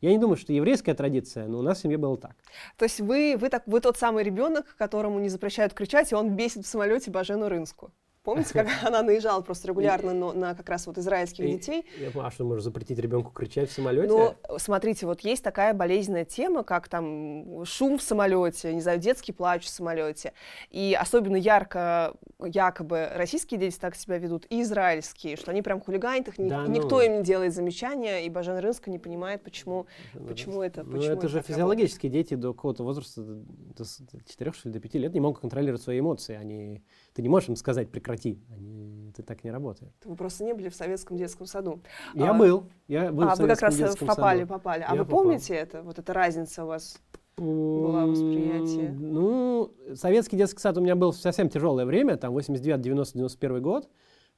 я 0.00 0.10
не 0.10 0.18
думаю, 0.18 0.36
что 0.36 0.52
еврейская 0.52 0.94
традиция, 0.94 1.46
но 1.46 1.58
у 1.58 1.62
нас 1.62 1.78
в 1.78 1.82
семье 1.82 1.96
было 1.96 2.16
так. 2.18 2.36
То 2.76 2.84
есть 2.84 3.00
вы, 3.00 3.36
вы, 3.38 3.48
так, 3.48 3.66
вы 3.66 3.80
тот 3.80 3.96
самый 3.96 4.24
ребенок, 4.24 4.76
которому 4.76 5.18
не 5.18 5.28
запрещают 5.28 5.72
кричать, 5.72 6.12
и 6.12 6.14
он 6.14 6.36
бесит 6.36 6.64
в 6.64 6.68
самолете 6.68 7.10
Бажену 7.10 7.48
Рынску? 7.48 7.92
Помните, 8.26 8.54
как 8.54 8.66
она 8.82 9.02
наезжала 9.02 9.40
просто 9.40 9.68
регулярно 9.68 10.12
на, 10.12 10.32
на 10.32 10.54
как 10.56 10.68
раз 10.68 10.88
вот 10.88 10.98
израильских 10.98 11.46
детей? 11.46 11.86
Я 11.96 12.10
понимаю, 12.10 12.28
а 12.28 12.30
что, 12.32 12.44
можно 12.44 12.60
запретить 12.60 12.98
ребенку 12.98 13.30
кричать 13.30 13.70
в 13.70 13.72
самолете? 13.72 14.08
Ну, 14.08 14.58
смотрите, 14.58 15.06
вот 15.06 15.20
есть 15.20 15.44
такая 15.44 15.72
болезненная 15.74 16.24
тема, 16.24 16.64
как 16.64 16.88
там 16.88 17.64
шум 17.64 17.98
в 17.98 18.02
самолете, 18.02 18.74
не 18.74 18.80
знаю, 18.80 18.98
детский 18.98 19.30
плач 19.30 19.64
в 19.64 19.68
самолете. 19.68 20.32
И 20.70 20.98
особенно 21.00 21.36
ярко 21.36 22.14
якобы 22.44 23.08
российские 23.14 23.60
дети 23.60 23.78
так 23.78 23.94
себя 23.94 24.18
ведут, 24.18 24.44
и 24.50 24.62
израильские, 24.62 25.36
что 25.36 25.52
они 25.52 25.62
прям 25.62 25.80
хулиганят 25.80 26.26
их, 26.26 26.34
да, 26.36 26.66
никто 26.66 26.96
ну... 26.96 27.02
им 27.02 27.18
не 27.18 27.22
делает 27.22 27.54
замечания, 27.54 28.26
и 28.26 28.28
Бажен 28.28 28.58
Рынска 28.58 28.90
не 28.90 28.98
понимает, 28.98 29.44
почему, 29.44 29.86
почему 30.26 30.62
это. 30.62 30.82
Ну, 30.82 30.96
почему 30.96 31.12
это 31.12 31.28
же 31.28 31.42
физиологические 31.42 32.10
дети 32.10 32.34
до 32.34 32.52
какого-то 32.52 32.82
возраста, 32.82 33.22
до 33.22 33.84
4 33.84 34.52
что 34.52 34.68
ли, 34.68 34.72
до 34.72 34.80
5 34.80 34.94
лет 34.94 35.14
не 35.14 35.20
могут 35.20 35.40
контролировать 35.40 35.80
свои 35.80 36.00
эмоции. 36.00 36.34
Они, 36.34 36.82
ты 37.16 37.22
не 37.22 37.30
можешь 37.30 37.48
им 37.48 37.56
сказать 37.56 37.90
прекрати. 37.90 38.38
Они, 38.50 39.08
это 39.08 39.22
так 39.22 39.42
не 39.42 39.50
работает. 39.50 39.90
Вы 40.04 40.16
просто 40.16 40.44
не 40.44 40.52
были 40.52 40.68
в 40.68 40.74
советском 40.74 41.16
детском 41.16 41.46
саду. 41.46 41.80
Я 42.12 42.32
а, 42.32 42.34
был. 42.34 42.68
Я 42.88 43.10
был 43.10 43.24
а, 43.24 43.34
в 43.34 43.38
вы 43.38 43.48
как 43.48 43.62
раз 43.62 43.76
попали, 43.96 44.40
саду. 44.40 44.52
попали. 44.52 44.84
А 44.86 44.94
я 44.94 45.00
вы 45.00 45.06
попал. 45.06 45.22
помните 45.22 45.54
это? 45.54 45.82
Вот 45.82 45.98
эта 45.98 46.12
разница 46.12 46.64
у 46.64 46.66
вас 46.66 47.00
была 47.38 48.04
восприятие? 48.04 48.90
Ну, 48.90 49.72
советский 49.94 50.36
детский 50.36 50.60
сад 50.60 50.76
у 50.76 50.82
меня 50.82 50.94
был 50.94 51.14
совсем 51.14 51.48
тяжелое 51.48 51.86
время, 51.86 52.18
там 52.18 52.34
89, 52.34 52.82
90, 52.82 53.14
91 53.14 53.62
год, 53.62 53.88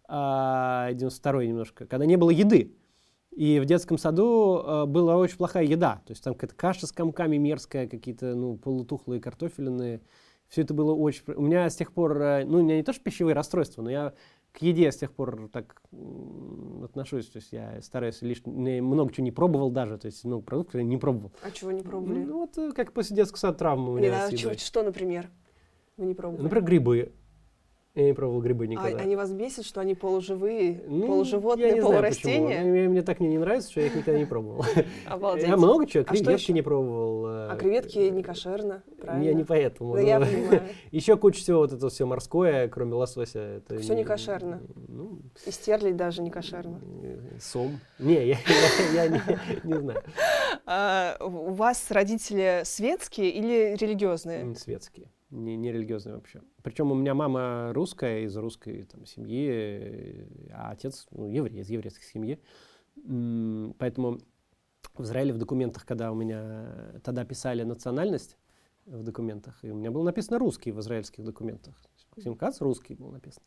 а 0.06 0.92
92 0.92 1.44
немножко, 1.46 1.86
когда 1.86 2.06
не 2.06 2.16
было 2.16 2.30
еды. 2.30 2.76
И 3.32 3.58
в 3.58 3.64
детском 3.64 3.98
саду 3.98 4.62
э, 4.64 4.84
была 4.86 5.16
очень 5.16 5.36
плохая 5.36 5.64
еда. 5.64 6.02
То 6.06 6.12
есть 6.12 6.22
там 6.22 6.34
какая-то 6.34 6.54
каша 6.54 6.86
с 6.86 6.92
комками 6.92 7.36
мерзкая, 7.38 7.88
какие-то 7.88 8.36
ну, 8.36 8.56
полутухлые 8.56 9.20
картофельные. 9.20 10.00
Все 10.48 10.62
это 10.62 10.74
было 10.74 10.94
очень... 10.94 11.22
У 11.34 11.42
меня 11.42 11.68
с 11.68 11.76
тех 11.76 11.92
пор, 11.92 12.20
э, 12.20 12.44
ну, 12.44 12.58
у 12.58 12.62
меня 12.62 12.76
не 12.76 12.82
то, 12.82 12.92
что 12.92 13.02
пищевые 13.02 13.34
расстройства, 13.34 13.82
но 13.82 13.90
я 13.90 14.14
к 14.52 14.62
еде 14.62 14.90
с 14.90 14.96
тех 14.96 15.12
пор 15.12 15.48
так 15.52 15.82
отношусь. 16.82 17.28
То 17.28 17.38
есть 17.38 17.52
я 17.52 17.80
стараюсь 17.82 18.22
лишь 18.22 18.44
много 18.44 19.12
чего 19.12 19.24
не 19.24 19.30
пробовал 19.30 19.70
даже. 19.70 19.98
То 19.98 20.06
есть 20.06 20.24
много 20.24 20.42
продуктов 20.42 20.76
я 20.76 20.82
не 20.84 20.96
пробовал. 20.96 21.32
А 21.42 21.50
чего 21.50 21.70
не 21.70 21.82
пробовали? 21.82 22.24
Ну, 22.24 22.38
вот 22.38 22.56
э, 22.56 22.72
как 22.72 22.92
после 22.92 23.16
детского 23.16 23.38
сада 23.38 23.58
травмы 23.58 23.92
у 23.92 23.96
меня. 23.98 24.28
Не, 24.30 24.44
а 24.44 24.58
что, 24.58 24.82
например? 24.82 25.30
Вы 25.96 26.06
не 26.06 26.14
пробовали? 26.14 26.42
Например, 26.42 26.64
грибы. 26.64 27.12
Я 27.98 28.04
не 28.04 28.12
пробовал 28.12 28.40
грибы 28.40 28.66
а 28.66 28.68
никогда. 28.68 28.98
А, 28.98 29.00
они 29.00 29.16
вас 29.16 29.32
бесят, 29.32 29.64
что 29.66 29.80
они 29.80 29.96
полуживые, 29.96 30.84
ну, 30.86 31.04
полуживотные, 31.08 31.66
я 31.66 31.74
не 31.74 31.80
полурастения? 31.80 32.60
Знаю, 32.60 32.68
мне, 32.68 32.88
мне 32.88 33.02
так 33.02 33.18
не, 33.18 33.26
не 33.26 33.38
нравится, 33.38 33.72
что 33.72 33.80
я 33.80 33.88
их 33.88 33.96
никогда 33.96 34.20
не 34.20 34.24
пробовал. 34.24 34.64
Обалдеть. 35.06 35.48
Я 35.48 35.56
много 35.56 35.84
чего, 35.84 36.04
а 36.06 36.14
креветки 36.14 36.52
не 36.52 36.62
пробовал. 36.62 37.26
А 37.26 37.56
креветки 37.56 37.98
не 37.98 38.22
кошерно, 38.22 38.84
правильно? 39.00 39.24
Я 39.24 39.34
не 39.34 39.42
поэтому. 39.42 39.94
Да, 39.94 40.00
я 40.00 40.20
понимаю. 40.20 40.62
Еще 40.92 41.16
куча 41.16 41.40
всего 41.40 41.58
вот 41.58 41.72
это 41.72 41.88
все 41.88 42.06
морское, 42.06 42.68
кроме 42.68 42.94
лосося. 42.94 43.62
Все 43.80 43.94
не, 43.94 44.04
кошерно. 44.04 44.62
Ну, 44.86 45.18
И 45.44 45.50
стерлить 45.50 45.96
даже 45.96 46.22
не 46.22 46.30
кошерно. 46.30 46.80
Сом. 47.40 47.80
Не, 47.98 48.28
я, 48.28 49.08
не, 49.64 49.76
знаю. 49.76 50.04
А, 50.66 51.16
у 51.20 51.52
вас 51.52 51.90
родители 51.90 52.60
светские 52.62 53.30
или 53.30 53.74
религиозные? 53.76 54.54
Светские 54.54 55.08
не, 55.30 55.56
не 55.56 55.72
религиозный 55.72 56.14
вообще. 56.14 56.42
Причем 56.62 56.90
у 56.90 56.94
меня 56.94 57.14
мама 57.14 57.72
русская, 57.72 58.22
из 58.22 58.36
русской 58.36 58.84
там, 58.84 59.06
семьи, 59.06 60.26
а 60.52 60.70
отец 60.70 61.06
ну, 61.10 61.28
еврей, 61.28 61.60
из 61.60 61.70
еврейской 61.70 62.04
семьи. 62.04 62.40
Поэтому 63.78 64.18
в 64.94 65.02
Израиле 65.02 65.32
в 65.32 65.38
документах, 65.38 65.86
когда 65.86 66.10
у 66.10 66.14
меня 66.14 67.00
тогда 67.04 67.24
писали 67.24 67.62
национальность 67.62 68.36
в 68.86 69.02
документах, 69.02 69.58
и 69.62 69.70
у 69.70 69.74
меня 69.74 69.90
было 69.90 70.02
написано 70.02 70.38
русский 70.38 70.72
в 70.72 70.80
израильских 70.80 71.24
документах. 71.24 71.74
Максим 72.16 72.34
Кац 72.34 72.60
русский 72.60 72.94
был 72.94 73.10
написан. 73.10 73.42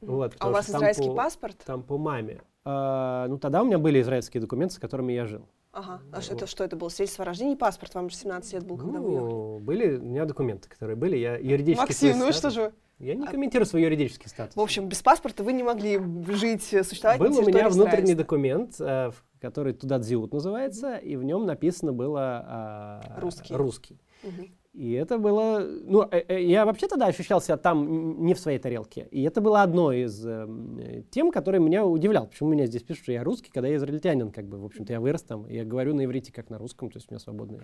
Вот, 0.00 0.36
а 0.38 0.48
у 0.48 0.52
вас 0.52 0.68
израильский 0.68 1.08
по, 1.08 1.14
паспорт? 1.14 1.56
Там 1.64 1.82
по 1.82 1.98
маме. 1.98 2.42
А, 2.64 3.26
ну, 3.28 3.38
тогда 3.38 3.62
у 3.62 3.66
меня 3.66 3.78
были 3.78 4.00
израильские 4.00 4.40
документы, 4.40 4.74
с 4.74 4.78
которыми 4.78 5.12
я 5.12 5.26
жил. 5.26 5.48
Ага. 5.76 6.00
А 6.10 6.16
вот. 6.16 6.30
это 6.30 6.46
что 6.46 6.64
это 6.64 6.74
было? 6.74 6.88
Свидетельство 6.88 7.24
о 7.24 7.26
рождении, 7.26 7.54
паспорт? 7.54 7.94
Вам 7.94 8.08
же 8.08 8.16
17 8.16 8.52
лет 8.54 8.64
был, 8.64 8.78
когда 8.78 8.98
ну, 8.98 9.04
вы 9.04 9.12
ехали. 9.12 9.60
Были 9.62 9.96
у 9.98 10.04
меня 10.04 10.24
документы, 10.24 10.70
которые 10.70 10.96
были. 10.96 11.18
Я 11.18 11.36
юридически 11.36 11.82
Максим, 11.82 12.18
ну 12.18 12.32
что 12.32 12.48
же? 12.48 12.72
Я 12.98 13.14
не 13.14 13.26
а 13.26 13.30
комментирую 13.30 13.66
свой 13.66 13.82
юридический 13.82 14.30
статус. 14.30 14.56
В 14.56 14.60
общем, 14.60 14.88
без 14.88 15.02
паспорта 15.02 15.44
вы 15.44 15.52
не 15.52 15.62
могли 15.62 16.00
жить, 16.28 16.62
существовать 16.64 17.20
Был 17.20 17.38
у 17.38 17.42
меня 17.42 17.68
внутренний 17.68 18.14
документ, 18.14 18.76
э, 18.80 19.10
который 19.38 19.74
туда 19.74 19.98
Дзиут 19.98 20.32
называется, 20.32 20.96
и 20.96 21.16
в 21.16 21.22
нем 21.22 21.44
написано 21.44 21.92
было 21.92 23.02
э, 23.14 23.20
русский. 23.20 23.54
русский. 23.54 24.00
Угу. 24.22 24.48
И 24.76 24.92
это 24.92 25.16
было... 25.16 25.60
Ну, 25.60 26.02
э, 26.02 26.22
э, 26.28 26.42
я 26.44 26.66
вообще 26.66 26.86
тогда 26.86 27.06
ощущал 27.06 27.40
себя 27.40 27.56
там 27.56 28.22
не 28.26 28.34
в 28.34 28.38
своей 28.38 28.58
тарелке. 28.58 29.08
И 29.10 29.22
это 29.22 29.40
было 29.40 29.62
одно 29.62 29.90
из 29.90 30.22
э, 30.26 31.02
тем, 31.10 31.30
которые 31.30 31.62
меня 31.62 31.86
удивлял. 31.86 32.26
Почему 32.26 32.50
меня 32.50 32.66
здесь 32.66 32.82
пишут, 32.82 33.04
что 33.04 33.12
я 33.12 33.24
русский, 33.24 33.50
когда 33.50 33.68
я 33.68 33.76
израильтянин, 33.76 34.30
как 34.30 34.46
бы, 34.46 34.58
в 34.58 34.66
общем-то, 34.66 34.92
я 34.92 35.00
вырос 35.00 35.22
там. 35.22 35.48
Я 35.48 35.64
говорю 35.64 35.94
на 35.94 36.04
иврите, 36.04 36.30
как 36.30 36.50
на 36.50 36.58
русском, 36.58 36.90
то 36.90 36.98
есть 36.98 37.10
у 37.10 37.14
меня 37.14 37.20
свободный 37.20 37.60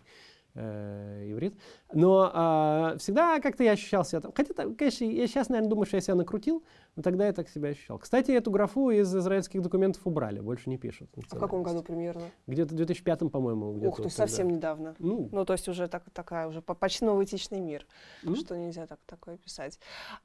э, 0.54 1.30
иврит. 1.30 1.54
Но 1.92 2.92
э, 2.94 2.98
всегда 2.98 3.40
как-то 3.40 3.64
я 3.64 3.72
ощущал 3.72 4.04
себя 4.04 4.20
там. 4.20 4.32
Хотя, 4.34 4.54
конечно, 4.54 5.04
я 5.04 5.26
сейчас, 5.26 5.48
наверное, 5.48 5.70
думаю, 5.70 5.86
что 5.86 5.96
я 5.96 6.00
себя 6.00 6.14
накрутил, 6.14 6.62
но 6.96 7.02
тогда 7.02 7.26
я 7.26 7.32
так 7.32 7.48
себя 7.48 7.70
ощущал. 7.70 7.98
Кстати, 7.98 8.32
эту 8.32 8.50
графу 8.50 8.90
из 8.90 9.14
израильских 9.14 9.62
документов 9.62 10.06
убрали, 10.06 10.40
больше 10.40 10.68
не 10.68 10.76
пишут. 10.76 11.10
В 11.14 11.38
каком 11.38 11.62
году 11.62 11.82
примерно? 11.82 12.24
Где-то 12.46 12.74
в 12.74 12.76
2005, 12.76 13.30
по-моему. 13.30 13.70
Ух, 13.70 13.96
то 13.96 14.02
есть 14.02 14.18
вот 14.18 14.28
совсем 14.28 14.48
недавно. 14.48 14.94
Ну, 14.98 15.28
ну, 15.32 15.44
то 15.44 15.54
есть 15.54 15.68
уже 15.68 15.88
так, 15.88 16.04
такая, 16.12 16.48
уже 16.48 16.60
почти 16.60 17.04
новый 17.04 17.24
этичный 17.24 17.60
мир, 17.60 17.86
mm 18.24 18.42
что 18.42 18.56
нельзя 18.56 18.86
так, 18.86 18.98
такое 19.06 19.36
писать. 19.36 19.78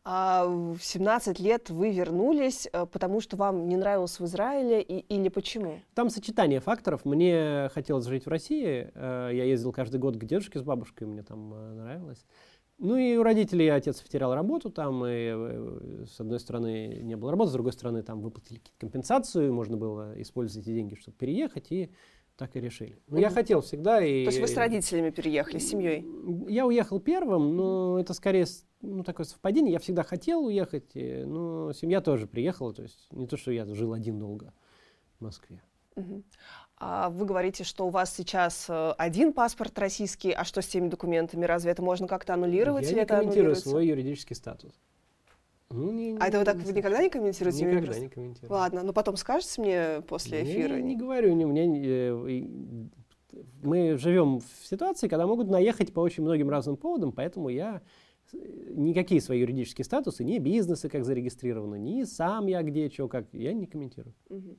А 0.04 0.46
в 0.48 0.80
17 0.82 1.40
лет 1.40 1.70
вы 1.70 1.92
вернулись, 1.92 2.68
э, 2.72 2.86
потому 2.86 3.22
что 3.22 3.38
вам 3.38 3.68
не 3.68 3.78
нравилось 3.78 4.20
в 4.20 4.26
Израиле 4.26 4.82
и, 4.82 5.00
или 5.00 5.30
почему? 5.30 5.80
Там 5.94 6.10
сочетание 6.10 6.60
факторов. 6.60 7.06
Мне 7.06 7.70
хотелось 7.74 8.06
жить 8.06 8.26
в 8.26 8.30
России. 8.30 8.90
Э, 8.96 9.30
я 9.32 9.44
ездил 9.44 9.72
каждый 9.72 10.00
год 10.00 10.17
к 10.18 10.26
дедушке 10.26 10.60
с 10.60 10.64
бабушкой, 10.64 11.08
мне 11.08 11.24
там 11.24 11.54
э, 11.54 11.74
нравилось. 11.74 12.26
Ну 12.80 12.96
и 12.96 13.18
у 13.18 13.24
родителей 13.24 13.70
отец 13.70 14.02
потерял 14.02 14.36
работу 14.36 14.70
там, 14.70 15.04
и 15.06 15.32
э, 15.34 16.06
с 16.08 16.20
одной 16.20 16.40
стороны 16.40 17.00
не 17.02 17.16
было 17.16 17.32
работы, 17.32 17.50
с 17.50 17.54
другой 17.54 17.74
стороны 17.74 18.04
там 18.04 18.22
выплатили 18.22 18.62
компенсацию, 18.78 19.54
можно 19.54 19.78
было 19.78 20.22
использовать 20.22 20.68
эти 20.68 20.76
деньги, 20.76 20.96
чтобы 20.96 21.18
переехать, 21.18 21.72
и 21.72 21.92
так 22.36 22.56
и 22.56 22.60
решили. 22.60 23.00
Ну, 23.08 23.18
я 23.18 23.32
хотел 23.32 23.62
всегда. 23.62 24.00
И... 24.04 24.26
То 24.26 24.30
есть 24.30 24.40
вы 24.40 24.48
с 24.48 24.56
родителями 24.56 25.10
переехали, 25.10 25.58
с 25.58 25.70
семьей? 25.70 26.06
Я 26.48 26.68
уехал 26.68 27.00
первым, 27.00 27.56
но 27.56 28.00
это 28.00 28.14
скорее 28.14 28.46
ну, 28.82 29.04
такое 29.04 29.26
совпадение. 29.26 29.74
Я 29.74 29.80
всегда 29.80 30.04
хотел 30.04 30.46
уехать, 30.46 30.92
но 30.94 31.74
семья 31.74 32.00
тоже 32.00 32.28
приехала. 32.28 32.76
То 32.76 32.84
есть 32.84 33.12
не 33.12 33.26
то, 33.26 33.38
что 33.38 33.52
я 33.52 33.66
жил 33.66 33.92
один 33.92 34.20
долго 34.20 34.54
в 35.18 35.24
Москве. 35.24 35.64
Угу. 35.96 36.24
А 36.80 37.10
вы 37.10 37.26
говорите, 37.26 37.64
что 37.64 37.88
у 37.88 37.90
вас 37.90 38.14
сейчас 38.16 38.68
э, 38.70 38.92
один 39.00 39.34
паспорт 39.34 39.78
российский, 39.80 40.32
а 40.32 40.44
что 40.44 40.62
с 40.62 40.68
теми 40.68 40.90
документами? 40.90 41.44
Разве 41.44 41.72
это 41.72 41.82
можно 41.82 42.08
как-то 42.08 42.36
аннулировать? 42.36 42.84
Я 42.84 42.90
или 42.90 42.96
не 42.98 43.02
это 43.02 43.18
комментирую 43.18 43.56
свой 43.56 43.88
юридический 43.88 44.36
статус. 44.36 44.72
Ну, 45.72 45.92
не, 45.92 46.12
не, 46.12 46.20
а 46.20 46.28
это 46.28 46.38
вы 46.38 46.46
так 46.46 46.56
вы 46.58 46.72
никогда 46.72 47.02
не 47.02 47.10
комментируете? 47.10 47.66
Никогда 47.66 48.00
не 48.00 48.10
комментирую. 48.10 48.52
Ладно, 48.52 48.84
но 48.84 48.94
потом 48.94 49.18
скажете 49.18 49.60
мне 49.60 50.02
после 50.08 50.44
эфира? 50.44 50.76
Я 50.76 50.82
не, 50.82 50.94
не 50.94 50.96
говорю, 50.96 51.34
не, 51.34 51.46
мне, 51.46 51.66
э, 51.84 52.46
мы 53.64 53.98
живем 53.98 54.40
в 54.40 54.68
ситуации, 54.68 55.08
когда 55.08 55.26
могут 55.26 55.50
наехать 55.50 55.92
по 55.94 56.02
очень 56.02 56.24
многим 56.24 56.50
разным 56.50 56.78
поводам, 56.78 57.12
поэтому 57.12 57.50
я 57.50 57.82
э, 58.34 58.38
никакие 58.70 59.20
свои 59.20 59.40
юридические 59.40 59.84
статусы, 59.84 60.24
ни 60.24 60.38
бизнесы 60.38 60.90
как 60.90 61.04
зарегистрированы, 61.04 61.80
ни 61.80 62.04
сам 62.04 62.46
я 62.46 62.62
где, 62.62 62.88
что, 62.92 63.08
как, 63.08 63.26
я 63.34 63.52
не 63.54 63.66
комментирую. 63.66 64.14
Угу. 64.30 64.58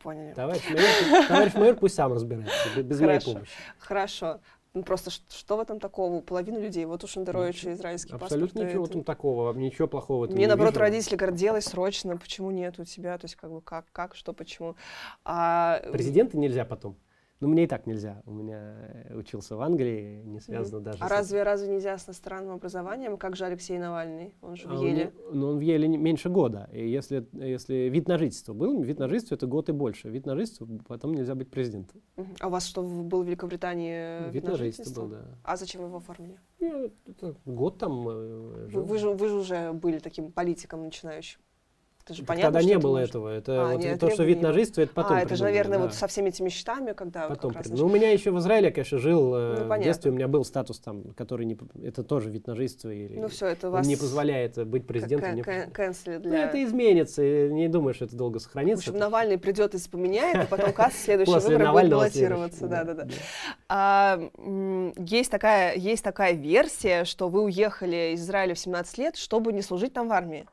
Поняли. 0.00 0.32
Товарищ 0.34 0.62
майор, 0.70 1.26
товарищ 1.28 1.54
майор 1.54 1.76
пусть 1.76 1.94
сам 1.94 2.12
разбирается, 2.12 2.82
без 2.82 2.98
Хорошо. 2.98 3.06
моей 3.06 3.20
помощи. 3.20 3.52
Хорошо. 3.78 4.40
Ну, 4.74 4.84
просто 4.84 5.10
что 5.10 5.56
в 5.58 5.60
этом 5.60 5.78
такого? 5.78 6.22
Половина 6.22 6.56
людей, 6.56 6.86
вот 6.86 7.04
у 7.04 7.06
Шендеровича 7.06 7.72
израильский 7.72 8.14
Абсолютно 8.14 8.46
паспорт. 8.46 8.68
ничего 8.68 8.84
это... 8.84 8.92
там 8.94 9.04
такого, 9.04 9.52
ничего 9.52 9.86
плохого 9.86 10.26
Мне, 10.26 10.36
не 10.36 10.46
наоборот, 10.46 10.72
вижу. 10.72 10.80
родители 10.80 11.16
говорят, 11.16 11.36
делай 11.36 11.60
срочно, 11.60 12.16
почему 12.16 12.50
нет 12.50 12.78
у 12.78 12.84
тебя, 12.84 13.18
то 13.18 13.26
есть 13.26 13.36
как 13.36 13.50
бы 13.50 13.60
как, 13.60 13.84
как, 13.92 14.14
что, 14.14 14.32
почему. 14.32 14.76
А... 15.24 15.82
Президента 15.92 16.38
нельзя 16.38 16.64
потом. 16.64 16.96
Ну, 17.42 17.48
мне 17.48 17.64
и 17.64 17.66
так 17.66 17.88
нельзя. 17.88 18.22
У 18.24 18.30
меня 18.30 18.72
э, 19.10 19.16
учился 19.16 19.56
в 19.56 19.62
Англии, 19.62 20.22
не 20.22 20.38
связано 20.38 20.78
mm. 20.78 20.84
даже 20.84 20.98
А 21.02 21.08
с... 21.08 21.10
разве, 21.10 21.42
разве 21.42 21.74
нельзя 21.74 21.98
с 21.98 22.06
иностранным 22.06 22.54
образованием? 22.54 23.16
Как 23.16 23.34
же 23.34 23.44
Алексей 23.44 23.78
Навальный? 23.78 24.36
Он 24.42 24.54
же 24.54 24.68
в 24.68 24.70
а 24.70 24.76
Еле. 24.76 25.12
Он, 25.28 25.40
ну, 25.40 25.48
он 25.48 25.58
в 25.58 25.60
Еле 25.60 25.88
меньше 25.88 26.30
года. 26.30 26.70
И 26.72 26.88
если, 26.88 27.26
если 27.32 27.88
вид 27.88 28.06
на 28.06 28.16
жительство 28.16 28.52
был, 28.52 28.80
вид 28.80 29.00
на 29.00 29.08
жительство 29.08 29.34
это 29.34 29.48
год 29.48 29.68
и 29.68 29.72
больше. 29.72 30.08
Вид 30.08 30.24
на 30.24 30.36
жительство, 30.36 30.68
потом 30.86 31.14
нельзя 31.14 31.34
быть 31.34 31.50
президентом. 31.50 32.00
Mm. 32.16 32.36
А 32.38 32.46
у 32.46 32.50
вас 32.50 32.64
что, 32.64 32.80
был 32.80 33.24
в 33.24 33.26
Великобритании 33.26 34.26
вид, 34.26 34.34
вид 34.34 34.44
на 34.44 34.54
жительство? 34.54 34.84
жительство 34.84 35.00
был, 35.02 35.08
да. 35.08 35.38
А 35.42 35.56
зачем 35.56 35.84
его 35.84 35.96
оформили? 35.96 36.38
Я, 36.60 36.90
это 37.08 37.34
год 37.44 37.76
там 37.76 38.08
э, 38.08 38.68
жил. 38.68 38.82
Вы, 38.82 38.86
вы, 38.86 38.98
же, 38.98 39.10
вы 39.10 39.28
же 39.28 39.34
уже 39.34 39.72
были 39.72 39.98
таким 39.98 40.30
политиком 40.30 40.84
начинающим. 40.84 41.40
Это 42.12 42.20
же 42.20 42.26
понятно, 42.26 42.52
Тогда 42.52 42.68
не 42.68 42.78
было 42.78 42.98
может... 42.98 43.08
этого. 43.10 43.28
Это 43.28 43.62
а, 43.62 43.72
вот 43.72 43.80
нет, 43.80 43.98
то, 43.98 44.10
что 44.10 44.24
вид 44.24 44.42
на 44.42 44.52
жительство, 44.52 44.82
это 44.82 44.92
потом. 44.92 45.16
А, 45.16 45.20
это 45.20 45.34
же, 45.34 45.44
наверное, 45.44 45.78
да. 45.78 45.84
вот 45.84 45.94
со 45.94 46.06
всеми 46.06 46.28
этими 46.28 46.48
счетами, 46.48 46.92
когда. 46.92 47.28
Потом. 47.28 47.52
Вот 47.52 47.66
ну, 47.68 47.86
у 47.86 47.88
меня 47.88 48.10
еще 48.10 48.30
в 48.30 48.38
Израиле, 48.38 48.70
конечно, 48.70 48.98
жил. 48.98 49.34
Э, 49.34 49.64
ну, 49.66 49.74
в 49.74 49.82
детстве 49.82 50.10
у 50.10 50.14
меня 50.14 50.28
был 50.28 50.44
статус 50.44 50.78
там, 50.78 51.14
который 51.14 51.46
не. 51.46 51.56
Это 51.82 52.02
тоже 52.02 52.30
вид 52.30 52.46
на 52.46 52.54
жительство. 52.54 52.90
Или, 52.90 53.18
ну, 53.18 53.28
все, 53.28 53.46
это 53.46 53.70
вас. 53.70 53.86
Не 53.86 53.96
позволяет 53.96 54.66
быть 54.66 54.86
президентом. 54.86 55.34
Не... 55.34 55.42
Кэнсли 55.42 56.18
для... 56.18 56.30
Ну, 56.30 56.36
это 56.36 56.62
изменится. 56.62 57.22
Не 57.48 57.68
думаю, 57.68 57.94
что 57.94 58.04
это 58.04 58.16
долго 58.16 58.38
сохранится. 58.38 58.84
В 58.84 58.88
общем, 58.88 59.00
Навальный 59.00 59.38
придет 59.38 59.74
и 59.74 59.88
поменяет, 59.88 60.36
а 60.36 60.46
потом 60.46 60.72
Касс 60.72 60.94
следующий 61.04 61.32
выборы 61.32 61.72
будет 61.72 61.90
баллотироваться. 61.90 62.66
Да, 62.68 62.84
да, 62.84 62.94
да. 62.94 63.08
А, 63.68 64.94
есть 64.98 65.30
такая 65.30 66.32
версия, 66.32 67.04
что 67.04 67.28
вы 67.28 67.42
уехали 67.42 68.12
из 68.14 68.22
Израиля 68.22 68.54
в 68.54 68.58
17 68.58 68.98
лет, 68.98 69.16
чтобы 69.16 69.52
не 69.52 69.62
служить 69.62 69.92
там 69.92 70.08
в 70.08 70.12
армии. 70.12 70.46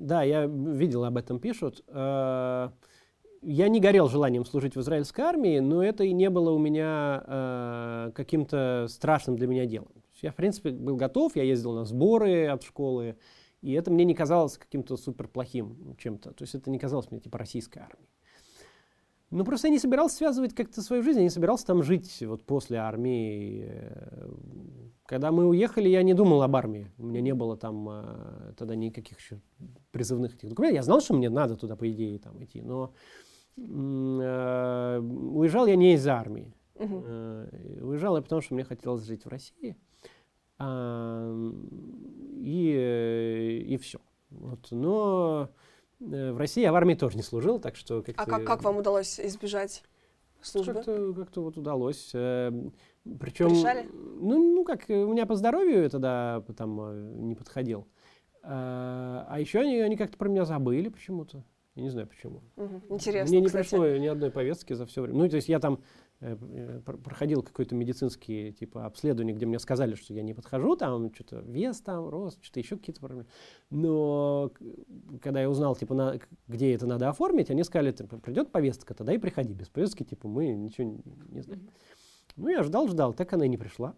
Да, 0.00 0.22
я 0.22 0.46
видел, 0.46 1.04
об 1.04 1.18
этом 1.18 1.38
пишут. 1.38 1.84
Э, 1.88 2.70
я 3.42 3.68
не 3.68 3.80
горел 3.80 4.08
желанием 4.08 4.46
служить 4.46 4.74
в 4.74 4.80
израильской 4.80 5.22
армии, 5.22 5.58
но 5.58 5.84
это 5.84 6.04
и 6.04 6.12
не 6.12 6.30
было 6.30 6.52
у 6.52 6.58
меня 6.58 7.22
э, 7.26 8.12
каким-то 8.14 8.86
страшным 8.88 9.36
для 9.36 9.46
меня 9.46 9.66
делом. 9.66 9.92
Я, 10.22 10.32
в 10.32 10.36
принципе, 10.36 10.70
был 10.70 10.96
готов, 10.96 11.36
я 11.36 11.42
ездил 11.42 11.72
на 11.72 11.84
сборы 11.84 12.46
от 12.46 12.62
школы, 12.62 13.16
и 13.60 13.72
это 13.72 13.90
мне 13.90 14.06
не 14.06 14.14
казалось 14.14 14.56
каким-то 14.56 14.96
супер 14.96 15.28
плохим 15.28 15.94
чем-то. 15.98 16.32
То 16.32 16.44
есть 16.44 16.54
это 16.54 16.70
не 16.70 16.78
казалось 16.78 17.10
мне 17.10 17.20
типа 17.20 17.36
российской 17.36 17.80
армией. 17.80 18.08
Ну, 19.30 19.44
просто 19.44 19.68
я 19.68 19.72
не 19.72 19.78
собирался 19.78 20.16
связывать 20.16 20.54
как-то 20.54 20.82
свою 20.82 21.04
жизнь, 21.04 21.18
я 21.18 21.24
не 21.24 21.30
собирался 21.30 21.66
там 21.66 21.84
жить 21.84 22.20
вот 22.26 22.44
после 22.44 22.78
армии. 22.78 23.64
Э, 23.68 24.28
когда 25.06 25.30
мы 25.30 25.46
уехали, 25.46 25.88
я 25.88 26.02
не 26.02 26.14
думал 26.14 26.42
об 26.42 26.56
армии. 26.56 26.90
У 26.98 27.06
меня 27.06 27.20
не 27.20 27.32
было 27.32 27.56
там 27.56 27.88
э, 27.88 28.54
тогда 28.56 28.74
никаких 28.74 29.20
еще 29.20 29.40
призывных 29.92 30.34
этих 30.34 30.48
документов. 30.48 30.74
Я 30.74 30.82
знал, 30.82 31.00
что 31.00 31.14
мне 31.14 31.30
надо 31.30 31.54
туда, 31.56 31.76
по 31.76 31.88
идее, 31.88 32.18
там 32.18 32.42
идти, 32.42 32.60
но 32.60 32.92
э, 33.56 34.98
уезжал 35.00 35.66
я 35.66 35.76
не 35.76 35.94
из-за 35.94 36.14
армии. 36.14 36.52
Угу. 36.74 37.04
Уезжал 37.82 38.16
я 38.16 38.22
потому, 38.22 38.40
что 38.40 38.54
мне 38.54 38.64
хотелось 38.64 39.04
жить 39.04 39.24
в 39.24 39.28
России. 39.28 39.76
И, 42.42 43.66
и 43.68 43.76
все. 43.76 43.98
Вот. 44.30 44.68
Но 44.70 45.50
в 46.00 46.38
России 46.38 46.62
я 46.62 46.72
в 46.72 46.74
армии 46.74 46.94
тоже 46.94 47.16
не 47.16 47.22
служил, 47.22 47.60
так 47.60 47.76
что... 47.76 48.02
Как 48.02 48.14
а 48.18 48.24
как, 48.24 48.44
как 48.44 48.62
вам 48.64 48.78
удалось 48.78 49.20
избежать 49.20 49.82
службы? 50.40 50.74
Как-то, 50.74 51.12
как-то 51.14 51.42
вот 51.42 51.56
удалось. 51.58 52.10
Эм, 52.14 52.72
Причем... 53.18 53.48
Решали? 53.48 53.86
Ну, 53.92 54.54
ну, 54.54 54.64
как, 54.64 54.88
у 54.88 55.12
меня 55.12 55.26
по 55.26 55.36
здоровью 55.36 55.88
тогда 55.90 56.42
там 56.56 56.80
э, 56.80 57.12
не 57.16 57.34
подходил. 57.34 57.86
А, 58.42 59.26
а 59.28 59.38
еще 59.38 59.60
они, 59.60 59.78
они 59.78 59.96
как-то 59.96 60.16
про 60.16 60.28
меня 60.28 60.44
забыли 60.44 60.88
почему-то. 60.88 61.44
Я 61.74 61.82
не 61.82 61.90
знаю 61.90 62.08
почему. 62.08 62.42
Угу. 62.56 62.94
Интересно, 62.94 63.30
Мне 63.30 63.40
не 63.40 63.46
кстати. 63.46 63.68
пришло 63.68 63.86
ни 63.86 64.06
одной 64.06 64.30
повестки 64.30 64.72
за 64.72 64.86
все 64.86 65.02
время. 65.02 65.18
Ну, 65.18 65.28
то 65.28 65.36
есть 65.36 65.48
я 65.48 65.60
там 65.60 65.74
Э, 65.74 65.78
э, 65.78 66.09
проходил 66.84 67.42
какое-то 67.42 67.74
медицинские 67.74 68.52
типа 68.52 68.84
обследование, 68.84 69.34
где 69.34 69.46
мне 69.46 69.58
сказали, 69.58 69.94
что 69.94 70.12
я 70.12 70.22
не 70.22 70.34
подхожу, 70.34 70.76
там 70.76 71.12
что-то 71.14 71.40
вес 71.40 71.80
там, 71.80 72.08
рост, 72.08 72.42
что-то 72.42 72.60
еще 72.60 72.76
какие-то 72.76 73.00
проблемы. 73.00 73.26
Но 73.70 74.52
когда 75.22 75.40
я 75.40 75.48
узнал, 75.48 75.74
типа, 75.76 75.94
на, 75.94 76.18
где 76.46 76.74
это 76.74 76.86
надо 76.86 77.08
оформить, 77.08 77.50
они 77.50 77.64
сказали, 77.64 77.92
типа, 77.92 78.18
придет 78.18 78.52
повестка, 78.52 78.94
тогда 78.94 79.14
и 79.14 79.18
приходи. 79.18 79.54
Без 79.54 79.68
повестки, 79.68 80.02
типа, 80.02 80.28
мы 80.28 80.48
ничего 80.48 80.88
не, 80.88 81.02
не 81.28 81.40
знаем. 81.40 81.70
Ну, 82.36 82.48
я 82.48 82.62
ждал, 82.62 82.88
ждал, 82.88 83.14
так 83.14 83.32
она 83.32 83.46
и 83.46 83.48
не 83.48 83.56
пришла. 83.56 83.94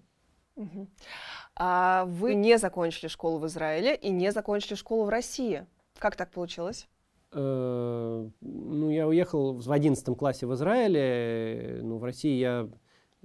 А 1.56 2.04
вы 2.06 2.34
не 2.34 2.56
закончили 2.58 3.08
школу 3.08 3.38
в 3.38 3.46
Израиле 3.46 3.96
и 3.96 4.10
не 4.10 4.32
закончили 4.32 4.74
школу 4.74 5.04
в 5.04 5.08
России. 5.08 5.66
Как 5.98 6.16
так 6.16 6.30
получилось? 6.30 6.88
Э, 7.32 8.28
ну, 8.40 8.90
я 8.90 9.08
уехал 9.08 9.54
в 9.54 9.72
11 9.72 10.16
классе 10.16 10.46
в 10.46 10.54
Израиле, 10.54 11.80
ну, 11.82 11.98
в 11.98 12.04
России 12.04 12.38
я 12.38 12.68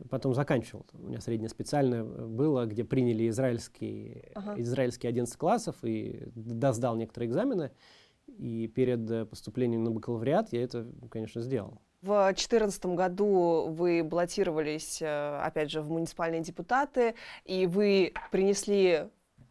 потом 0.10 0.34
заканчивал. 0.34 0.86
У 0.94 1.08
меня 1.08 1.20
среднее 1.20 1.50
специальное 1.50 2.04
было, 2.04 2.66
где 2.66 2.84
приняли 2.84 3.28
израильский, 3.30 4.26
ага. 4.36 4.60
израильские 4.62 5.10
11 5.10 5.36
классов 5.38 5.76
и 5.84 6.24
досдал 6.36 6.96
некоторые 6.96 7.30
экзамены. 7.30 7.72
И 8.38 8.68
перед 8.68 9.30
поступлением 9.30 9.84
на 9.84 9.92
бакалавриат 9.92 10.54
я 10.54 10.64
это, 10.64 10.86
конечно, 11.10 11.42
сделал. 11.42 11.82
В 12.02 12.10
2014 12.10 12.86
году 12.88 13.68
вы 13.70 14.04
баллотировались, 14.04 15.02
э, 15.02 15.40
опять 15.44 15.72
же, 15.72 15.82
в 15.82 15.90
муниципальные 15.90 16.42
депутаты, 16.42 17.16
и 17.44 17.66
вы 17.66 18.14
принесли 18.32 19.10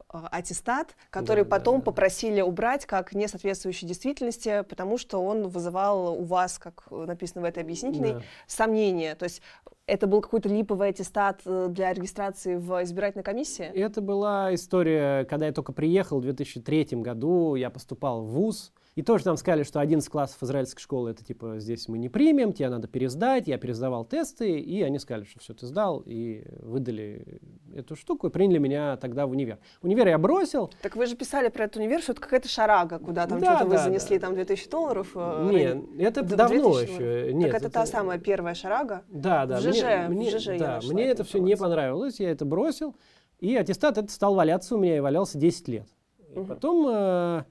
аттестат, 0.09 0.95
который 1.11 1.45
да, 1.45 1.51
потом 1.51 1.79
да, 1.79 1.87
попросили 1.87 2.41
убрать 2.41 2.87
как 2.87 3.13
не 3.13 3.29
соответствующий 3.29 3.87
действительности, 3.87 4.65
потому 4.69 4.99
что 4.99 5.19
он 5.19 5.49
вызывал 5.49 6.21
у 6.21 6.25
вас, 6.25 6.59
как 6.59 6.85
написано 6.91 7.43
в 7.43 7.45
этой 7.45 7.63
объяснительной, 7.63 8.15
да. 8.15 8.23
сомнения. 8.47 9.15
То 9.15 9.25
есть 9.25 9.43
это 9.87 10.07
был 10.07 10.21
какой-то 10.21 10.49
липовый 10.49 10.89
аттестат 10.89 11.43
э, 11.45 11.69
для 11.71 11.93
регистрации 11.93 12.57
в 12.57 12.83
избирательной 12.83 13.25
комиссии? 13.25 13.65
Это 13.65 14.01
была 14.01 14.55
история, 14.55 15.25
когда 15.25 15.47
я 15.47 15.53
только 15.53 15.73
приехал 15.73 16.19
в 16.19 16.23
2003 16.23 16.89
году, 17.03 17.55
я 17.55 17.71
поступал 17.71 18.23
в 18.23 18.31
ВУЗ, 18.31 18.73
и 18.97 19.03
тоже 19.03 19.27
нам 19.27 19.37
сказали, 19.37 19.63
что 19.63 19.79
11 19.79 20.09
классов 20.09 20.43
израильской 20.43 20.81
школы, 20.81 21.11
это 21.11 21.23
типа 21.23 21.59
здесь 21.59 21.87
мы 21.87 21.99
не 21.99 22.09
примем, 22.09 22.55
тебе 22.55 22.71
надо 22.71 22.89
пересдать. 22.89 23.47
Я 23.47 23.59
пересдавал 23.59 24.07
тесты, 24.07 24.59
и 24.59 24.83
они 24.83 24.99
сказали, 24.99 25.25
что 25.25 25.39
все, 25.39 25.53
ты 25.53 25.67
сдал, 25.67 26.03
и 26.07 26.47
выдали 26.61 27.43
эту 27.75 27.95
штуку, 27.95 28.29
и 28.29 28.31
приняли 28.31 28.57
меня 28.57 28.97
тогда 28.97 29.27
в 29.27 29.33
универ. 29.33 29.59
Универ 29.83 30.09
я 30.09 30.17
бросил. 30.17 30.73
Так 30.81 30.97
вы 30.97 31.05
же 31.05 31.15
писали 31.15 31.49
про 31.49 31.65
этот 31.65 31.77
универ, 31.77 32.01
что 32.01 32.13
это 32.13 32.23
какая-то 32.23 32.49
шарага, 32.49 32.99
куда 32.99 33.27
там 33.27 33.39
да, 33.39 33.57
что-то 33.57 33.71
да, 33.71 33.77
вы 33.77 33.85
занесли, 33.85 34.19
да. 34.19 34.29
там 34.29 34.35
2000 34.35 34.71
долларов. 34.71 35.09
Э, 35.15 35.79
Нет, 35.95 36.17
это 36.17 36.35
давно 36.35 36.81
еще. 36.81 37.35
Нет, 37.35 37.51
так 37.51 37.61
это, 37.61 37.67
это 37.67 37.75
та 37.75 37.87
самая 37.87 38.19
первая 38.19 38.55
шарага? 38.55 39.03
Да, 39.11 39.45
да. 39.45 39.59
В 39.59 39.61
ЖЖ, 39.61 40.09
мне, 40.09 40.31
в 40.31 40.41
ЖЖ 40.41 40.59
да, 40.59 40.81
мне 40.83 41.05
это 41.05 41.23
все 41.23 41.39
не 41.39 41.55
понравилось, 41.55 42.19
я 42.19 42.31
это 42.31 42.47
бросил. 42.47 42.97
И 43.41 43.55
аттестат 43.57 43.99
это 43.99 44.11
стал 44.11 44.35
валяться 44.35 44.75
у 44.75 44.79
меня 44.79 44.97
и 44.97 45.01
валялся 45.01 45.37
10 45.37 45.69
лет. 45.69 45.87
И 46.35 46.39
угу. 46.39 46.47
потом... 46.47 46.89
Э, 46.89 47.45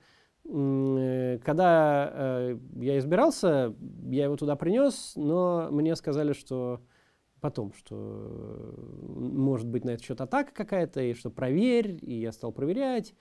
когда 0.48 2.12
э, 2.14 2.58
я 2.76 3.00
избирался, 3.00 3.76
я 4.04 4.26
его 4.26 4.36
туда 4.36 4.56
принес, 4.56 5.14
но 5.16 5.70
мне 5.72 5.96
сказали, 5.96 6.34
что 6.34 6.82
потом, 7.42 7.74
что 7.74 8.76
может 9.16 9.68
быть 9.68 9.86
на 9.86 9.92
этот 9.92 10.06
счет 10.06 10.22
атака 10.22 10.52
какая-то, 10.54 11.02
и 11.02 11.14
что 11.14 11.30
проверь, 11.32 11.98
и 12.02 12.20
я 12.20 12.32
стал 12.32 12.52
проверять. 12.52 13.16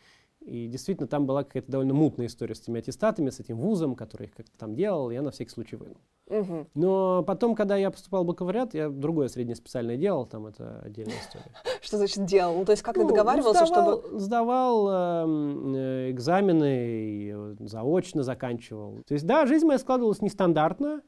И 0.44 0.66
действительно, 0.66 1.08
там 1.08 1.26
была 1.26 1.44
какая-то 1.44 1.70
довольно 1.70 1.94
мутная 1.94 2.26
история 2.26 2.54
с 2.54 2.60
этими 2.60 2.78
аттестатами, 2.78 3.30
с 3.30 3.40
этим 3.40 3.56
вузом, 3.56 3.94
который 3.94 4.26
их 4.26 4.34
как-то 4.34 4.56
там 4.58 4.74
делал, 4.74 5.10
я 5.10 5.22
на 5.22 5.30
всякий 5.30 5.50
случай 5.50 5.76
вынул. 5.76 5.96
Угу. 6.28 6.66
Но 6.74 7.22
потом, 7.26 7.54
когда 7.54 7.76
я 7.76 7.90
поступал 7.90 8.24
в 8.24 8.26
бакалавриат, 8.26 8.74
я 8.74 8.88
другое 8.90 9.28
среднее 9.28 9.56
специальное 9.56 9.96
делал, 9.96 10.26
там 10.26 10.46
это 10.46 10.80
отдельная 10.84 11.18
история. 11.20 11.50
Что 11.82 11.96
значит 11.96 12.24
делал? 12.26 12.58
Ну, 12.58 12.64
то 12.64 12.72
есть 12.72 12.82
как 12.82 12.96
ну, 12.96 13.02
ты 13.02 13.08
договаривался, 13.08 13.66
сдавал, 13.66 14.00
чтобы... 14.00 14.18
Сдавал 14.20 14.88
эм, 14.90 15.74
э, 15.74 16.10
экзамены, 16.10 16.86
и 16.86 17.34
заочно 17.60 18.22
заканчивал. 18.22 19.02
То 19.06 19.14
есть, 19.14 19.26
да, 19.26 19.46
жизнь 19.46 19.66
моя 19.66 19.78
складывалась 19.78 20.20
нестандартно, 20.20 21.02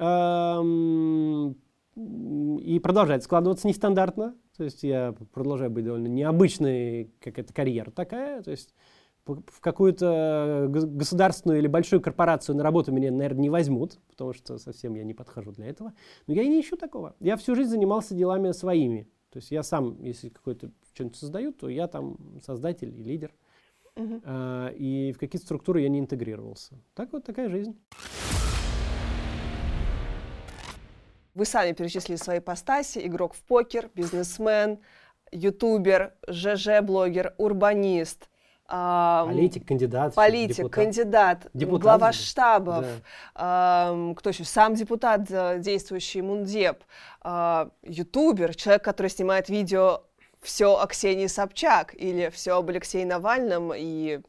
Эм, 0.00 1.56
и 2.60 2.78
продолжает 2.78 3.22
складываться 3.22 3.68
нестандартно. 3.68 4.34
То 4.56 4.64
есть 4.64 4.82
я 4.82 5.14
продолжаю 5.32 5.70
быть 5.70 5.84
довольно 5.84 6.08
необычной, 6.08 7.10
как 7.20 7.38
это 7.38 7.52
карьера 7.52 7.90
такая. 7.90 8.42
То 8.42 8.50
есть 8.50 8.74
в 9.26 9.60
какую-то 9.60 10.66
государственную 10.68 11.60
или 11.60 11.66
большую 11.66 12.00
корпорацию 12.00 12.56
на 12.56 12.62
работу 12.62 12.92
меня, 12.92 13.12
наверное, 13.12 13.42
не 13.42 13.50
возьмут, 13.50 13.98
потому 14.08 14.32
что 14.32 14.58
совсем 14.58 14.94
я 14.94 15.04
не 15.04 15.14
подхожу 15.14 15.52
для 15.52 15.66
этого. 15.66 15.92
Но 16.26 16.34
я 16.34 16.42
и 16.42 16.48
не 16.48 16.60
ищу 16.60 16.76
такого. 16.76 17.14
Я 17.20 17.36
всю 17.36 17.54
жизнь 17.54 17.70
занимался 17.70 18.14
делами 18.14 18.52
своими. 18.52 19.08
То 19.30 19.38
есть 19.38 19.50
я 19.50 19.62
сам, 19.62 20.02
если 20.02 20.28
какой-то 20.28 20.70
что-нибудь 20.92 21.16
создаю, 21.16 21.52
то 21.52 21.68
я 21.68 21.86
там 21.86 22.16
создатель 22.44 22.92
и 22.98 23.02
лидер. 23.02 23.32
Uh-huh. 23.96 24.22
А, 24.24 24.68
и 24.68 25.12
в 25.12 25.18
какие-то 25.18 25.44
структуры 25.44 25.82
я 25.82 25.88
не 25.88 26.00
интегрировался. 26.00 26.80
Так 26.94 27.12
вот 27.12 27.24
такая 27.24 27.48
жизнь. 27.48 27.76
Вы 31.34 31.44
сами 31.44 31.72
перечислили 31.72 32.16
свои 32.16 32.40
постаси. 32.40 33.06
Игрок 33.06 33.34
в 33.34 33.42
покер, 33.42 33.90
бизнесмен, 33.94 34.80
ютубер, 35.30 36.14
ЖЖ-блогер, 36.28 37.34
урбанист. 37.38 38.28
Политик, 38.68 39.66
кандидат. 39.66 40.14
Политик, 40.14 40.56
депутат. 40.56 40.74
кандидат, 40.74 41.46
депутат, 41.54 41.82
глава 41.82 42.12
штабов, 42.12 42.86
да. 43.34 43.90
э, 43.92 44.14
кто 44.14 44.30
еще, 44.30 44.44
сам 44.44 44.74
депутат, 44.74 45.22
э, 45.28 45.58
действующий 45.58 46.22
Мундеп, 46.22 46.84
э, 47.24 47.68
ютубер, 47.82 48.54
человек, 48.54 48.84
который 48.84 49.08
снимает 49.08 49.48
видео 49.48 50.04
«Все 50.40 50.76
о 50.76 50.86
Ксении 50.86 51.26
Собчак» 51.26 51.94
или 51.94 52.30
«Все 52.30 52.56
об 52.56 52.70
Алексее 52.70 53.04
Навальном» 53.04 53.72
и 53.74 54.20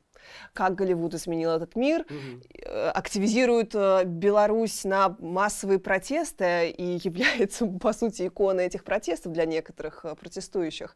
как 0.54 0.76
Голливуд 0.76 1.14
изменил 1.14 1.52
этот 1.52 1.76
мир, 1.76 2.02
угу. 2.02 2.70
активизирует 2.94 3.76
э, 3.76 4.04
Беларусь 4.06 4.84
на 4.84 5.16
массовые 5.20 5.80
протесты 5.80 6.70
и 6.70 7.00
является, 7.04 7.66
по 7.66 7.94
сути, 7.94 8.28
иконой 8.28 8.66
этих 8.66 8.84
протестов 8.84 9.32
для 9.34 9.46
некоторых 9.46 10.06
э, 10.06 10.16
протестующих. 10.16 10.96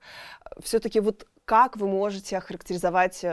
Все-таки 0.60 1.00
вот 1.00 1.28
как 1.46 1.78
вы 1.78 1.88
можете 1.88 2.38
охарактеризовать 2.38 3.24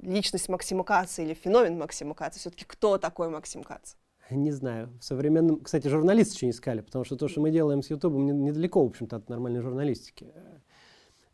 личность 0.00 0.48
Максима 0.48 0.84
Каца 0.84 1.22
или 1.22 1.34
феномен 1.34 1.78
Максима 1.78 2.14
Каца? 2.14 2.38
Все-таки 2.38 2.64
кто 2.64 2.98
такой 2.98 3.28
Максим 3.28 3.62
Кац? 3.62 3.94
Не 4.30 4.50
знаю. 4.50 4.88
В 5.00 5.04
современном... 5.04 5.60
Кстати, 5.60 5.88
журналисты 5.88 6.34
еще 6.36 6.46
не 6.46 6.52
искали, 6.52 6.80
потому 6.80 7.04
что 7.04 7.16
то, 7.16 7.28
что 7.28 7.40
мы 7.40 7.50
делаем 7.50 7.82
с 7.82 7.90
Ютубом, 7.90 8.26
недалеко, 8.44 8.82
в 8.82 8.88
общем-то, 8.88 9.16
от 9.16 9.28
нормальной 9.28 9.60
журналистики. 9.60 10.32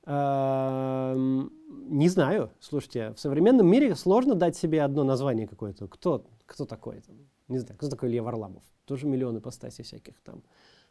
Не 0.09 2.09
знаю. 2.09 2.51
Слушайте, 2.61 3.13
в 3.13 3.21
современном 3.21 3.67
мире 3.67 3.95
сложно 3.95 4.35
дать 4.35 4.57
себе 4.57 4.83
одно 4.83 5.05
название 5.05 5.47
какое-то. 5.47 5.87
Кто, 5.87 6.25
кто 6.47 6.65
такой? 6.65 7.03
Не 7.49 7.59
знаю, 7.59 7.77
кто 7.77 7.91
такой 7.91 8.09
Илья 8.09 8.23
Варламов? 8.23 8.63
Тоже 8.87 9.07
миллионы 9.07 9.41
постасей 9.41 9.85
всяких 9.85 10.19
там. 10.23 10.43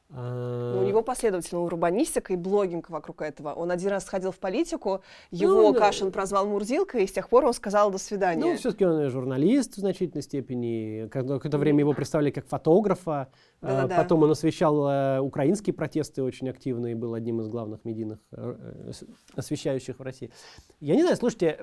А... 0.10 0.74
Ну, 0.76 0.84
у 0.84 0.88
него 0.88 1.02
последовательно 1.02 1.62
урбанистика 1.62 2.32
и 2.32 2.38
блогинг 2.38 2.90
вокруг 2.90 3.22
этого. 3.22 3.54
Он 3.54 3.72
один 3.72 3.90
раз 3.90 4.06
сходил 4.06 4.32
в 4.32 4.38
политику, 4.38 5.02
его 5.32 5.74
ну, 5.74 5.74
Кашин 5.74 6.12
прозвал 6.12 6.48
Мурзилкой, 6.48 7.04
и 7.04 7.08
с 7.08 7.12
тех 7.12 7.28
пор 7.28 7.46
он 7.46 7.54
сказал 7.54 7.92
«до 7.92 7.98
свидания». 7.98 8.40
Ну, 8.40 8.56
все-таки 8.56 8.86
он 8.86 9.10
журналист 9.10 9.76
в 9.76 9.80
значительной 9.80 10.24
степени. 10.24 11.10
Какое-то 11.10 11.58
время 11.58 11.80
его 11.80 11.94
представили 11.94 12.32
как 12.32 12.48
фотографа. 12.48 13.28
Да, 13.62 13.84
а, 13.84 13.88
да. 13.88 13.98
Потом 13.98 14.24
он 14.24 14.32
освещал 14.32 14.88
э, 14.88 15.20
украинские 15.20 15.74
протесты 15.74 16.24
очень 16.24 16.48
активно 16.50 16.88
и 16.88 16.94
был 16.94 17.14
одним 17.14 17.42
из 17.42 17.48
главных 17.48 17.84
медийных 17.84 18.20
э, 18.32 18.92
освещающих 19.36 20.00
в 20.00 20.02
России. 20.02 20.32
Я 20.80 20.96
не 20.96 21.02
знаю, 21.02 21.18
слушайте, 21.18 21.60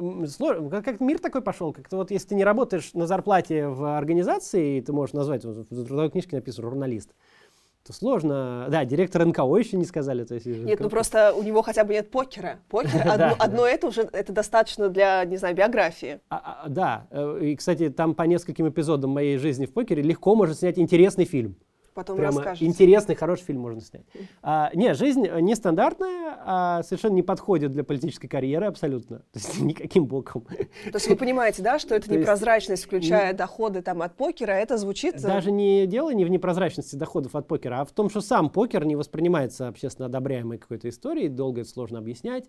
как 0.85 1.01
мир 1.01 1.19
такой 1.19 1.41
пошел, 1.41 1.73
как-то 1.73 1.97
вот 1.97 2.11
если 2.11 2.29
ты 2.29 2.35
не 2.35 2.45
работаешь 2.45 2.93
на 2.95 3.07
зарплате 3.07 3.69
в 3.69 3.97
организации, 3.97 4.81
ты 4.81 4.93
можешь 4.93 5.15
назвать, 5.15 5.45
в 5.45 5.65
трудовой 5.65 6.11
книжке 6.11 6.37
написано 6.37 6.69
«журналист», 6.69 7.15
то 7.85 7.93
сложно. 7.93 8.67
Да, 8.71 8.85
директор 8.85 9.25
НКО 9.27 9.57
еще 9.59 9.77
не 9.77 9.85
сказали. 9.85 10.25
То 10.25 10.35
есть, 10.35 10.47
нет, 10.47 10.81
ну 10.81 10.89
просто 10.89 11.35
у 11.35 11.43
него 11.43 11.61
хотя 11.61 11.85
бы 11.85 11.93
нет 11.93 12.11
покера. 12.11 12.59
Покер, 12.71 13.03
одно, 13.09 13.35
одно 13.39 13.67
это 13.67 13.89
уже 13.89 14.09
это 14.13 14.33
достаточно 14.33 14.89
для, 14.89 15.23
не 15.27 15.37
знаю, 15.37 15.55
биографии. 15.55 16.21
А, 16.31 16.63
а, 16.65 16.69
да, 16.69 17.07
э, 17.11 17.41
и, 17.43 17.57
кстати, 17.57 17.91
там 17.91 18.15
по 18.15 18.23
нескольким 18.23 18.69
эпизодам 18.69 19.11
моей 19.11 19.37
жизни 19.37 19.67
в 19.67 19.73
покере 19.73 20.03
легко 20.03 20.35
можно 20.35 20.55
снять 20.55 20.79
интересный 20.79 21.27
фильм. 21.27 21.57
Потом 21.95 22.17
Прямо 22.17 22.39
расскажете. 22.39 22.67
интересный, 22.67 23.15
хороший 23.15 23.45
фильм 23.45 23.61
можно 23.61 23.81
снять. 23.81 24.05
А, 24.43 24.71
не, 24.75 24.95
жизнь 24.95 25.29
нестандартная, 25.41 26.37
а 26.45 26.83
совершенно 26.83 27.15
не 27.15 27.23
подходит 27.23 27.71
для 27.71 27.85
политической 27.85 28.27
карьеры 28.27 28.67
абсолютно. 28.67 29.19
То 29.19 29.39
есть 29.39 29.61
никаким 29.63 30.07
боком. 30.07 30.43
То 30.43 30.95
есть 30.95 31.09
вы 31.09 31.15
понимаете, 31.15 31.63
да, 31.63 31.79
что 31.79 31.95
это 31.95 32.13
непрозрачность, 32.13 32.85
включая 32.85 33.33
доходы 33.33 33.81
там 33.81 34.03
от 34.03 34.17
покера, 34.17 34.51
это 34.51 34.77
звучит... 34.77 35.15
Э, 35.17 35.21
Даже 35.21 35.53
не 35.53 35.87
дело 35.87 36.13
не 36.13 36.25
в 36.25 36.31
непрозрачности 36.31 36.97
доходов 36.97 37.37
от 37.37 37.47
покера, 37.47 37.81
а 37.81 37.85
в 37.85 37.93
том, 37.93 38.11
что 38.11 38.21
сам 38.21 38.51
покер 38.51 38.85
не 38.85 38.97
воспринимается 38.97 39.69
общественно 39.69 40.07
одобряемой 40.07 40.59
какой-то 40.59 40.89
историей, 40.89 41.29
долго 41.29 41.61
это 41.61 41.71
сложно 41.71 41.99
объяснять. 41.99 42.47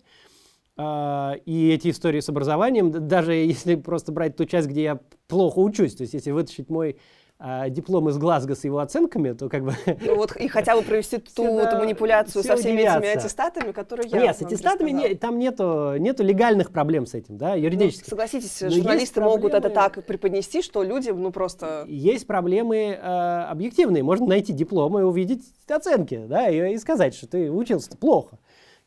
Uh, 0.78 1.40
и 1.46 1.70
эти 1.70 1.88
истории 1.88 2.20
с 2.20 2.28
образованием, 2.28 3.08
даже 3.08 3.32
если 3.32 3.76
просто 3.76 4.12
брать 4.12 4.36
ту 4.36 4.44
часть, 4.44 4.68
где 4.68 4.82
я 4.82 5.00
плохо 5.26 5.60
учусь, 5.60 5.94
то 5.94 6.02
есть 6.02 6.12
если 6.12 6.32
вытащить 6.32 6.68
мой 6.68 6.98
а, 7.38 7.68
диплом 7.68 8.08
из 8.08 8.16
Глазго 8.16 8.54
с 8.54 8.64
его 8.64 8.78
оценками, 8.78 9.32
то 9.32 9.50
как 9.50 9.62
бы... 9.62 9.74
Ну 10.00 10.16
вот 10.16 10.34
и 10.36 10.48
хотя 10.48 10.74
бы 10.74 10.82
провести 10.82 11.18
ту 11.18 11.44
вот 11.44 11.70
манипуляцию 11.74 12.42
со 12.42 12.56
всеми 12.56 12.80
этими 12.80 13.08
аттестатами, 13.08 13.72
которые 13.72 14.08
я 14.08 14.22
Нет, 14.22 14.38
с 14.38 14.42
аттестатами 14.42 14.90
не, 14.90 15.14
там 15.14 15.38
нету, 15.38 15.96
нету 15.98 16.24
легальных 16.24 16.72
проблем 16.72 17.04
с 17.04 17.14
этим, 17.14 17.36
да, 17.36 17.54
юридически. 17.54 18.04
Ну, 18.06 18.10
согласитесь, 18.10 18.60
Но 18.62 18.70
журналисты 18.70 19.20
могут 19.20 19.52
это 19.52 19.68
так 19.68 20.04
преподнести, 20.06 20.62
что 20.62 20.82
люди, 20.82 21.10
ну 21.10 21.30
просто... 21.30 21.84
Есть 21.88 22.26
проблемы 22.26 22.76
э, 22.76 23.46
объективные. 23.50 24.02
Можно 24.02 24.26
найти 24.26 24.54
диплом 24.54 24.98
и 24.98 25.02
увидеть 25.02 25.42
оценки, 25.68 26.24
да, 26.26 26.48
и, 26.48 26.74
и 26.74 26.78
сказать, 26.78 27.14
что 27.14 27.26
ты 27.26 27.50
учился 27.50 27.96
плохо. 27.98 28.38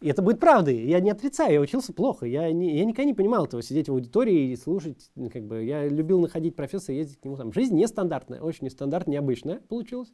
И 0.01 0.07
это 0.07 0.21
будет 0.21 0.39
правдой. 0.39 0.77
Я 0.77 1.01
не 1.01 1.11
отрицаю, 1.11 1.53
я 1.53 1.59
учился 1.59 1.91
плохо. 1.91 2.26
Я, 2.26 2.51
не, 2.53 2.77
я 2.77 2.85
никогда 2.85 3.03
не 3.03 3.13
понимал 3.13 3.45
этого, 3.45 3.61
сидеть 3.61 3.89
в 3.89 3.91
аудитории 3.91 4.51
и 4.51 4.55
слушать. 4.55 5.11
Ну, 5.15 5.30
как 5.30 5.45
бы, 5.45 5.63
я 5.63 5.88
любил 5.88 6.21
находить 6.21 6.55
профессора, 6.55 6.97
ездить 6.97 7.19
к 7.19 7.26
нему. 7.26 7.35
Там. 7.35 7.51
Жизнь 7.51 7.76
нестандартная, 7.76 8.41
очень 8.41 8.65
нестандартная, 8.65 9.15
необычная 9.15 9.59
получилась. 9.67 10.13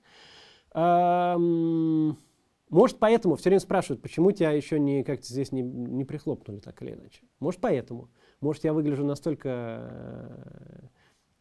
может, 2.69 2.97
поэтому 2.97 3.35
все 3.35 3.49
время 3.49 3.59
спрашивают, 3.59 4.01
почему 4.01 4.31
тебя 4.31 4.51
еще 4.51 4.79
не, 4.79 5.03
как-то 5.03 5.27
здесь 5.27 5.51
не, 5.51 5.61
не 5.61 6.03
прихлопнули 6.03 6.59
так 6.59 6.81
или 6.81 6.93
иначе. 6.93 7.21
Может, 7.39 7.61
поэтому. 7.61 8.09
Может, 8.41 8.63
я 8.63 8.73
выгляжу 8.73 9.05
настолько 9.05 10.89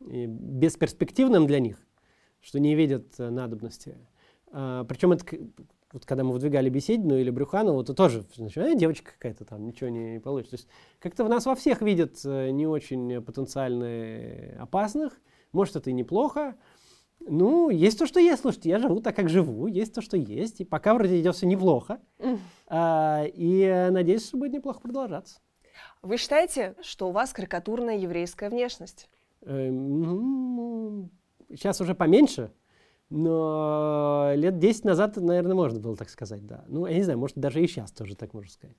э, 0.01 0.27
бесперспективным 0.27 1.47
для 1.47 1.61
них, 1.61 1.79
что 2.41 2.61
не 2.61 2.75
видят 2.75 3.15
э, 3.19 3.31
надобности. 3.31 3.97
А, 4.57 4.85
причем 4.85 5.13
это 5.13 5.25
вот 5.95 6.05
когда 6.05 6.25
мы 6.25 6.33
выдвигали 6.33 6.69
Беседину 6.69 7.17
или 7.17 7.31
Брюханову, 7.31 7.85
то 7.85 7.95
тоже 7.95 8.25
значит, 8.35 8.59
э, 8.59 8.75
девочка 8.75 9.13
какая-то 9.13 9.45
там, 9.45 9.65
ничего 9.65 9.89
не, 9.91 10.15
не 10.15 10.19
получится. 10.19 10.57
То 10.57 10.61
есть 10.63 10.69
как-то 10.99 11.25
в 11.25 11.29
нас 11.29 11.47
во 11.47 11.55
всех 11.55 11.83
видят 11.83 12.17
э, 12.25 12.51
не 12.51 12.67
очень 12.67 13.23
потенциально 13.23 14.61
опасных. 14.61 15.21
Может, 15.53 15.77
это 15.77 15.91
и 15.91 15.93
неплохо. 15.93 16.57
Ну, 17.21 17.71
есть 17.71 17.97
то, 17.97 18.07
что 18.07 18.19
есть. 18.19 18.43
Слушайте, 18.43 18.71
я 18.71 18.81
живу 18.81 19.01
так, 19.01 19.15
как 19.15 19.29
живу. 19.29 19.69
Есть 19.69 19.95
то, 19.95 20.03
что 20.03 20.17
есть. 20.17 20.61
И 20.61 20.65
пока 20.65 20.95
вроде 20.95 21.21
идет 21.21 21.37
все 21.37 21.47
неплохо. 21.47 22.01
А, 22.67 23.25
и 23.27 23.89
надеюсь, 23.93 24.27
что 24.27 24.37
будет 24.37 24.53
неплохо 24.53 24.81
продолжаться. 24.81 25.39
Вы 26.03 26.17
считаете, 26.17 26.75
что 26.83 27.09
у 27.09 27.13
вас 27.13 27.33
карикатурная 27.33 27.99
еврейская 27.99 28.51
внешность? 28.51 29.09
Э, 29.43 29.71
ну, 29.71 31.09
сейчас 31.51 31.81
уже 31.81 31.95
поменьше. 31.95 32.51
Но 33.11 34.33
лет 34.35 34.59
10 34.59 34.85
назад, 34.85 35.17
наверное, 35.17 35.55
можно 35.55 35.79
было 35.79 35.97
так 35.97 36.09
сказать, 36.09 36.47
да. 36.47 36.65
Ну, 36.69 36.87
я 36.87 36.97
не 36.97 37.03
знаю, 37.03 37.19
может, 37.19 37.37
даже 37.37 37.63
и 37.63 37.67
сейчас 37.67 37.93
тоже 37.93 38.17
так 38.17 38.35
можно 38.35 38.51
сказать. 38.51 38.77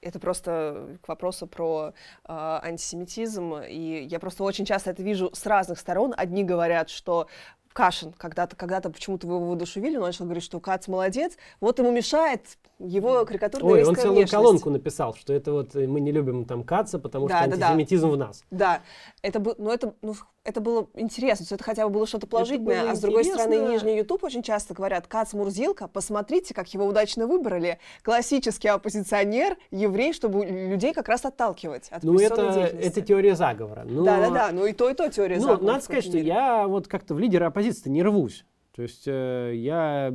Это 0.00 0.18
просто 0.20 0.98
к 1.00 1.08
вопросу 1.08 1.46
про 1.46 1.92
э, 2.24 2.28
антисемитизм. 2.28 3.56
И 3.56 4.06
я 4.08 4.20
просто 4.20 4.44
очень 4.44 4.66
часто 4.66 4.90
это 4.90 5.02
вижу 5.02 5.30
с 5.32 5.46
разных 5.46 5.78
сторон. 5.78 6.12
Одни 6.16 6.44
говорят, 6.44 6.90
что 6.90 7.26
Кашин 7.74 8.12
когда-то, 8.12 8.54
когда-то 8.54 8.88
почему-то 8.88 9.26
вы 9.26 9.34
его 9.34 9.46
воодушевили, 9.46 9.96
он 9.96 10.04
начал 10.04 10.24
говорить, 10.24 10.44
что 10.44 10.60
Кац 10.60 10.86
молодец, 10.86 11.36
вот 11.60 11.78
ему 11.80 11.90
мешает 11.90 12.56
его 12.78 13.24
карикатурная 13.24 13.74
Ой, 13.74 13.84
он 13.84 13.94
целую 13.96 14.12
внешность. 14.12 14.32
колонку 14.32 14.70
написал, 14.70 15.14
что 15.14 15.32
это 15.32 15.52
вот 15.52 15.74
мы 15.74 16.00
не 16.00 16.12
любим 16.12 16.44
там 16.44 16.62
Каца, 16.62 16.98
потому 16.98 17.28
да, 17.28 17.42
что 17.42 17.56
да, 17.56 17.66
антисемитизм 17.66 18.08
да. 18.08 18.14
в 18.14 18.16
нас. 18.16 18.44
Да, 18.50 18.80
это, 19.22 19.40
бы, 19.40 19.54
ну, 19.58 19.70
это, 19.70 19.94
ну, 20.02 20.14
это 20.44 20.60
было 20.60 20.88
интересно, 20.94 21.46
это 21.50 21.64
хотя 21.64 21.84
бы 21.88 21.94
было 21.94 22.06
что-то 22.06 22.26
положительное, 22.26 22.82
было 22.82 22.90
а 22.92 22.94
с 22.94 23.00
другой 23.00 23.24
стороны 23.24 23.70
Нижний 23.70 23.96
YouTube 23.96 24.22
очень 24.24 24.42
часто 24.42 24.74
говорят, 24.74 25.06
Кац 25.06 25.32
Мурзилка, 25.32 25.88
посмотрите, 25.88 26.54
как 26.54 26.72
его 26.74 26.84
удачно 26.84 27.26
выбрали, 27.26 27.78
классический 28.02 28.68
оппозиционер, 28.68 29.56
еврей, 29.70 30.12
чтобы 30.12 30.44
людей 30.44 30.92
как 30.92 31.08
раз 31.08 31.24
отталкивать 31.24 31.88
от 31.90 32.02
Ну 32.02 32.18
это, 32.18 32.42
это 32.42 33.00
теория 33.00 33.34
заговора. 33.34 33.84
Да-да-да, 33.84 34.50
ну 34.52 34.66
и 34.66 34.72
то, 34.72 34.90
и 34.90 34.94
то 34.94 35.08
теория 35.08 35.36
ну, 35.36 35.42
заговора. 35.42 35.72
Надо 35.72 35.84
сказать, 35.84 36.04
что 36.04 36.18
я 36.18 36.68
вот 36.68 36.88
как-то 36.88 37.14
в 37.14 37.18
лидеры 37.18 37.46
оппозиции 37.46 37.63
не 37.86 38.02
рвусь. 38.02 38.44
То 38.74 38.82
есть 38.82 39.04
э, 39.06 39.52
я 39.54 40.10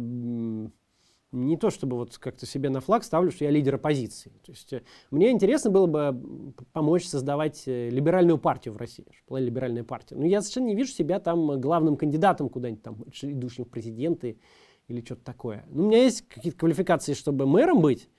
не 1.32 1.58
то 1.58 1.70
чтобы 1.70 1.96
вот 1.96 2.18
как-то 2.18 2.46
себе 2.46 2.70
на 2.70 2.82
флаг 2.82 3.04
ставлю, 3.04 3.32
что 3.32 3.46
я 3.46 3.52
лидер 3.52 3.76
оппозиции. 3.76 4.32
То 4.46 4.52
есть 4.52 4.74
э, 4.74 4.82
мне 5.12 5.32
интересно 5.32 5.70
было 5.70 5.86
бы 5.86 6.54
помочь 6.74 7.06
создавать 7.06 7.64
э, 7.68 7.90
либеральную 7.90 8.38
партию 8.38 8.74
в 8.74 8.78
России, 8.78 9.06
чтобы 9.12 9.30
была 9.30 9.40
либеральная 9.40 9.84
партия. 9.84 10.16
Но 10.16 10.26
я 10.26 10.42
совершенно 10.42 10.66
не 10.66 10.76
вижу 10.76 10.92
себя 10.92 11.20
там 11.20 11.62
главным 11.62 11.96
кандидатом 11.96 12.50
куда-нибудь 12.50 12.84
там, 12.84 12.98
идущим 13.22 13.64
в 13.64 13.70
президенты 13.70 14.40
или 14.88 15.02
что-то 15.06 15.24
такое. 15.24 15.66
Ну, 15.70 15.86
у 15.86 15.88
меня 15.88 16.04
есть 16.04 16.28
какие-то 16.28 16.58
квалификации, 16.58 17.14
чтобы 17.14 17.46
мэром 17.46 17.80
быть, 17.80 18.10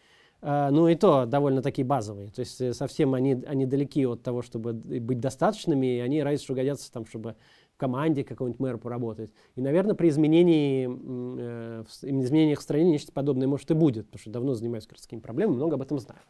ну 0.41 0.89
и 0.89 0.95
то 0.95 1.27
довольно 1.27 1.61
такие 1.61 1.85
базовые. 1.85 2.31
То 2.31 2.41
есть 2.41 2.75
совсем 2.75 3.13
они, 3.13 3.35
они 3.47 3.67
далеки 3.67 4.07
от 4.07 4.23
того, 4.23 4.41
чтобы 4.41 4.73
быть 4.73 5.21
достаточными, 5.21 5.97
и 5.97 5.99
они 5.99 6.23
разве 6.23 6.39
что 6.39 6.55
годятся 6.55 6.91
там, 6.91 7.05
чтобы 7.05 7.35
команде 7.81 8.23
какого-нибудь 8.23 8.61
мэра 8.61 8.77
поработать. 8.77 9.33
И, 9.57 9.63
наверное, 9.63 9.95
при 9.95 10.09
изменении, 10.11 10.87
э, 10.87 11.85
изменениях 12.03 12.61
в 12.61 12.63
стране 12.63 12.91
нечто 12.91 13.11
подобное 13.13 13.49
может 13.49 13.71
и 13.71 13.75
будет, 13.75 14.07
потому 14.07 14.21
что 14.21 14.31
давно 14.31 14.55
занимаюсь 14.55 14.87
городскими 14.87 15.21
проблемами, 15.21 15.57
много 15.57 15.75
об 15.75 15.83
этом 15.83 15.99
знаю. 15.99 16.21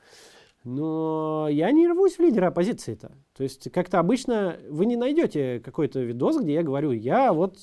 Но 0.62 1.48
я 1.50 1.72
не 1.72 1.88
рвусь 1.88 2.16
в 2.16 2.20
лидера 2.20 2.48
оппозиции-то. 2.48 3.12
То 3.34 3.42
есть 3.42 3.70
как-то 3.72 3.98
обычно 3.98 4.58
вы 4.68 4.86
не 4.86 4.96
найдете 4.96 5.58
какой-то 5.60 6.00
видос, 6.00 6.40
где 6.40 6.54
я 6.54 6.62
говорю, 6.62 6.92
я 6.92 7.32
вот 7.32 7.56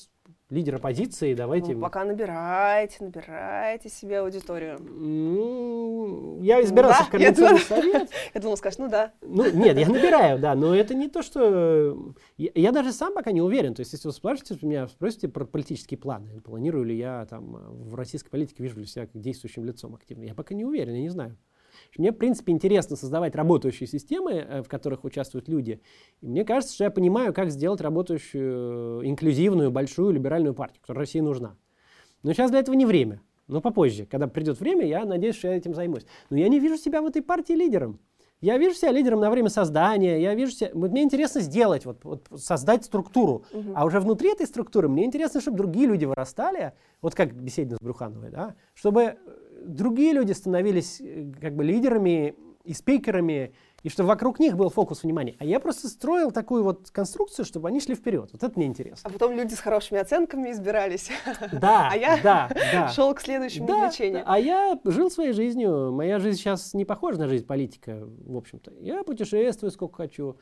лидер 0.50 0.76
оппозиции, 0.76 1.34
давайте... 1.34 1.74
Ну, 1.74 1.82
пока 1.82 2.06
набираете, 2.06 2.98
набираете 3.02 3.90
себе 3.90 4.20
аудиторию. 4.20 4.80
Ну, 4.80 6.40
я 6.42 6.62
избирался 6.62 7.00
да? 7.00 7.06
в 7.06 7.10
координационный 7.10 7.60
совет. 7.60 8.10
Я 8.34 8.42
думал, 8.42 8.58
скажешь, 8.58 8.80
ну 8.80 8.90
да. 8.90 9.12
Ну, 9.22 9.50
нет, 9.52 9.78
я 9.78 9.88
набираю, 9.88 10.40
да, 10.40 10.56
но 10.56 10.74
это 10.74 10.96
не 10.96 11.10
то, 11.10 11.22
что... 11.22 12.14
Я, 12.38 12.52
я 12.56 12.72
даже 12.72 12.94
сам 12.94 13.14
пока 13.14 13.32
не 13.32 13.42
уверен. 13.42 13.74
То 13.74 13.82
есть, 13.82 13.94
если 13.94 14.08
вы 14.08 14.14
спрашиваете 14.14 14.66
меня, 14.66 14.88
спросите 14.88 15.28
про 15.28 15.46
политические 15.46 15.98
планы, 15.98 16.40
планирую 16.42 16.86
ли 16.86 16.98
я 16.98 17.26
там 17.30 17.58
в 17.90 17.96
российской 17.96 18.30
политике, 18.30 18.64
вижу 18.64 18.80
ли 18.80 18.86
себя 18.86 19.06
как 19.08 19.20
действующим 19.20 19.66
лицом 19.66 19.96
активно, 19.96 20.24
я 20.24 20.34
пока 20.34 20.56
не 20.56 20.64
уверен, 20.64 20.94
я 20.94 21.02
не 21.02 21.10
знаю. 21.10 21.38
Мне, 21.98 22.12
в 22.12 22.16
принципе, 22.16 22.52
интересно 22.52 22.96
создавать 22.96 23.36
работающие 23.36 23.88
системы, 23.88 24.34
э, 24.34 24.62
в 24.64 24.68
которых 24.68 25.04
участвуют 25.04 25.48
люди. 25.48 25.82
И 26.22 26.28
мне 26.28 26.44
кажется, 26.46 26.74
что 26.74 26.86
я 26.86 26.92
понимаю, 26.92 27.34
как 27.34 27.52
сделать 27.52 27.82
работающую, 27.82 29.08
инклюзивную, 29.08 29.72
большую 29.72 30.12
либеральную 30.12 30.54
партию, 30.54 30.82
которая 30.82 31.02
России 31.02 31.20
нужна. 31.20 31.56
Но 32.24 32.34
сейчас 32.34 32.52
для 32.52 32.60
этого 32.60 32.76
не 32.76 32.86
время. 32.86 33.22
Но 33.48 33.62
попозже, 33.62 34.06
когда 34.06 34.28
придет 34.28 34.60
время, 34.60 34.86
я 34.86 35.06
надеюсь, 35.06 35.36
что 35.36 35.48
я 35.48 35.56
этим 35.56 35.74
займусь. 35.74 36.06
Но 36.30 36.38
я 36.38 36.50
не 36.50 36.60
вижу 36.60 36.78
себя 36.78 37.02
в 37.02 37.06
этой 37.06 37.22
партии 37.22 37.54
лидером. 37.54 38.00
Я 38.40 38.58
вижу 38.60 38.76
себя 38.76 38.92
лидером 38.92 39.20
на 39.20 39.32
время 39.32 39.50
создания, 39.50 40.22
я 40.22 40.36
вижу 40.36 40.52
себя... 40.52 40.70
Вот 40.74 40.92
мне 40.92 41.02
интересно 41.02 41.42
сделать, 41.42 41.86
вот, 41.86 42.04
вот 42.04 42.28
создать 42.36 42.86
структуру. 42.86 43.46
Угу. 43.52 43.72
А 43.74 43.86
уже 43.86 44.00
внутри 44.00 44.32
этой 44.32 44.46
структуры 44.46 44.88
мне 44.88 45.06
интересно, 45.06 45.42
чтобы 45.42 45.58
другие 45.58 45.88
люди 45.88 46.06
вырастали, 46.06 46.74
вот 47.02 47.16
как 47.16 47.34
беседа 47.34 47.78
с 47.78 47.80
Брюхановой, 47.80 48.30
да, 48.30 48.54
чтобы 48.76 49.18
другие 49.64 50.14
люди 50.14 50.32
становились 50.32 51.02
э, 51.02 51.32
как 51.40 51.56
бы 51.56 51.64
лидерами 51.64 52.36
и 52.64 52.74
спикерами, 52.74 53.54
и 53.84 53.90
чтобы 53.90 54.10
вокруг 54.10 54.40
них 54.40 54.58
был 54.58 54.70
фокус 54.70 55.04
внимания. 55.04 55.36
А 55.40 55.46
я 55.46 55.60
просто 55.60 55.88
строил 55.88 56.32
такую 56.32 56.64
вот 56.64 56.90
конструкцию, 56.92 57.46
чтобы 57.46 57.70
они 57.70 57.80
шли 57.80 57.96
вперед. 57.96 58.30
Вот 58.34 58.44
это 58.44 58.52
мне 58.58 58.68
интересно. 58.68 59.10
А 59.10 59.14
потом 59.14 59.34
люди 59.36 59.54
с 59.54 59.60
хорошими 59.60 60.00
оценками 60.02 60.52
избирались. 60.52 61.10
Да, 61.54 61.90
а 61.92 61.96
я 61.96 62.20
да, 62.22 62.50
да. 62.74 62.88
шел 62.96 63.14
к 63.14 63.22
следующему 63.22 63.68
да, 63.68 63.78
увлечению. 63.78 64.24
А 64.26 64.38
я 64.38 64.78
жил 64.84 65.10
своей 65.10 65.32
жизнью. 65.32 65.92
Моя 65.94 66.20
жизнь 66.20 66.40
сейчас 66.40 66.74
не 66.74 66.84
похожа 66.84 67.20
на 67.20 67.28
жизнь 67.28 67.46
политика, 67.46 68.04
в 68.26 68.36
общем-то. 68.36 68.74
Я 68.82 69.04
путешествую 69.04 69.72
сколько 69.72 69.96
хочу. 69.98 70.38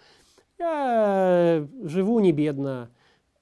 Я 0.57 1.67
живу 1.83 2.19
не 2.19 2.31
бедно. 2.31 2.89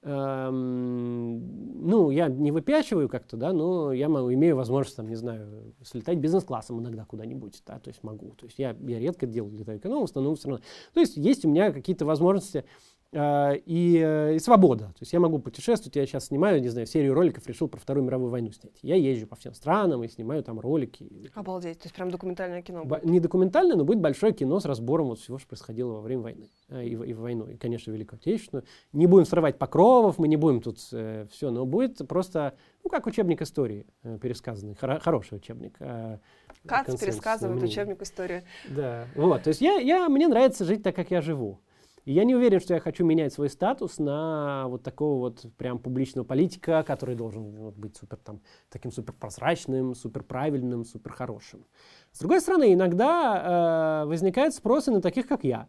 Эм, 0.06 1.88
ну, 1.88 2.10
я 2.10 2.28
не 2.28 2.52
выпячиваю 2.52 3.08
как-то, 3.08 3.38
да, 3.38 3.54
но 3.54 3.90
я 3.90 4.04
имею 4.04 4.54
возможность, 4.54 4.96
там, 4.96 5.08
не 5.08 5.14
знаю, 5.14 5.72
слетать 5.82 6.18
бизнес-классом 6.18 6.78
иногда 6.78 7.06
куда-нибудь, 7.06 7.62
да, 7.66 7.78
то 7.78 7.88
есть 7.88 8.02
могу. 8.02 8.34
То 8.34 8.44
есть 8.44 8.58
я, 8.58 8.76
я 8.80 8.98
редко 8.98 9.26
делаю, 9.26 9.56
летаю 9.56 9.78
эконом, 9.78 10.02
в 10.02 10.04
основном 10.04 10.36
все 10.36 10.48
равно. 10.48 10.62
То 10.92 11.00
есть 11.00 11.16
есть 11.16 11.46
у 11.46 11.48
меня 11.48 11.72
какие-то 11.72 12.04
возможности, 12.04 12.66
и, 13.14 13.98
uh, 13.98 14.34
и 14.34 14.38
свобода. 14.38 14.86
То 14.86 15.00
есть 15.00 15.12
я 15.12 15.20
могу 15.20 15.38
путешествовать. 15.38 15.94
Я 15.96 16.06
сейчас 16.06 16.26
снимаю, 16.26 16.60
не 16.60 16.68
знаю, 16.68 16.86
серию 16.86 17.14
роликов, 17.14 17.46
решил 17.46 17.68
про 17.68 17.78
Вторую 17.78 18.04
мировую 18.04 18.30
войну 18.30 18.50
снять. 18.50 18.78
Я 18.82 18.96
езжу 18.96 19.26
по 19.26 19.36
всем 19.36 19.54
странам 19.54 20.02
и 20.02 20.08
снимаю 20.08 20.42
там 20.42 20.58
ролики. 20.58 21.30
Обалдеть, 21.34 21.78
то 21.78 21.86
есть 21.86 21.94
прям 21.94 22.10
документальное 22.10 22.62
кино 22.62 22.84
будет? 22.84 23.04
Не 23.04 23.20
документальное, 23.20 23.76
но 23.76 23.84
будет 23.84 24.00
большое 24.00 24.32
кино 24.32 24.58
с 24.58 24.64
разбором 24.64 25.08
вот 25.08 25.20
всего, 25.20 25.38
что 25.38 25.48
происходило 25.48 25.92
во 25.92 26.00
время 26.00 26.22
войны. 26.22 26.50
Uh, 26.68 26.84
и, 26.84 27.10
и 27.10 27.12
в 27.14 27.20
войну, 27.20 27.46
и, 27.46 27.56
конечно, 27.56 27.90
Великую 27.92 28.18
Отечественную. 28.18 28.64
Не 28.92 29.06
будем 29.06 29.26
срывать 29.26 29.58
покровов, 29.58 30.18
мы 30.18 30.26
не 30.28 30.36
будем 30.36 30.60
тут 30.60 30.78
э, 30.92 31.26
все, 31.30 31.50
но 31.50 31.66
будет 31.66 32.06
просто, 32.08 32.54
ну, 32.82 32.90
как 32.90 33.06
учебник 33.06 33.42
истории 33.42 33.86
э, 34.02 34.18
пересказанный, 34.20 34.74
хоро- 34.74 35.00
хороший 35.00 35.36
учебник. 35.36 35.76
Э, 35.78 36.18
Кац 36.66 36.98
пересказывает 36.98 37.62
учебник 37.62 38.02
истории. 38.02 38.44
Да, 38.68 39.06
вот, 39.14 39.42
то 39.42 39.48
есть 39.48 39.60
я, 39.60 39.74
я, 39.74 40.08
мне 40.08 40.28
нравится 40.28 40.64
жить 40.64 40.82
так, 40.82 40.96
как 40.96 41.10
я 41.10 41.20
живу. 41.20 41.60
И 42.04 42.12
я 42.12 42.24
не 42.24 42.34
уверен, 42.34 42.60
что 42.60 42.74
я 42.74 42.80
хочу 42.80 43.04
менять 43.04 43.32
свой 43.32 43.48
статус 43.48 43.98
на 43.98 44.66
вот 44.68 44.82
такого 44.82 45.20
вот 45.20 45.46
прям 45.56 45.78
публичного 45.78 46.26
политика, 46.26 46.82
который 46.86 47.14
должен 47.14 47.56
вот, 47.56 47.76
быть 47.76 47.96
супер 47.96 48.18
там, 48.18 48.42
таким 48.68 48.92
супер 48.92 49.14
прозрачным, 49.14 49.94
супер 49.94 50.22
правильным, 50.22 50.84
супер 50.84 51.12
хорошим. 51.12 51.64
С 52.12 52.18
другой 52.18 52.40
стороны, 52.40 52.74
иногда 52.74 54.02
э, 54.02 54.06
возникает 54.06 54.54
спрос 54.54 54.88
и 54.88 54.90
на 54.90 55.00
таких, 55.00 55.26
как 55.26 55.44
я. 55.44 55.68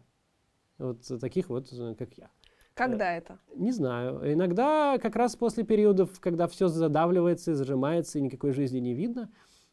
Вот 0.78 1.06
таких 1.20 1.48
вот, 1.48 1.72
э, 1.72 1.94
как 1.98 2.12
я. 2.18 2.30
Когда 2.74 3.14
э, 3.14 3.18
это? 3.18 3.38
Не 3.54 3.72
знаю. 3.72 4.20
Иногда 4.30 4.98
как 4.98 5.16
раз 5.16 5.36
после 5.36 5.64
периодов, 5.64 6.20
когда 6.20 6.48
все 6.48 6.68
задавливается 6.68 7.52
и 7.52 7.54
зажимается, 7.54 8.18
и 8.18 8.22
никакой 8.22 8.52
жизни 8.52 8.78
не 8.78 8.92
видно, 8.92 9.30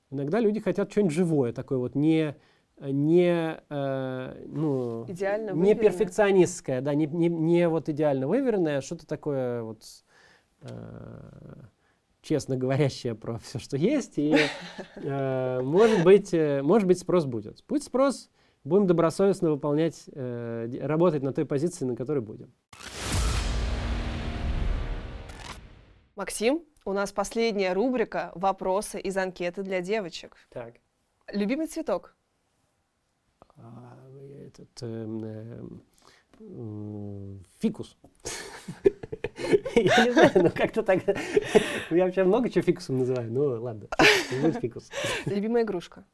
иногда 0.09 0.39
люди 0.39 0.61
хотят 0.61 0.89
что-нибудь 0.91 1.13
живое, 1.13 1.51
такое 1.51 1.77
вот 1.77 1.95
не 1.95 2.37
не, 2.79 3.61
э, 3.69 4.43
ну, 4.47 5.05
идеально 5.07 5.51
не 5.51 5.75
перфекционистское, 5.75 6.81
да, 6.81 6.93
не, 6.93 7.05
не, 7.07 7.29
не 7.29 7.67
вот 7.69 7.89
идеально 7.89 8.27
выверенное, 8.27 8.79
а 8.79 8.81
что-то 8.81 9.05
такое 9.05 9.63
вот 9.63 9.83
э, 10.61 10.69
честно 12.21 12.57
говорящее 12.57 13.15
про 13.15 13.37
все, 13.37 13.59
что 13.59 13.77
есть, 13.77 14.17
и 14.17 14.35
э, 14.95 15.61
может 15.61 16.03
быть, 16.03 16.33
э, 16.33 16.61
может 16.63 16.87
быть 16.87 16.99
спрос 16.99 17.25
будет. 17.25 17.63
Будет 17.67 17.83
спрос, 17.83 18.29
будем 18.63 18.87
добросовестно 18.87 19.51
выполнять, 19.51 20.05
э, 20.11 20.67
работать 20.81 21.21
на 21.21 21.33
той 21.33 21.45
позиции, 21.45 21.85
на 21.85 21.95
которой 21.95 22.21
будем. 22.21 22.51
Максим, 26.15 26.63
у 26.85 26.93
нас 26.93 27.11
последняя 27.11 27.73
рубрика 27.73 28.31
«Вопросы 28.35 28.99
из 28.99 29.17
анкеты 29.17 29.63
для 29.63 29.81
девочек». 29.81 30.37
Так. 30.49 30.75
Любимый 31.31 31.67
цветок? 31.67 32.15
А, 33.57 33.97
этот 34.45 34.69
э, 34.81 35.61
э, 36.39 37.37
фикус. 37.59 37.97
Я 39.75 40.05
не 40.05 40.11
знаю, 40.11 40.31
но 40.35 40.49
как-то 40.49 40.83
так... 40.83 41.03
Я 41.89 42.05
вообще 42.05 42.23
много 42.23 42.49
чего 42.49 42.63
фикусом 42.63 42.99
называю, 42.99 43.31
ну 43.31 43.61
ладно, 43.61 43.87
будет 44.41 44.59
фикус. 44.59 44.89
Любимая 45.25 45.63
игрушка? 45.63 46.05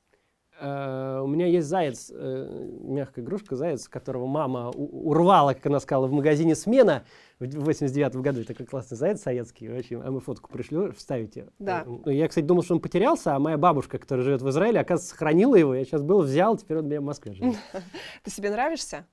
Uh, 0.61 1.23
у 1.23 1.27
меня 1.27 1.45
есть 1.45 1.67
заяц, 1.67 2.11
uh, 2.11 2.83
мягкая 2.83 3.23
игрушка, 3.23 3.55
заяц, 3.55 3.87
которого 3.87 4.27
мама 4.27 4.69
урвала, 4.69 5.53
как 5.53 5.65
она 5.67 5.79
сказала, 5.79 6.07
в 6.07 6.11
магазине 6.11 6.55
«Смена» 6.55 7.03
в 7.39 7.63
89 7.63 8.15
году. 8.17 8.43
Такой 8.43 8.65
классный 8.65 8.97
заяц 8.97 9.21
советский, 9.21 9.69
очень, 9.69 10.01
а 10.01 10.11
мы 10.11 10.19
фотку 10.19 10.49
пришлю, 10.51 10.91
вставите. 10.93 11.47
Да. 11.59 11.83
Uh, 11.85 12.13
я, 12.13 12.27
кстати, 12.27 12.45
думал, 12.45 12.63
что 12.63 12.75
он 12.75 12.81
потерялся, 12.81 13.35
а 13.35 13.39
моя 13.39 13.57
бабушка, 13.57 13.97
которая 13.97 14.25
живет 14.25 14.41
в 14.41 14.49
Израиле, 14.49 14.79
оказывается, 14.79 15.11
сохранила 15.11 15.55
его. 15.55 15.73
Я 15.73 15.85
сейчас 15.85 16.01
был, 16.01 16.21
взял, 16.21 16.57
теперь 16.57 16.77
он 16.79 16.85
у 16.85 16.87
меня 16.89 17.01
в 17.01 17.05
Москве 17.05 17.33
живет. 17.33 17.55
Ты 18.23 18.31
себе 18.31 18.49
нравишься? 18.49 19.05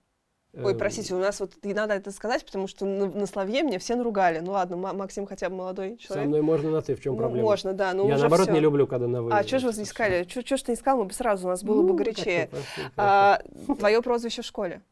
Ой, 0.63 0.73
эм. 0.73 0.79
простите, 0.79 1.15
у 1.15 1.19
нас 1.19 1.41
вот 1.41 1.53
не 1.63 1.75
надо 1.75 1.95
это 1.95 2.11
сказать, 2.11 2.45
потому 2.45 2.67
что 2.67 2.87
на, 2.87 3.07
на 3.07 3.27
Славье 3.27 3.63
мне 3.63 3.79
все 3.79 3.95
наругали. 3.97 4.41
Ну 4.41 4.53
ладно, 4.53 4.77
Максим 4.77 5.27
хотя 5.27 5.51
бы 5.51 5.57
молодой 5.57 5.97
человек. 5.99 6.25
Со 6.25 6.29
мной 6.29 6.43
можно 6.43 6.71
на 6.71 6.83
ты, 6.83 6.95
в 6.95 7.01
чем 7.01 7.15
ну, 7.15 7.19
проблема? 7.19 7.45
Можно, 7.45 7.73
да. 7.73 7.93
Ну, 7.93 8.09
Я 8.09 8.19
наоборот 8.19 8.47
все. 8.47 8.55
не 8.55 8.61
люблю, 8.61 8.87
когда 8.87 9.07
на 9.07 9.23
вы. 9.23 9.33
А 9.33 9.43
что 9.43 9.59
же 9.59 9.71
вы 9.71 9.83
искали? 9.83 10.27
Что 10.29 10.57
ж 10.57 10.63
ты 10.63 10.73
искал, 10.73 10.99
мы 10.99 11.05
бы 11.05 11.13
сразу, 11.13 11.47
у 11.47 11.51
нас 11.51 11.63
было 11.63 11.83
ну, 11.83 11.89
бы 11.89 11.95
горячее. 11.95 12.49
А, 12.97 13.41
твое 13.79 14.01
прозвище 14.03 14.43
в 14.43 14.47
школе? 14.47 14.83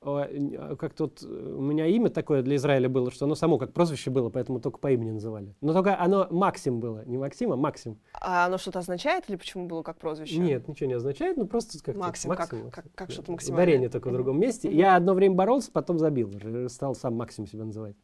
А, 0.00 0.76
как 0.76 0.94
тут 0.94 1.22
у 1.22 1.60
меня 1.60 1.86
имя 1.86 2.08
такое 2.08 2.42
для 2.42 2.54
Израиля 2.56 2.88
было, 2.88 3.10
что 3.10 3.24
оно 3.24 3.34
само 3.34 3.58
как 3.58 3.72
прозвище 3.72 4.10
было, 4.10 4.30
поэтому 4.30 4.60
только 4.60 4.78
по 4.78 4.92
имени 4.92 5.10
называли. 5.10 5.56
Но 5.60 5.72
только 5.72 5.98
оно 5.98 6.28
Максим 6.30 6.78
было, 6.78 7.04
не 7.04 7.18
Максим, 7.18 7.52
а 7.52 7.56
Максим. 7.56 7.98
А 8.12 8.46
оно 8.46 8.58
что-то 8.58 8.78
означает 8.78 9.28
или 9.28 9.36
почему 9.36 9.66
было 9.66 9.82
как 9.82 9.98
прозвище? 9.98 10.38
Нет, 10.38 10.68
ничего 10.68 10.88
не 10.88 10.94
означает, 10.94 11.36
ну 11.36 11.46
просто 11.46 11.82
как 11.82 11.96
Максим, 11.96 12.30
Максим 12.30 12.70
как, 12.70 12.84
как, 12.84 12.94
как 12.94 13.10
что-то 13.10 13.32
максимальное. 13.32 13.64
Ударение 13.64 13.88
только 13.88 14.08
в 14.10 14.12
другом 14.12 14.38
месте. 14.38 14.70
Я 14.70 14.94
одно 14.94 15.14
время 15.14 15.34
боролся, 15.34 15.72
потом 15.72 15.98
забил, 15.98 16.32
стал 16.68 16.94
сам 16.94 17.14
Максим 17.14 17.46
себя 17.46 17.64
называть. 17.64 17.96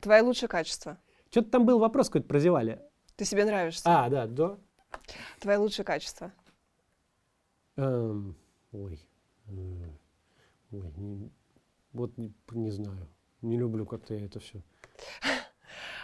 Твое 0.00 0.22
лучшее 0.22 0.48
качество? 0.48 0.98
Что-то 1.30 1.50
там 1.50 1.64
был 1.64 1.78
вопрос 1.78 2.08
какой-то 2.08 2.28
про 2.28 2.38
Зевали. 2.38 2.80
Ты 3.16 3.24
себе 3.24 3.46
нравишься? 3.46 3.82
А, 3.86 4.10
да, 4.10 4.26
да. 4.26 4.58
Твое 5.40 5.58
лучшее 5.58 5.86
качество? 5.86 6.32
Эм, 7.76 8.36
ой. 8.72 9.00
Ой, 10.72 10.92
не, 10.96 11.30
вот 11.92 12.16
не, 12.18 12.32
не 12.52 12.70
знаю. 12.70 13.08
Не 13.42 13.56
люблю 13.56 13.86
как-то 13.86 14.14
я 14.14 14.24
это 14.24 14.40
все. 14.40 14.62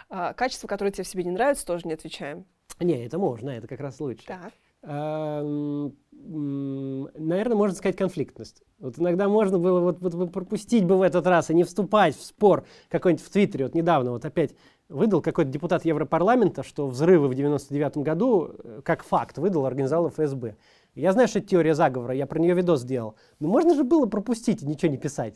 А, 0.09 0.33
качества, 0.33 0.67
которые 0.67 0.91
тебе 0.91 1.03
в 1.03 1.07
себе 1.07 1.23
не 1.23 1.31
нравятся, 1.31 1.65
тоже 1.65 1.87
не 1.87 1.93
отвечаем. 1.93 2.45
Не, 2.79 3.05
это 3.05 3.17
можно, 3.17 3.49
это 3.49 3.67
как 3.67 3.79
раз 3.79 3.99
лучше. 3.99 4.25
Так. 4.25 4.53
М, 4.83 5.95
Наверное, 7.15 7.55
можно 7.55 7.75
сказать 7.75 7.97
конфликтность. 7.97 8.63
Вот 8.79 8.97
иногда 8.99 9.27
можно 9.27 9.59
было 9.59 9.79
вот, 9.79 9.99
вот, 10.01 10.13
вот 10.13 10.31
пропустить 10.31 10.85
бы 10.85 10.97
в 10.97 11.01
этот 11.01 11.27
раз 11.27 11.49
и 11.49 11.53
не 11.53 11.63
вступать 11.63 12.15
в 12.15 12.23
спор 12.23 12.65
какой-нибудь 12.89 13.25
в 13.25 13.29
Твиттере. 13.29 13.65
Вот 13.65 13.75
недавно 13.75 14.11
вот 14.11 14.23
опять 14.25 14.55
выдал 14.89 15.21
какой-то 15.21 15.49
депутат 15.51 15.85
Европарламента, 15.85 16.63
что 16.63 16.87
взрывы 16.87 17.27
в 17.27 17.33
99 17.33 17.97
году 17.97 18.51
э, 18.57 18.81
как 18.83 19.03
факт 19.03 19.37
выдал, 19.37 19.65
организовал 19.65 20.09
ФСБ. 20.09 20.55
Я 20.95 21.11
знаю, 21.13 21.27
что 21.27 21.39
это 21.39 21.47
теория 21.47 21.73
заговора, 21.73 22.13
я 22.13 22.27
про 22.27 22.39
нее 22.39 22.53
видос 22.53 22.81
сделал. 22.81 23.15
Но 23.39 23.47
можно 23.47 23.73
же 23.73 23.83
было 23.83 24.05
пропустить 24.05 24.61
и 24.61 24.65
ничего 24.65 24.91
не 24.91 24.97
писать. 24.97 25.35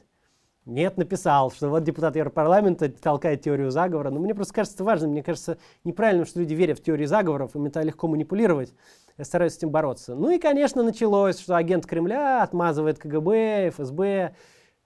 Нет, 0.65 0.97
написал, 0.97 1.49
что 1.49 1.69
вот 1.69 1.83
депутат 1.85 2.17
Европарламента 2.17 2.89
толкает 2.89 3.41
теорию 3.41 3.71
заговора. 3.71 4.09
Но 4.09 4.19
мне 4.19 4.35
просто 4.35 4.53
кажется 4.53 4.75
это 4.75 4.83
важным. 4.83 5.11
Мне 5.11 5.23
кажется 5.23 5.57
неправильным, 5.85 6.25
что 6.25 6.41
люди 6.41 6.53
верят 6.53 6.79
в 6.79 6.83
теории 6.83 7.05
заговоров, 7.05 7.55
им 7.55 7.65
это 7.65 7.81
легко 7.81 8.07
манипулировать. 8.07 8.73
Я 9.17 9.23
стараюсь 9.23 9.53
с 9.53 9.57
этим 9.57 9.69
бороться. 9.69 10.13
Ну 10.13 10.29
и, 10.29 10.37
конечно, 10.37 10.83
началось, 10.83 11.39
что 11.39 11.55
агент 11.55 11.85
Кремля 11.85 12.43
отмазывает 12.43 12.99
КГБ, 12.99 13.69
ФСБ. 13.69 14.35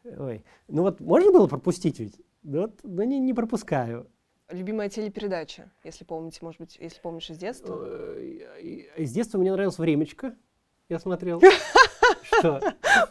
Ой. 0.05 0.45
Ну 0.67 0.83
вот 0.83 0.99
можно 0.99 1.31
было 1.31 1.47
пропустить 1.47 1.99
ведь? 1.99 2.21
Ну 2.43 2.61
вот, 2.61 2.79
но 2.83 3.03
не, 3.03 3.19
не 3.19 3.33
пропускаю. 3.33 4.07
Любимая 4.51 4.89
телепередача, 4.89 5.71
если 5.83 6.03
помните, 6.03 6.39
может 6.41 6.59
быть, 6.59 6.77
если 6.79 6.99
помнишь 7.01 7.29
из 7.29 7.37
детства. 7.37 7.75
Э, 7.83 8.61
Из 8.97 9.11
детства 9.11 9.39
мне 9.39 9.51
нравилось 9.51 9.79
«Времечко». 9.79 10.35
Я 10.91 10.99
смотрел. 10.99 11.41
Что? 12.23 12.59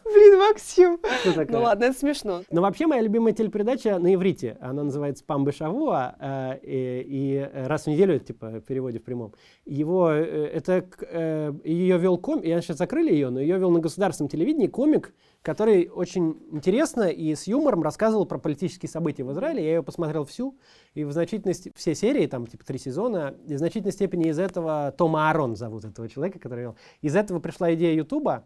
Блин, 0.05 0.39
Максим. 0.39 0.99
Что 1.21 1.33
такое? 1.35 1.57
Ну 1.59 1.63
ладно, 1.63 1.85
это 1.85 1.99
смешно. 1.99 2.43
Но 2.51 2.63
вообще 2.63 2.87
моя 2.87 3.03
любимая 3.03 3.33
телепередача 3.33 3.99
на 3.99 4.15
иврите. 4.15 4.57
Она 4.61 4.85
называется 4.85 5.25
«Памбы 5.25 5.53
Шавуа», 5.53 6.17
э, 6.21 6.59
и, 6.63 7.03
и 7.07 7.51
раз 7.67 7.85
в 7.85 7.87
неделю, 7.89 8.19
типа, 8.19 8.47
в 8.49 8.61
переводе 8.63 8.99
в 8.99 9.05
прямом. 9.05 9.35
Его, 9.65 10.11
э, 10.11 10.47
это, 10.53 10.85
э, 11.11 11.53
ее 11.65 11.99
вел 11.99 12.19
комик, 12.19 12.45
я 12.45 12.61
сейчас 12.61 12.79
закрыли 12.79 13.13
ее, 13.13 13.31
но 13.31 13.41
ее 13.41 13.59
вел 13.59 13.71
на 13.71 13.81
государственном 13.81 14.29
телевидении 14.29 14.67
комик, 14.67 15.15
который 15.43 15.89
очень 15.89 16.37
интересно 16.53 17.05
и 17.09 17.35
с 17.35 17.47
юмором 17.47 17.83
рассказывал 17.83 18.27
про 18.27 18.39
политические 18.39 18.91
события 18.91 19.25
в 19.25 19.33
Израиле. 19.33 19.63
Я 19.65 19.71
ее 19.77 19.83
посмотрел 19.83 20.25
всю, 20.25 20.59
и 20.95 21.05
в 21.05 21.13
значительной 21.13 21.55
ст- 21.55 21.69
все 21.75 21.95
серии, 21.95 22.27
там 22.27 22.47
типа 22.47 22.65
три 22.65 22.79
сезона, 22.79 23.35
и 23.47 23.55
в 23.55 23.59
значительной 23.59 23.93
степени 23.93 24.29
из 24.29 24.39
этого 24.39 24.93
Тома 24.97 25.31
Арон 25.31 25.57
зовут 25.57 25.85
этого 25.85 26.09
человека, 26.09 26.39
который 26.39 26.61
вел. 26.61 26.77
Из 27.01 27.17
этого 27.17 27.41
пришла 27.41 27.73
идея 27.75 27.95
Ютуба, 27.95 28.45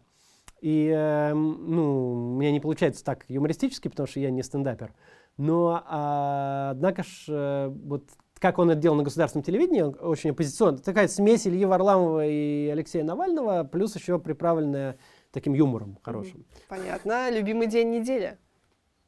и, 0.65 0.87
эм, 0.87 1.75
ну, 1.75 2.13
у 2.13 2.39
меня 2.39 2.51
не 2.51 2.59
получается 2.59 3.03
так 3.03 3.25
юмористически, 3.27 3.87
потому 3.87 4.07
что 4.07 4.19
я 4.19 4.31
не 4.31 4.41
стендапер. 4.41 4.95
Но, 5.37 5.83
а, 5.85 6.69
однако 6.71 7.03
ж, 7.03 7.25
э, 7.27 7.67
вот 7.67 8.05
как 8.39 8.57
он 8.57 8.71
это 8.71 8.81
делал 8.81 8.95
на 8.95 9.03
государственном 9.03 9.43
телевидении, 9.43 9.81
он 9.81 9.95
очень 10.01 10.31
оппозиционно. 10.31 10.79
Такая 10.79 11.07
смесь 11.07 11.45
Ильи 11.45 11.65
Варламова 11.65 12.25
и 12.25 12.67
Алексея 12.69 13.03
Навального, 13.03 13.63
плюс 13.63 13.95
еще 13.95 14.17
приправленная 14.17 14.97
таким 15.31 15.53
юмором 15.53 15.99
хорошим. 16.01 16.47
Понятно. 16.67 17.29
Любимый 17.29 17.67
день 17.67 17.91
недели. 17.91 18.39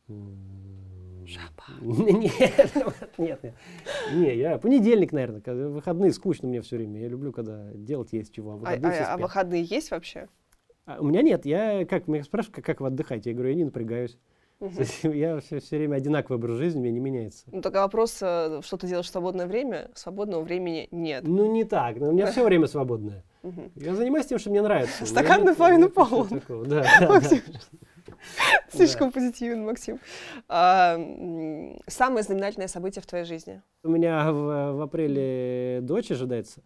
Нет, 0.08 1.52
нет, 3.18 3.44
нет. 3.44 3.56
Не, 4.14 4.36
я 4.38 4.58
понедельник, 4.60 5.12
наверное. 5.12 5.42
Выходные 5.70 6.14
скучно 6.14 6.48
мне 6.48 6.62
все 6.62 6.78
время. 6.78 7.02
Я 7.02 7.10
люблю, 7.10 7.34
когда 7.34 7.70
делать 7.74 8.14
есть 8.14 8.34
чего. 8.34 8.52
А 8.52 8.54
А, 8.54 8.58
выходные 8.58 9.02
а- 9.02 9.14
а 9.14 9.18
выходные 9.18 9.64
есть 9.64 9.92
вообще? 9.92 10.30
А 10.88 11.02
у 11.02 11.06
меня 11.06 11.22
нет. 11.22 11.46
Я 11.46 11.86
как 11.86 12.08
меня 12.08 12.24
спрашивают, 12.24 12.56
как, 12.56 12.66
как 12.66 12.82
вы 12.82 12.88
отдыхаете? 12.88 13.32
Я 13.32 13.36
говорю, 13.36 13.50
я 13.50 13.56
не 13.56 13.66
напрягаюсь. 13.66 14.18
Есть 14.62 15.04
Я 15.04 15.40
все, 15.40 15.60
время 15.72 15.98
одинаковый 15.98 16.38
образ 16.38 16.58
жизни, 16.58 16.80
у 16.80 16.82
меня 16.82 16.94
не 16.94 17.00
меняется. 17.02 17.46
Ну, 17.52 17.62
только 17.62 17.82
вопрос, 17.82 18.18
э, 18.22 18.62
что 18.64 18.78
ты 18.78 18.88
делаешь 18.88 19.08
в 19.08 19.12
свободное 19.12 19.48
время? 19.48 19.92
Свободного 19.96 20.42
времени 20.42 20.88
нет. 20.92 21.28
Ну, 21.28 21.52
не 21.52 21.66
так. 21.66 21.98
У 21.98 22.12
меня 22.12 22.32
все 22.32 22.44
время 22.44 22.68
свободное. 22.68 23.24
Мгм. 23.44 23.72
Я 23.76 23.96
занимаюсь 23.96 24.26
тем, 24.28 24.40
что 24.40 24.50
мне 24.50 24.62
нравится. 24.62 25.06
Стакан 25.06 25.44
наполовину 25.44 25.90
полон. 25.90 26.42
Да, 26.48 26.86
да. 27.00 27.22
Слишком 28.72 29.12
позитивен, 29.12 29.66
Максим. 29.66 30.00
А, 30.48 30.98
самое 31.88 32.24
знаменательное 32.24 32.68
событие 32.70 33.02
в 33.02 33.06
твоей 33.06 33.26
жизни? 33.26 33.62
У 33.84 33.90
меня 33.90 34.32
в 34.32 34.82
апреле 34.82 35.80
дочь 35.82 36.12
ожидается. 36.12 36.62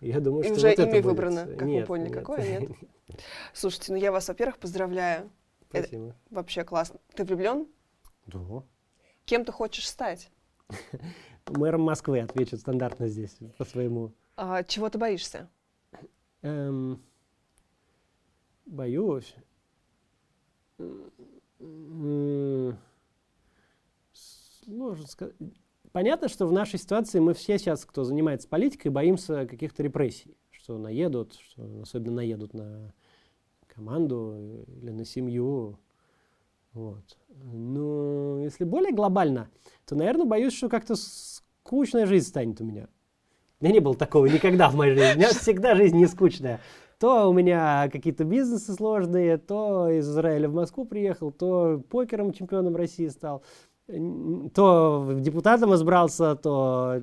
Я 0.00 0.20
думаю, 0.20 0.42
И 0.44 0.46
что 0.46 0.54
уже 0.54 0.66
вот 0.68 0.72
это 0.72 0.82
имя 0.82 0.92
будет. 0.92 1.04
выбрано, 1.04 1.46
как 1.46 1.60
мы 1.62 1.66
Нет, 1.68 1.86
поняли. 1.88 2.08
нет. 2.08 2.14
Какое, 2.18 2.60
нет? 2.60 2.70
Слушайте, 3.52 3.92
ну 3.92 3.98
я 3.98 4.12
вас, 4.12 4.28
во-первых, 4.28 4.58
поздравляю. 4.58 5.30
Это- 5.72 5.88
Спасибо. 5.88 6.16
Вообще 6.30 6.64
классно. 6.64 7.00
Ты 7.14 7.24
влюблен? 7.24 7.66
Да. 8.26 8.62
Кем 9.24 9.44
ты 9.44 9.52
хочешь 9.52 9.88
стать? 9.88 10.30
Мэром 11.46 11.82
Москвы 11.82 12.20
отвечу 12.20 12.56
стандартно 12.58 13.08
здесь 13.08 13.36
по 13.56 13.64
своему. 13.64 14.12
А, 14.36 14.62
чего 14.62 14.88
ты 14.88 14.98
боишься? 14.98 15.48
Эм, 16.42 17.02
боюсь. 18.66 19.34
Сложно 24.12 25.06
сказать. 25.06 25.34
Понятно, 25.98 26.28
что 26.28 26.46
в 26.46 26.52
нашей 26.52 26.78
ситуации 26.78 27.18
мы 27.18 27.34
все 27.34 27.58
сейчас, 27.58 27.84
кто 27.84 28.04
занимается 28.04 28.46
политикой, 28.46 28.86
боимся 28.86 29.46
каких-то 29.46 29.82
репрессий. 29.82 30.36
Что 30.52 30.78
наедут, 30.78 31.34
что 31.34 31.80
особенно 31.82 32.18
наедут 32.18 32.54
на 32.54 32.94
команду 33.66 34.64
или 34.80 34.92
на 34.92 35.04
семью. 35.04 35.80
Вот. 36.72 37.18
Но 37.42 38.38
если 38.44 38.62
более 38.62 38.92
глобально, 38.92 39.50
то, 39.86 39.96
наверное, 39.96 40.24
боюсь, 40.24 40.52
что 40.52 40.68
как-то 40.68 40.94
скучная 40.94 42.06
жизнь 42.06 42.28
станет 42.28 42.60
у 42.60 42.64
меня. 42.64 42.86
У 43.58 43.64
меня 43.64 43.74
не 43.74 43.80
было 43.80 43.96
такого 43.96 44.26
никогда 44.26 44.68
в 44.68 44.76
моей 44.76 44.94
жизни. 44.94 45.14
У 45.14 45.18
меня 45.18 45.30
всегда 45.30 45.74
жизнь 45.74 45.96
не 45.96 46.06
скучная. 46.06 46.60
То 47.00 47.28
у 47.28 47.32
меня 47.32 47.88
какие-то 47.92 48.22
бизнесы 48.22 48.72
сложные, 48.72 49.36
то 49.36 49.88
из 49.88 50.08
Израиля 50.08 50.48
в 50.48 50.54
Москву 50.54 50.84
приехал, 50.84 51.32
то 51.32 51.82
покером 51.90 52.32
чемпионом 52.32 52.76
России 52.76 53.08
стал, 53.08 53.42
то 53.88 55.12
депутатом 55.18 55.74
избрался, 55.74 56.36
то 56.36 57.02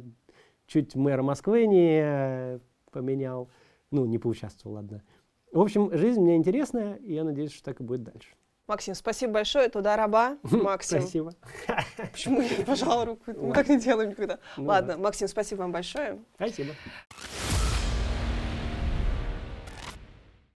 чуть 0.68 0.95
мэра 0.95 1.24
Москвы 1.24 1.66
не 1.66 2.60
поменял. 2.91 3.49
Ну, 3.91 4.06
не 4.06 4.18
поучаствовал, 4.18 4.76
ладно. 4.76 5.03
В 5.52 5.62
общем, 5.62 5.90
жизнь 5.95 6.22
мне 6.22 6.36
интересная, 6.36 6.95
и 6.95 7.14
я 7.14 7.24
надеюсь, 7.24 7.53
что 7.53 7.64
так 7.64 7.80
и 7.80 7.84
будет 7.84 8.03
дальше. 8.03 8.30
Максим, 8.68 8.95
спасибо 8.95 9.34
большое. 9.34 9.70
Туда 9.70 9.95
раба. 9.95 10.38
Максим. 10.44 11.02
Спасибо. 11.02 11.34
Почему 12.12 12.41
я 12.41 12.57
не 12.57 12.64
пожала 12.64 13.06
руку? 13.06 13.24
Мы 13.28 13.53
так 13.53 13.70
не 13.70 13.80
делаем 13.80 14.10
никогда. 14.10 14.40
Ну 14.57 14.66
Ладно, 14.66 14.98
Максим, 14.98 15.28
спасибо 15.28 15.60
вам 15.62 15.72
большое. 15.72 16.20
Спасибо. 16.36 16.72